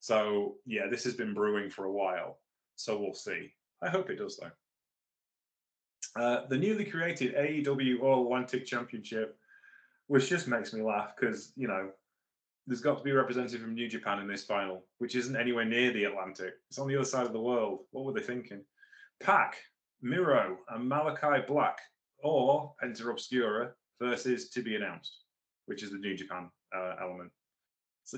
So 0.00 0.56
yeah, 0.64 0.86
this 0.90 1.04
has 1.04 1.14
been 1.14 1.34
brewing 1.34 1.68
for 1.68 1.84
a 1.84 1.92
while. 1.92 2.38
So 2.76 2.98
we'll 2.98 3.14
see. 3.14 3.52
I 3.82 3.88
hope 3.88 4.08
it 4.08 4.16
does 4.16 4.38
though. 4.38 4.50
Uh, 6.14 6.46
the 6.48 6.58
newly 6.58 6.84
created 6.84 7.34
AEW 7.34 8.02
All 8.02 8.24
Atlantic 8.24 8.66
Championship, 8.66 9.36
which 10.08 10.28
just 10.28 10.46
makes 10.46 10.72
me 10.72 10.82
laugh 10.82 11.12
because 11.18 11.52
you 11.56 11.66
know 11.66 11.90
there's 12.66 12.80
got 12.80 12.98
to 12.98 13.02
be 13.02 13.10
a 13.10 13.14
representative 13.14 13.60
from 13.60 13.74
New 13.74 13.88
Japan 13.88 14.20
in 14.20 14.28
this 14.28 14.44
final, 14.44 14.84
which 14.98 15.16
isn't 15.16 15.36
anywhere 15.36 15.64
near 15.64 15.92
the 15.92 16.04
Atlantic. 16.04 16.54
It's 16.68 16.78
on 16.78 16.86
the 16.86 16.96
other 16.96 17.04
side 17.04 17.26
of 17.26 17.32
the 17.32 17.40
world. 17.40 17.80
What 17.90 18.04
were 18.04 18.12
they 18.12 18.24
thinking? 18.24 18.62
Pac, 19.20 19.56
Miro, 20.02 20.58
and 20.68 20.88
Malachi 20.88 21.44
Black, 21.46 21.78
or 22.22 22.74
Penta 22.82 23.12
Oscuro 23.12 23.72
versus 24.00 24.50
to 24.50 24.62
be 24.62 24.76
announced, 24.76 25.24
which 25.66 25.82
is 25.82 25.90
the 25.90 25.98
New 25.98 26.16
Japan 26.16 26.50
uh, 26.76 26.94
element. 27.00 27.30
It's 28.04 28.14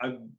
an 0.00 0.30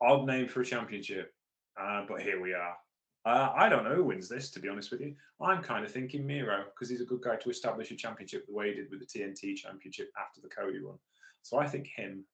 odd 0.00 0.26
name 0.26 0.48
for 0.48 0.62
a 0.62 0.64
championship, 0.64 1.32
uh, 1.80 2.04
but 2.08 2.22
here 2.22 2.40
we 2.40 2.52
are. 2.52 2.76
Uh, 3.24 3.52
I 3.56 3.68
don't 3.68 3.84
know 3.84 3.94
who 3.94 4.04
wins 4.04 4.28
this, 4.28 4.50
to 4.50 4.60
be 4.60 4.68
honest 4.68 4.90
with 4.90 5.00
you. 5.00 5.14
I'm 5.40 5.62
kind 5.62 5.84
of 5.84 5.90
thinking 5.90 6.26
Miro 6.26 6.64
because 6.74 6.90
he's 6.90 7.00
a 7.00 7.06
good 7.06 7.22
guy 7.22 7.36
to 7.36 7.50
establish 7.50 7.90
a 7.90 7.96
championship 7.96 8.46
the 8.46 8.52
way 8.52 8.68
he 8.68 8.74
did 8.74 8.90
with 8.90 9.00
the 9.00 9.06
TNT 9.06 9.56
championship 9.56 10.10
after 10.20 10.40
the 10.42 10.48
Cody 10.48 10.78
run. 10.78 10.98
So 11.42 11.58
I 11.58 11.66
think 11.66 11.86
him. 11.86 12.24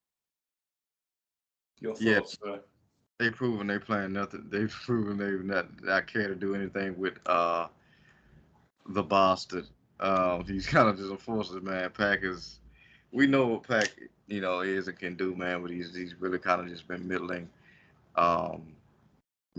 Your 1.80 1.94
thoughts, 1.94 2.36
yeah 2.44 2.56
they've 3.20 3.34
proven 3.34 3.66
they 3.66 3.78
playing 3.78 4.14
nothing. 4.14 4.46
They've 4.48 4.74
proven 4.84 5.18
they've 5.18 5.44
not 5.44 5.66
not 5.84 6.12
care 6.12 6.26
to 6.26 6.34
do 6.34 6.56
anything 6.56 6.98
with 6.98 7.14
uh 7.26 7.68
the 8.88 9.02
bastard. 9.02 9.66
Um, 10.00 10.44
he's 10.48 10.66
kind 10.66 10.88
of 10.88 10.96
just 10.96 11.12
a 11.12 11.16
forces 11.16 11.62
man. 11.62 11.90
Pac 11.90 12.20
is, 12.22 12.58
we 13.12 13.26
know 13.28 13.46
what 13.46 13.68
Pac 13.68 13.90
you 14.26 14.40
know 14.40 14.60
is 14.60 14.88
and 14.88 14.98
can 14.98 15.14
do, 15.14 15.36
man. 15.36 15.62
But 15.62 15.70
he's 15.70 15.94
he's 15.94 16.14
really 16.18 16.38
kind 16.38 16.60
of 16.60 16.68
just 16.68 16.88
been 16.88 17.06
middling. 17.06 17.48
Um, 18.16 18.72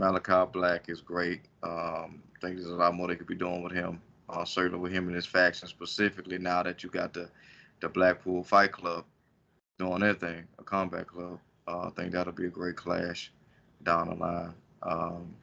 Malachi 0.01 0.49
Black 0.51 0.89
is 0.89 0.99
great. 0.99 1.41
Um, 1.61 2.23
I 2.35 2.39
think 2.41 2.55
there's 2.55 2.65
a 2.65 2.75
lot 2.75 2.95
more 2.95 3.07
they 3.07 3.15
could 3.15 3.27
be 3.27 3.35
doing 3.35 3.61
with 3.61 3.71
him. 3.71 4.01
Uh, 4.27 4.43
certainly 4.43 4.79
with 4.79 4.91
him 4.91 5.05
and 5.05 5.15
his 5.15 5.27
faction 5.27 5.67
specifically. 5.67 6.39
Now 6.39 6.63
that 6.63 6.83
you 6.83 6.89
got 6.89 7.13
the 7.13 7.29
the 7.81 7.89
Blackpool 7.89 8.43
Fight 8.43 8.71
Club 8.71 9.05
doing 9.77 9.99
their 9.99 10.15
thing, 10.15 10.43
a 10.57 10.63
combat 10.63 11.07
club. 11.07 11.39
Uh, 11.67 11.87
I 11.87 11.89
think 11.91 12.11
that'll 12.11 12.33
be 12.33 12.45
a 12.45 12.49
great 12.49 12.75
clash 12.75 13.31
down 13.83 14.09
the 14.09 14.15
line. 14.15 14.53
Um, 14.83 15.35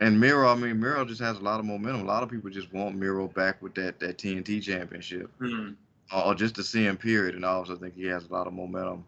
and 0.00 0.18
Miro, 0.18 0.48
I 0.48 0.54
mean, 0.56 0.80
Miro 0.80 1.04
just 1.04 1.20
has 1.20 1.38
a 1.38 1.42
lot 1.42 1.60
of 1.60 1.66
momentum. 1.66 2.02
A 2.02 2.04
lot 2.04 2.22
of 2.22 2.30
people 2.30 2.50
just 2.50 2.72
want 2.72 2.96
Miro 2.96 3.28
back 3.28 3.62
with 3.62 3.74
that 3.76 4.00
that 4.00 4.18
TNT 4.18 4.60
championship, 4.60 5.30
mm-hmm. 5.40 5.72
or 6.16 6.34
just 6.34 6.56
to 6.56 6.64
see 6.64 6.84
him. 6.84 6.96
Period. 6.96 7.36
And 7.36 7.46
I 7.46 7.50
also 7.50 7.76
think 7.76 7.94
he 7.94 8.06
has 8.06 8.26
a 8.26 8.32
lot 8.32 8.48
of 8.48 8.54
momentum. 8.54 9.04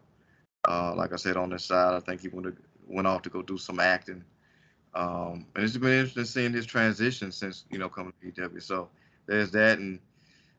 Uh, 0.67 0.93
like 0.95 1.11
I 1.11 1.17
said 1.17 1.35
on 1.35 1.49
this 1.49 1.65
side, 1.65 1.93
I 1.93 1.99
think 1.99 2.21
he 2.21 2.27
went 2.27 2.47
to, 2.47 2.53
went 2.89 3.07
off 3.07 3.21
to 3.23 3.29
go 3.29 3.41
do 3.41 3.57
some 3.57 3.79
acting. 3.79 4.23
Um, 4.93 5.45
and 5.55 5.63
it's 5.63 5.77
been 5.77 5.91
interesting 5.91 6.25
seeing 6.25 6.53
his 6.53 6.65
transition 6.65 7.31
since 7.31 7.65
you 7.69 7.77
know 7.77 7.89
coming 7.89 8.13
to 8.21 8.43
EW. 8.43 8.59
So 8.59 8.89
there's 9.27 9.51
that, 9.51 9.79
and 9.79 9.99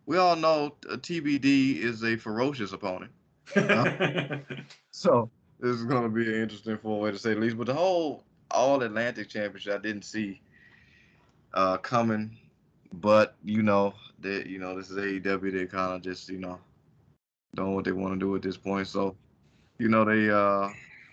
we 0.06 0.16
all 0.16 0.36
know 0.36 0.76
TBD 0.86 1.78
is 1.78 2.04
a 2.04 2.16
ferocious 2.16 2.72
opponent. 2.72 3.10
Uh, 3.56 4.38
so 4.92 5.30
this 5.58 5.76
is 5.76 5.84
going 5.84 6.04
to 6.04 6.08
be 6.08 6.26
an 6.26 6.42
interesting 6.42 6.78
four 6.78 7.00
way 7.00 7.10
to 7.10 7.18
say 7.18 7.34
the 7.34 7.40
least. 7.40 7.58
But 7.58 7.66
the 7.66 7.74
whole 7.74 8.24
All 8.50 8.82
Atlantic 8.82 9.28
Championship, 9.28 9.74
I 9.74 9.78
didn't 9.78 10.04
see 10.04 10.40
uh, 11.52 11.78
coming. 11.78 12.36
But 12.92 13.36
you 13.44 13.62
know, 13.62 13.94
that 14.20 14.46
you 14.46 14.58
know, 14.58 14.76
this 14.76 14.90
is 14.90 14.96
AEW. 14.96 15.52
They 15.52 15.66
kind 15.66 15.94
of 15.94 16.02
just 16.02 16.28
you 16.28 16.38
know 16.38 16.58
doing 17.56 17.74
what 17.74 17.84
they 17.84 17.92
want 17.92 18.14
to 18.14 18.18
do 18.18 18.36
at 18.36 18.42
this 18.42 18.56
point. 18.56 18.86
So 18.86 19.16
you 19.78 19.88
know, 19.88 20.04
they 20.04 20.30
uh 20.30 20.68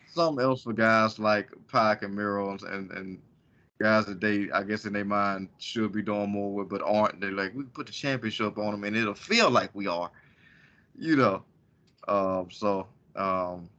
something 0.10 0.44
else 0.44 0.64
for 0.64 0.74
guys 0.74 1.20
like 1.20 1.50
Pac 1.72 2.04
and 2.04 2.16
Miro 2.16 2.52
and 2.52 2.92
and 2.92 3.22
guys 3.80 4.06
that 4.06 4.20
they 4.20 4.50
I 4.52 4.64
guess 4.64 4.86
in 4.86 4.94
their 4.94 5.06
mind 5.06 5.50
should 5.58 5.92
be 5.92 6.02
doing 6.02 6.30
more 6.30 6.54
with, 6.54 6.70
but 6.70 6.82
aren't. 6.84 7.22
They 7.22 7.30
like 7.30 7.54
we 7.54 7.64
put 7.64 7.86
the 7.86 7.92
championship 7.92 8.58
on 8.58 8.72
them, 8.72 8.84
and 8.84 8.96
it'll 8.96 9.14
feel 9.14 9.50
like 9.50 9.70
we 9.74 9.88
are. 9.88 10.12
You 10.98 11.16
know. 11.16 11.44
Um, 12.08 12.48
so 12.50 12.88
um, 13.16 13.70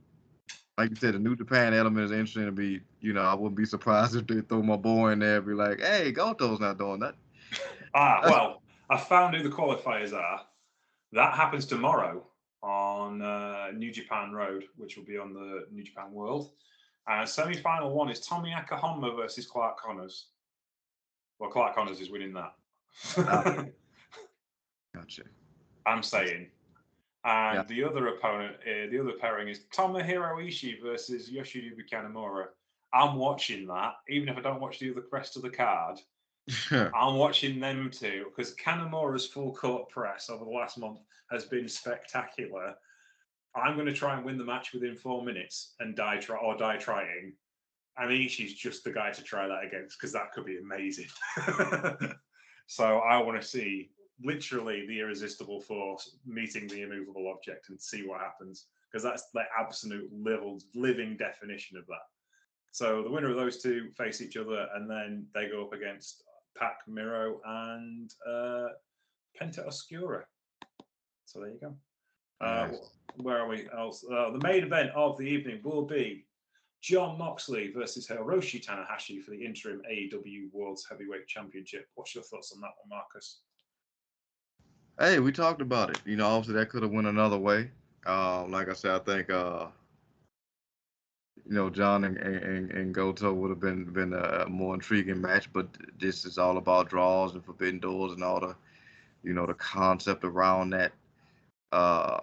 like 0.77 0.91
you 0.91 0.97
said, 0.97 1.15
the 1.15 1.19
New 1.19 1.35
Japan 1.37 1.75
element 1.75 2.05
is 2.05 2.13
interesting 2.13 2.47
to 2.47 2.53
be. 2.53 2.81
You 3.01 3.13
know, 3.13 3.23
I 3.23 3.35
wouldn't 3.35 3.57
be 3.57 3.65
surprised 3.65 4.17
if 4.17 4.27
they 4.27 4.41
throw 4.41 4.63
my 4.63 4.77
boy 4.77 5.11
in 5.11 5.21
there 5.21 5.39
and 5.39 5.47
be 5.47 5.55
like, 5.55 5.81
"Hey, 5.81 6.13
Goto's 6.13 6.61
not 6.61 6.79
doing 6.79 7.01
that." 7.01 7.15
ah, 7.95 8.21
well, 8.25 8.63
I 8.91 8.99
found 8.99 9.35
who 9.35 9.43
the 9.43 9.55
qualifiers 9.55 10.13
are. 10.13 10.43
That 11.13 11.33
happens 11.35 11.65
tomorrow 11.65 12.28
on 12.63 13.23
uh, 13.23 13.69
New 13.75 13.91
Japan 13.91 14.33
Road, 14.33 14.65
which 14.77 14.97
will 14.97 15.05
be 15.05 15.19
on 15.19 15.33
the 15.33 15.67
New 15.71 15.83
Japan 15.83 16.13
World. 16.13 16.51
And 17.07 17.29
semi-final 17.29 17.93
one 17.95 18.11
is 18.11 18.21
Tommy 18.21 18.53
Honma 18.53 19.17
versus 19.17 19.47
Clark 19.47 19.81
Connors. 19.81 20.27
Well, 21.39 21.51
Clark 21.51 21.75
Connors 21.75 22.01
is 22.01 22.11
winning 22.11 22.35
that. 22.35 22.55
Gotcha. 24.95 25.23
I'm 25.87 26.03
saying 26.03 26.49
and 27.25 27.57
yeah. 27.57 27.63
the 27.65 27.85
other 27.85 28.09
opponent, 28.09 28.57
uh, 28.63 28.91
the 28.91 29.01
other 29.01 29.13
pairing 29.13 29.49
is 29.49 29.61
Tomohiro 29.75 30.37
Ishii 30.47 30.81
versus 30.83 31.31
Yoshinobu 31.31 31.89
Kanemaru. 31.91 32.47
I'm 32.93 33.17
watching 33.17 33.67
that, 33.67 33.95
even 34.09 34.29
if 34.29 34.39
I 34.39 34.41
don't 34.41 34.61
watch 34.61 34.79
the 34.79 34.91
other 34.91 35.03
rest 35.13 35.37
of 35.37 35.43
the 35.43 35.51
card. 35.51 35.99
I'm 36.71 37.15
watching 37.15 37.61
them 37.61 37.91
too 37.91 38.27
because 38.29 38.55
Kanemaru's 38.55 39.27
full 39.27 39.55
court 39.55 39.89
press 39.89 40.31
over 40.31 40.45
the 40.45 40.51
last 40.51 40.79
month 40.79 41.01
has 41.31 41.45
been 41.45 41.69
spectacular. 41.69 42.75
I'm 43.55 43.75
going 43.75 43.87
to 43.87 43.93
try 43.93 44.17
and 44.17 44.25
win 44.25 44.39
the 44.39 44.45
match 44.45 44.73
within 44.73 44.95
four 44.95 45.25
minutes 45.25 45.75
and 45.81 45.97
die 45.97 46.19
try 46.19 46.37
or 46.37 46.57
die 46.57 46.77
trying. 46.77 47.33
And 47.97 48.11
Ishii's 48.11 48.55
just 48.55 48.85
the 48.85 48.93
guy 48.93 49.11
to 49.11 49.23
try 49.23 49.49
that 49.49 49.65
against 49.65 49.99
because 49.99 50.13
that 50.13 50.33
could 50.33 50.45
be 50.45 50.59
amazing. 50.59 51.09
so 52.67 52.99
I 52.99 53.21
want 53.21 53.41
to 53.41 53.47
see 53.47 53.91
literally 54.23 54.87
the 54.87 55.01
irresistible 55.01 55.61
force 55.61 56.17
meeting 56.25 56.69
the 56.69 56.83
immovable 56.83 57.33
object 57.35 57.69
and 57.71 57.81
see 57.81 58.07
what 58.07 58.21
happens 58.21 58.67
because 58.91 59.03
that's 59.03 59.25
the 59.35 59.43
absolute 59.59 60.11
level 60.13 60.59
living 60.75 61.17
definition 61.17 61.77
of 61.77 61.87
that. 61.87 62.07
So 62.73 63.03
the 63.03 63.11
winner 63.11 63.31
of 63.31 63.37
those 63.37 63.61
two 63.61 63.91
face 63.97 64.21
each 64.21 64.37
other, 64.37 64.69
and 64.75 64.89
then 64.89 65.27
they 65.35 65.49
go 65.49 65.65
up 65.65 65.73
against 65.73 66.23
Pac 66.59 66.79
Miro 66.87 67.41
and 67.45 68.13
uh, 68.27 68.69
Penta 69.41 69.67
Oscuro. 69.67 70.23
So 71.25 71.41
there 71.41 71.51
you 71.51 71.59
go. 71.61 71.75
Uh, 72.41 72.69
where 73.17 73.39
are 73.39 73.49
we 73.49 73.69
else? 73.77 74.05
Uh, 74.05 74.31
the 74.31 74.39
main 74.39 74.65
event 74.65 74.91
of 74.95 75.19
the 75.19 75.25
evening 75.25 75.61
will 75.63 75.85
be 75.85 76.25
Jon 76.83 77.19
Moxley 77.19 77.73
versus 77.73 78.07
Hiroshi 78.07 78.65
Tanahashi 78.65 79.23
for 79.23 79.33
the 79.33 79.45
interim 79.45 79.83
AEW 79.91 80.53
World's 80.53 80.87
Heavyweight 80.89 81.27
Championship. 81.27 81.87
What's 81.95 82.15
your 82.15 82.25
thoughts 82.25 82.53
on 82.55 82.61
that 82.61 82.71
one, 82.79 82.89
Marcus? 82.91 83.41
Hey, 84.99 85.19
we 85.19 85.33
talked 85.33 85.61
about 85.61 85.91
it. 85.91 86.01
You 86.05 86.17
know, 86.17 86.27
obviously 86.27 86.55
that 86.55 86.71
could 86.71 86.83
have 86.83 86.93
went 86.93 87.07
another 87.07 87.39
way. 87.39 87.71
Uh, 88.07 88.47
like 88.47 88.69
I 88.69 88.73
said, 88.73 88.93
I 88.93 88.99
think 89.01 89.31
uh, 89.31 89.67
you 91.47 91.55
know 91.55 91.71
Jon 91.71 92.05
and, 92.05 92.17
and, 92.17 92.71
and 92.71 92.95
Goto 92.95 93.33
would 93.33 93.51
have 93.51 93.61
been 93.61 93.85
been 93.85 94.13
a 94.13 94.47
more 94.49 94.75
intriguing 94.75 95.21
match, 95.21 95.53
but 95.53 95.67
this 95.99 96.25
is 96.25 96.39
all 96.39 96.59
about 96.59 96.89
draws 96.89 97.35
and 97.35 97.45
forbidden 97.45 97.81
doors 97.81 98.13
and 98.13 98.23
all 98.23 98.41
the 98.41 98.57
you 99.23 99.33
know 99.33 99.47
the 99.47 99.55
concept 99.55 100.25
around 100.25 100.71
that 100.71 100.93
uh, 101.73 102.21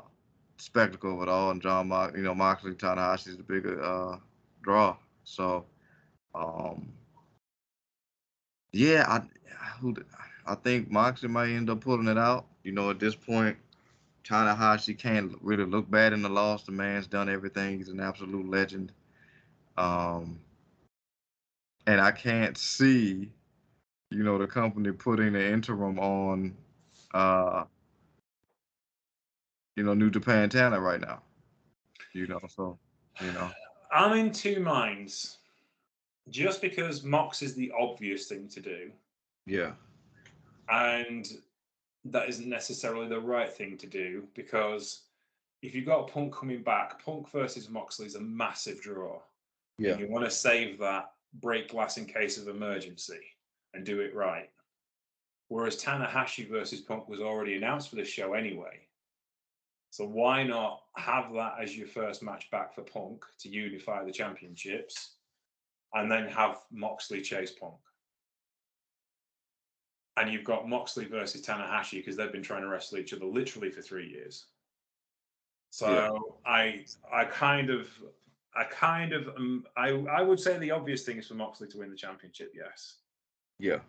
spectacle 0.57 1.15
of 1.15 1.23
it 1.23 1.29
all. 1.29 1.51
And 1.51 1.61
Jon, 1.61 1.87
Mox, 1.87 2.15
you 2.15 2.23
know, 2.23 2.35
Moxley 2.35 2.73
Tanahashi 2.73 3.27
is 3.27 3.37
the 3.37 3.43
bigger 3.43 3.81
uh, 3.83 4.17
draw. 4.61 4.97
So, 5.23 5.65
um, 6.33 6.91
yeah, 8.71 9.05
I 9.07 9.21
I 10.45 10.55
think 10.55 10.91
Moxley 10.91 11.29
might 11.29 11.49
end 11.49 11.69
up 11.69 11.81
pulling 11.81 12.07
it 12.07 12.17
out. 12.17 12.45
You 12.63 12.71
know, 12.71 12.89
at 12.89 12.99
this 12.99 13.15
point, 13.15 13.57
Tanahashi 14.23 14.97
can't 14.97 15.37
really 15.41 15.65
look 15.65 15.89
bad 15.89 16.13
in 16.13 16.21
the 16.21 16.29
loss. 16.29 16.63
The 16.63 16.71
man's 16.71 17.07
done 17.07 17.29
everything. 17.29 17.77
He's 17.77 17.89
an 17.89 17.99
absolute 17.99 18.49
legend. 18.49 18.91
Um, 19.77 20.39
and 21.87 22.01
I 22.01 22.11
can't 22.11 22.57
see, 22.57 23.31
you 24.09 24.23
know, 24.23 24.37
the 24.37 24.47
company 24.47 24.91
putting 24.91 25.33
the 25.33 25.51
interim 25.51 25.99
on, 25.99 26.55
uh, 27.13 27.65
you 29.75 29.83
know, 29.83 29.93
New 29.93 30.09
Japan 30.09 30.49
Tana 30.49 30.79
right 30.79 31.01
now. 31.01 31.21
You 32.13 32.27
know, 32.27 32.39
so 32.47 32.79
you 33.21 33.31
know. 33.33 33.51
I'm 33.91 34.17
in 34.17 34.31
two 34.31 34.59
minds. 34.59 35.37
Just 36.29 36.59
because 36.59 37.03
Mox 37.03 37.43
is 37.43 37.53
the 37.53 37.71
obvious 37.77 38.25
thing 38.25 38.47
to 38.49 38.59
do. 38.59 38.91
Yeah. 39.45 39.73
And 40.69 41.27
that 42.05 42.29
isn't 42.29 42.49
necessarily 42.49 43.07
the 43.07 43.19
right 43.19 43.51
thing 43.51 43.77
to 43.77 43.87
do 43.87 44.23
because 44.33 45.01
if 45.61 45.75
you've 45.75 45.85
got 45.85 46.09
Punk 46.09 46.33
coming 46.33 46.63
back, 46.63 47.03
Punk 47.03 47.29
versus 47.31 47.69
Moxley 47.69 48.05
is 48.05 48.15
a 48.15 48.21
massive 48.21 48.81
draw. 48.81 49.19
Yeah. 49.77 49.91
And 49.91 49.99
you 49.99 50.09
want 50.09 50.25
to 50.25 50.31
save 50.31 50.79
that, 50.79 51.11
break 51.41 51.69
glass 51.69 51.97
in 51.97 52.05
case 52.05 52.37
of 52.37 52.47
emergency, 52.47 53.19
and 53.73 53.85
do 53.85 53.99
it 53.99 54.15
right. 54.15 54.49
Whereas 55.47 55.81
Tanahashi 55.81 56.49
versus 56.49 56.81
Punk 56.81 57.07
was 57.07 57.19
already 57.19 57.55
announced 57.55 57.89
for 57.89 57.97
the 57.97 58.05
show 58.05 58.33
anyway. 58.33 58.87
So 59.91 60.05
why 60.05 60.43
not 60.43 60.81
have 60.97 61.33
that 61.33 61.55
as 61.61 61.77
your 61.77 61.87
first 61.87 62.23
match 62.23 62.49
back 62.51 62.73
for 62.73 62.81
Punk 62.81 63.23
to 63.39 63.49
unify 63.49 64.03
the 64.03 64.11
championships, 64.11 65.15
and 65.93 66.11
then 66.11 66.27
have 66.27 66.61
Moxley 66.71 67.21
chase 67.21 67.51
Punk? 67.51 67.75
And 70.17 70.31
you've 70.31 70.43
got 70.43 70.67
Moxley 70.67 71.05
versus 71.05 71.41
Tanahashi 71.41 71.97
because 71.97 72.15
they've 72.15 72.31
been 72.31 72.41
trying 72.41 72.61
to 72.61 72.69
wrestle 72.69 72.97
each 72.97 73.13
other 73.13 73.25
literally 73.25 73.69
for 73.69 73.81
three 73.81 74.09
years. 74.09 74.45
So 75.69 75.89
yeah. 75.89 76.49
I 76.49 76.85
I 77.11 77.25
kind 77.25 77.69
of 77.69 77.89
I 78.55 78.63
kind 78.65 79.13
of 79.13 79.27
um, 79.29 79.65
I 79.77 79.89
I 79.89 80.21
would 80.21 80.39
say 80.39 80.57
the 80.57 80.71
obvious 80.71 81.03
thing 81.03 81.17
is 81.17 81.27
for 81.27 81.35
Moxley 81.35 81.67
to 81.69 81.79
win 81.79 81.89
the 81.89 81.95
championship. 81.95 82.51
Yes. 82.55 82.97
Yeah. 83.59 83.79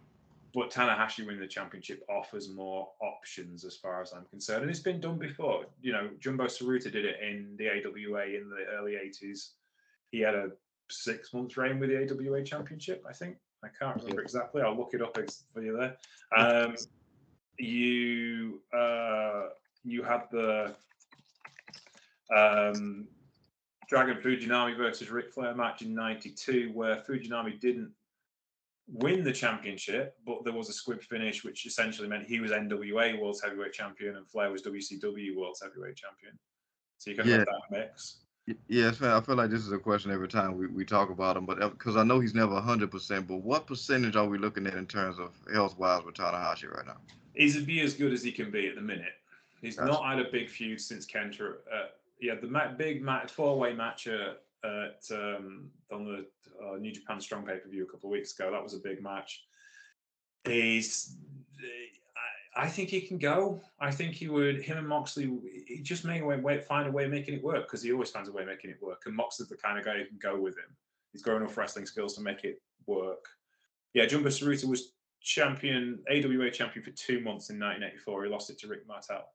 But 0.54 0.70
Tanahashi 0.70 1.26
winning 1.26 1.40
the 1.40 1.46
championship 1.46 2.02
offers 2.08 2.48
more 2.48 2.88
options 3.02 3.64
as 3.64 3.76
far 3.76 4.00
as 4.00 4.12
I'm 4.12 4.24
concerned, 4.30 4.62
and 4.62 4.70
it's 4.70 4.80
been 4.80 5.00
done 5.00 5.18
before. 5.18 5.66
You 5.82 5.92
know, 5.92 6.08
Jumbo 6.18 6.46
Tsuruta 6.46 6.90
did 6.90 7.04
it 7.04 7.16
in 7.20 7.54
the 7.58 7.68
AWA 7.68 8.24
in 8.24 8.48
the 8.48 8.64
early 8.76 8.92
'80s. 8.92 9.50
He 10.10 10.20
had 10.20 10.34
a 10.34 10.50
six 10.90 11.34
month 11.34 11.56
reign 11.56 11.78
with 11.78 11.90
the 11.90 12.10
AWA 12.10 12.42
championship, 12.42 13.04
I 13.08 13.12
think. 13.12 13.36
I 13.64 13.68
can't 13.78 13.96
remember 13.96 14.22
exactly. 14.22 14.62
I'll 14.62 14.76
look 14.76 14.94
it 14.94 15.02
up 15.02 15.18
for 15.52 15.62
you 15.62 15.76
there. 15.76 15.96
Um, 16.36 16.76
you 17.58 18.60
uh, 18.76 19.48
you 19.84 20.02
had 20.02 20.22
the 20.30 20.74
um, 22.34 23.08
Dragon 23.88 24.16
Fujinami 24.16 24.76
versus 24.76 25.10
Ric 25.10 25.32
Flair 25.32 25.54
match 25.54 25.82
in 25.82 25.94
'92, 25.94 26.70
where 26.72 26.96
Fujinami 26.96 27.60
didn't 27.60 27.92
win 28.88 29.24
the 29.24 29.32
championship, 29.32 30.16
but 30.24 30.44
there 30.44 30.52
was 30.52 30.68
a 30.68 30.72
squib 30.72 31.02
finish, 31.02 31.44
which 31.44 31.66
essentially 31.66 32.08
meant 32.08 32.26
he 32.26 32.40
was 32.40 32.52
NWA 32.52 33.20
World 33.20 33.40
Heavyweight 33.42 33.72
Champion 33.72 34.16
and 34.16 34.28
Flair 34.28 34.50
was 34.50 34.62
WCW 34.62 35.36
World 35.36 35.56
Heavyweight 35.60 35.96
Champion. 35.96 36.38
So 36.98 37.10
you 37.10 37.16
can 37.16 37.28
yeah. 37.28 37.38
have 37.38 37.46
that 37.46 37.62
mix. 37.70 38.18
Yeah, 38.68 38.92
I 39.00 39.20
feel 39.20 39.34
like 39.34 39.50
this 39.50 39.62
is 39.62 39.72
a 39.72 39.78
question 39.78 40.12
every 40.12 40.28
time 40.28 40.56
we, 40.56 40.68
we 40.68 40.84
talk 40.84 41.10
about 41.10 41.36
him, 41.36 41.46
but 41.46 41.58
because 41.58 41.96
uh, 41.96 42.00
I 42.00 42.04
know 42.04 42.20
he's 42.20 42.34
never 42.34 42.52
100%, 42.52 43.26
but 43.26 43.38
what 43.38 43.66
percentage 43.66 44.14
are 44.14 44.28
we 44.28 44.38
looking 44.38 44.68
at 44.68 44.74
in 44.74 44.86
terms 44.86 45.18
of 45.18 45.32
health 45.52 45.76
wise 45.76 46.04
with 46.04 46.14
Tanahashi 46.14 46.72
right 46.72 46.86
now? 46.86 46.98
He's 47.34 47.60
be 47.60 47.80
as 47.80 47.94
good 47.94 48.12
as 48.12 48.22
he 48.22 48.30
can 48.30 48.52
be 48.52 48.68
at 48.68 48.76
the 48.76 48.80
minute. 48.80 49.14
He's 49.60 49.76
gotcha. 49.76 49.90
not 49.90 50.04
had 50.04 50.20
a 50.20 50.30
big 50.30 50.48
feud 50.48 50.80
since 50.80 51.06
Kenta. 51.06 51.54
Uh, 51.72 51.86
yeah, 52.20 52.34
the 52.40 52.74
big 52.78 53.02
match, 53.02 53.32
four 53.32 53.58
way 53.58 53.74
match 53.74 54.06
at, 54.06 55.04
um, 55.10 55.70
on 55.92 56.04
the 56.04 56.26
uh, 56.64 56.76
New 56.76 56.92
Japan 56.92 57.20
Strong 57.20 57.46
pay 57.46 57.56
per 57.58 57.68
view 57.68 57.84
a 57.84 57.86
couple 57.86 58.08
of 58.08 58.12
weeks 58.12 58.38
ago. 58.38 58.50
That 58.50 58.62
was 58.62 58.74
a 58.74 58.78
big 58.78 59.02
match. 59.02 59.44
He's, 60.44 61.16
I, 62.56 62.68
think 62.68 62.88
he 62.88 63.00
can 63.00 63.18
go. 63.18 63.60
I 63.80 63.90
think 63.90 64.14
he 64.14 64.28
would. 64.28 64.62
Him 64.62 64.78
and 64.78 64.88
Moxley, 64.88 65.30
he 65.66 65.80
just 65.82 66.04
a 66.04 66.24
way, 66.24 66.60
find 66.60 66.88
a 66.88 66.92
way 66.92 67.04
of 67.04 67.10
making 67.10 67.34
it 67.34 67.42
work 67.42 67.66
because 67.66 67.82
he 67.82 67.92
always 67.92 68.10
finds 68.10 68.28
a 68.28 68.32
way 68.32 68.42
of 68.42 68.48
making 68.48 68.70
it 68.70 68.78
work. 68.80 69.02
And 69.06 69.14
Moxley's 69.14 69.48
the 69.48 69.56
kind 69.56 69.78
of 69.78 69.84
guy 69.84 69.98
who 69.98 70.06
can 70.06 70.18
go 70.20 70.40
with 70.40 70.54
him. 70.56 70.76
He's 71.12 71.22
got 71.22 71.36
enough 71.36 71.56
wrestling 71.56 71.86
skills 71.86 72.14
to 72.14 72.20
make 72.20 72.44
it 72.44 72.62
work. 72.86 73.24
Yeah, 73.94 74.06
Jumbo 74.06 74.28
Tsuruta 74.28 74.66
was 74.66 74.92
champion, 75.20 75.98
AWA 76.10 76.50
champion 76.50 76.84
for 76.84 76.92
two 76.92 77.20
months 77.20 77.50
in 77.50 77.58
1984. 77.58 78.24
He 78.24 78.30
lost 78.30 78.50
it 78.50 78.58
to 78.60 78.68
Rick 78.68 78.86
Martel. 78.86 79.26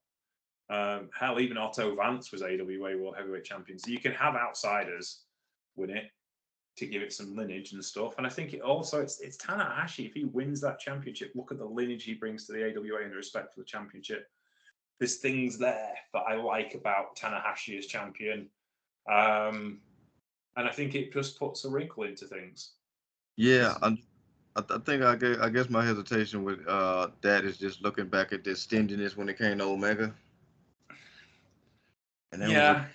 Um, 0.72 1.10
hell, 1.14 1.40
even 1.40 1.58
Otto 1.58 1.94
Wanz 1.96 2.32
was 2.32 2.42
AWA 2.42 2.98
World 2.98 3.16
Heavyweight 3.18 3.44
Champion. 3.44 3.78
So 3.78 3.92
you 3.92 4.00
can 4.00 4.14
have 4.14 4.36
outsiders 4.36 5.24
win 5.76 5.90
it 5.90 6.06
to 6.78 6.86
give 6.86 7.02
it 7.02 7.12
some 7.12 7.36
lineage 7.36 7.74
and 7.74 7.84
stuff. 7.84 8.14
And 8.18 8.26
I 8.26 8.30
think 8.30 8.54
it 8.54 8.62
also 8.62 9.02
it's 9.02 9.20
it's 9.20 9.36
Tanahashi. 9.36 10.08
If 10.08 10.14
he 10.14 10.24
wins 10.24 10.62
that 10.62 10.80
championship, 10.80 11.34
look 11.36 11.52
at 11.52 11.58
the 11.58 11.66
lineage 11.66 12.06
he 12.06 12.14
brings 12.14 12.46
to 12.46 12.54
the 12.54 12.66
AWA 12.66 13.04
and 13.04 13.12
the 13.12 13.18
respect 13.18 13.54
for 13.54 13.60
the 13.60 13.66
championship. 13.66 14.28
There's 14.98 15.18
things 15.18 15.58
there 15.58 15.94
that 16.14 16.20
I 16.20 16.36
like 16.36 16.74
about 16.74 17.18
Tanahashi 17.18 17.78
as 17.78 17.88
champion. 17.88 18.48
Um, 19.12 19.80
and 20.56 20.68
I 20.68 20.72
think 20.72 20.96
it 20.96 21.12
just 21.12 21.38
puts 21.38 21.66
a 21.66 21.70
wrinkle 21.70 22.04
into 22.04 22.26
things. 22.28 22.74
Yeah, 23.36 23.76
I, 23.82 23.98
I 24.56 24.78
think 24.86 25.04
I 25.04 25.16
guess, 25.16 25.38
I 25.40 25.50
guess 25.50 25.70
my 25.70 25.84
hesitation 25.84 26.44
with 26.44 26.66
uh, 26.68 27.10
that 27.22 27.44
is 27.44 27.58
just 27.58 27.82
looking 27.82 28.08
back 28.08 28.32
at 28.32 28.46
this 28.46 28.62
stinginess 28.62 29.18
when 29.18 29.28
it 29.28 29.38
came 29.38 29.58
to 29.58 29.66
Omega. 29.66 30.14
And 32.32 32.42
then 32.42 32.50
yeah. 32.50 32.86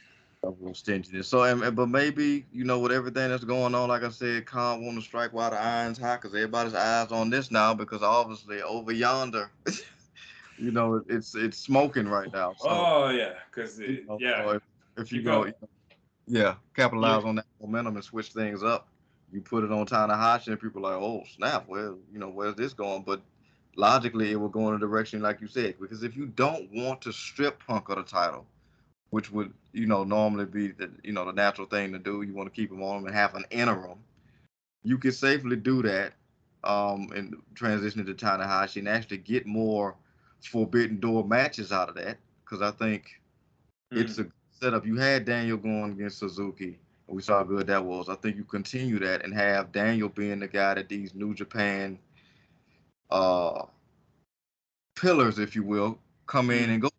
Was 0.43 0.79
stinginess. 0.79 1.27
So, 1.27 1.43
and, 1.43 1.75
but 1.75 1.89
maybe 1.89 2.47
you 2.53 2.65
know 2.65 2.79
with 2.79 2.93
everything 2.93 3.31
that's 3.31 3.43
going 3.43 3.75
on, 3.75 3.89
like 3.89 4.05
I 4.05 4.11
said, 4.11 4.47
Khan 4.47 4.85
want 4.85 4.97
to 4.97 5.03
strike 5.03 5.33
while 5.33 5.51
the 5.51 5.61
iron's 5.61 5.99
hot 5.99 6.23
because 6.23 6.37
everybody's 6.37 6.75
eyes 6.75 7.11
on 7.11 7.31
this 7.31 7.51
now 7.51 7.75
because 7.75 8.01
obviously 8.01 8.63
over 8.63 8.93
yonder, 8.93 9.51
you 10.59 10.71
know, 10.71 11.03
it's 11.09 11.35
it's 11.35 11.59
smoking 11.59 12.07
right 12.07 12.33
now. 12.33 12.55
So, 12.59 12.69
oh 12.69 13.11
yeah, 13.11 13.33
because 13.51 13.81
you 13.81 14.05
know, 14.07 14.19
yeah, 14.21 14.45
so 14.45 14.51
if, 14.51 14.63
if, 14.99 15.13
you, 15.13 15.19
you 15.19 15.25
go, 15.25 15.45
go, 15.45 15.53
yeah, 16.29 16.55
capitalize 16.77 17.25
yeah. 17.25 17.29
on 17.29 17.35
that 17.37 17.47
momentum 17.61 17.97
and 17.97 18.05
switch 18.05 18.29
things 18.29 18.63
up. 18.63 18.87
You 19.33 19.41
put 19.41 19.65
it 19.65 19.73
on 19.73 19.85
Tanahashi, 19.85 20.49
and 20.49 20.61
people 20.61 20.87
are 20.87 20.95
like, 20.95 21.03
oh 21.03 21.25
snap, 21.35 21.65
well, 21.67 21.99
you 22.13 22.21
know, 22.21 22.29
where's 22.29 22.55
this 22.55 22.73
going? 22.73 23.03
But 23.03 23.21
logically, 23.75 24.31
it 24.31 24.37
will 24.37 24.49
go 24.49 24.69
in 24.69 24.75
a 24.75 24.79
direction 24.79 25.23
like 25.23 25.41
you 25.41 25.49
said, 25.49 25.75
because 25.81 26.05
if 26.05 26.17
you 26.17 26.27
don't 26.27 26.71
want 26.73 27.01
to 27.03 27.13
strip 27.13 27.59
Punk 27.67 27.89
of 27.89 27.97
the 27.97 28.05
title 28.05 28.47
which 29.11 29.31
would 29.31 29.53
you 29.73 29.87
know 29.87 30.05
normally 30.05 30.47
be 30.47 30.69
the 30.69 30.91
you 31.03 31.13
know 31.13 31.25
the 31.25 31.33
natural 31.33 31.67
thing 31.67 31.93
to 31.93 31.99
do. 31.99 32.23
You 32.23 32.35
want 32.35 32.53
to 32.53 32.61
keep 32.61 32.71
him 32.71 32.83
on 32.83 33.07
and 33.07 33.15
have 33.15 33.35
an 33.35 33.45
interim. 33.51 33.99
You 34.83 34.99
can 34.99 35.13
safely 35.13 35.57
do 35.57 35.83
that 35.83 36.13
um, 36.65 37.09
and 37.15 37.37
transition 37.55 38.05
to 38.05 38.15
Tanahashi 38.15 38.79
and 38.79 38.89
actually 38.89 39.19
get 39.19 39.47
more 39.47 39.97
Forbidden 40.43 41.01
Door 41.01 41.27
matches 41.27 41.73
out 41.73 41.89
of 41.89 41.95
that 41.97 42.19
because 42.45 42.63
I 42.63 42.71
think 42.71 43.21
mm-hmm. 43.93 44.03
it's 44.03 44.19
a 44.19 44.27
setup. 44.51 44.87
You 44.87 44.97
had 44.97 45.25
Daniel 45.25 45.57
going 45.57 45.93
against 45.93 46.19
Suzuki. 46.19 46.79
And 47.09 47.17
we 47.17 47.23
saw 47.23 47.39
how 47.39 47.45
good 47.45 47.67
that 47.69 47.85
was. 47.85 48.09
I 48.09 48.17
think 48.17 48.37
you 48.37 48.45
continue 48.45 48.99
that 49.01 49.25
and 49.25 49.33
have 49.35 49.73
Daniel 49.73 50.09
being 50.09 50.41
the 50.41 50.49
guy 50.49 50.75
that 50.75 50.89
these 50.89 51.15
New 51.15 51.35
Japan 51.35 51.99
uh, 53.11 53.63
pillars, 54.97 55.39
if 55.39 55.55
you 55.55 55.63
will, 55.63 55.99
come 56.27 56.51
in 56.51 56.63
mm-hmm. 56.63 56.73
and 56.73 56.83
go 56.83 56.91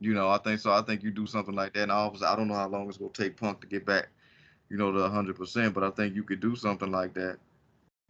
you 0.00 0.14
know, 0.14 0.28
I 0.28 0.38
think 0.38 0.60
so. 0.60 0.72
I 0.72 0.82
think 0.82 1.02
you 1.02 1.10
do 1.10 1.26
something 1.26 1.54
like 1.54 1.74
that. 1.74 1.84
And 1.84 1.92
obviously, 1.92 2.28
I 2.28 2.36
don't 2.36 2.48
know 2.48 2.54
how 2.54 2.68
long 2.68 2.88
it's 2.88 2.98
gonna 2.98 3.10
take 3.12 3.36
Punk 3.36 3.60
to 3.60 3.66
get 3.66 3.84
back, 3.84 4.08
you 4.68 4.76
know, 4.76 4.92
to 4.92 5.08
hundred 5.08 5.36
percent. 5.36 5.74
But 5.74 5.84
I 5.84 5.90
think 5.90 6.14
you 6.14 6.22
could 6.22 6.40
do 6.40 6.54
something 6.54 6.90
like 6.90 7.14
that, 7.14 7.38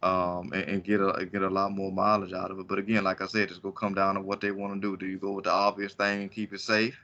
um, 0.03 0.51
and, 0.53 0.63
and, 0.63 0.83
get 0.83 1.01
a 1.01 1.25
get 1.25 1.41
a 1.41 1.49
lot 1.49 1.71
more 1.71 1.91
mileage 1.91 2.33
out 2.33 2.51
of 2.51 2.59
it. 2.59 2.67
But 2.67 2.79
again, 2.79 3.03
like 3.03 3.21
I 3.21 3.27
said, 3.27 3.49
it's 3.49 3.59
gonna 3.59 3.73
come 3.73 3.95
down 3.95 4.15
to 4.15 4.21
what 4.21 4.41
they 4.41 4.51
want 4.51 4.73
to 4.73 4.79
do. 4.79 4.97
Do 4.97 5.07
you 5.07 5.17
go 5.17 5.31
with 5.31 5.45
the 5.45 5.51
obvious 5.51 5.93
thing 5.93 6.21
and 6.21 6.31
keep 6.31 6.53
it 6.53 6.61
safe, 6.61 6.99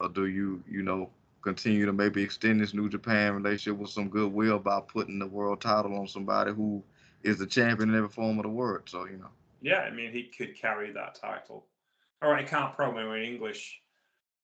or 0.00 0.08
do 0.08 0.26
you 0.26 0.62
you 0.68 0.82
know 0.82 1.10
continue 1.42 1.86
to 1.86 1.92
maybe 1.92 2.22
extend 2.22 2.60
this 2.60 2.74
New 2.74 2.88
Japan 2.88 3.34
relationship 3.34 3.78
with 3.78 3.90
some 3.90 4.08
goodwill 4.08 4.58
by 4.58 4.80
putting 4.80 5.18
the 5.18 5.26
world 5.26 5.60
title 5.60 5.96
on 5.98 6.08
somebody 6.08 6.52
who 6.52 6.82
is 7.22 7.38
the 7.38 7.46
champion 7.46 7.90
in 7.90 7.96
every 7.96 8.08
form 8.08 8.38
of 8.38 8.44
the 8.44 8.48
word? 8.48 8.88
So 8.88 9.04
you 9.04 9.18
know. 9.18 9.30
Yeah, 9.60 9.80
I 9.80 9.90
mean 9.90 10.12
he 10.12 10.24
could 10.24 10.56
carry 10.56 10.92
that 10.92 11.14
title. 11.14 11.66
All 12.22 12.30
right, 12.30 12.44
he 12.44 12.48
can't 12.48 12.76
promo 12.76 13.16
in 13.16 13.22
English 13.22 13.80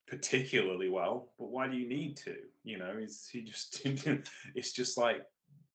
particularly 0.06 0.88
well, 0.88 1.32
but 1.38 1.50
why 1.50 1.68
do 1.68 1.76
you 1.76 1.88
need 1.88 2.16
to? 2.18 2.36
You 2.62 2.78
know, 2.78 2.96
he's 2.98 3.28
he 3.30 3.42
just 3.42 3.80
it's 4.54 4.72
just 4.72 4.98
like 4.98 5.24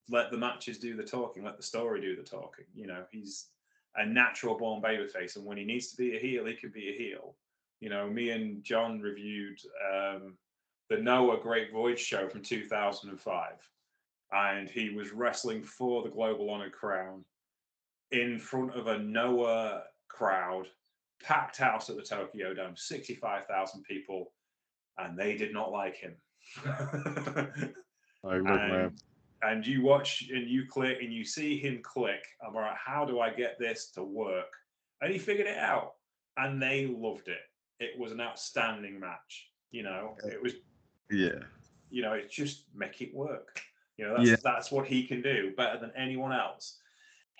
let 0.10 0.32
the 0.32 0.38
matches 0.38 0.80
do 0.80 0.96
the 0.96 1.04
talking, 1.04 1.44
let 1.44 1.58
the 1.58 1.64
story 1.64 2.02
do 2.02 2.16
the 2.16 2.24
talking. 2.24 2.66
You 2.74 2.88
know, 2.88 3.04
he's 3.12 3.48
a 3.96 4.06
natural 4.06 4.58
born 4.58 4.82
babyface, 4.82 5.36
and 5.36 5.46
when 5.46 5.58
he 5.58 5.66
needs 5.66 5.90
to 5.92 5.98
be 5.98 6.16
a 6.16 6.20
heel, 6.20 6.46
he 6.46 6.54
can 6.54 6.72
be 6.72 6.90
a 6.90 6.98
heel. 6.98 7.36
You 7.80 7.90
know, 7.90 8.10
me 8.10 8.32
and 8.32 8.64
John 8.64 9.00
reviewed 9.00 9.60
um, 9.94 10.38
the 10.90 10.98
Noah 10.98 11.40
Great 11.42 11.72
Voyage 11.72 12.00
show 12.00 12.28
from 12.28 12.42
2005, 12.42 13.52
and 14.32 14.70
he 14.70 14.90
was 14.90 15.12
wrestling 15.12 15.64
for 15.64 16.04
the 16.04 16.10
Global 16.10 16.50
Honor 16.50 16.70
Crown 16.70 17.24
in 18.12 18.40
front 18.40 18.76
of 18.76 18.88
a 18.88 18.98
Noah 18.98 19.84
crowd, 20.08 20.68
packed 21.24 21.58
house 21.58 21.90
at 21.90 21.96
the 21.96 22.02
Tokyo 22.02 22.54
Dome, 22.54 22.76
65,000 22.76 23.84
people, 23.84 24.32
and 24.98 25.18
they 25.18 25.36
did 25.36 25.54
not 25.54 25.72
like 25.72 25.96
him. 25.96 26.16
man 28.24 28.91
and 29.41 29.66
you 29.66 29.82
watch 29.82 30.30
and 30.34 30.50
you 30.50 30.66
click 30.66 30.98
and 31.02 31.14
you 31.14 31.24
see 31.24 31.58
him 31.58 31.80
click. 31.82 32.24
I'm 32.46 32.54
like, 32.54 32.76
How 32.76 33.06
do 33.06 33.20
I 33.20 33.30
get 33.30 33.58
this 33.60 33.91
to 33.96 34.04
work? 34.04 34.52
And 35.02 35.12
he 35.12 35.18
figured 35.18 35.48
it 35.48 35.58
out, 35.58 35.94
and 36.38 36.62
they 36.62 36.88
loved 36.88 37.28
it. 37.28 37.40
It 37.80 37.98
was 37.98 38.12
an 38.12 38.20
outstanding 38.20 39.00
match. 39.00 39.50
You 39.72 39.84
know, 39.84 40.16
it 40.24 40.41
was. 40.41 40.54
Yeah. 41.10 41.40
You 41.90 42.02
know, 42.04 42.14
it's 42.14 42.36
just 42.36 42.66
make 42.76 43.02
it 43.02 43.14
work. 43.14 43.62
You 43.98 44.06
know, 44.06 44.18
that's 44.18 44.30
yeah. 44.30 44.36
that's 44.44 44.72
what 44.72 44.86
he 44.86 45.08
can 45.08 45.22
do 45.22 45.54
better 45.56 45.80
than 45.80 45.91
anyone 45.98 46.32
else. 46.32 46.80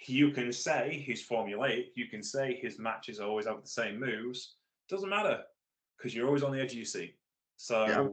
You 0.06 0.32
can 0.32 0.52
say 0.52 1.04
he's 1.06 1.28
formulaic. 1.28 1.88
You 1.96 2.08
can 2.08 2.24
say 2.24 2.56
his 2.62 2.80
matches 2.80 3.20
always 3.20 3.46
have 3.46 3.62
the 3.62 3.68
same 3.68 4.00
moves. 4.00 4.56
Doesn't 4.90 5.10
matter 5.10 5.42
because 5.98 6.16
you're 6.16 6.28
always 6.28 6.44
on 6.44 6.52
the 6.52 6.62
edge 6.62 6.72
of 6.72 6.78
your 6.78 6.86
seat. 6.86 7.16
So. 7.58 7.88
Yeah 7.88 8.08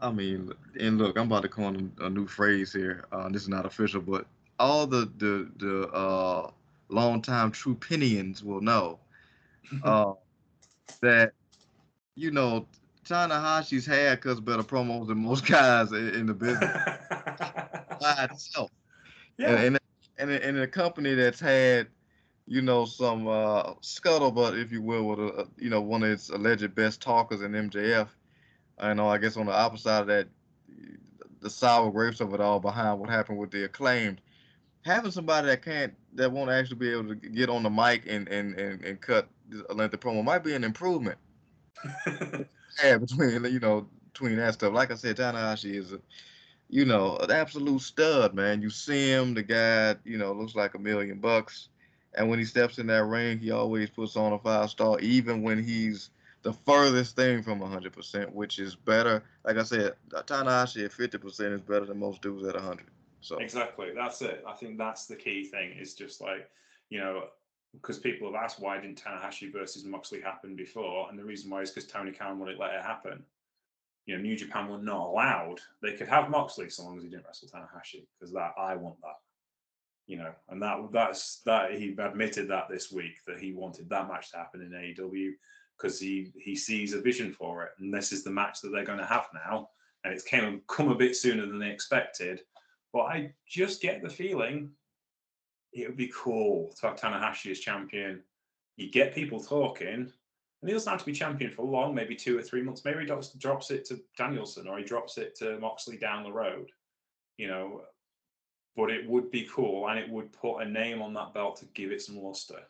I 0.00 0.12
mean, 0.12 0.52
and 0.78 0.98
look, 0.98 1.18
I'm 1.18 1.26
about 1.26 1.42
to 1.42 1.48
coin 1.48 1.92
a 1.98 2.08
new 2.08 2.26
phrase 2.26 2.72
here. 2.72 3.04
Uh, 3.10 3.28
this 3.28 3.42
is 3.42 3.48
not 3.48 3.66
official, 3.66 4.00
but 4.00 4.26
all 4.58 4.86
the 4.86 5.10
the 5.18 5.50
the 5.56 5.88
uh, 5.88 6.50
longtime 6.88 7.50
true 7.50 7.74
pinions 7.74 8.44
will 8.44 8.60
know 8.60 8.98
uh, 9.82 10.12
that 11.00 11.32
you 12.14 12.30
know 12.30 12.66
Tanahashi's 13.04 13.86
had 13.86 14.20
cause 14.20 14.40
better 14.40 14.62
promos 14.62 15.08
than 15.08 15.18
most 15.18 15.46
guys 15.50 15.90
in, 15.92 16.08
in 16.10 16.26
the 16.26 16.34
business 16.34 16.70
by 18.00 18.28
itself. 18.30 18.70
Yeah. 19.36 19.50
And, 19.50 19.58
and, 19.76 19.78
and 20.18 20.30
in 20.30 20.58
a 20.58 20.66
company 20.66 21.14
that's 21.14 21.40
had 21.40 21.88
you 22.46 22.62
know 22.62 22.84
some 22.84 23.28
uh, 23.28 23.74
scuttlebutt, 23.82 24.60
if 24.60 24.72
you 24.72 24.82
will, 24.82 25.04
with 25.04 25.18
a, 25.18 25.48
you 25.56 25.70
know 25.70 25.80
one 25.80 26.02
of 26.02 26.10
its 26.10 26.30
alleged 26.30 26.74
best 26.74 27.00
talkers 27.00 27.42
in 27.42 27.52
MJF 27.52 28.08
I 28.80 28.94
know. 28.94 29.08
I 29.08 29.18
guess 29.18 29.36
on 29.36 29.46
the 29.46 29.52
opposite 29.52 29.84
side 29.84 30.00
of 30.02 30.06
that, 30.08 30.28
the 31.40 31.50
sour 31.50 31.90
grapes 31.90 32.20
of 32.20 32.34
it 32.34 32.40
all 32.40 32.60
behind 32.60 32.98
what 32.98 33.10
happened 33.10 33.38
with 33.38 33.50
the 33.50 33.64
acclaimed, 33.64 34.20
having 34.84 35.10
somebody 35.10 35.48
that 35.48 35.62
can't 35.62 35.94
that 36.14 36.32
won't 36.32 36.50
actually 36.50 36.76
be 36.76 36.90
able 36.90 37.08
to 37.08 37.14
get 37.14 37.48
on 37.48 37.62
the 37.62 37.70
mic 37.70 38.04
and 38.06 38.28
and 38.28 38.58
and, 38.58 38.84
and 38.84 39.00
cut 39.00 39.28
a 39.68 39.74
length 39.74 39.94
of 39.94 40.00
promo 40.00 40.22
might 40.22 40.44
be 40.44 40.54
an 40.54 40.64
improvement. 40.64 41.18
yeah, 42.82 42.98
between 42.98 43.44
you 43.44 43.60
know 43.60 43.88
between 44.12 44.36
that 44.36 44.54
stuff. 44.54 44.72
Like 44.72 44.90
I 44.90 44.94
said, 44.94 45.16
Tanahashi 45.16 45.74
is 45.74 45.92
a 45.92 46.00
you 46.68 46.84
know 46.84 47.16
an 47.18 47.30
absolute 47.30 47.80
stud, 47.80 48.34
man. 48.34 48.62
You 48.62 48.70
see 48.70 49.10
him, 49.10 49.34
the 49.34 49.42
guy 49.42 49.96
you 50.04 50.18
know 50.18 50.32
looks 50.32 50.54
like 50.54 50.74
a 50.74 50.78
million 50.78 51.18
bucks, 51.18 51.68
and 52.14 52.28
when 52.28 52.38
he 52.38 52.44
steps 52.44 52.78
in 52.78 52.86
that 52.88 53.04
ring, 53.04 53.38
he 53.38 53.50
always 53.50 53.90
puts 53.90 54.16
on 54.16 54.32
a 54.32 54.38
five 54.38 54.70
star, 54.70 54.98
even 55.00 55.42
when 55.42 55.62
he's 55.62 56.10
the 56.42 56.52
furthest 56.52 57.16
thing 57.16 57.42
from 57.42 57.60
100%, 57.60 58.32
which 58.32 58.58
is 58.58 58.74
better. 58.74 59.24
Like 59.44 59.58
I 59.58 59.64
said, 59.64 59.94
Tanahashi 60.10 60.84
at 60.84 60.92
50% 60.92 61.52
is 61.52 61.60
better 61.60 61.84
than 61.84 61.98
most 61.98 62.22
dudes 62.22 62.46
at 62.46 62.54
100. 62.54 62.86
So 63.20 63.38
exactly, 63.38 63.88
that's 63.94 64.22
it. 64.22 64.44
I 64.46 64.52
think 64.52 64.78
that's 64.78 65.06
the 65.06 65.16
key 65.16 65.44
thing. 65.44 65.72
Is 65.78 65.94
just 65.94 66.20
like 66.20 66.48
you 66.90 67.00
know, 67.00 67.24
because 67.72 67.98
people 67.98 68.32
have 68.32 68.42
asked 68.42 68.60
why 68.60 68.78
didn't 68.80 69.02
Tanahashi 69.02 69.52
versus 69.52 69.84
Moxley 69.84 70.20
happen 70.20 70.54
before, 70.54 71.08
and 71.10 71.18
the 71.18 71.24
reason 71.24 71.50
why 71.50 71.62
is 71.62 71.70
because 71.70 71.88
Tony 71.88 72.12
Khan 72.12 72.38
wouldn't 72.38 72.60
let 72.60 72.74
it 72.74 72.82
happen. 72.82 73.24
You 74.08 74.16
know, 74.16 74.22
New 74.22 74.36
Japan 74.36 74.68
were 74.68 74.78
not 74.78 75.08
allowed. 75.08 75.60
They 75.82 75.92
could 75.92 76.08
have 76.08 76.30
Moxley 76.30 76.70
so 76.70 76.82
long 76.82 76.96
as 76.96 77.02
he 77.02 77.10
didn't 77.10 77.26
wrestle 77.26 77.46
Tanahashi, 77.46 78.06
because 78.18 78.32
that 78.32 78.54
I 78.56 78.74
want 78.74 78.98
that. 79.02 79.16
You 80.06 80.16
know, 80.16 80.32
and 80.48 80.62
that 80.62 80.78
that's 80.90 81.42
that 81.44 81.74
he 81.74 81.94
admitted 81.98 82.48
that 82.48 82.70
this 82.70 82.90
week 82.90 83.18
that 83.26 83.38
he 83.38 83.52
wanted 83.52 83.90
that 83.90 84.08
match 84.08 84.30
to 84.30 84.38
happen 84.38 84.62
in 84.62 84.70
AEW 84.70 85.32
because 85.76 86.00
he 86.00 86.32
he 86.42 86.56
sees 86.56 86.94
a 86.94 87.02
vision 87.02 87.34
for 87.34 87.64
it, 87.64 87.72
and 87.80 87.92
this 87.92 88.10
is 88.10 88.24
the 88.24 88.30
match 88.30 88.62
that 88.62 88.70
they're 88.70 88.82
going 88.82 88.98
to 88.98 89.04
have 89.04 89.26
now, 89.34 89.68
and 90.04 90.14
it's 90.14 90.24
came 90.24 90.62
come 90.68 90.88
a 90.88 90.94
bit 90.94 91.14
sooner 91.14 91.44
than 91.44 91.58
they 91.58 91.68
expected. 91.70 92.40
But 92.94 93.02
I 93.02 93.34
just 93.46 93.82
get 93.82 94.02
the 94.02 94.08
feeling 94.08 94.70
it 95.74 95.86
would 95.86 95.98
be 95.98 96.10
cool 96.16 96.72
to 96.80 96.86
have 96.86 96.98
Tanahashi 96.98 97.50
as 97.50 97.60
champion. 97.60 98.22
You 98.78 98.90
get 98.90 99.14
people 99.14 99.38
talking, 99.38 100.10
and 100.60 100.68
he 100.68 100.74
doesn't 100.74 100.90
have 100.90 101.00
to 101.00 101.06
be 101.06 101.12
champion 101.12 101.52
for 101.52 101.64
long, 101.64 101.94
maybe 101.94 102.16
two 102.16 102.36
or 102.36 102.42
three 102.42 102.62
months. 102.62 102.84
Maybe 102.84 103.00
he 103.00 103.06
drops, 103.06 103.70
it 103.70 103.84
to 103.86 104.00
Danielson 104.16 104.66
or 104.66 104.78
he 104.78 104.84
drops 104.84 105.16
it 105.16 105.36
to 105.36 105.58
Moxley 105.58 105.96
down 105.96 106.24
the 106.24 106.32
road, 106.32 106.70
you 107.36 107.46
know. 107.46 107.82
But 108.76 108.90
it 108.90 109.08
would 109.08 109.30
be 109.30 109.48
cool, 109.52 109.88
and 109.88 109.98
it 109.98 110.08
would 110.08 110.32
put 110.32 110.60
a 110.60 110.64
name 110.64 111.02
on 111.02 111.12
that 111.14 111.34
belt 111.34 111.56
to 111.56 111.64
give 111.74 111.90
it 111.90 112.00
some 112.00 112.18
luster, 112.18 112.60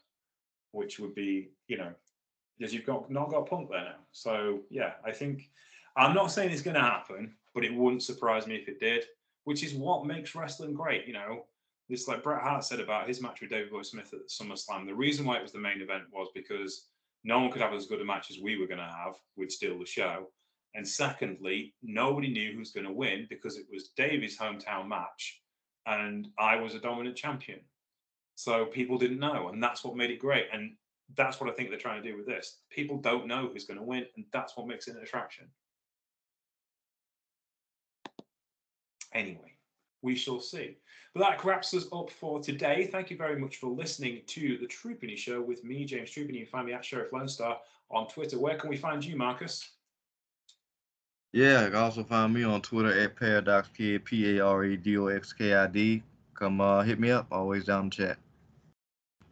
which 0.73 0.99
would 0.99 1.15
be, 1.15 1.51
you 1.67 1.77
know, 1.77 1.93
because 2.59 2.73
you've 2.73 2.87
got 2.87 3.11
not 3.11 3.31
got 3.31 3.49
Punk 3.49 3.71
there 3.71 3.85
now. 3.85 3.97
So 4.13 4.61
yeah, 4.71 4.93
I 5.05 5.13
think 5.13 5.51
I'm 5.97 6.15
not 6.15 6.33
saying 6.33 6.51
it's 6.51 6.63
going 6.63 6.77
to 6.77 6.81
happen, 6.81 7.35
but 7.55 7.65
it 7.65 7.75
wouldn't 7.75 8.03
surprise 8.03 8.47
me 8.47 8.57
if 8.57 8.69
it 8.69 8.81
did. 8.81 9.05
Which 9.45 9.63
is 9.63 9.75
what 9.75 10.07
makes 10.07 10.35
wrestling 10.35 10.75
great. 10.75 11.07
You 11.07 11.15
know, 11.15 11.45
this 11.89 12.09
like 12.09 12.23
Bret 12.23 12.43
Hart 12.43 12.65
said 12.65 12.81
about 12.81 13.09
his 13.09 13.21
match 13.21 13.41
with 13.41 13.51
Davey 13.51 13.71
Boy 13.71 13.83
Smith 13.83 14.13
at 14.13 14.29
SummerSlam. 14.29 14.87
The 14.87 14.95
reason 14.95 15.25
why 15.27 15.37
it 15.37 15.43
was 15.43 15.53
the 15.53 15.59
main 15.59 15.81
event 15.81 16.05
was 16.13 16.29
because 16.35 16.87
no 17.25 17.41
one 17.41 17.51
could 17.51 17.63
have 17.63 17.75
as 17.75 17.87
good 17.87 18.01
a 18.01 18.05
match 18.05 18.31
as 18.31 18.39
we 18.39 18.59
were 18.59 18.67
going 18.67 18.79
to 18.79 18.85
have. 18.85 19.15
We'd 19.37 19.53
steal 19.53 19.79
the 19.79 19.87
show. 19.87 20.29
And 20.75 20.87
secondly, 20.87 21.75
nobody 21.83 22.29
knew 22.29 22.53
who 22.53 22.59
was 22.59 22.73
going 22.73 22.87
to 22.87 22.93
win 22.93 23.27
because 23.31 23.57
it 23.57 23.67
was 23.73 23.91
Davey's 23.97 24.39
hometown 24.39 24.87
match, 24.87 25.41
and 25.87 26.29
I 26.39 26.57
was 26.57 26.75
a 26.75 26.81
dominant 26.81 27.17
champion. 27.17 27.61
So 28.35 28.67
people 28.67 28.99
didn't 28.99 29.19
know, 29.19 29.49
and 29.49 29.63
that's 29.63 29.83
what 29.83 29.97
made 29.97 30.11
it 30.11 30.21
great. 30.21 30.47
And 30.53 30.77
that's 31.17 31.41
what 31.41 31.51
I 31.51 31.53
think 31.55 31.71
they're 31.71 31.79
trying 31.79 32.03
to 32.03 32.09
do 32.09 32.17
with 32.17 32.27
this. 32.27 32.59
People 32.71 32.99
don't 32.99 33.27
know 33.27 33.49
who's 33.49 33.65
going 33.65 33.79
to 33.79 33.85
win, 33.85 34.05
and 34.17 34.25
that's 34.33 34.57
what 34.57 34.69
makes 34.69 34.87
it 34.87 34.97
an 34.97 35.03
attraction. 35.03 35.49
Anyway, 39.15 39.48
we 40.03 40.15
shall 40.15 40.41
see. 40.41 40.77
But 41.15 41.21
that 41.21 41.45
wraps 41.45 41.75
us 41.75 41.87
up 41.93 42.11
for 42.11 42.41
today. 42.41 42.89
Thank 42.91 43.11
you 43.11 43.17
very 43.17 43.39
much 43.39 43.57
for 43.57 43.69
listening 43.69 44.23
to 44.27 44.59
the 44.59 44.67
Troopany 44.67 45.17
Show 45.17 45.41
with 45.41 45.65
me, 45.65 45.85
James 45.85 46.11
Troopany. 46.11 46.35
You 46.35 46.47
can 46.47 46.47
find 46.47 46.67
me 46.67 46.73
at 46.73 46.85
Sheriff 46.85 47.13
Lone 47.13 47.29
Star 47.29 47.59
on 47.91 48.07
Twitter. 48.09 48.39
Where 48.39 48.57
can 48.57 48.71
we 48.71 48.77
find 48.77 49.05
you, 49.05 49.17
Marcus? 49.17 49.71
Yeah, 51.33 51.65
you 51.65 51.71
can 51.71 51.77
also 51.77 52.05
find 52.05 52.33
me 52.33 52.45
on 52.45 52.63
Twitter 52.63 52.99
at 53.01 53.17
Paradox 53.17 53.69
Kid, 53.77 54.05
P 54.05 54.39
A 54.39 54.45
R 54.45 54.65
A 54.65 54.77
D 54.77 54.97
O 54.99 55.07
X 55.07 55.33
K 55.33 55.55
I 55.55 55.67
D. 55.67 56.03
Come 56.35 56.61
uh, 56.61 56.83
hit 56.83 57.01
me 57.01 57.11
up. 57.11 57.27
Always 57.33 57.65
down 57.65 57.91
to 57.91 57.97
chat. 57.97 58.19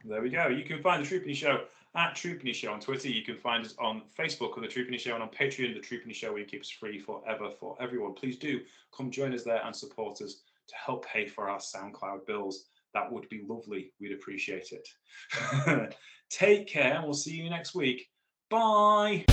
There 0.05 0.23
we 0.23 0.31
go. 0.31 0.49
You 0.49 0.65
can 0.65 0.83
find 0.83 1.05
the 1.05 1.09
Troopany 1.09 1.35
Show 1.35 1.65
at 1.95 2.15
Troopany 2.15 2.55
Show 2.55 2.73
on 2.73 2.81
Twitter. 2.81 3.09
You 3.09 3.23
can 3.23 3.37
find 3.37 3.65
us 3.65 3.75
on 3.79 4.03
Facebook 4.19 4.57
with 4.57 4.69
the 4.69 4.75
Troopany 4.75 4.99
Show 4.99 5.15
and 5.15 5.23
on 5.23 5.31
Patreon, 5.31 5.75
the 5.75 5.81
Troopany 5.81 6.15
Show, 6.15 6.33
where 6.33 6.41
you 6.41 6.47
keep 6.47 6.61
us 6.61 6.71
free 6.71 6.99
forever 6.99 7.51
for 7.59 7.77
everyone. 7.81 8.15
Please 8.15 8.37
do 8.37 8.61
come 8.97 9.11
join 9.11 9.33
us 9.35 9.45
there 9.45 9.63
and 9.65 9.75
support 9.75 10.21
us 10.21 10.43
to 10.69 10.75
help 10.75 11.07
pay 11.07 11.27
for 11.27 11.49
our 11.49 11.59
SoundCloud 11.59 12.27
bills. 12.27 12.67
That 12.95 13.11
would 13.11 13.29
be 13.29 13.45
lovely. 13.47 13.93
We'd 14.01 14.13
appreciate 14.13 14.73
it. 14.73 15.95
Take 16.31 16.67
care, 16.67 17.01
we'll 17.03 17.15
see 17.15 17.35
you 17.35 17.51
next 17.51 17.75
week. 17.75 18.09
Bye. 18.51 19.25